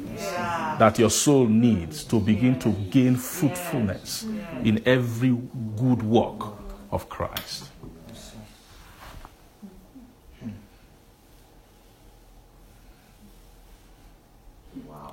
that 0.78 0.98
your 0.98 1.10
soul 1.10 1.46
needs 1.46 2.04
to 2.04 2.20
begin 2.20 2.58
to 2.60 2.70
gain 2.90 3.16
fruitfulness 3.16 4.24
in 4.62 4.82
every 4.86 5.36
good 5.76 6.02
work 6.02 6.54
of 6.90 7.08
Christ. 7.08 7.70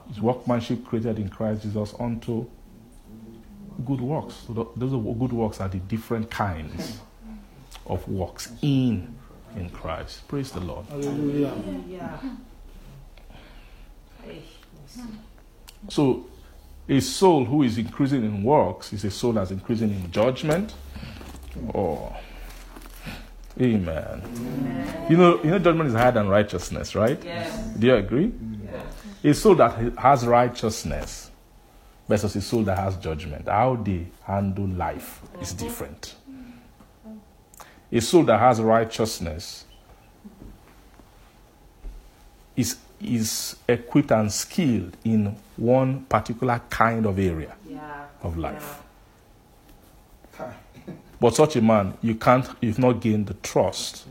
His 0.10 0.20
workmanship 0.22 0.86
created 0.86 1.20
in 1.20 1.30
Christ 1.30 1.62
Jesus 1.62 1.94
unto 1.98 2.46
good 3.86 4.02
works. 4.02 4.44
So 4.46 4.72
those 4.76 4.92
good 4.92 5.32
works 5.32 5.62
are 5.62 5.70
the 5.70 5.78
different 5.78 6.30
kinds 6.30 7.00
of 7.86 8.08
works 8.08 8.52
in 8.62 9.16
in 9.56 9.70
Christ. 9.70 10.28
Praise 10.28 10.52
the 10.52 10.60
Lord. 10.60 10.86
Hallelujah. 10.88 11.54
Yeah. 11.88 12.18
Hey, 14.24 14.42
mercy. 14.82 15.10
So, 15.90 16.26
a 16.88 17.00
soul 17.00 17.46
who 17.46 17.64
is 17.64 17.78
increasing 17.78 18.24
in 18.24 18.44
works 18.44 18.94
is 18.94 19.04
a 19.04 19.12
soul 19.12 19.34
that's 19.34 19.52
increasing 19.52 19.90
in 19.90 20.12
judgment. 20.12 20.74
Or, 21.74 22.16
amen. 23.60 25.08
You 25.10 25.18
know, 25.18 25.44
you 25.44 25.52
know, 25.52 25.60
judgment 25.60 25.90
is 25.90 25.96
higher 25.96 26.12
than 26.12 26.28
righteousness, 26.28 26.96
right? 26.96 27.22
Yes. 27.24 27.56
Do 27.78 27.88
you 27.88 27.96
agree? 27.96 28.32
Yeah. 29.24 29.32
A 29.32 29.34
soul 29.34 29.56
that 29.56 29.98
has 29.98 30.26
righteousness 30.26 31.32
versus 32.08 32.36
a 32.36 32.42
soul 32.42 32.64
that 32.64 32.78
has 32.78 32.98
judgment, 32.98 33.48
how 33.48 33.76
they 33.76 34.08
handle 34.24 34.68
life 34.68 35.22
is 35.42 35.54
different. 35.54 36.16
A 37.92 38.00
soul 38.02 38.24
that 38.24 38.40
has 38.40 38.62
righteousness 38.62 39.66
is, 42.56 42.78
is 43.02 43.56
equipped 43.68 44.12
and 44.12 44.32
skilled 44.32 44.96
in 45.04 45.36
one 45.58 46.02
particular 46.06 46.62
kind 46.70 47.06
of 47.06 47.20
area 47.20 47.54
Yeah. 47.68 48.06
of 48.24 48.38
life. 48.38 48.82
God. 50.38 50.54
But 51.20 51.36
such 51.36 51.56
a 51.56 51.62
man, 51.62 51.94
you 52.02 52.16
can't, 52.16 52.48
you've 52.62 52.80
not 52.80 53.00
gained 53.00 53.28
the 53.28 53.36
trust 53.36 54.06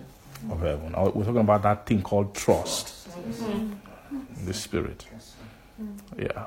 of 0.48 0.61
heaven. 0.61 0.94
Uh, 0.94 1.11
We're 1.12 1.24
talking 1.24 1.40
about 1.40 1.62
that 1.62 1.85
thing 1.86 2.02
called 2.02 2.35
trust 2.35 3.09
in 3.48 3.81
the 4.47 4.55
spirit. 4.55 5.07
Yes. 5.11 5.35
Yeah. 6.19 6.47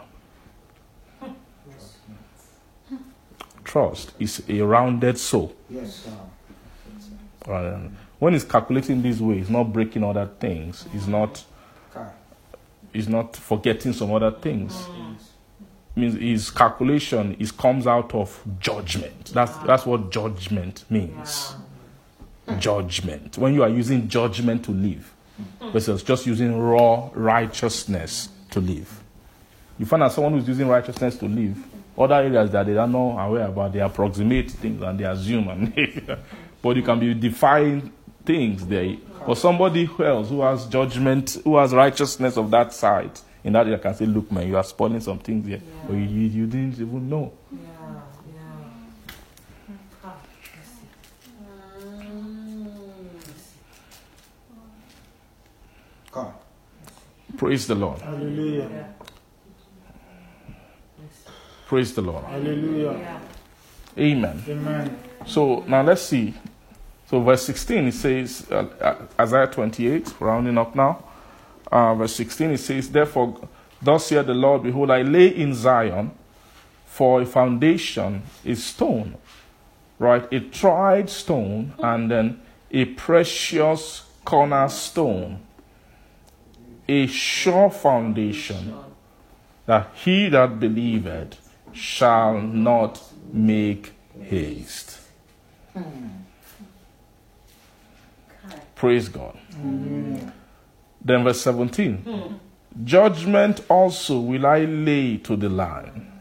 Trust 3.66 4.14
is 4.20 4.42
a 4.48 4.62
rounded 4.62 5.18
soul. 5.18 5.54
Yes, 5.70 6.08
when 8.20 8.34
it's 8.34 8.44
calculating 8.44 9.02
this 9.02 9.20
way, 9.20 9.40
it's 9.40 9.50
not 9.50 9.66
breaking 9.74 10.04
other 10.04 10.30
things. 10.40 10.86
It's 10.94 11.08
not, 11.08 11.44
it's 12.94 13.08
not 13.08 13.36
forgetting 13.36 13.94
some 13.94 14.14
other 14.14 14.32
things. 14.32 14.88
Means 15.96 16.16
his 16.16 16.50
calculation 16.50 17.36
is 17.40 17.52
comes 17.52 17.86
out 17.86 18.16
of 18.16 18.42
judgment. 18.60 19.26
That's 19.34 19.56
that's 19.58 19.86
what 19.86 20.12
judgment 20.12 20.86
means. 20.90 21.54
Judgment. 22.58 23.38
When 23.38 23.54
you 23.54 23.62
are 23.62 23.70
using 23.70 24.08
judgment 24.08 24.66
to 24.66 24.72
live, 24.72 25.14
versus 25.72 26.04
just 26.04 26.26
using 26.26 26.58
raw 26.60 27.10
righteousness 27.14 28.30
to 28.52 28.60
live. 28.60 29.02
You 29.80 29.86
find 29.86 30.04
that 30.04 30.12
someone 30.12 30.34
who's 30.34 30.48
using 30.48 30.68
righteousness 30.68 31.18
to 31.18 31.26
live, 31.26 31.58
other 31.98 32.16
areas 32.16 32.52
that 32.52 32.66
they 32.66 32.78
are 32.78 32.88
not 32.88 33.26
aware 33.26 33.48
about, 33.48 33.74
they 33.74 33.80
approximate 33.80 34.52
things 34.52 34.82
and 34.82 35.00
they 35.00 35.06
assume, 35.06 35.48
and 35.48 35.74
but 36.64 36.78
you 36.78 36.82
can 36.82 36.98
be 37.00 37.14
defying 37.14 37.92
things 38.26 38.66
there. 38.66 38.96
But 39.28 39.36
somebody 39.36 39.88
else 40.00 40.30
who 40.30 40.42
has 40.42 40.66
judgment, 40.66 41.38
who 41.44 41.58
has 41.58 41.74
righteousness 41.74 42.38
of 42.38 42.50
that 42.52 42.74
side, 42.74 43.12
in 43.44 43.54
that 43.54 43.68
area 43.68 43.78
can 43.78 43.94
say, 43.94 44.06
"Look, 44.06 44.32
man, 44.32 44.48
you 44.48 44.58
are 44.58 44.64
spoiling 44.64 45.02
some 45.02 45.20
things 45.20 45.46
here, 45.46 45.62
but 45.86 45.94
you, 45.94 46.00
you, 46.00 46.28
you 46.30 46.48
didn't 46.48 46.74
even 46.80 47.10
know." 47.10 47.32
Yeah. 47.52 47.60
Yeah. 48.34 48.44
Ah. 50.04 50.16
God. 56.12 56.34
Praise 57.38 57.68
the 57.68 57.76
Lord. 57.76 58.00
Hallelujah. 58.00 58.70
Yeah. 58.72 58.88
Praise 61.68 61.94
the 61.94 62.02
Lord. 62.02 62.24
Hallelujah. 62.26 63.20
Amen. 63.98 64.44
Amen. 64.48 65.00
So 65.26 65.64
now 65.68 65.82
let's 65.82 66.02
see. 66.02 66.34
So 67.14 67.22
verse 67.22 67.46
16 67.46 67.88
it 67.90 67.94
says, 67.94 68.48
uh, 68.50 68.66
uh, 68.82 68.96
Isaiah 69.22 69.46
28, 69.46 70.16
rounding 70.20 70.58
up 70.58 70.74
now. 70.74 71.04
Uh, 71.72 71.94
verse 71.94 72.16
16 72.16 72.50
it 72.50 72.58
says, 72.58 72.90
Therefore, 72.90 73.40
thus 73.80 74.08
saith 74.08 74.26
the 74.26 74.34
Lord, 74.34 74.64
Behold, 74.64 74.90
I 74.90 75.04
lay 75.04 75.28
in 75.28 75.54
Zion 75.54 76.10
for 76.88 77.22
a 77.22 77.26
foundation, 77.28 78.24
a 78.44 78.56
stone, 78.56 79.16
right? 80.00 80.28
A 80.34 80.40
tried 80.40 81.08
stone, 81.08 81.76
and 81.78 82.10
then 82.10 82.42
a 82.72 82.86
precious 82.86 84.10
cornerstone, 84.26 85.40
a 86.88 87.06
sure 87.06 87.70
foundation, 87.70 88.74
that 89.68 89.92
he 89.94 90.30
that 90.30 90.60
believeth 90.60 91.38
shall 91.74 92.42
not 92.42 93.00
make 93.32 93.94
haste. 94.20 95.00
Praise 98.84 99.08
God. 99.08 99.38
Then 101.02 101.24
verse 101.24 101.40
17. 101.40 102.38
Judgment 102.84 103.62
also 103.70 104.20
will 104.20 104.46
I 104.46 104.66
lay 104.66 105.16
to 105.20 105.38
the 105.38 105.48
line. 105.48 106.12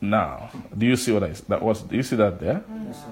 Now, 0.00 0.50
do 0.78 0.86
you 0.86 0.94
see 0.94 1.10
what 1.10 1.24
I 1.24 1.30
that 1.48 1.60
was? 1.60 1.82
Do 1.82 1.96
you 1.96 2.04
see 2.04 2.14
that 2.14 2.38
there? 2.38 2.62
Yes. 2.86 3.02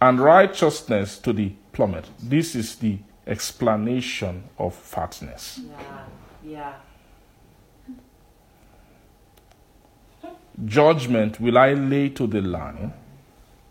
And 0.00 0.20
righteousness 0.20 1.18
to 1.18 1.32
the 1.32 1.54
plummet. 1.72 2.08
This 2.22 2.54
is 2.54 2.76
the 2.76 2.98
explanation 3.26 4.44
of 4.58 4.76
fatness. 4.76 5.58
Yeah. 6.44 6.72
Yeah. 10.22 10.30
Judgment 10.64 11.40
will 11.40 11.58
I 11.58 11.72
lay 11.72 12.10
to 12.10 12.28
the 12.28 12.42
line. 12.42 12.92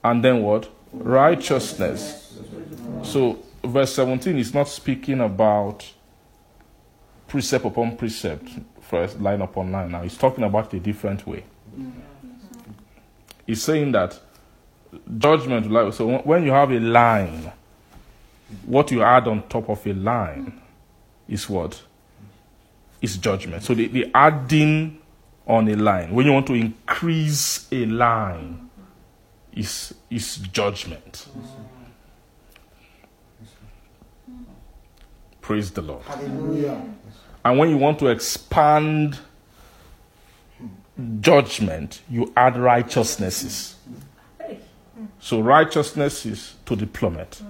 And 0.03 0.21
then 0.21 0.41
what? 0.41 0.69
Righteousness. 0.93 2.37
So, 3.03 3.39
verse 3.63 3.93
17 3.93 4.37
is 4.37 4.53
not 4.53 4.67
speaking 4.67 5.19
about 5.21 5.85
precept 7.27 7.65
upon 7.65 7.97
precept, 7.97 8.49
first 8.81 9.19
line 9.19 9.41
upon 9.41 9.71
line. 9.71 9.91
Now, 9.91 10.01
he's 10.03 10.17
talking 10.17 10.43
about 10.43 10.73
a 10.73 10.79
different 10.79 11.25
way. 11.27 11.43
He's 13.45 13.61
saying 13.61 13.91
that 13.93 14.19
judgment, 15.17 15.73
I- 15.75 15.89
so 15.91 16.17
when 16.19 16.43
you 16.43 16.51
have 16.51 16.71
a 16.71 16.79
line, 16.79 17.51
what 18.65 18.91
you 18.91 19.03
add 19.03 19.27
on 19.27 19.43
top 19.49 19.69
of 19.69 19.85
a 19.85 19.93
line 19.93 20.61
is 21.27 21.49
what? 21.49 21.81
Is 23.01 23.17
judgment. 23.17 23.63
So, 23.63 23.73
the, 23.73 23.87
the 23.87 24.09
adding 24.15 24.97
on 25.45 25.67
a 25.69 25.75
line, 25.75 26.11
when 26.13 26.25
you 26.25 26.31
want 26.33 26.47
to 26.47 26.53
increase 26.53 27.67
a 27.71 27.85
line, 27.85 28.66
is, 29.57 29.93
is 30.09 30.37
judgment. 30.37 31.27
Praise 35.41 35.71
the 35.71 35.81
Lord. 35.81 36.03
Hallelujah. 36.03 36.81
And 37.43 37.57
when 37.57 37.69
you 37.69 37.77
want 37.77 37.99
to 37.99 38.07
expand 38.07 39.19
judgment, 41.21 42.01
you 42.09 42.33
add 42.35 42.57
righteousnesses. 42.57 43.75
So 45.19 45.41
righteousness 45.41 46.25
is 46.25 46.55
to 46.65 46.75
the 46.75 46.85
plummet. 46.85 47.41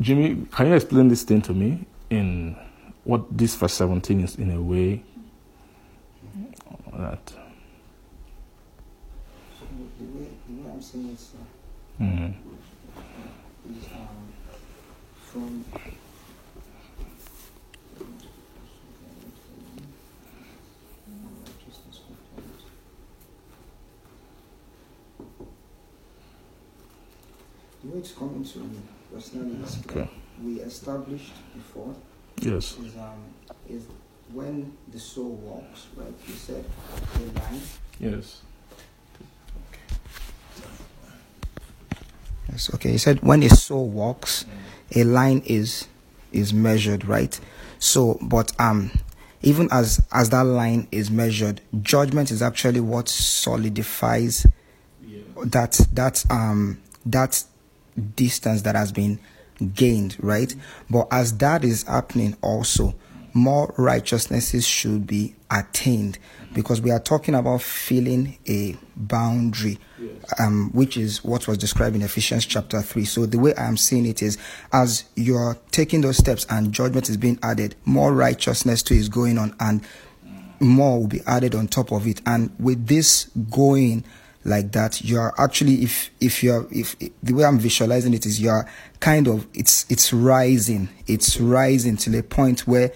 Jimmy, 0.00 0.46
can 0.52 0.68
you 0.68 0.74
explain 0.74 1.08
this 1.08 1.22
thing 1.22 1.42
to 1.42 1.52
me 1.52 1.84
in 2.08 2.56
what 3.08 3.24
this 3.38 3.54
verse 3.54 3.72
17 3.72 4.20
is 4.20 4.36
in 4.36 4.50
a 4.50 4.60
way. 4.60 5.02
That 6.92 7.32
So 9.58 9.64
the 9.98 10.04
way, 10.04 10.28
the 10.46 10.62
way 10.62 10.70
I'm 10.70 10.82
saying 10.82 11.08
it, 11.14 11.18
sir, 11.18 11.38
mm, 12.00 12.34
is 13.70 13.84
um, 13.94 14.32
from 15.24 15.64
the 27.82 27.88
way 27.90 27.98
it's 28.00 28.12
coming 28.12 28.44
to 28.44 28.58
me 28.58 28.80
personally 29.12 29.56
Okay. 29.86 30.10
we 30.42 30.60
established 30.60 31.32
before 31.54 31.94
yes, 32.40 32.76
is 32.78 32.96
um 32.96 33.22
is 33.68 33.82
when 34.32 34.76
the 34.92 34.98
soul 34.98 35.30
walks, 35.36 35.86
right? 35.96 36.12
You 36.26 36.34
said 36.34 36.64
a 37.16 37.38
line 37.40 37.60
yes, 38.00 38.42
Yes, 42.50 42.72
okay. 42.74 42.92
He 42.92 42.98
said 42.98 43.20
when 43.22 43.42
a 43.42 43.50
soul 43.50 43.88
walks, 43.88 44.44
a 44.94 45.04
line 45.04 45.42
is 45.46 45.86
is 46.32 46.52
measured, 46.52 47.04
right? 47.06 47.38
So, 47.78 48.18
but 48.20 48.52
um, 48.60 48.90
even 49.42 49.68
as 49.70 50.04
as 50.12 50.30
that 50.30 50.44
line 50.44 50.88
is 50.90 51.10
measured, 51.10 51.60
judgment 51.82 52.30
is 52.30 52.42
actually 52.42 52.80
what 52.80 53.08
solidifies 53.08 54.46
that 55.44 55.78
that 55.92 56.24
um 56.30 56.80
that 57.06 57.44
distance 58.16 58.62
that 58.62 58.74
has 58.74 58.92
been 58.92 59.18
gained, 59.74 60.16
right? 60.20 60.54
But 60.90 61.08
as 61.10 61.36
that 61.38 61.64
is 61.64 61.84
happening, 61.84 62.36
also 62.42 62.94
more 63.34 63.74
righteousnesses 63.76 64.66
should 64.66 65.06
be 65.06 65.34
attained 65.50 66.18
because 66.54 66.80
we 66.80 66.90
are 66.90 66.98
talking 66.98 67.34
about 67.34 67.62
filling 67.62 68.38
a 68.48 68.76
boundary 68.96 69.78
um, 70.38 70.70
which 70.72 70.96
is 70.96 71.24
what 71.24 71.46
was 71.46 71.58
described 71.58 71.96
in 71.96 72.02
Ephesians 72.02 72.44
chapter 72.46 72.80
3. 72.80 73.04
So 73.04 73.26
the 73.26 73.38
way 73.38 73.54
I'm 73.56 73.76
seeing 73.76 74.06
it 74.06 74.22
is 74.22 74.38
as 74.72 75.04
you're 75.14 75.58
taking 75.70 76.00
those 76.00 76.16
steps 76.16 76.46
and 76.50 76.72
judgment 76.72 77.08
is 77.08 77.16
being 77.16 77.38
added, 77.42 77.74
more 77.84 78.12
righteousness 78.12 78.82
too 78.82 78.94
is 78.94 79.08
going 79.08 79.38
on 79.38 79.54
and 79.60 79.82
more 80.60 81.00
will 81.00 81.06
be 81.06 81.20
added 81.26 81.54
on 81.54 81.68
top 81.68 81.92
of 81.92 82.06
it. 82.06 82.20
And 82.26 82.54
with 82.58 82.86
this 82.86 83.30
going 83.50 84.04
like 84.44 84.72
that, 84.72 85.04
you're 85.04 85.34
actually 85.38 85.82
if 85.82 86.10
if 86.20 86.42
you're 86.42 86.66
if 86.70 86.96
the 87.22 87.32
way 87.32 87.44
I'm 87.44 87.58
visualizing 87.58 88.14
it 88.14 88.24
is 88.24 88.40
you're 88.40 88.68
kind 89.00 89.28
of 89.28 89.46
it's 89.54 89.86
it's 89.90 90.12
rising. 90.12 90.88
It's 91.06 91.38
rising 91.40 91.96
to 91.98 92.18
a 92.18 92.22
point 92.22 92.66
where 92.66 92.92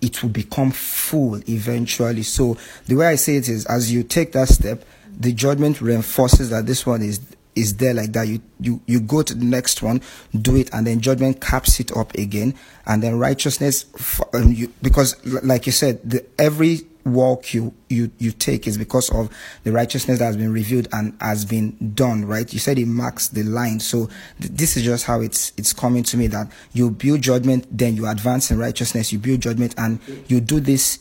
it 0.00 0.22
will 0.22 0.30
become 0.30 0.70
full 0.70 1.36
eventually. 1.48 2.22
So 2.22 2.56
the 2.86 2.96
way 2.96 3.06
I 3.06 3.14
say 3.16 3.36
it 3.36 3.48
is 3.48 3.66
as 3.66 3.92
you 3.92 4.02
take 4.02 4.32
that 4.32 4.48
step, 4.48 4.84
the 5.18 5.32
judgment 5.32 5.80
reinforces 5.80 6.50
that 6.50 6.66
this 6.66 6.84
one 6.86 7.02
is 7.02 7.20
is 7.54 7.76
there 7.76 7.94
like 7.94 8.12
that. 8.12 8.26
You 8.26 8.40
you 8.60 8.80
you 8.86 9.00
go 9.00 9.22
to 9.22 9.34
the 9.34 9.44
next 9.44 9.82
one, 9.82 10.00
do 10.40 10.56
it, 10.56 10.72
and 10.72 10.86
then 10.86 11.00
judgment 11.00 11.40
caps 11.40 11.80
it 11.80 11.96
up 11.96 12.14
again, 12.14 12.54
and 12.86 13.02
then 13.02 13.18
righteousness. 13.18 13.86
Um, 14.32 14.52
you, 14.52 14.72
because 14.82 15.16
like 15.42 15.66
you 15.66 15.72
said, 15.72 16.00
the, 16.08 16.24
every 16.38 16.80
walk 17.04 17.52
you 17.52 17.74
you 17.88 18.10
you 18.18 18.32
take 18.32 18.66
is 18.66 18.78
because 18.78 19.10
of 19.10 19.30
the 19.62 19.72
righteousness 19.72 20.18
that 20.18 20.24
has 20.24 20.36
been 20.36 20.52
revealed 20.52 20.88
and 20.92 21.16
has 21.20 21.44
been 21.44 21.92
done. 21.94 22.24
Right? 22.24 22.52
You 22.52 22.58
said 22.58 22.78
it 22.78 22.86
marks 22.86 23.28
the 23.28 23.42
line. 23.42 23.80
So 23.80 24.06
th- 24.40 24.52
this 24.52 24.76
is 24.76 24.84
just 24.84 25.04
how 25.04 25.20
it's 25.20 25.52
it's 25.56 25.72
coming 25.72 26.02
to 26.04 26.16
me 26.16 26.26
that 26.28 26.50
you 26.72 26.90
build 26.90 27.22
judgment, 27.22 27.66
then 27.70 27.96
you 27.96 28.06
advance 28.06 28.50
in 28.50 28.58
righteousness. 28.58 29.12
You 29.12 29.18
build 29.18 29.40
judgment, 29.40 29.74
and 29.78 30.00
you 30.28 30.40
do 30.40 30.60
this 30.60 30.98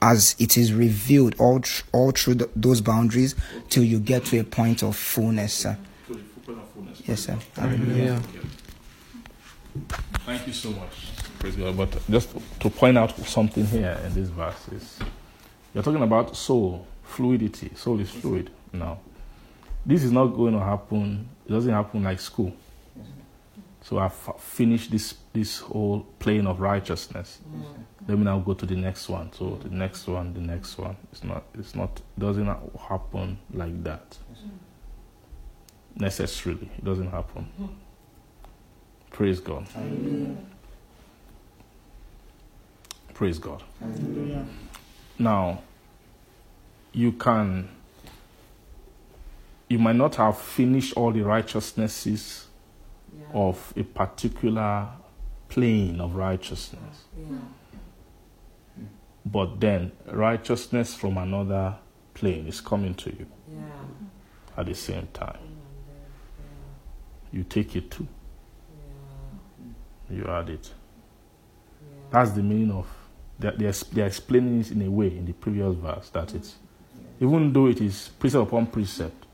as 0.00 0.34
it 0.38 0.56
is 0.56 0.72
revealed 0.72 1.34
all 1.38 1.60
tr- 1.60 1.84
all 1.92 2.10
through 2.10 2.34
th 2.34 2.50
those 2.56 2.80
boundaries 2.80 3.34
till 3.68 3.84
you 3.84 4.00
get 4.00 4.24
to 4.26 4.38
a 4.40 4.44
point 4.44 4.82
of 4.82 4.96
fullness. 4.96 5.54
Sir. 5.54 5.76
Yes, 7.06 7.20
sir. 7.20 7.38
Hallelujah. 7.56 8.20
Thank 10.26 10.46
you 10.46 10.52
so 10.52 10.70
much. 10.70 11.08
But 11.76 11.90
just 12.08 12.28
to 12.60 12.70
point 12.70 12.96
out 12.96 13.16
something 13.26 13.66
here 13.66 13.98
in 14.04 14.14
this 14.14 14.28
verse 14.28 14.68
is 14.68 14.98
you're 15.74 15.82
talking 15.82 16.02
about 16.02 16.36
soul, 16.36 16.86
fluidity. 17.02 17.70
Soul 17.74 18.00
is 18.00 18.10
fluid 18.10 18.50
now. 18.72 18.98
This 19.84 20.04
is 20.04 20.12
not 20.12 20.26
going 20.26 20.52
to 20.54 20.60
happen, 20.60 21.28
it 21.46 21.52
doesn't 21.52 21.72
happen 21.72 22.02
like 22.04 22.20
school. 22.20 22.52
So 23.82 23.98
I've 23.98 24.12
f- 24.28 24.40
finished 24.40 24.92
this 24.92 25.14
this 25.32 25.58
whole 25.58 26.06
plane 26.20 26.46
of 26.46 26.60
righteousness. 26.60 27.40
Mm. 27.50 27.64
Let 28.08 28.18
me 28.18 28.24
now 28.24 28.38
go 28.38 28.54
to 28.54 28.64
the 28.64 28.76
next 28.76 29.08
one. 29.08 29.32
So 29.32 29.58
the 29.62 29.70
next 29.70 30.06
one, 30.06 30.34
the 30.34 30.40
next 30.40 30.78
one. 30.78 30.96
It's 31.10 31.24
not 31.24 31.42
it's 31.58 31.74
not 31.74 32.00
doesn't 32.16 32.46
happen 32.78 33.38
like 33.52 33.82
that. 33.82 34.16
Necessarily. 35.96 36.70
It 36.78 36.84
doesn't 36.84 37.10
happen. 37.10 37.48
Praise 39.10 39.40
God. 39.40 39.66
Praise 43.14 43.38
God. 43.38 43.62
Hallelujah. 43.80 44.46
Now, 45.18 45.62
you 46.92 47.12
can, 47.12 47.68
you 49.68 49.78
might 49.78 49.96
not 49.96 50.16
have 50.16 50.38
finished 50.38 50.94
all 50.96 51.12
the 51.12 51.22
righteousnesses 51.22 52.46
Yeah. 53.14 53.26
of 53.34 53.72
a 53.76 53.82
particular 53.82 54.88
plane 55.48 56.00
of 56.00 56.14
righteousness. 56.14 57.04
Yeah. 57.16 57.36
But 59.24 59.60
then 59.60 59.92
righteousness 60.06 60.94
from 60.94 61.18
another 61.18 61.76
plane 62.14 62.46
is 62.46 62.60
coming 62.60 62.94
to 62.94 63.10
you 63.10 63.26
Yeah. 63.50 63.60
at 64.56 64.66
the 64.66 64.74
same 64.74 65.08
time. 65.12 65.38
You 67.32 67.44
take 67.44 67.76
it 67.76 67.90
too. 67.90 68.06
You 70.10 70.26
add 70.26 70.50
it. 70.50 70.72
That's 72.10 72.32
the 72.32 72.42
meaning 72.42 72.70
of 72.72 72.86
they're, 73.42 73.52
they're, 73.52 73.72
they're 73.92 74.06
explaining 74.06 74.60
it 74.60 74.70
in 74.70 74.82
a 74.82 74.90
way 74.90 75.08
in 75.08 75.26
the 75.26 75.32
previous 75.32 75.74
verse 75.76 76.08
that 76.10 76.34
it's 76.34 76.54
even 77.20 77.52
though 77.52 77.66
it 77.66 77.80
is 77.80 78.10
precept 78.18 78.42
upon 78.48 78.66
precept 78.66 79.26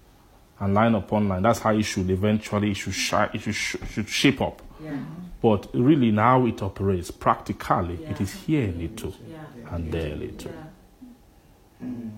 and 0.61 0.75
line 0.75 0.95
upon 0.95 1.29
line, 1.29 1.43
that's 1.43 1.61
how 1.61 1.71
it 1.73 1.83
should 1.85 2.11
eventually 2.11 2.73
it 2.73 2.75
should 2.77 2.93
shi- 2.95 3.31
it 3.33 3.41
should, 3.41 3.55
sh- 3.55 3.77
should 3.91 4.09
shape 4.09 4.41
up. 4.41 4.61
Yeah. 4.83 4.99
But 5.41 5.69
really 5.73 6.11
now 6.11 6.45
it 6.47 6.61
operates 6.63 7.11
practically. 7.13 7.95
It 7.95 8.01
Yeah. 8.11 8.23
is 8.23 8.33
here 8.35 8.69
a 8.69 8.73
little 8.73 9.15
Yeah. 9.31 9.45
and 9.75 9.93
there 9.93 10.13
a 10.13 10.17
little. 10.17 10.51
Yeah. 10.51 11.87
Mm. 11.87 12.11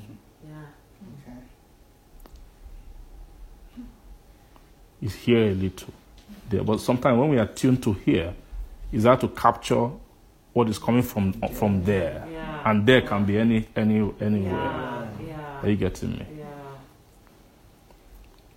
Okay. 1.22 1.36
It's 5.02 5.14
here 5.14 5.50
a 5.50 5.54
little. 5.54 5.92
There. 6.48 6.62
But 6.64 6.80
sometimes 6.80 7.18
when 7.18 7.28
we 7.30 7.38
are 7.38 7.46
tuned 7.46 7.82
to 7.84 7.92
here, 7.92 8.34
is 8.92 9.04
that 9.04 9.20
to 9.20 9.28
capture 9.28 9.90
what 10.52 10.68
is 10.68 10.78
coming 10.78 11.02
from 11.02 11.32
from 11.52 11.85
there. 11.85 12.27
Yeah. 12.31 12.62
And 12.70 12.86
there 12.86 13.02
can 13.02 13.24
be 13.24 13.39
any 13.39 13.68
any 13.77 14.12
anywhere. 14.20 15.09
Yeah. 15.27 15.60
Are 15.62 15.68
you 15.68 15.77
getting 15.77 16.12
me? 16.12 16.27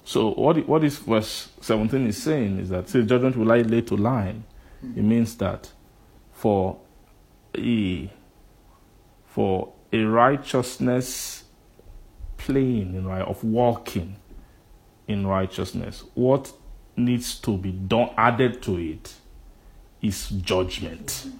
So 0.05 0.33
what 0.33 0.67
what 0.67 0.81
this 0.81 0.97
verse 0.97 1.49
17 1.61 2.07
is 2.07 2.21
saying 2.21 2.59
is 2.59 2.69
that 2.69 2.89
say 2.89 3.03
judgment 3.03 3.37
will 3.37 3.45
lie 3.45 3.61
lay 3.61 3.81
to 3.81 3.95
line. 3.95 4.43
Hmm. 4.81 4.99
It 4.99 5.03
means 5.03 5.35
that 5.37 5.71
for 6.33 6.77
a 7.57 8.11
for 9.25 9.71
a 9.91 10.03
righteousness 10.03 11.43
plane 12.37 12.95
in 12.95 13.07
right 13.07 13.21
of 13.21 13.43
walking 13.43 14.17
in 15.07 15.25
righteousness, 15.25 16.03
what 16.13 16.51
needs 16.95 17.39
to 17.39 17.57
be 17.57 17.71
done 17.71 18.09
added 18.17 18.61
to 18.63 18.77
it 18.77 19.13
is 20.01 20.29
judgment. 20.29 21.25
Yeah. 21.25 21.31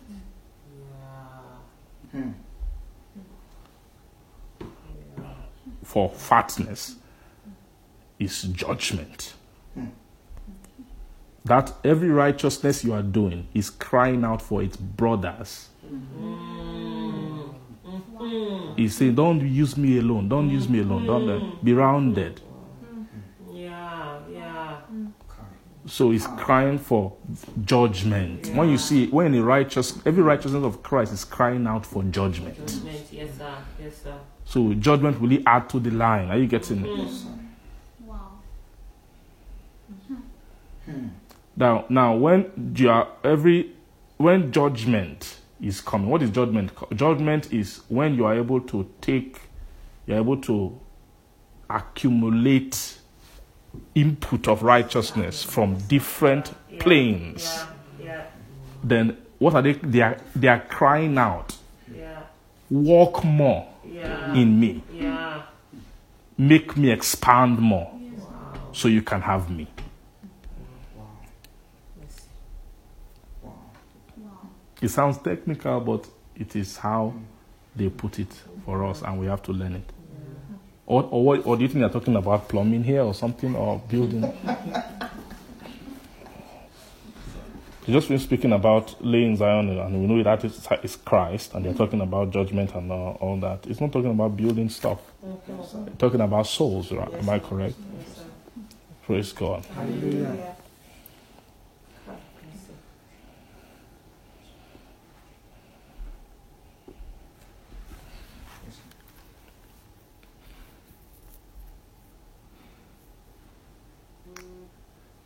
For 5.84 6.10
fatness 6.10 6.95
is 8.19 8.44
judgment. 8.44 9.34
That 11.45 11.73
every 11.84 12.10
righteousness 12.10 12.85
you 12.85 12.94
are 12.94 13.02
doing 13.02 13.48
is 13.53 13.69
crying 13.69 14.23
out 14.23 14.41
for 14.41 14.64
its 14.64 14.77
brothers. 14.77 15.68
He's 18.77 18.95
saying, 18.95 19.15
Don't 19.15 19.41
use 19.41 19.76
me 19.76 19.98
alone. 19.99 20.30
Don't 20.30 20.49
use 20.49 20.69
me 20.69 20.80
alone. 20.80 21.06
Don't 21.06 21.64
be 21.64 21.73
rounded. 21.73 22.40
Yeah. 23.52 24.19
Yeah. 24.31 24.77
So 25.85 26.11
he's 26.11 26.27
crying 26.27 26.80
for 26.80 27.14
judgment. 27.65 28.47
When 28.55 28.69
you 28.69 28.77
see, 28.77 29.07
when 29.07 29.34
the 29.34 29.43
righteous, 29.43 29.99
every 30.05 30.23
righteousness 30.23 30.64
of 30.64 30.81
Christ 30.81 31.11
is 31.11 31.26
crying 31.26 31.68
out 31.68 31.85
for 31.85 32.03
judgment. 32.03 32.55
Judgment. 32.57 33.07
Yes, 33.11 33.38
sir. 33.38 33.55
Yes, 33.81 33.97
sir. 34.01 34.18
So 34.45 34.73
judgment 34.76 35.19
will 35.19 35.30
he 35.30 35.43
add 35.45 35.69
to 35.69 35.80
the 35.80 35.91
line. 35.91 36.30
Are 36.30 36.38
you 36.38 36.47
getting 36.47 36.85
it? 36.85 36.85
Mm-hmm. 36.85 38.07
Wow. 38.07 38.31
Now, 41.55 41.85
now, 41.89 42.15
when 42.15 42.73
you 42.76 42.89
are 42.89 43.10
every 43.23 43.72
when 44.18 44.51
judgment 44.51 45.38
is 45.61 45.81
coming, 45.81 46.10
what 46.10 46.22
is 46.22 46.30
judgment? 46.30 46.72
Judgment 46.95 47.51
is 47.51 47.81
when 47.89 48.15
you 48.15 48.26
are 48.26 48.35
able 48.35 48.61
to 48.61 48.89
take, 49.01 49.38
you 50.07 50.15
are 50.15 50.18
able 50.18 50.38
to 50.38 50.80
accumulate 51.69 52.99
input 53.95 54.47
of 54.47 54.63
righteousness 54.63 55.43
from 55.43 55.77
different 55.87 56.53
planes. 56.79 57.63
Then 58.83 59.17
what 59.39 59.53
are 59.55 59.61
they? 59.61 59.73
They 59.73 60.01
are 60.01 60.17
they 60.35 60.47
are 60.47 60.59
crying 60.59 61.17
out, 61.17 61.55
Yeah. 61.93 62.23
walk 62.69 63.23
more 63.23 63.67
in 64.33 64.59
me, 64.59 64.83
Yeah. 64.91 65.43
make 66.37 66.75
me 66.75 66.91
expand 66.91 67.59
more, 67.59 67.91
so 68.73 68.87
you 68.87 69.01
can 69.01 69.21
have 69.21 69.49
me. 69.49 69.67
It 74.81 74.89
sounds 74.89 75.17
technical, 75.19 75.79
but 75.79 76.07
it 76.35 76.55
is 76.55 76.77
how 76.77 77.13
they 77.75 77.89
put 77.89 78.19
it 78.19 78.33
for 78.65 78.83
us, 78.83 79.01
and 79.01 79.19
we 79.19 79.27
have 79.27 79.41
to 79.43 79.53
learn 79.53 79.75
it. 79.75 79.93
Or, 80.85 81.03
or, 81.10 81.23
what, 81.23 81.45
or 81.45 81.55
do 81.55 81.64
you 81.64 81.69
think 81.69 81.80
they're 81.80 81.89
talking 81.89 82.15
about 82.15 82.49
plumbing 82.49 82.84
here 82.84 83.03
or 83.03 83.14
something, 83.14 83.55
or 83.55 83.81
building? 83.89 84.22
They've 87.85 87.93
just 87.95 88.07
been 88.07 88.19
speaking 88.19 88.53
about 88.53 88.95
laying 89.03 89.35
Zion, 89.35 89.69
and 89.69 90.01
we 90.01 90.07
know 90.07 90.23
that 90.23 90.43
is, 90.45 90.65
is 90.84 90.95
Christ, 90.95 91.53
and 91.53 91.65
they're 91.65 91.73
talking 91.73 91.99
about 92.01 92.31
judgment 92.31 92.73
and 92.76 92.91
all, 92.91 93.18
all 93.19 93.38
that. 93.41 93.65
It's 93.68 93.81
not 93.81 93.91
talking 93.91 94.11
about 94.11 94.38
building 94.38 94.69
stuff. 94.69 94.99
They're 95.22 95.95
talking 95.97 96.22
about 96.22 96.47
souls, 96.47 96.91
right? 96.91 97.14
Am 97.14 97.30
I 97.30 97.39
correct? 97.39 97.76
Yes, 97.97 98.18
sir. 98.18 98.23
Praise 99.05 99.34
God. 99.34 99.65
Hallelujah. 99.65 100.55
Yes, 102.07 102.18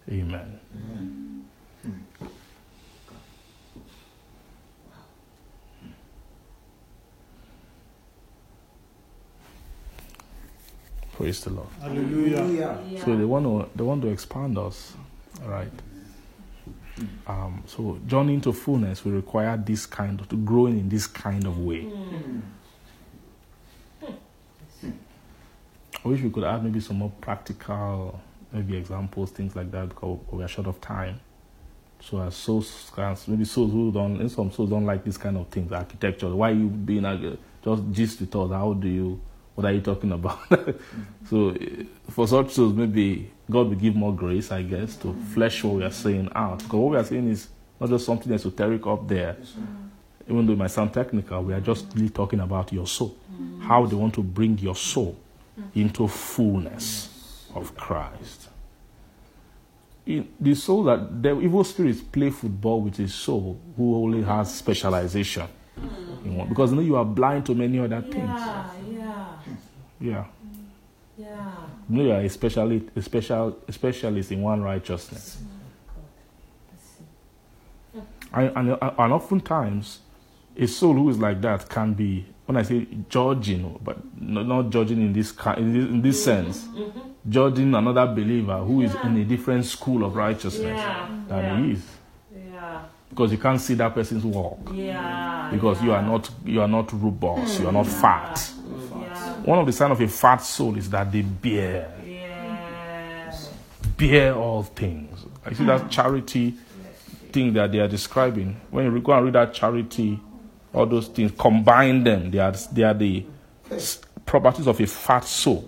sir. 0.08 0.10
Amen. 0.10 0.60
Praise 11.28 11.44
the 11.44 11.50
Lord. 11.50 11.68
Hallelujah. 11.82 12.80
Yeah. 12.90 13.04
So 13.04 13.18
they 13.18 13.26
want 13.26 13.46
to 13.46 13.78
they 13.78 13.84
want 13.84 14.02
to 14.04 14.08
expand 14.08 14.58
us, 14.58 14.94
all 15.44 15.50
right? 15.50 15.72
Um, 17.28 17.64
so 17.66 18.00
journey 18.08 18.36
into 18.36 18.54
fullness 18.54 19.04
will 19.04 19.12
require 19.12 19.58
this 19.58 19.86
kind 19.86 20.22
of 20.22 20.30
to 20.30 20.38
growing 20.38 20.80
in 20.80 20.88
this 20.88 21.06
kind 21.06 21.46
of 21.46 21.60
way. 21.60 21.86
I 24.06 26.08
wish 26.08 26.22
we 26.22 26.30
could 26.30 26.46
add 26.46 26.64
maybe 26.64 26.80
some 26.80 27.00
more 27.00 27.12
practical, 27.20 28.22
maybe 28.54 28.78
examples, 28.78 29.32
things 29.32 29.54
like 29.54 29.70
that, 29.72 29.90
because 29.90 30.20
we 30.32 30.46
are 30.46 30.48
short 30.48 30.68
of 30.68 30.80
time. 30.80 31.20
So 32.00 32.22
as 32.22 32.38
souls, 32.38 32.90
maybe 33.28 33.44
souls 33.44 33.74
who 33.74 33.92
don't, 33.92 34.22
and 34.22 34.32
some 34.32 34.50
souls 34.50 34.70
don't 34.70 34.86
like 34.86 35.04
this 35.04 35.18
kind 35.18 35.36
of 35.36 35.50
things, 35.50 35.74
architecture. 35.74 36.34
Why 36.34 36.52
you 36.52 36.70
being 36.70 37.04
a, 37.04 37.38
just 37.66 37.84
gist 37.92 38.22
with 38.22 38.34
us? 38.34 38.50
How 38.50 38.72
do 38.72 38.88
you? 38.88 39.20
What 39.58 39.66
are 39.66 39.72
you 39.74 39.82
talking 39.82 40.12
about? 40.12 40.38
so 41.32 41.56
for 42.12 42.28
such 42.28 42.52
souls, 42.52 42.74
maybe 42.76 43.32
God 43.50 43.70
will 43.70 43.76
give 43.76 43.96
more 43.96 44.14
grace, 44.14 44.52
I 44.52 44.62
guess, 44.62 44.96
to 44.98 45.14
flesh 45.34 45.64
what 45.64 45.74
we 45.78 45.84
are 45.84 45.90
saying 45.92 46.30
out. 46.36 46.60
Because 46.60 46.74
what 46.80 46.92
we 46.92 46.98
are 46.98 47.04
saying 47.04 47.28
is 47.28 47.48
not 47.80 47.90
just 47.90 48.06
something 48.06 48.32
esoteric 48.32 48.86
up 48.86 49.08
there. 49.08 49.36
Even 50.30 50.46
though 50.46 50.54
it 50.54 50.60
might 50.60 50.70
sound 50.70 50.94
technical, 50.94 51.42
we 51.42 51.54
are 51.56 51.60
just 51.60 51.88
really 51.96 52.10
talking 52.10 52.40
about 52.40 52.72
your 52.72 52.86
soul. 52.86 53.18
How 53.62 53.84
they 53.88 53.96
want 53.96 54.14
to 54.14 54.22
bring 54.22 54.60
your 54.60 54.76
soul 54.76 55.18
into 55.74 56.08
fullness 56.08 57.48
of 57.56 57.76
Christ. 57.76 58.50
In 60.06 60.28
the 60.40 60.54
soul 60.54 60.84
that 60.84 61.24
the 61.24 61.40
evil 61.42 61.64
spirits 61.64 62.02
play 62.02 62.30
football 62.30 62.82
with 62.82 62.96
his 62.98 63.12
soul, 63.16 63.60
who 63.76 63.96
only 64.04 64.22
has 64.22 64.54
specialization. 64.54 65.48
in 66.26 66.36
one- 66.36 66.48
because 66.50 66.70
you 66.72 66.76
know 66.76 66.82
you 66.84 66.96
are 66.96 67.06
blind 67.06 67.46
to 67.48 67.56
many 67.56 67.80
other 67.80 68.02
things. 68.02 68.16
Yeah. 68.16 68.66
Yeah. 68.90 68.97
Yeah. 70.00 70.26
Yeah. 71.18 71.52
Know 71.90 72.04
you 72.04 72.12
are 72.12 72.22
a 72.22 72.30
specialist, 72.30 72.86
a 72.96 73.02
special, 73.02 73.58
a 73.68 73.72
specialist 73.72 74.32
in 74.32 74.42
one 74.42 74.62
righteousness. 74.62 75.38
And, 78.34 78.52
and, 78.56 78.78
and 78.82 79.14
oftentimes, 79.14 80.00
a 80.56 80.68
soul 80.68 80.94
who 80.94 81.10
is 81.10 81.18
like 81.18 81.42
that 81.42 81.68
can 81.70 81.94
be, 81.94 82.26
when 82.46 82.58
I 82.58 82.62
say 82.64 82.88
judging, 83.10 83.80
but 83.84 83.98
not 84.22 84.70
judging 84.70 85.02
in 85.02 85.14
this, 85.14 85.34
in 85.58 85.74
this, 85.74 85.90
in 85.90 86.02
this 86.02 86.24
sense, 86.24 86.68
judging 87.28 87.74
another 87.74 88.06
believer 88.08 88.58
who 88.60 88.82
is 88.82 88.94
in 89.04 89.18
a 89.18 89.24
different 89.24 89.66
school 89.66 90.04
of 90.06 90.16
righteousness 90.16 90.78
Yeah. 90.78 91.10
than 91.28 91.44
yeah. 91.44 91.62
he 91.66 91.72
is. 91.72 91.86
Yeah. 92.54 92.82
Because 93.10 93.32
you 93.32 93.38
can't 93.38 93.60
see 93.60 93.74
that 93.76 93.94
person's 93.96 94.24
walk. 94.24 94.72
Yeah. 94.74 95.50
Because 95.52 95.82
you 95.82 95.94
are 95.94 96.02
not 96.02 96.30
you 96.46 96.62
are 96.62 96.68
not 96.68 96.92
robust, 96.94 97.60
you 97.62 97.68
are 97.68 97.72
not 97.74 97.88
fat. 97.88 98.52
Yeah. 99.48 99.52
One 99.52 99.60
of 99.60 99.66
the 99.66 99.72
signs 99.74 99.92
of 99.92 100.02
a 100.02 100.08
fat 100.08 100.38
soul 100.38 100.78
is 100.78 100.90
that 100.90 101.12
they 101.12 101.22
bear, 101.22 101.90
Yeah. 102.06 103.32
bear 103.98 104.36
all 104.36 104.64
things. 104.64 105.26
I 105.46 105.54
see 105.54 105.66
that 105.66 105.90
charity 105.90 106.54
thing 107.32 107.54
that 107.54 107.72
they 107.72 107.80
are 107.80 107.88
describing, 107.88 108.58
when 108.72 108.86
you 108.86 109.00
go 109.02 109.14
and 109.14 109.26
read 109.26 109.34
that 109.36 109.54
charity, 109.54 110.20
all 110.74 110.86
those 110.86 111.08
things, 111.08 111.32
combine 111.38 112.04
them, 112.04 112.32
they 112.32 112.40
are, 112.40 112.54
they 112.74 112.84
are 112.84 112.94
the 112.94 113.26
properties 114.26 114.68
of 114.68 114.80
a 114.82 114.86
fat 114.88 115.24
soul. 115.24 115.68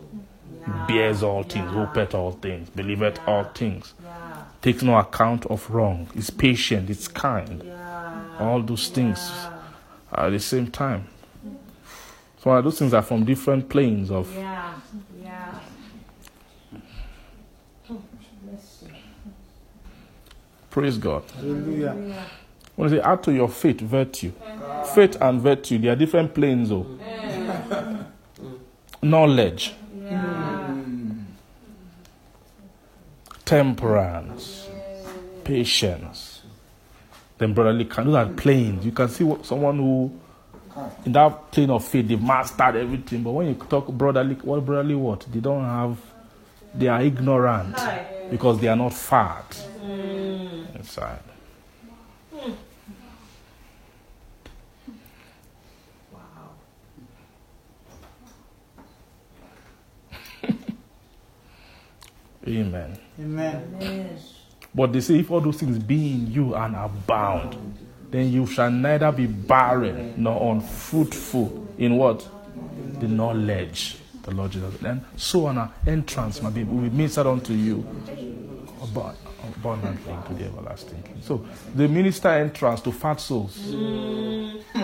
Bears 0.87 1.23
all 1.23 1.43
things, 1.43 1.71
hopeth 1.71 2.13
all 2.13 2.31
things, 2.33 2.69
believeth 2.69 3.19
all 3.25 3.45
things, 3.45 3.93
Yeah. 4.03 4.09
takes 4.61 4.83
no 4.83 4.97
account 4.97 5.45
of 5.47 5.67
wrong, 5.69 6.07
is 6.15 6.29
patient, 6.29 6.89
is 6.89 7.07
kind. 7.07 7.63
Yeah. 7.65 8.21
All 8.39 8.61
those 8.61 8.89
things 8.89 9.31
are 10.11 10.27
at 10.27 10.31
the 10.31 10.39
same 10.39 10.67
time. 10.67 11.05
So 12.41 12.61
those 12.61 12.79
things 12.79 12.93
are 12.93 13.01
from 13.01 13.25
different 13.25 13.67
planes 13.67 14.09
of 14.09 14.33
Yeah. 14.33 14.73
Yeah. 15.21 15.59
praise 20.69 20.97
God. 20.97 21.23
Hallelujah. 21.35 21.95
Yeah. 22.07 22.23
When 22.75 22.87
I 22.87 22.91
say 22.91 23.01
add 23.01 23.23
to 23.23 23.33
your 23.33 23.49
faith 23.49 23.81
virtue, 23.81 24.31
faith 24.95 25.17
and 25.19 25.41
virtue, 25.41 25.79
they 25.79 25.89
are 25.89 25.95
different 25.97 26.33
planes 26.33 26.71
oh. 26.71 26.87
of 27.01 28.05
knowledge, 29.01 29.73
Yeah. 30.01 30.75
temperance, 33.43 34.69
patience, 35.43 36.43
then 37.37 37.53
brotherly 37.53 37.83
kind. 37.83 38.07
Those 38.07 38.15
are 38.15 38.29
planes. 38.29 38.85
You 38.85 38.93
can 38.93 39.09
see 39.09 39.25
what 39.25 39.45
someone 39.45 39.77
who 39.77 40.11
in 41.05 41.11
that 41.13 41.51
plane 41.51 41.69
of 41.69 41.83
faith 41.85 42.07
they've 42.07 42.21
mastered 42.21 42.75
everything. 42.75 43.23
But 43.23 43.31
when 43.31 43.47
you 43.47 43.55
talk 43.55 43.87
brotherly, 43.87 44.35
what 44.35 44.65
brotherly 44.65 44.95
what? 44.95 45.25
They 45.31 45.39
don't 45.39 45.63
have 45.63 45.97
they 46.73 46.87
are 46.87 47.01
ignorant 47.01 47.77
because 48.29 48.59
they 48.59 48.67
are 48.67 48.75
not 48.75 48.93
fat 48.93 49.49
mm. 49.81 50.75
inside. 50.75 51.19
Wow. 56.13 56.19
Amen. 62.47 62.97
Amen. 63.19 63.73
Amen. 63.81 64.19
But 64.73 64.93
they 64.93 65.01
say, 65.01 65.19
if 65.19 65.31
all 65.31 65.41
those 65.41 65.57
things 65.57 65.79
be 65.79 66.11
in 66.11 66.31
you 66.31 66.53
and 66.55 66.75
abound, 66.75 67.57
then 68.11 68.31
you 68.31 68.45
shall 68.47 68.71
neither 68.71 69.11
be 69.11 69.27
barren 69.27 70.13
nor 70.17 70.53
unfruitful 70.53 71.67
in 71.77 71.97
what? 71.97 72.27
The 72.99 73.07
knowledge. 73.07 73.97
The 74.23 74.31
Lord 74.31 74.51
Jesus. 74.51 74.81
And 74.81 75.03
so 75.15 75.45
on 75.45 75.57
our 75.57 75.71
entrance, 75.87 76.41
my 76.41 76.49
baby, 76.49 76.69
we 76.69 76.89
minister 76.89 77.27
unto 77.27 77.53
you 77.53 77.85
abund- 78.81 79.15
abundantly 79.55 80.13
into 80.13 80.33
the 80.33 80.45
everlasting. 80.45 81.03
So 81.21 81.45
the 81.75 81.87
minister 81.87 82.29
entrance 82.29 82.81
to 82.81 82.91
fat 82.91 83.19
souls. 83.19 83.57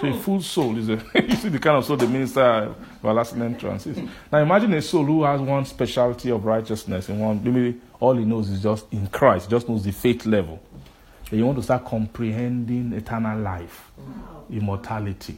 So 0.00 0.08
a 0.08 0.12
full 0.12 0.42
soul 0.42 0.76
is 0.76 0.88
a 0.88 1.00
you 1.14 1.36
see 1.36 1.48
the 1.48 1.58
kind 1.60 1.78
of 1.78 1.84
soul 1.84 1.96
the 1.96 2.08
minister 2.08 2.74
everlasting 2.98 3.40
entrance 3.42 3.86
is. 3.86 3.96
Now 4.30 4.38
imagine 4.38 4.74
a 4.74 4.82
soul 4.82 5.04
who 5.04 5.22
has 5.22 5.40
one 5.40 5.64
specialty 5.64 6.30
of 6.32 6.44
righteousness 6.44 7.08
and 7.08 7.20
one 7.20 7.42
maybe 7.44 7.80
all 8.00 8.16
he 8.16 8.24
knows 8.24 8.50
is 8.50 8.60
just 8.60 8.92
in 8.92 9.06
Christ, 9.06 9.48
just 9.48 9.68
knows 9.68 9.84
the 9.84 9.92
faith 9.92 10.26
level. 10.26 10.60
Then 11.30 11.38
you 11.38 11.46
want 11.46 11.58
to 11.58 11.62
start 11.62 11.84
comprehending 11.84 12.92
eternal 12.92 13.38
life, 13.40 13.90
immortality. 14.50 15.36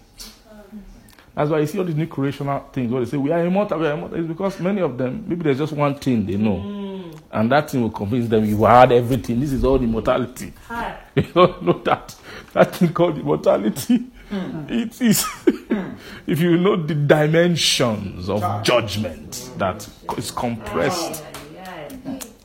That's 1.34 1.50
why 1.50 1.58
you 1.60 1.66
see 1.66 1.78
all 1.78 1.84
these 1.84 1.94
new 1.94 2.06
creational 2.06 2.60
things 2.72 2.90
where 2.90 3.04
they 3.04 3.10
say 3.10 3.18
we 3.18 3.30
are 3.30 3.44
immortal, 3.44 3.78
we 3.78 3.86
are 3.86 3.92
immortal. 3.92 4.18
It's 4.18 4.26
because 4.28 4.58
many 4.58 4.80
of 4.80 4.96
them, 4.96 5.24
maybe 5.28 5.42
there's 5.44 5.58
just 5.58 5.74
one 5.74 5.94
thing 5.96 6.24
they 6.24 6.36
know. 6.36 6.56
Mm. 6.56 7.20
And 7.30 7.52
that 7.52 7.70
thing 7.70 7.82
will 7.82 7.90
convince 7.90 8.26
them 8.28 8.46
you 8.46 8.64
had 8.64 8.90
everything. 8.90 9.40
This 9.40 9.52
is 9.52 9.62
all 9.62 9.76
immortality. 9.82 10.52
Hi. 10.68 10.96
You 11.14 11.22
don't 11.34 11.62
know 11.62 11.78
that. 11.84 12.14
That 12.54 12.74
thing 12.74 12.92
called 12.94 13.18
immortality. 13.18 14.04
Mm. 14.30 14.70
It 14.70 15.00
is. 15.02 15.26
if 16.26 16.40
you 16.40 16.56
know 16.56 16.76
the 16.76 16.94
dimensions 16.94 18.30
of 18.30 18.62
judgment 18.62 19.50
that 19.58 19.86
is 20.16 20.30
compressed 20.30 21.22
Yeah. 21.54 21.88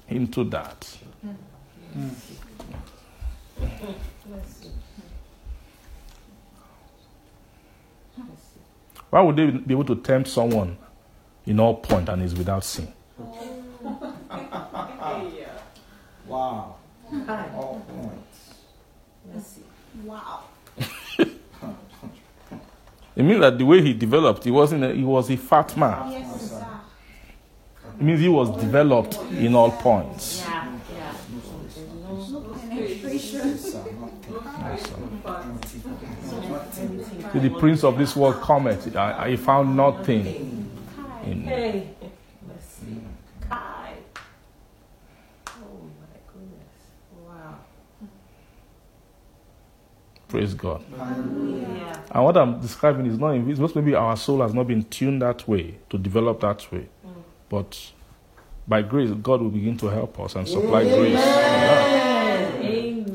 into 0.10 0.44
that. 0.46 0.98
Mm. 1.98 2.10
Why 9.10 9.22
would 9.22 9.36
they 9.36 9.52
be 9.52 9.74
able 9.74 9.84
to 9.86 9.96
tempt 9.96 10.30
someone 10.30 10.78
in 11.46 11.60
all 11.60 11.76
points 11.76 11.90
point 11.90 12.08
and 12.10 12.24
is 12.24 12.34
without 12.36 12.64
sin? 12.64 12.88
Wow. 16.28 16.76
All 17.12 17.86
points. 17.90 18.54
Mercy. 19.34 19.64
Wow. 20.06 20.44
It 23.14 23.24
means 23.24 23.42
that 23.42 23.58
the 23.58 23.66
way 23.66 23.82
he 23.82 23.94
developed, 23.94 24.46
he 24.46 24.52
wasn't. 24.52 24.86
A, 24.86 24.94
he 24.94 25.04
was 25.04 25.30
a 25.30 25.36
fat 25.36 25.76
man. 25.76 26.12
Yes, 26.12 26.50
sir. 26.50 26.66
It 28.00 28.02
means 28.02 28.22
he 28.22 28.30
was 28.30 28.50
developed 28.62 29.20
in 29.32 29.54
all 29.54 29.70
points. 29.72 30.40
Yeah. 30.48 30.71
To 37.32 37.40
the 37.40 37.50
prince 37.60 37.84
of 37.84 37.98
this 37.98 38.16
world 38.16 38.42
cometh, 38.42 38.96
I, 38.96 39.26
I 39.26 39.36
found 39.36 39.78
nothing 39.78 40.26
in 41.26 41.44
Hey. 41.44 41.88
Mercy. 42.48 43.02
Kai. 43.48 43.94
Oh 45.48 45.52
my 46.00 46.18
goodness. 46.34 46.74
Wow. 47.28 47.58
praise 50.28 50.54
God. 50.56 50.84
Yeah. 50.92 52.00
And 52.12 52.24
what 52.24 52.38
I'm 52.38 52.60
describing 52.60 53.06
is 53.06 53.20
not 53.20 53.36
just 53.56 53.76
maybe 53.76 53.94
our 53.94 54.18
soul 54.18 54.42
has 54.42 54.54
not 54.54 54.68
been 54.68 54.84
tuned 54.86 55.22
that 55.22 55.48
way 55.48 55.78
to 55.92 55.98
develop 56.00 56.40
that 56.42 56.72
way. 56.72 56.88
Mm. 57.06 57.14
But 57.50 57.92
by 58.68 58.82
grace, 58.82 59.12
God 59.12 59.42
will 59.42 59.50
begin 59.52 59.78
to 59.78 59.88
help 59.88 60.20
us 60.20 60.36
and 60.36 60.48
supply 60.48 60.84
grace. 60.84 61.14
Yeah. 61.14 62.11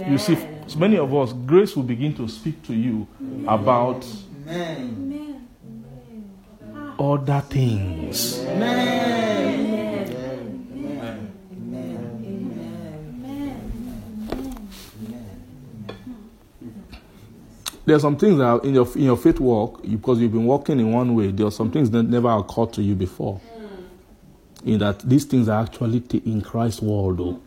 Amen. 0.07 0.13
You 0.13 0.19
see, 0.19 0.79
many 0.79 0.97
of 0.99 1.13
us, 1.15 1.33
grace 1.33 1.75
will 1.75 1.83
begin 1.83 2.15
to 2.15 2.29
speak 2.29 2.63
to 2.67 2.75
you 2.75 3.07
about 3.47 4.07
Amen. 4.49 5.49
other 6.99 7.41
things. 7.41 8.41
There 17.85 17.95
are 17.95 18.01
some 18.01 18.17
things 18.17 18.39
that 18.39 18.65
in 18.65 18.75
your 18.75 18.87
in 18.97 19.03
your 19.05 19.17
faith 19.17 19.39
walk 19.39 19.83
because 19.83 20.19
you've 20.21 20.33
been 20.33 20.45
walking 20.45 20.81
in 20.81 20.91
one 20.93 21.15
way. 21.15 21.31
There 21.31 21.47
are 21.47 21.53
some 21.53 21.71
things 21.71 21.89
that 21.91 22.03
never 22.03 22.29
occurred 22.31 22.73
to 22.75 22.83
you 22.83 22.95
before. 22.97 23.41
In 24.65 24.81
that 24.81 25.01
these 25.09 25.25
things 25.25 25.49
are 25.49 25.63
actually 25.63 26.01
t- 26.01 26.23
in 26.25 26.43
Christ's 26.43 26.83
world. 26.83 27.19
Though. 27.19 27.41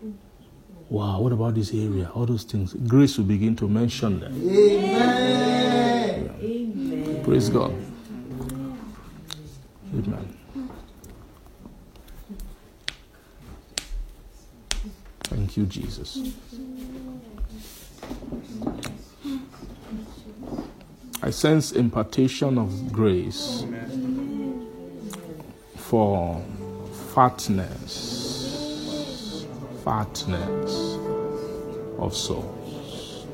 Wow, 0.90 1.22
what 1.22 1.32
about 1.32 1.54
this 1.56 1.72
area? 1.74 2.10
All 2.16 2.26
those 2.26 2.44
things. 2.44 2.74
Grace 2.74 3.18
will 3.18 3.26
begin 3.26 3.56
to 3.58 3.68
mention 3.68 4.20
them. 4.20 4.34
Amen. 4.50 6.30
Praise 7.24 7.50
God. 7.50 7.72
Amen. 9.94 10.36
Thank 15.24 15.58
you, 15.58 15.66
Jesus. 15.66 16.20
I 21.22 21.30
sense 21.32 21.72
impartation 21.74 22.58
of 22.58 22.92
grace 22.92 23.64
for 25.76 26.42
fatness, 27.14 28.29
fatness 29.90 31.00
of 31.98 32.16
souls. 32.16 33.26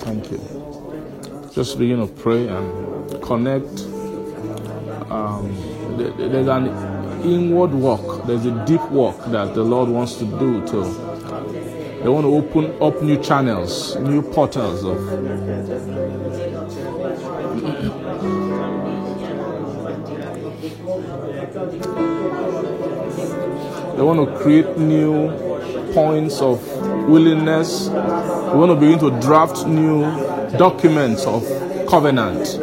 Thank 0.00 0.30
you. 0.32 0.40
Just 1.54 1.78
begin 1.78 2.06
to 2.06 2.06
pray 2.06 2.46
and 2.48 3.22
connect. 3.22 3.64
Um, 5.10 5.48
th- 5.96 6.14
th- 6.18 6.30
there's 6.30 6.48
an 6.48 6.66
inward 7.24 7.72
work, 7.72 8.26
there's 8.26 8.44
a 8.44 8.64
deep 8.66 8.84
work 8.90 9.16
that 9.28 9.54
the 9.54 9.62
Lord 9.62 9.88
wants 9.88 10.16
to 10.16 10.26
do 10.26 10.60
to. 10.66 10.84
They 12.02 12.08
want 12.10 12.26
to 12.26 12.34
open 12.34 12.82
up 12.82 13.00
new 13.00 13.16
channels, 13.22 13.96
new 13.96 14.20
portals 14.20 14.84
of 14.84 14.98
They 24.02 24.06
want 24.06 24.28
to 24.28 24.36
create 24.36 24.76
new 24.76 25.30
points 25.94 26.40
of 26.40 26.60
willingness. 27.08 27.86
We 27.86 27.94
want 27.94 28.72
to 28.72 28.74
begin 28.74 28.98
to 28.98 29.20
draft 29.20 29.64
new 29.64 30.02
documents 30.58 31.24
of 31.24 31.46
covenant 31.88 32.58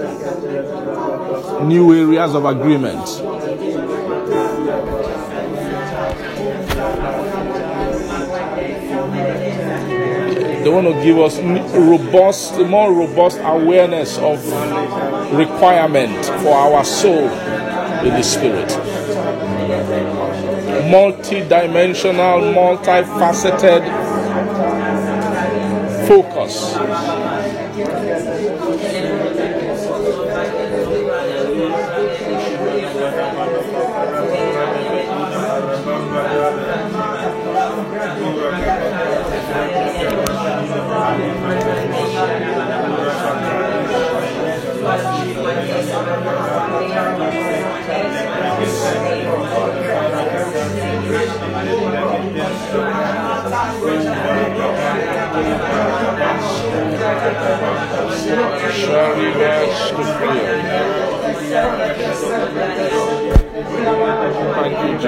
new 1.66 1.94
areas 1.94 2.36
of 2.36 2.44
agreement. 2.44 3.06
They 10.62 10.70
want 10.70 10.88
to 10.88 11.02
give 11.02 11.20
us 11.20 11.40
robust, 11.40 12.60
more 12.60 12.94
robust 12.94 13.40
awareness 13.44 14.18
of 14.18 14.46
requirement 15.34 16.26
for 16.44 16.54
our 16.54 16.84
soul 16.84 17.30
in 18.04 18.14
the 18.14 18.24
spirit. 18.24 18.89
Multi-dimensional, 20.90 22.42
multifaceted 22.42 23.84
focus. 26.08 26.76
Shari 58.80 59.30
Ves 59.34 59.76
Scripture. 59.90 61.00
Thank 64.60 65.04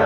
you. 0.00 0.05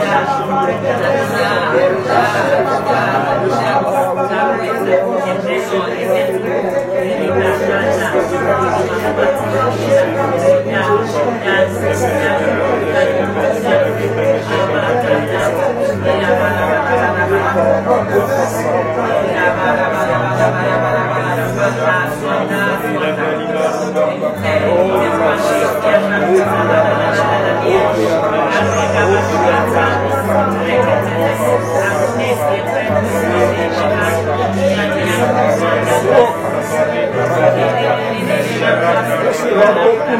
Thank. 0.00 0.29
Oh, 29.72 29.99
Open 30.40 30.56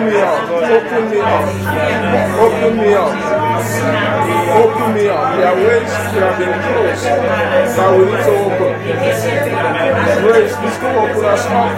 me 0.05 0.21
up, 0.21 0.45
open 0.51 1.09
me 1.09 1.21
up, 1.21 1.41
open 2.39 2.77
me 2.77 2.93
up, 2.93 3.15
open 4.61 4.89
me 4.95 5.09
up. 5.09 5.25
There 5.37 5.49
are 5.49 5.57
ways 5.57 5.89
that 5.89 6.21
have 6.21 6.37
been 6.39 6.53
closed 6.61 7.05
that 7.77 7.91
we 7.97 8.05
need 8.05 8.21
to 8.21 8.35
open. 8.45 8.73
Open 11.01 11.25
us 11.25 11.45
up. 11.47 11.73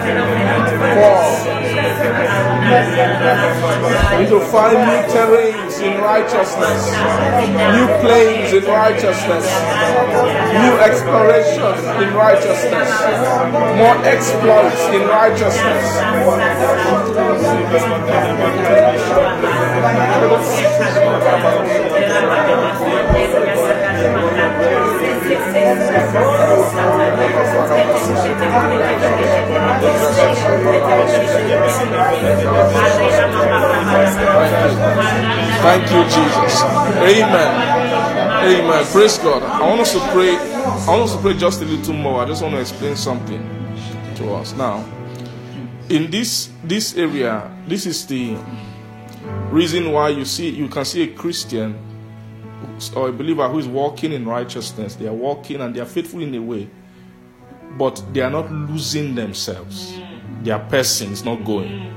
We 4.11 4.17
need 4.19 4.29
to 4.29 4.39
find 4.51 4.77
new 4.77 5.01
terrains 5.13 5.52
in 5.83 5.99
righteousness, 5.99 6.81
new 7.75 7.87
plains 7.99 8.53
in 8.53 8.63
righteousness, 8.63 9.45
new 10.63 10.79
exploration 10.79 11.73
in 12.01 12.13
righteousness, 12.15 12.89
more 13.77 13.97
exploits 14.05 14.81
in 14.95 15.07
righteousness. 15.07 15.83
Thank 35.63 35.91
you, 35.91 36.03
Jesus. 36.03 36.61
Amen. 36.61 37.51
Amen. 38.43 38.85
Praise 38.91 39.17
God. 39.17 39.43
I 39.43 39.67
want 39.67 39.81
us 39.81 39.93
to 39.93 39.99
pray. 40.11 40.35
I 40.35 40.87
want 40.87 41.03
us 41.03 41.15
to 41.15 41.21
pray 41.21 41.33
just 41.33 41.61
a 41.61 41.65
little 41.65 41.93
more. 41.93 42.21
I 42.21 42.25
just 42.25 42.41
want 42.41 42.55
to 42.55 42.61
explain 42.61 42.95
something 42.95 43.41
to 44.15 44.33
us 44.33 44.53
now. 44.53 44.85
In 45.89 46.11
this 46.11 46.49
this 46.63 46.95
area, 46.97 47.49
this 47.67 47.85
is 47.85 48.05
the 48.05 48.37
reason 49.51 49.91
why 49.91 50.09
you 50.09 50.25
see 50.25 50.49
you 50.49 50.67
can 50.67 50.85
see 50.85 51.03
a 51.03 51.07
Christian 51.07 51.79
or 52.95 53.09
a 53.09 53.11
believer 53.11 53.47
who 53.47 53.59
is 53.59 53.67
walking 53.67 54.11
in 54.11 54.25
righteousness. 54.25 54.95
They 54.95 55.07
are 55.07 55.13
walking 55.13 55.61
and 55.61 55.75
they 55.75 55.79
are 55.79 55.85
faithful 55.85 56.21
in 56.21 56.33
a 56.35 56.41
way, 56.41 56.69
but 57.77 58.03
they 58.13 58.21
are 58.21 58.29
not 58.29 58.51
losing 58.51 59.15
themselves. 59.15 59.97
Their 60.41 60.59
person 60.59 61.11
is 61.11 61.23
not 61.23 61.45
going. 61.45 61.93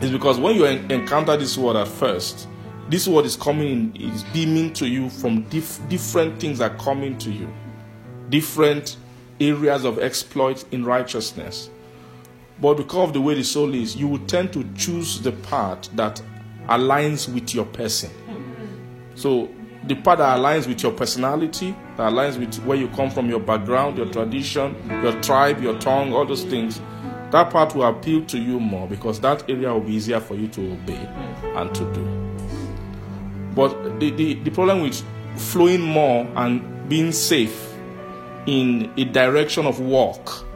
It's 0.00 0.12
because 0.12 0.38
when 0.38 0.54
you 0.56 0.64
encounter 0.64 1.36
this 1.36 1.58
word 1.58 1.76
at 1.76 1.88
first, 1.88 2.48
this 2.88 3.06
word 3.08 3.24
is 3.24 3.36
coming, 3.36 3.94
is 3.96 4.24
beaming 4.24 4.72
to 4.74 4.86
you 4.86 5.10
from 5.10 5.42
dif- 5.44 5.80
different 5.88 6.40
things 6.40 6.60
are 6.60 6.74
coming 6.76 7.18
to 7.18 7.30
you, 7.30 7.52
different 8.30 8.96
areas 9.40 9.84
of 9.84 9.98
exploit 9.98 10.64
in 10.72 10.84
righteousness. 10.84 11.70
But 12.60 12.74
because 12.74 13.08
of 13.08 13.12
the 13.12 13.20
way 13.20 13.34
the 13.34 13.44
soul 13.44 13.74
is, 13.74 13.94
you 13.96 14.08
will 14.08 14.26
tend 14.26 14.52
to 14.54 14.64
choose 14.74 15.20
the 15.20 15.32
part 15.32 15.88
that 15.94 16.20
aligns 16.68 17.32
with 17.32 17.54
your 17.54 17.66
person. 17.66 18.10
So 19.18 19.48
the 19.82 19.96
part 19.96 20.18
that 20.20 20.38
aligns 20.38 20.68
with 20.68 20.80
your 20.80 20.92
personality, 20.92 21.74
that 21.96 22.12
aligns 22.12 22.38
with 22.38 22.54
where 22.64 22.78
you 22.78 22.86
come 22.90 23.10
from, 23.10 23.28
your 23.28 23.40
background, 23.40 23.98
your 23.98 24.06
tradition, 24.06 24.76
your 25.02 25.20
tribe, 25.22 25.60
your 25.60 25.76
tongue, 25.80 26.12
all 26.12 26.24
those 26.24 26.44
things, 26.44 26.80
that 27.32 27.50
part 27.50 27.74
will 27.74 27.82
appeal 27.82 28.24
to 28.26 28.38
you 28.38 28.60
more 28.60 28.86
because 28.86 29.18
that 29.20 29.42
area 29.50 29.72
will 29.74 29.80
be 29.80 29.94
easier 29.94 30.20
for 30.20 30.36
you 30.36 30.46
to 30.46 30.72
obey 30.72 31.04
and 31.56 31.74
to 31.74 31.92
do. 31.92 32.04
But 33.56 33.98
the, 33.98 34.10
the, 34.10 34.34
the 34.34 34.50
problem 34.50 34.82
with 34.82 35.04
flowing 35.34 35.82
more 35.82 36.24
and 36.36 36.88
being 36.88 37.10
safe 37.10 37.74
in 38.46 38.92
a 38.96 39.04
direction 39.04 39.66
of 39.66 39.80
walk 39.80 40.46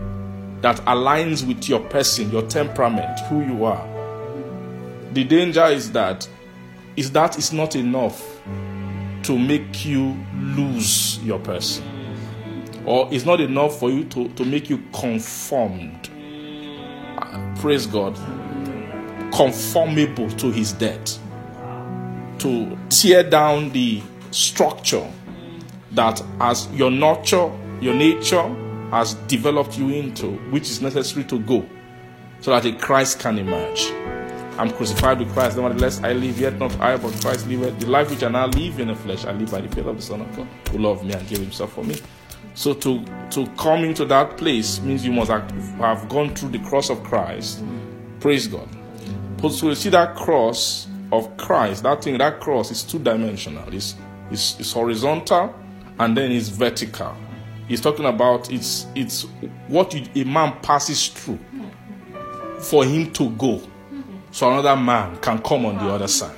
that 0.61 0.77
aligns 0.87 1.45
with 1.45 1.69
your 1.69 1.81
person, 1.81 2.31
your 2.31 2.43
temperament, 2.43 3.19
who 3.29 3.45
you 3.45 3.65
are. 3.65 3.85
The 5.15 5.25
danger 5.25 5.65
is 5.65 5.91
that 5.93 6.29
is 6.95 7.11
that 7.11 7.37
is 7.39 7.53
not 7.53 7.75
enough 7.75 8.32
to 9.23 9.39
make 9.39 9.85
you 9.85 10.17
lose 10.35 11.19
your 11.23 11.39
person. 11.39 11.85
Or 12.85 13.09
it's 13.13 13.25
not 13.25 13.41
enough 13.41 13.79
for 13.79 13.91
you 13.91 14.05
to, 14.05 14.29
to 14.31 14.45
make 14.45 14.69
you 14.69 14.83
conformed. 14.93 16.11
Praise 17.61 17.87
God. 17.87 18.17
Conformable 19.33 20.29
to 20.31 20.51
his 20.51 20.73
death. 20.73 21.19
To 22.39 22.77
tear 22.89 23.23
down 23.23 23.71
the 23.71 24.03
structure 24.33 25.09
that 25.93 26.23
as 26.41 26.69
your 26.73 26.91
nurture, 26.91 27.51
your 27.81 27.95
nature 27.95 28.43
has 28.91 29.15
developed 29.27 29.79
you 29.79 29.89
into, 29.91 30.33
which 30.51 30.71
is 30.71 30.83
necessary 30.83 31.25
to 31.25 31.39
go, 31.39 31.65
so 32.41 32.51
that 32.51 32.65
a 32.67 32.73
Christ 32.73 33.21
can 33.21 33.39
emerge. 33.39 33.91
I'm 34.59 34.71
crucified 34.71 35.19
with 35.19 35.33
Christ, 35.33 35.57
nevertheless 35.57 36.03
I 36.03 36.13
live, 36.13 36.39
yet 36.39 36.59
not 36.59 36.79
I, 36.81 36.97
but 36.97 37.13
Christ 37.21 37.47
liveth. 37.49 37.81
The 37.81 37.87
life 37.87 38.11
which 38.11 38.23
I 38.23 38.29
now 38.29 38.47
live 38.47 38.81
in 38.81 38.89
the 38.89 38.95
flesh, 38.95 39.25
I 39.25 39.33
live 39.33 39.51
by 39.51 39.61
the 39.61 39.69
faith 39.75 39.87
of 39.87 39.97
the 39.97 40.03
Son 40.03 40.21
of 40.21 40.37
God, 40.37 40.47
who 40.71 40.79
loved 40.79 41.05
me 41.05 41.15
and 41.15 41.27
gave 41.27 41.39
himself 41.39 41.73
for 41.73 41.85
me. 41.85 41.97
So 42.55 42.75
to, 42.75 43.05
to 43.31 43.47
come 43.57 43.85
into 43.85 44.05
that 44.07 44.37
place 44.37 44.81
means 44.81 45.07
you 45.07 45.13
must 45.13 45.31
have, 45.31 46.09
gone 46.09 46.35
through 46.35 46.51
the 46.51 46.59
cross 46.61 46.91
of 46.91 47.03
Christ. 47.03 47.65
Praise 48.21 48.47
God. 48.47 48.69
So 49.41 49.69
you 49.69 49.75
see 49.75 49.89
that 49.89 50.15
cross 50.15 50.87
of 51.11 51.37
Christ, 51.37 51.83
that 51.83 52.05
thing, 52.05 52.19
that 52.19 52.41
cross 52.41 52.71
is 52.71 52.83
two 52.83 52.99
dimensional. 52.99 53.73
It's, 53.73 53.97
it's, 54.31 54.61
it's 54.61 54.73
horizontal 54.73 55.55
and 55.99 56.17
then 56.17 56.31
it's 56.31 56.49
vertical. 56.49 57.17
He's 57.69 57.81
talking 57.81 58.05
about 58.05 58.53
it's 58.53 58.87
it's 58.95 59.23
what 59.69 59.95
you, 59.95 60.23
a 60.23 60.25
man 60.27 60.59
passes 60.63 61.09
through 61.09 61.39
for 62.61 62.85
him 62.85 63.11
to 63.13 63.31
go, 63.31 63.63
so 64.33 64.51
another 64.51 64.75
man 64.81 65.17
can 65.19 65.41
come 65.41 65.67
on 65.67 65.77
the 65.77 65.93
other 65.93 66.09
side. 66.09 66.35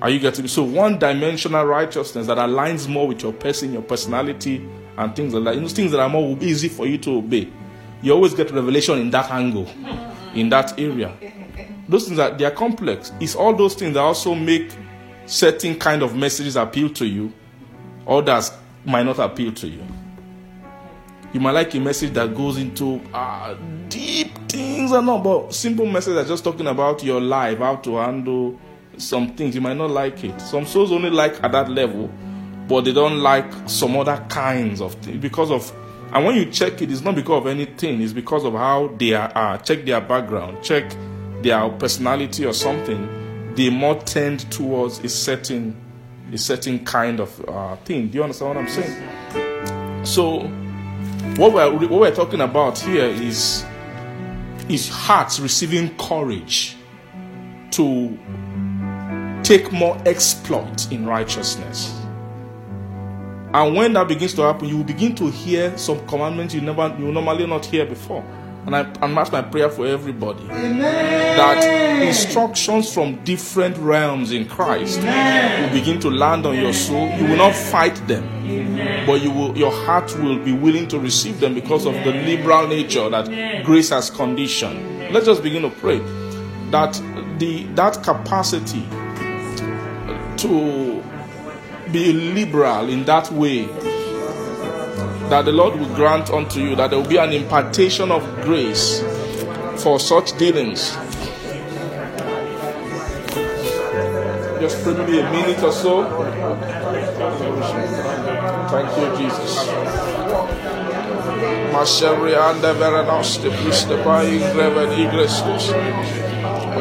Are 0.00 0.08
you 0.08 0.20
getting? 0.20 0.46
So 0.46 0.62
one 0.62 0.98
dimensional 0.98 1.64
righteousness 1.64 2.26
that 2.28 2.38
aligns 2.38 2.88
more 2.88 3.08
with 3.08 3.22
your 3.22 3.32
person, 3.32 3.72
your 3.72 3.82
personality, 3.82 4.66
and 4.96 5.14
things 5.14 5.34
like 5.34 5.44
that. 5.44 5.54
You 5.56 5.62
know, 5.62 5.68
things 5.68 5.90
that 5.90 6.00
are 6.00 6.08
more 6.08 6.38
easy 6.40 6.68
for 6.68 6.86
you 6.86 6.98
to 6.98 7.18
obey. 7.18 7.50
You 8.00 8.12
always 8.12 8.32
get 8.32 8.50
revelation 8.52 8.98
in 8.98 9.10
that 9.10 9.30
angle, 9.30 9.68
in 10.34 10.48
that 10.50 10.78
area. 10.78 11.12
Those 11.88 12.04
things 12.06 12.18
that 12.18 12.38
they 12.38 12.44
are 12.44 12.50
complex. 12.50 13.12
It's 13.20 13.34
all 13.34 13.54
those 13.54 13.74
things 13.74 13.94
that 13.94 14.00
also 14.00 14.34
make 14.34 14.70
certain 15.26 15.76
kind 15.78 16.02
of 16.02 16.14
messages 16.14 16.56
appeal 16.56 16.90
to 16.90 17.06
you, 17.06 17.32
others 18.06 18.52
might 18.84 19.02
not 19.02 19.18
appeal 19.18 19.52
to 19.52 19.66
you. 19.66 19.82
You 21.36 21.40
might 21.40 21.50
like 21.50 21.74
a 21.74 21.80
message 21.80 22.14
that 22.14 22.34
goes 22.34 22.56
into 22.56 22.98
uh, 23.12 23.54
deep 23.90 24.34
things 24.48 24.90
and 24.90 25.06
all, 25.06 25.18
but 25.18 25.54
simple 25.54 25.84
message 25.84 26.14
that's 26.14 26.30
just 26.30 26.42
talking 26.42 26.66
about 26.66 27.04
your 27.04 27.20
life, 27.20 27.58
how 27.58 27.76
to 27.76 27.96
handle 27.96 28.58
some 28.96 29.34
things. 29.34 29.54
You 29.54 29.60
might 29.60 29.76
not 29.76 29.90
like 29.90 30.24
it. 30.24 30.40
Some 30.40 30.64
souls 30.64 30.92
only 30.92 31.10
like 31.10 31.44
at 31.44 31.52
that 31.52 31.70
level, 31.70 32.10
but 32.66 32.86
they 32.86 32.92
don't 32.94 33.18
like 33.18 33.52
some 33.68 33.98
other 33.98 34.16
kinds 34.30 34.80
of 34.80 34.94
things 34.94 35.18
because 35.18 35.50
of. 35.50 35.70
And 36.14 36.24
when 36.24 36.36
you 36.36 36.46
check 36.46 36.80
it, 36.80 36.90
it's 36.90 37.02
not 37.02 37.14
because 37.14 37.42
of 37.42 37.48
anything. 37.48 38.00
It's 38.00 38.14
because 38.14 38.46
of 38.46 38.54
how 38.54 38.96
they 38.96 39.12
are. 39.12 39.58
Check 39.58 39.84
their 39.84 40.00
background. 40.00 40.64
Check 40.64 40.90
their 41.42 41.68
personality 41.68 42.46
or 42.46 42.54
something. 42.54 43.52
They 43.56 43.68
more 43.68 43.96
tend 43.96 44.50
towards 44.50 45.00
a 45.00 45.10
certain 45.10 45.76
a 46.32 46.38
certain 46.38 46.82
kind 46.86 47.20
of 47.20 47.46
uh, 47.46 47.76
thing. 47.84 48.08
Do 48.08 48.16
you 48.16 48.22
understand 48.22 48.54
what 48.54 48.56
I'm 48.56 48.70
saying? 48.70 50.04
So, 50.06 50.50
what 51.36 51.52
we're 51.52 51.70
what 51.70 52.00
we're 52.00 52.14
talking 52.14 52.40
about 52.40 52.78
here 52.78 53.04
is 53.04 53.64
is 54.68 54.88
hearts 54.88 55.38
receiving 55.38 55.96
courage 55.96 56.76
to 57.70 58.18
take 59.42 59.70
more 59.70 59.96
exploit 60.06 60.90
in 60.90 61.06
righteousness. 61.06 61.92
And 63.52 63.76
when 63.76 63.92
that 63.92 64.08
begins 64.08 64.34
to 64.34 64.42
happen, 64.42 64.68
you 64.68 64.78
will 64.78 64.84
begin 64.84 65.14
to 65.16 65.30
hear 65.30 65.76
some 65.78 66.04
commandments 66.06 66.54
you 66.54 66.60
never 66.60 66.94
you 66.98 67.12
normally 67.12 67.46
not 67.46 67.64
hear 67.66 67.86
before. 67.86 68.24
And 68.66 68.74
I 68.74 68.80
and 69.00 69.16
that's 69.16 69.30
my 69.30 69.42
prayer 69.42 69.70
for 69.70 69.86
everybody. 69.86 70.44
That 70.48 72.02
instructions 72.02 72.92
from 72.92 73.22
different 73.22 73.76
realms 73.78 74.32
in 74.32 74.48
Christ 74.48 74.98
will 74.98 75.70
begin 75.70 76.00
to 76.00 76.10
land 76.10 76.46
on 76.46 76.56
your 76.56 76.72
soul. 76.72 77.08
You 77.16 77.26
will 77.26 77.36
not 77.36 77.54
fight 77.54 77.94
them, 78.08 78.24
but 79.06 79.22
you 79.22 79.30
will 79.30 79.56
your 79.56 79.70
heart 79.70 80.12
will 80.18 80.38
be 80.38 80.52
willing 80.52 80.88
to 80.88 80.98
receive 80.98 81.38
them 81.38 81.54
because 81.54 81.86
of 81.86 81.94
the 81.94 82.10
liberal 82.10 82.66
nature 82.66 83.08
that 83.08 83.64
grace 83.64 83.90
has 83.90 84.10
conditioned. 84.10 85.12
Let's 85.12 85.26
just 85.26 85.44
begin 85.44 85.62
to 85.62 85.70
pray 85.70 86.00
that 86.70 87.00
the 87.38 87.66
that 87.74 88.02
capacity 88.02 88.82
to 90.38 91.02
be 91.92 92.12
liberal 92.12 92.88
in 92.88 93.04
that 93.04 93.30
way 93.30 93.68
that 95.30 95.44
the 95.44 95.52
Lord 95.52 95.78
will 95.78 95.94
grant 95.94 96.30
unto 96.30 96.60
you, 96.60 96.74
that 96.76 96.90
there 96.90 96.98
will 96.98 97.08
be 97.08 97.16
an 97.16 97.32
impartation 97.32 98.10
of 98.10 98.22
grace 98.42 99.00
for 99.82 99.98
such 100.00 100.36
dealings. 100.38 100.92
Just 104.60 104.82
pray 104.82 104.94
maybe 104.94 105.20
a 105.20 105.30
minute 105.30 105.62
or 105.62 105.72
so. 105.72 106.04
Thank 108.70 108.98
you, 108.98 109.24
Jesus. 109.24 109.68
Mashevi 111.72 112.34
and 112.34 112.62
the 112.62 112.72
the 113.42 113.50
priest, 113.50 113.88
the. 113.88 113.96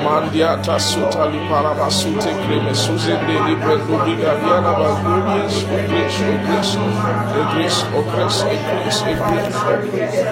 Mandiata 0.03 0.77
sutali 0.79 1.39
paramasute 1.49 2.31
creme 2.45 2.73
suzende 2.73 3.33
di 3.45 3.55
brendo 3.55 3.97
brigadiana 3.97 4.73
bagurias 4.73 5.63
o 5.63 5.77
grace 5.87 6.23
o 6.23 6.37
grace 6.45 6.77
o 6.77 7.41
grace 7.53 7.85
o 7.93 8.03
grace 8.03 9.03
o 9.03 9.13
grace 9.13 9.13
o 9.13 9.15
grace 9.21 10.25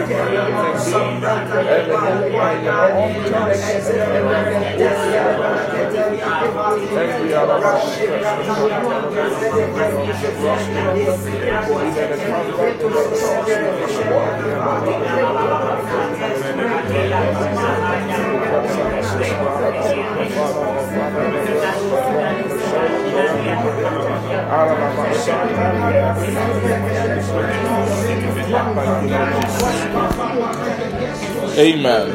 Amen. 31.56 32.10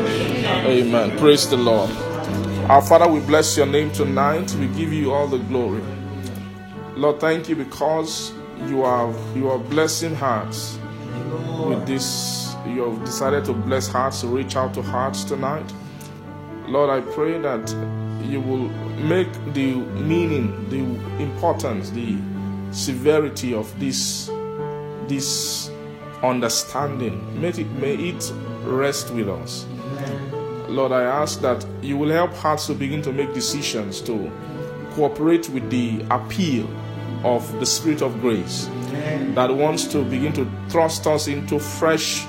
Amen. 0.67 1.17
Praise 1.19 1.49
the 1.49 1.57
Lord. 1.57 2.08
Our 2.69 2.83
Father, 2.83 3.09
we 3.11 3.21
bless 3.21 3.57
your 3.57 3.65
name 3.65 3.91
tonight. 3.93 4.55
We 4.57 4.67
give 4.67 4.93
you 4.93 5.11
all 5.11 5.27
the 5.27 5.39
glory. 5.39 5.83
Lord, 6.97 7.19
thank 7.19 7.49
you 7.49 7.57
because 7.57 8.35
you 8.67 8.83
are 8.83 9.11
you 9.35 9.49
are 9.51 9.59
blessing 9.59 10.15
hearts 10.15 10.79
with 11.65 11.87
this. 11.87 12.55
You 12.67 12.91
have 12.91 13.03
decided 13.07 13.47
to 13.47 13.55
bless 13.55 13.89
hearts, 13.89 14.21
to 14.21 14.27
reach 14.27 14.55
out 14.55 14.75
to 14.75 14.83
hearts 14.83 15.25
tonight. 15.25 15.73
Lord, 16.67 16.91
I 16.91 17.01
pray 17.15 17.39
that 17.39 17.71
you 18.23 18.43
will 18.43 18.69
make 19.03 19.33
the 19.55 19.77
meaning, 19.77 20.69
the 20.69 20.81
importance, 21.23 21.89
the 21.89 22.19
severity 22.71 23.55
of 23.55 23.67
this 23.81 24.27
this 25.09 25.71
understanding. 26.23 27.41
May 27.41 27.49
it, 27.49 27.71
may 27.81 27.95
it 27.95 28.31
rest 28.65 29.11
with 29.13 29.31
us. 29.31 29.65
Lord, 30.69 30.93
I 30.93 31.03
ask 31.03 31.41
that 31.41 31.67
you 31.83 31.97
will 31.97 32.11
help 32.11 32.35
hearts 32.35 32.67
to 32.67 32.75
begin 32.75 33.03
to 33.03 33.13
make 33.13 33.33
decisions 33.33 34.01
to 34.03 34.31
cooperate 34.93 35.49
with 35.49 35.71
the 35.71 36.05
appeal 36.11 36.69
of 37.25 37.51
the 37.59 37.67
Spirit 37.67 38.03
of 38.03 38.21
grace 38.21 38.69
that 39.35 39.55
wants 39.55 39.85
to 39.89 40.05
begin 40.05 40.33
to 40.35 40.51
thrust 40.69 41.07
us 41.07 41.29
into 41.29 41.59
fresh, 41.59 42.27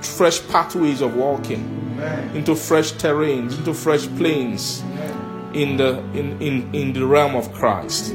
fresh 0.00 0.46
pathways 0.48 1.00
of 1.00 1.14
walking, 1.16 1.60
into 2.34 2.54
fresh 2.54 2.92
terrains, 2.92 3.58
into 3.58 3.74
fresh 3.74 4.06
plains, 4.16 4.82
in 5.52 5.76
the 5.76 5.98
in, 6.14 6.40
in, 6.40 6.74
in 6.74 6.92
the 6.92 7.04
realm 7.04 7.34
of 7.34 7.52
Christ. 7.52 8.14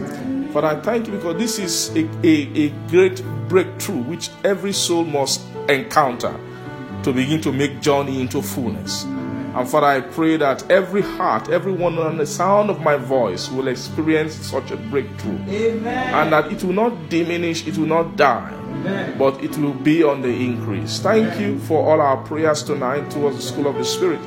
But 0.54 0.64
I 0.64 0.80
thank 0.82 1.08
you 1.08 1.14
because 1.14 1.38
this 1.38 1.60
is 1.60 1.90
a, 1.96 2.06
a, 2.26 2.68
a 2.68 2.70
great 2.90 3.24
breakthrough 3.50 4.04
which 4.04 4.30
every 4.44 4.72
soul 4.72 5.04
must 5.04 5.42
encounter 5.68 6.40
to 7.04 7.12
begin 7.12 7.42
to 7.42 7.52
make 7.52 7.82
journey 7.82 8.22
into 8.22 8.42
fullness. 8.42 9.06
And 9.56 9.70
Father, 9.70 9.86
I 9.86 10.02
pray 10.02 10.38
that 10.38 10.70
every 10.72 11.04
heart, 11.04 11.50
everyone 11.50 12.00
on 12.00 12.18
the 12.18 12.26
sound 12.26 12.72
of 12.72 12.82
my 12.82 12.96
voice 12.96 13.52
will 13.52 13.68
experience 13.68 14.34
such 14.34 14.72
a 14.72 14.78
breakthrough. 14.78 15.38
Amen. 15.48 16.14
And 16.16 16.34
that 16.34 16.52
it 16.52 16.64
will 16.64 16.74
not 16.74 17.10
diminish, 17.10 17.68
it 17.68 17.78
will 17.78 17.86
not 17.86 18.16
die, 18.16 18.52
Amen. 18.52 19.16
but 19.18 19.44
it 19.44 19.56
will 19.60 19.76
be 19.76 20.02
on 20.02 20.24
the 20.24 20.30
increase. 20.30 21.00
Thank 21.00 21.40
you 21.40 21.60
for 21.60 21.88
all 21.88 22.02
our 22.02 22.18
prayers 22.18 22.64
tonight 22.64 23.12
towards 23.12 23.36
the 23.36 23.44
school 23.44 23.68
of 23.68 23.76
the 23.76 23.86
Spirit. 23.86 24.20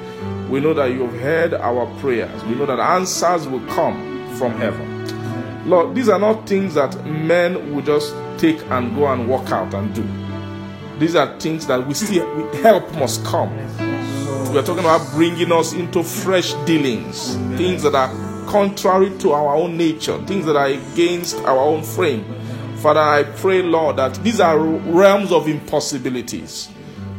We 0.48 0.60
know 0.60 0.74
that 0.74 0.92
you 0.92 1.00
have 1.06 1.20
heard 1.20 1.54
our 1.54 1.86
prayers. 1.98 2.44
We 2.44 2.54
know 2.54 2.66
that 2.66 2.78
answers 2.78 3.48
will 3.48 3.66
come 3.66 4.32
from 4.36 4.52
heaven. 4.52 5.68
Lord, 5.68 5.96
these 5.96 6.08
are 6.08 6.20
not 6.20 6.48
things 6.48 6.74
that 6.74 7.04
men 7.04 7.74
will 7.74 7.82
just 7.82 8.14
take 8.38 8.62
and 8.70 8.94
go 8.94 9.08
and 9.08 9.28
walk 9.28 9.50
out 9.50 9.74
and 9.74 9.92
do. 9.92 10.06
These 11.00 11.16
are 11.16 11.36
things 11.40 11.66
that 11.66 11.84
we 11.84 11.94
see 11.94 12.18
help 12.62 12.92
must 12.94 13.24
come. 13.24 13.50
We 14.50 14.58
are 14.58 14.62
talking 14.62 14.84
about 14.84 15.10
bringing 15.12 15.52
us 15.52 15.72
into 15.74 16.02
fresh 16.02 16.54
dealings, 16.64 17.34
things 17.58 17.82
that 17.82 17.94
are 17.94 18.08
contrary 18.46 19.10
to 19.18 19.32
our 19.32 19.54
own 19.54 19.76
nature, 19.76 20.18
things 20.24 20.46
that 20.46 20.56
are 20.56 20.66
against 20.68 21.36
our 21.38 21.58
own 21.58 21.82
frame. 21.82 22.24
Father, 22.76 23.00
I 23.00 23.24
pray, 23.24 23.62
Lord, 23.62 23.96
that 23.96 24.14
these 24.22 24.40
are 24.40 24.58
realms 24.58 25.32
of 25.32 25.48
impossibilities. 25.48 26.70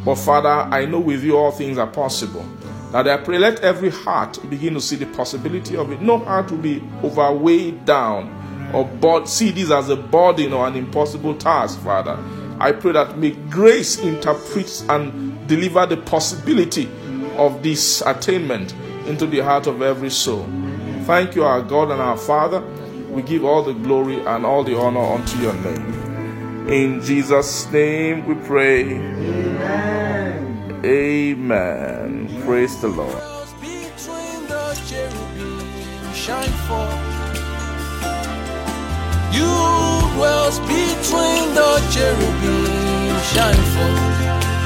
But 0.06 0.16
Father, 0.16 0.50
I 0.50 0.86
know 0.86 1.00
with 1.00 1.24
you 1.24 1.38
all 1.38 1.52
things 1.52 1.78
are 1.78 1.88
possible. 1.88 2.46
That 2.92 3.08
I 3.08 3.18
pray, 3.18 3.38
let 3.38 3.60
every 3.60 3.90
heart 3.90 4.40
begin 4.50 4.74
to 4.76 4.82
see 4.82 4.96
the 4.96 5.08
possibility 5.08 5.76
of 5.76 5.92
it. 5.92 6.02
No 6.02 6.20
heart 6.20 6.50
will 6.50 6.60
be 6.60 6.82
overweighed 7.04 7.86
down 7.86 8.72
or 8.74 8.86
bod- 8.86 9.28
see 9.28 9.52
this 9.52 9.70
as 9.70 9.90
a 9.90 9.96
burden 9.98 10.54
or 10.54 10.66
an 10.68 10.76
impossible 10.76 11.36
task, 11.36 11.80
Father. 11.82 12.18
I 12.60 12.72
pray 12.72 12.94
that 12.94 13.18
may 13.18 13.32
grace 13.32 14.00
interpret 14.00 14.84
and 14.90 15.46
deliver 15.48 15.86
the 15.86 15.98
possibility 15.98 16.90
of 17.38 17.64
this 17.64 18.02
attainment 18.02 18.74
into 19.08 19.26
the 19.26 19.40
heart 19.40 19.68
of 19.68 19.82
every 19.82 20.10
soul. 20.10 20.48
Thank 21.06 21.36
you, 21.36 21.44
our 21.44 21.62
God 21.62 21.92
and 21.92 22.02
our 22.02 22.18
Father. 22.18 22.62
We 23.10 23.22
give 23.22 23.46
all 23.46 23.64
the 23.64 23.74
glory 23.74 24.20
and 24.26 24.46
all 24.46 24.64
the 24.64 24.78
honor 24.78 25.00
unto 25.00 25.40
your 25.40 25.54
name. 25.54 26.68
In 26.70 27.02
Jesus' 27.02 27.72
name 27.72 28.26
we 28.26 28.36
pray. 28.36 28.84
Amen. 28.96 30.82
Amen. 30.84 32.42
Praise 32.44 32.80
the 32.82 32.90
Lord. 32.90 33.24
You 39.32 39.54
dwells 40.16 40.60
between 40.60 41.54
the 41.56 41.80
cherubim 41.94 43.16
shine 43.32 43.64
forth. 43.78 44.57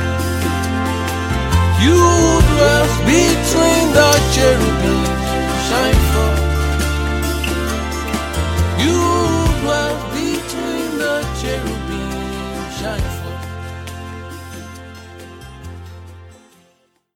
You 1.83 1.95
dwells 1.95 2.95
between 3.09 3.85
the 3.97 4.09
cherubim 4.33 5.03
shine 5.67 6.01
forth. 6.13 6.40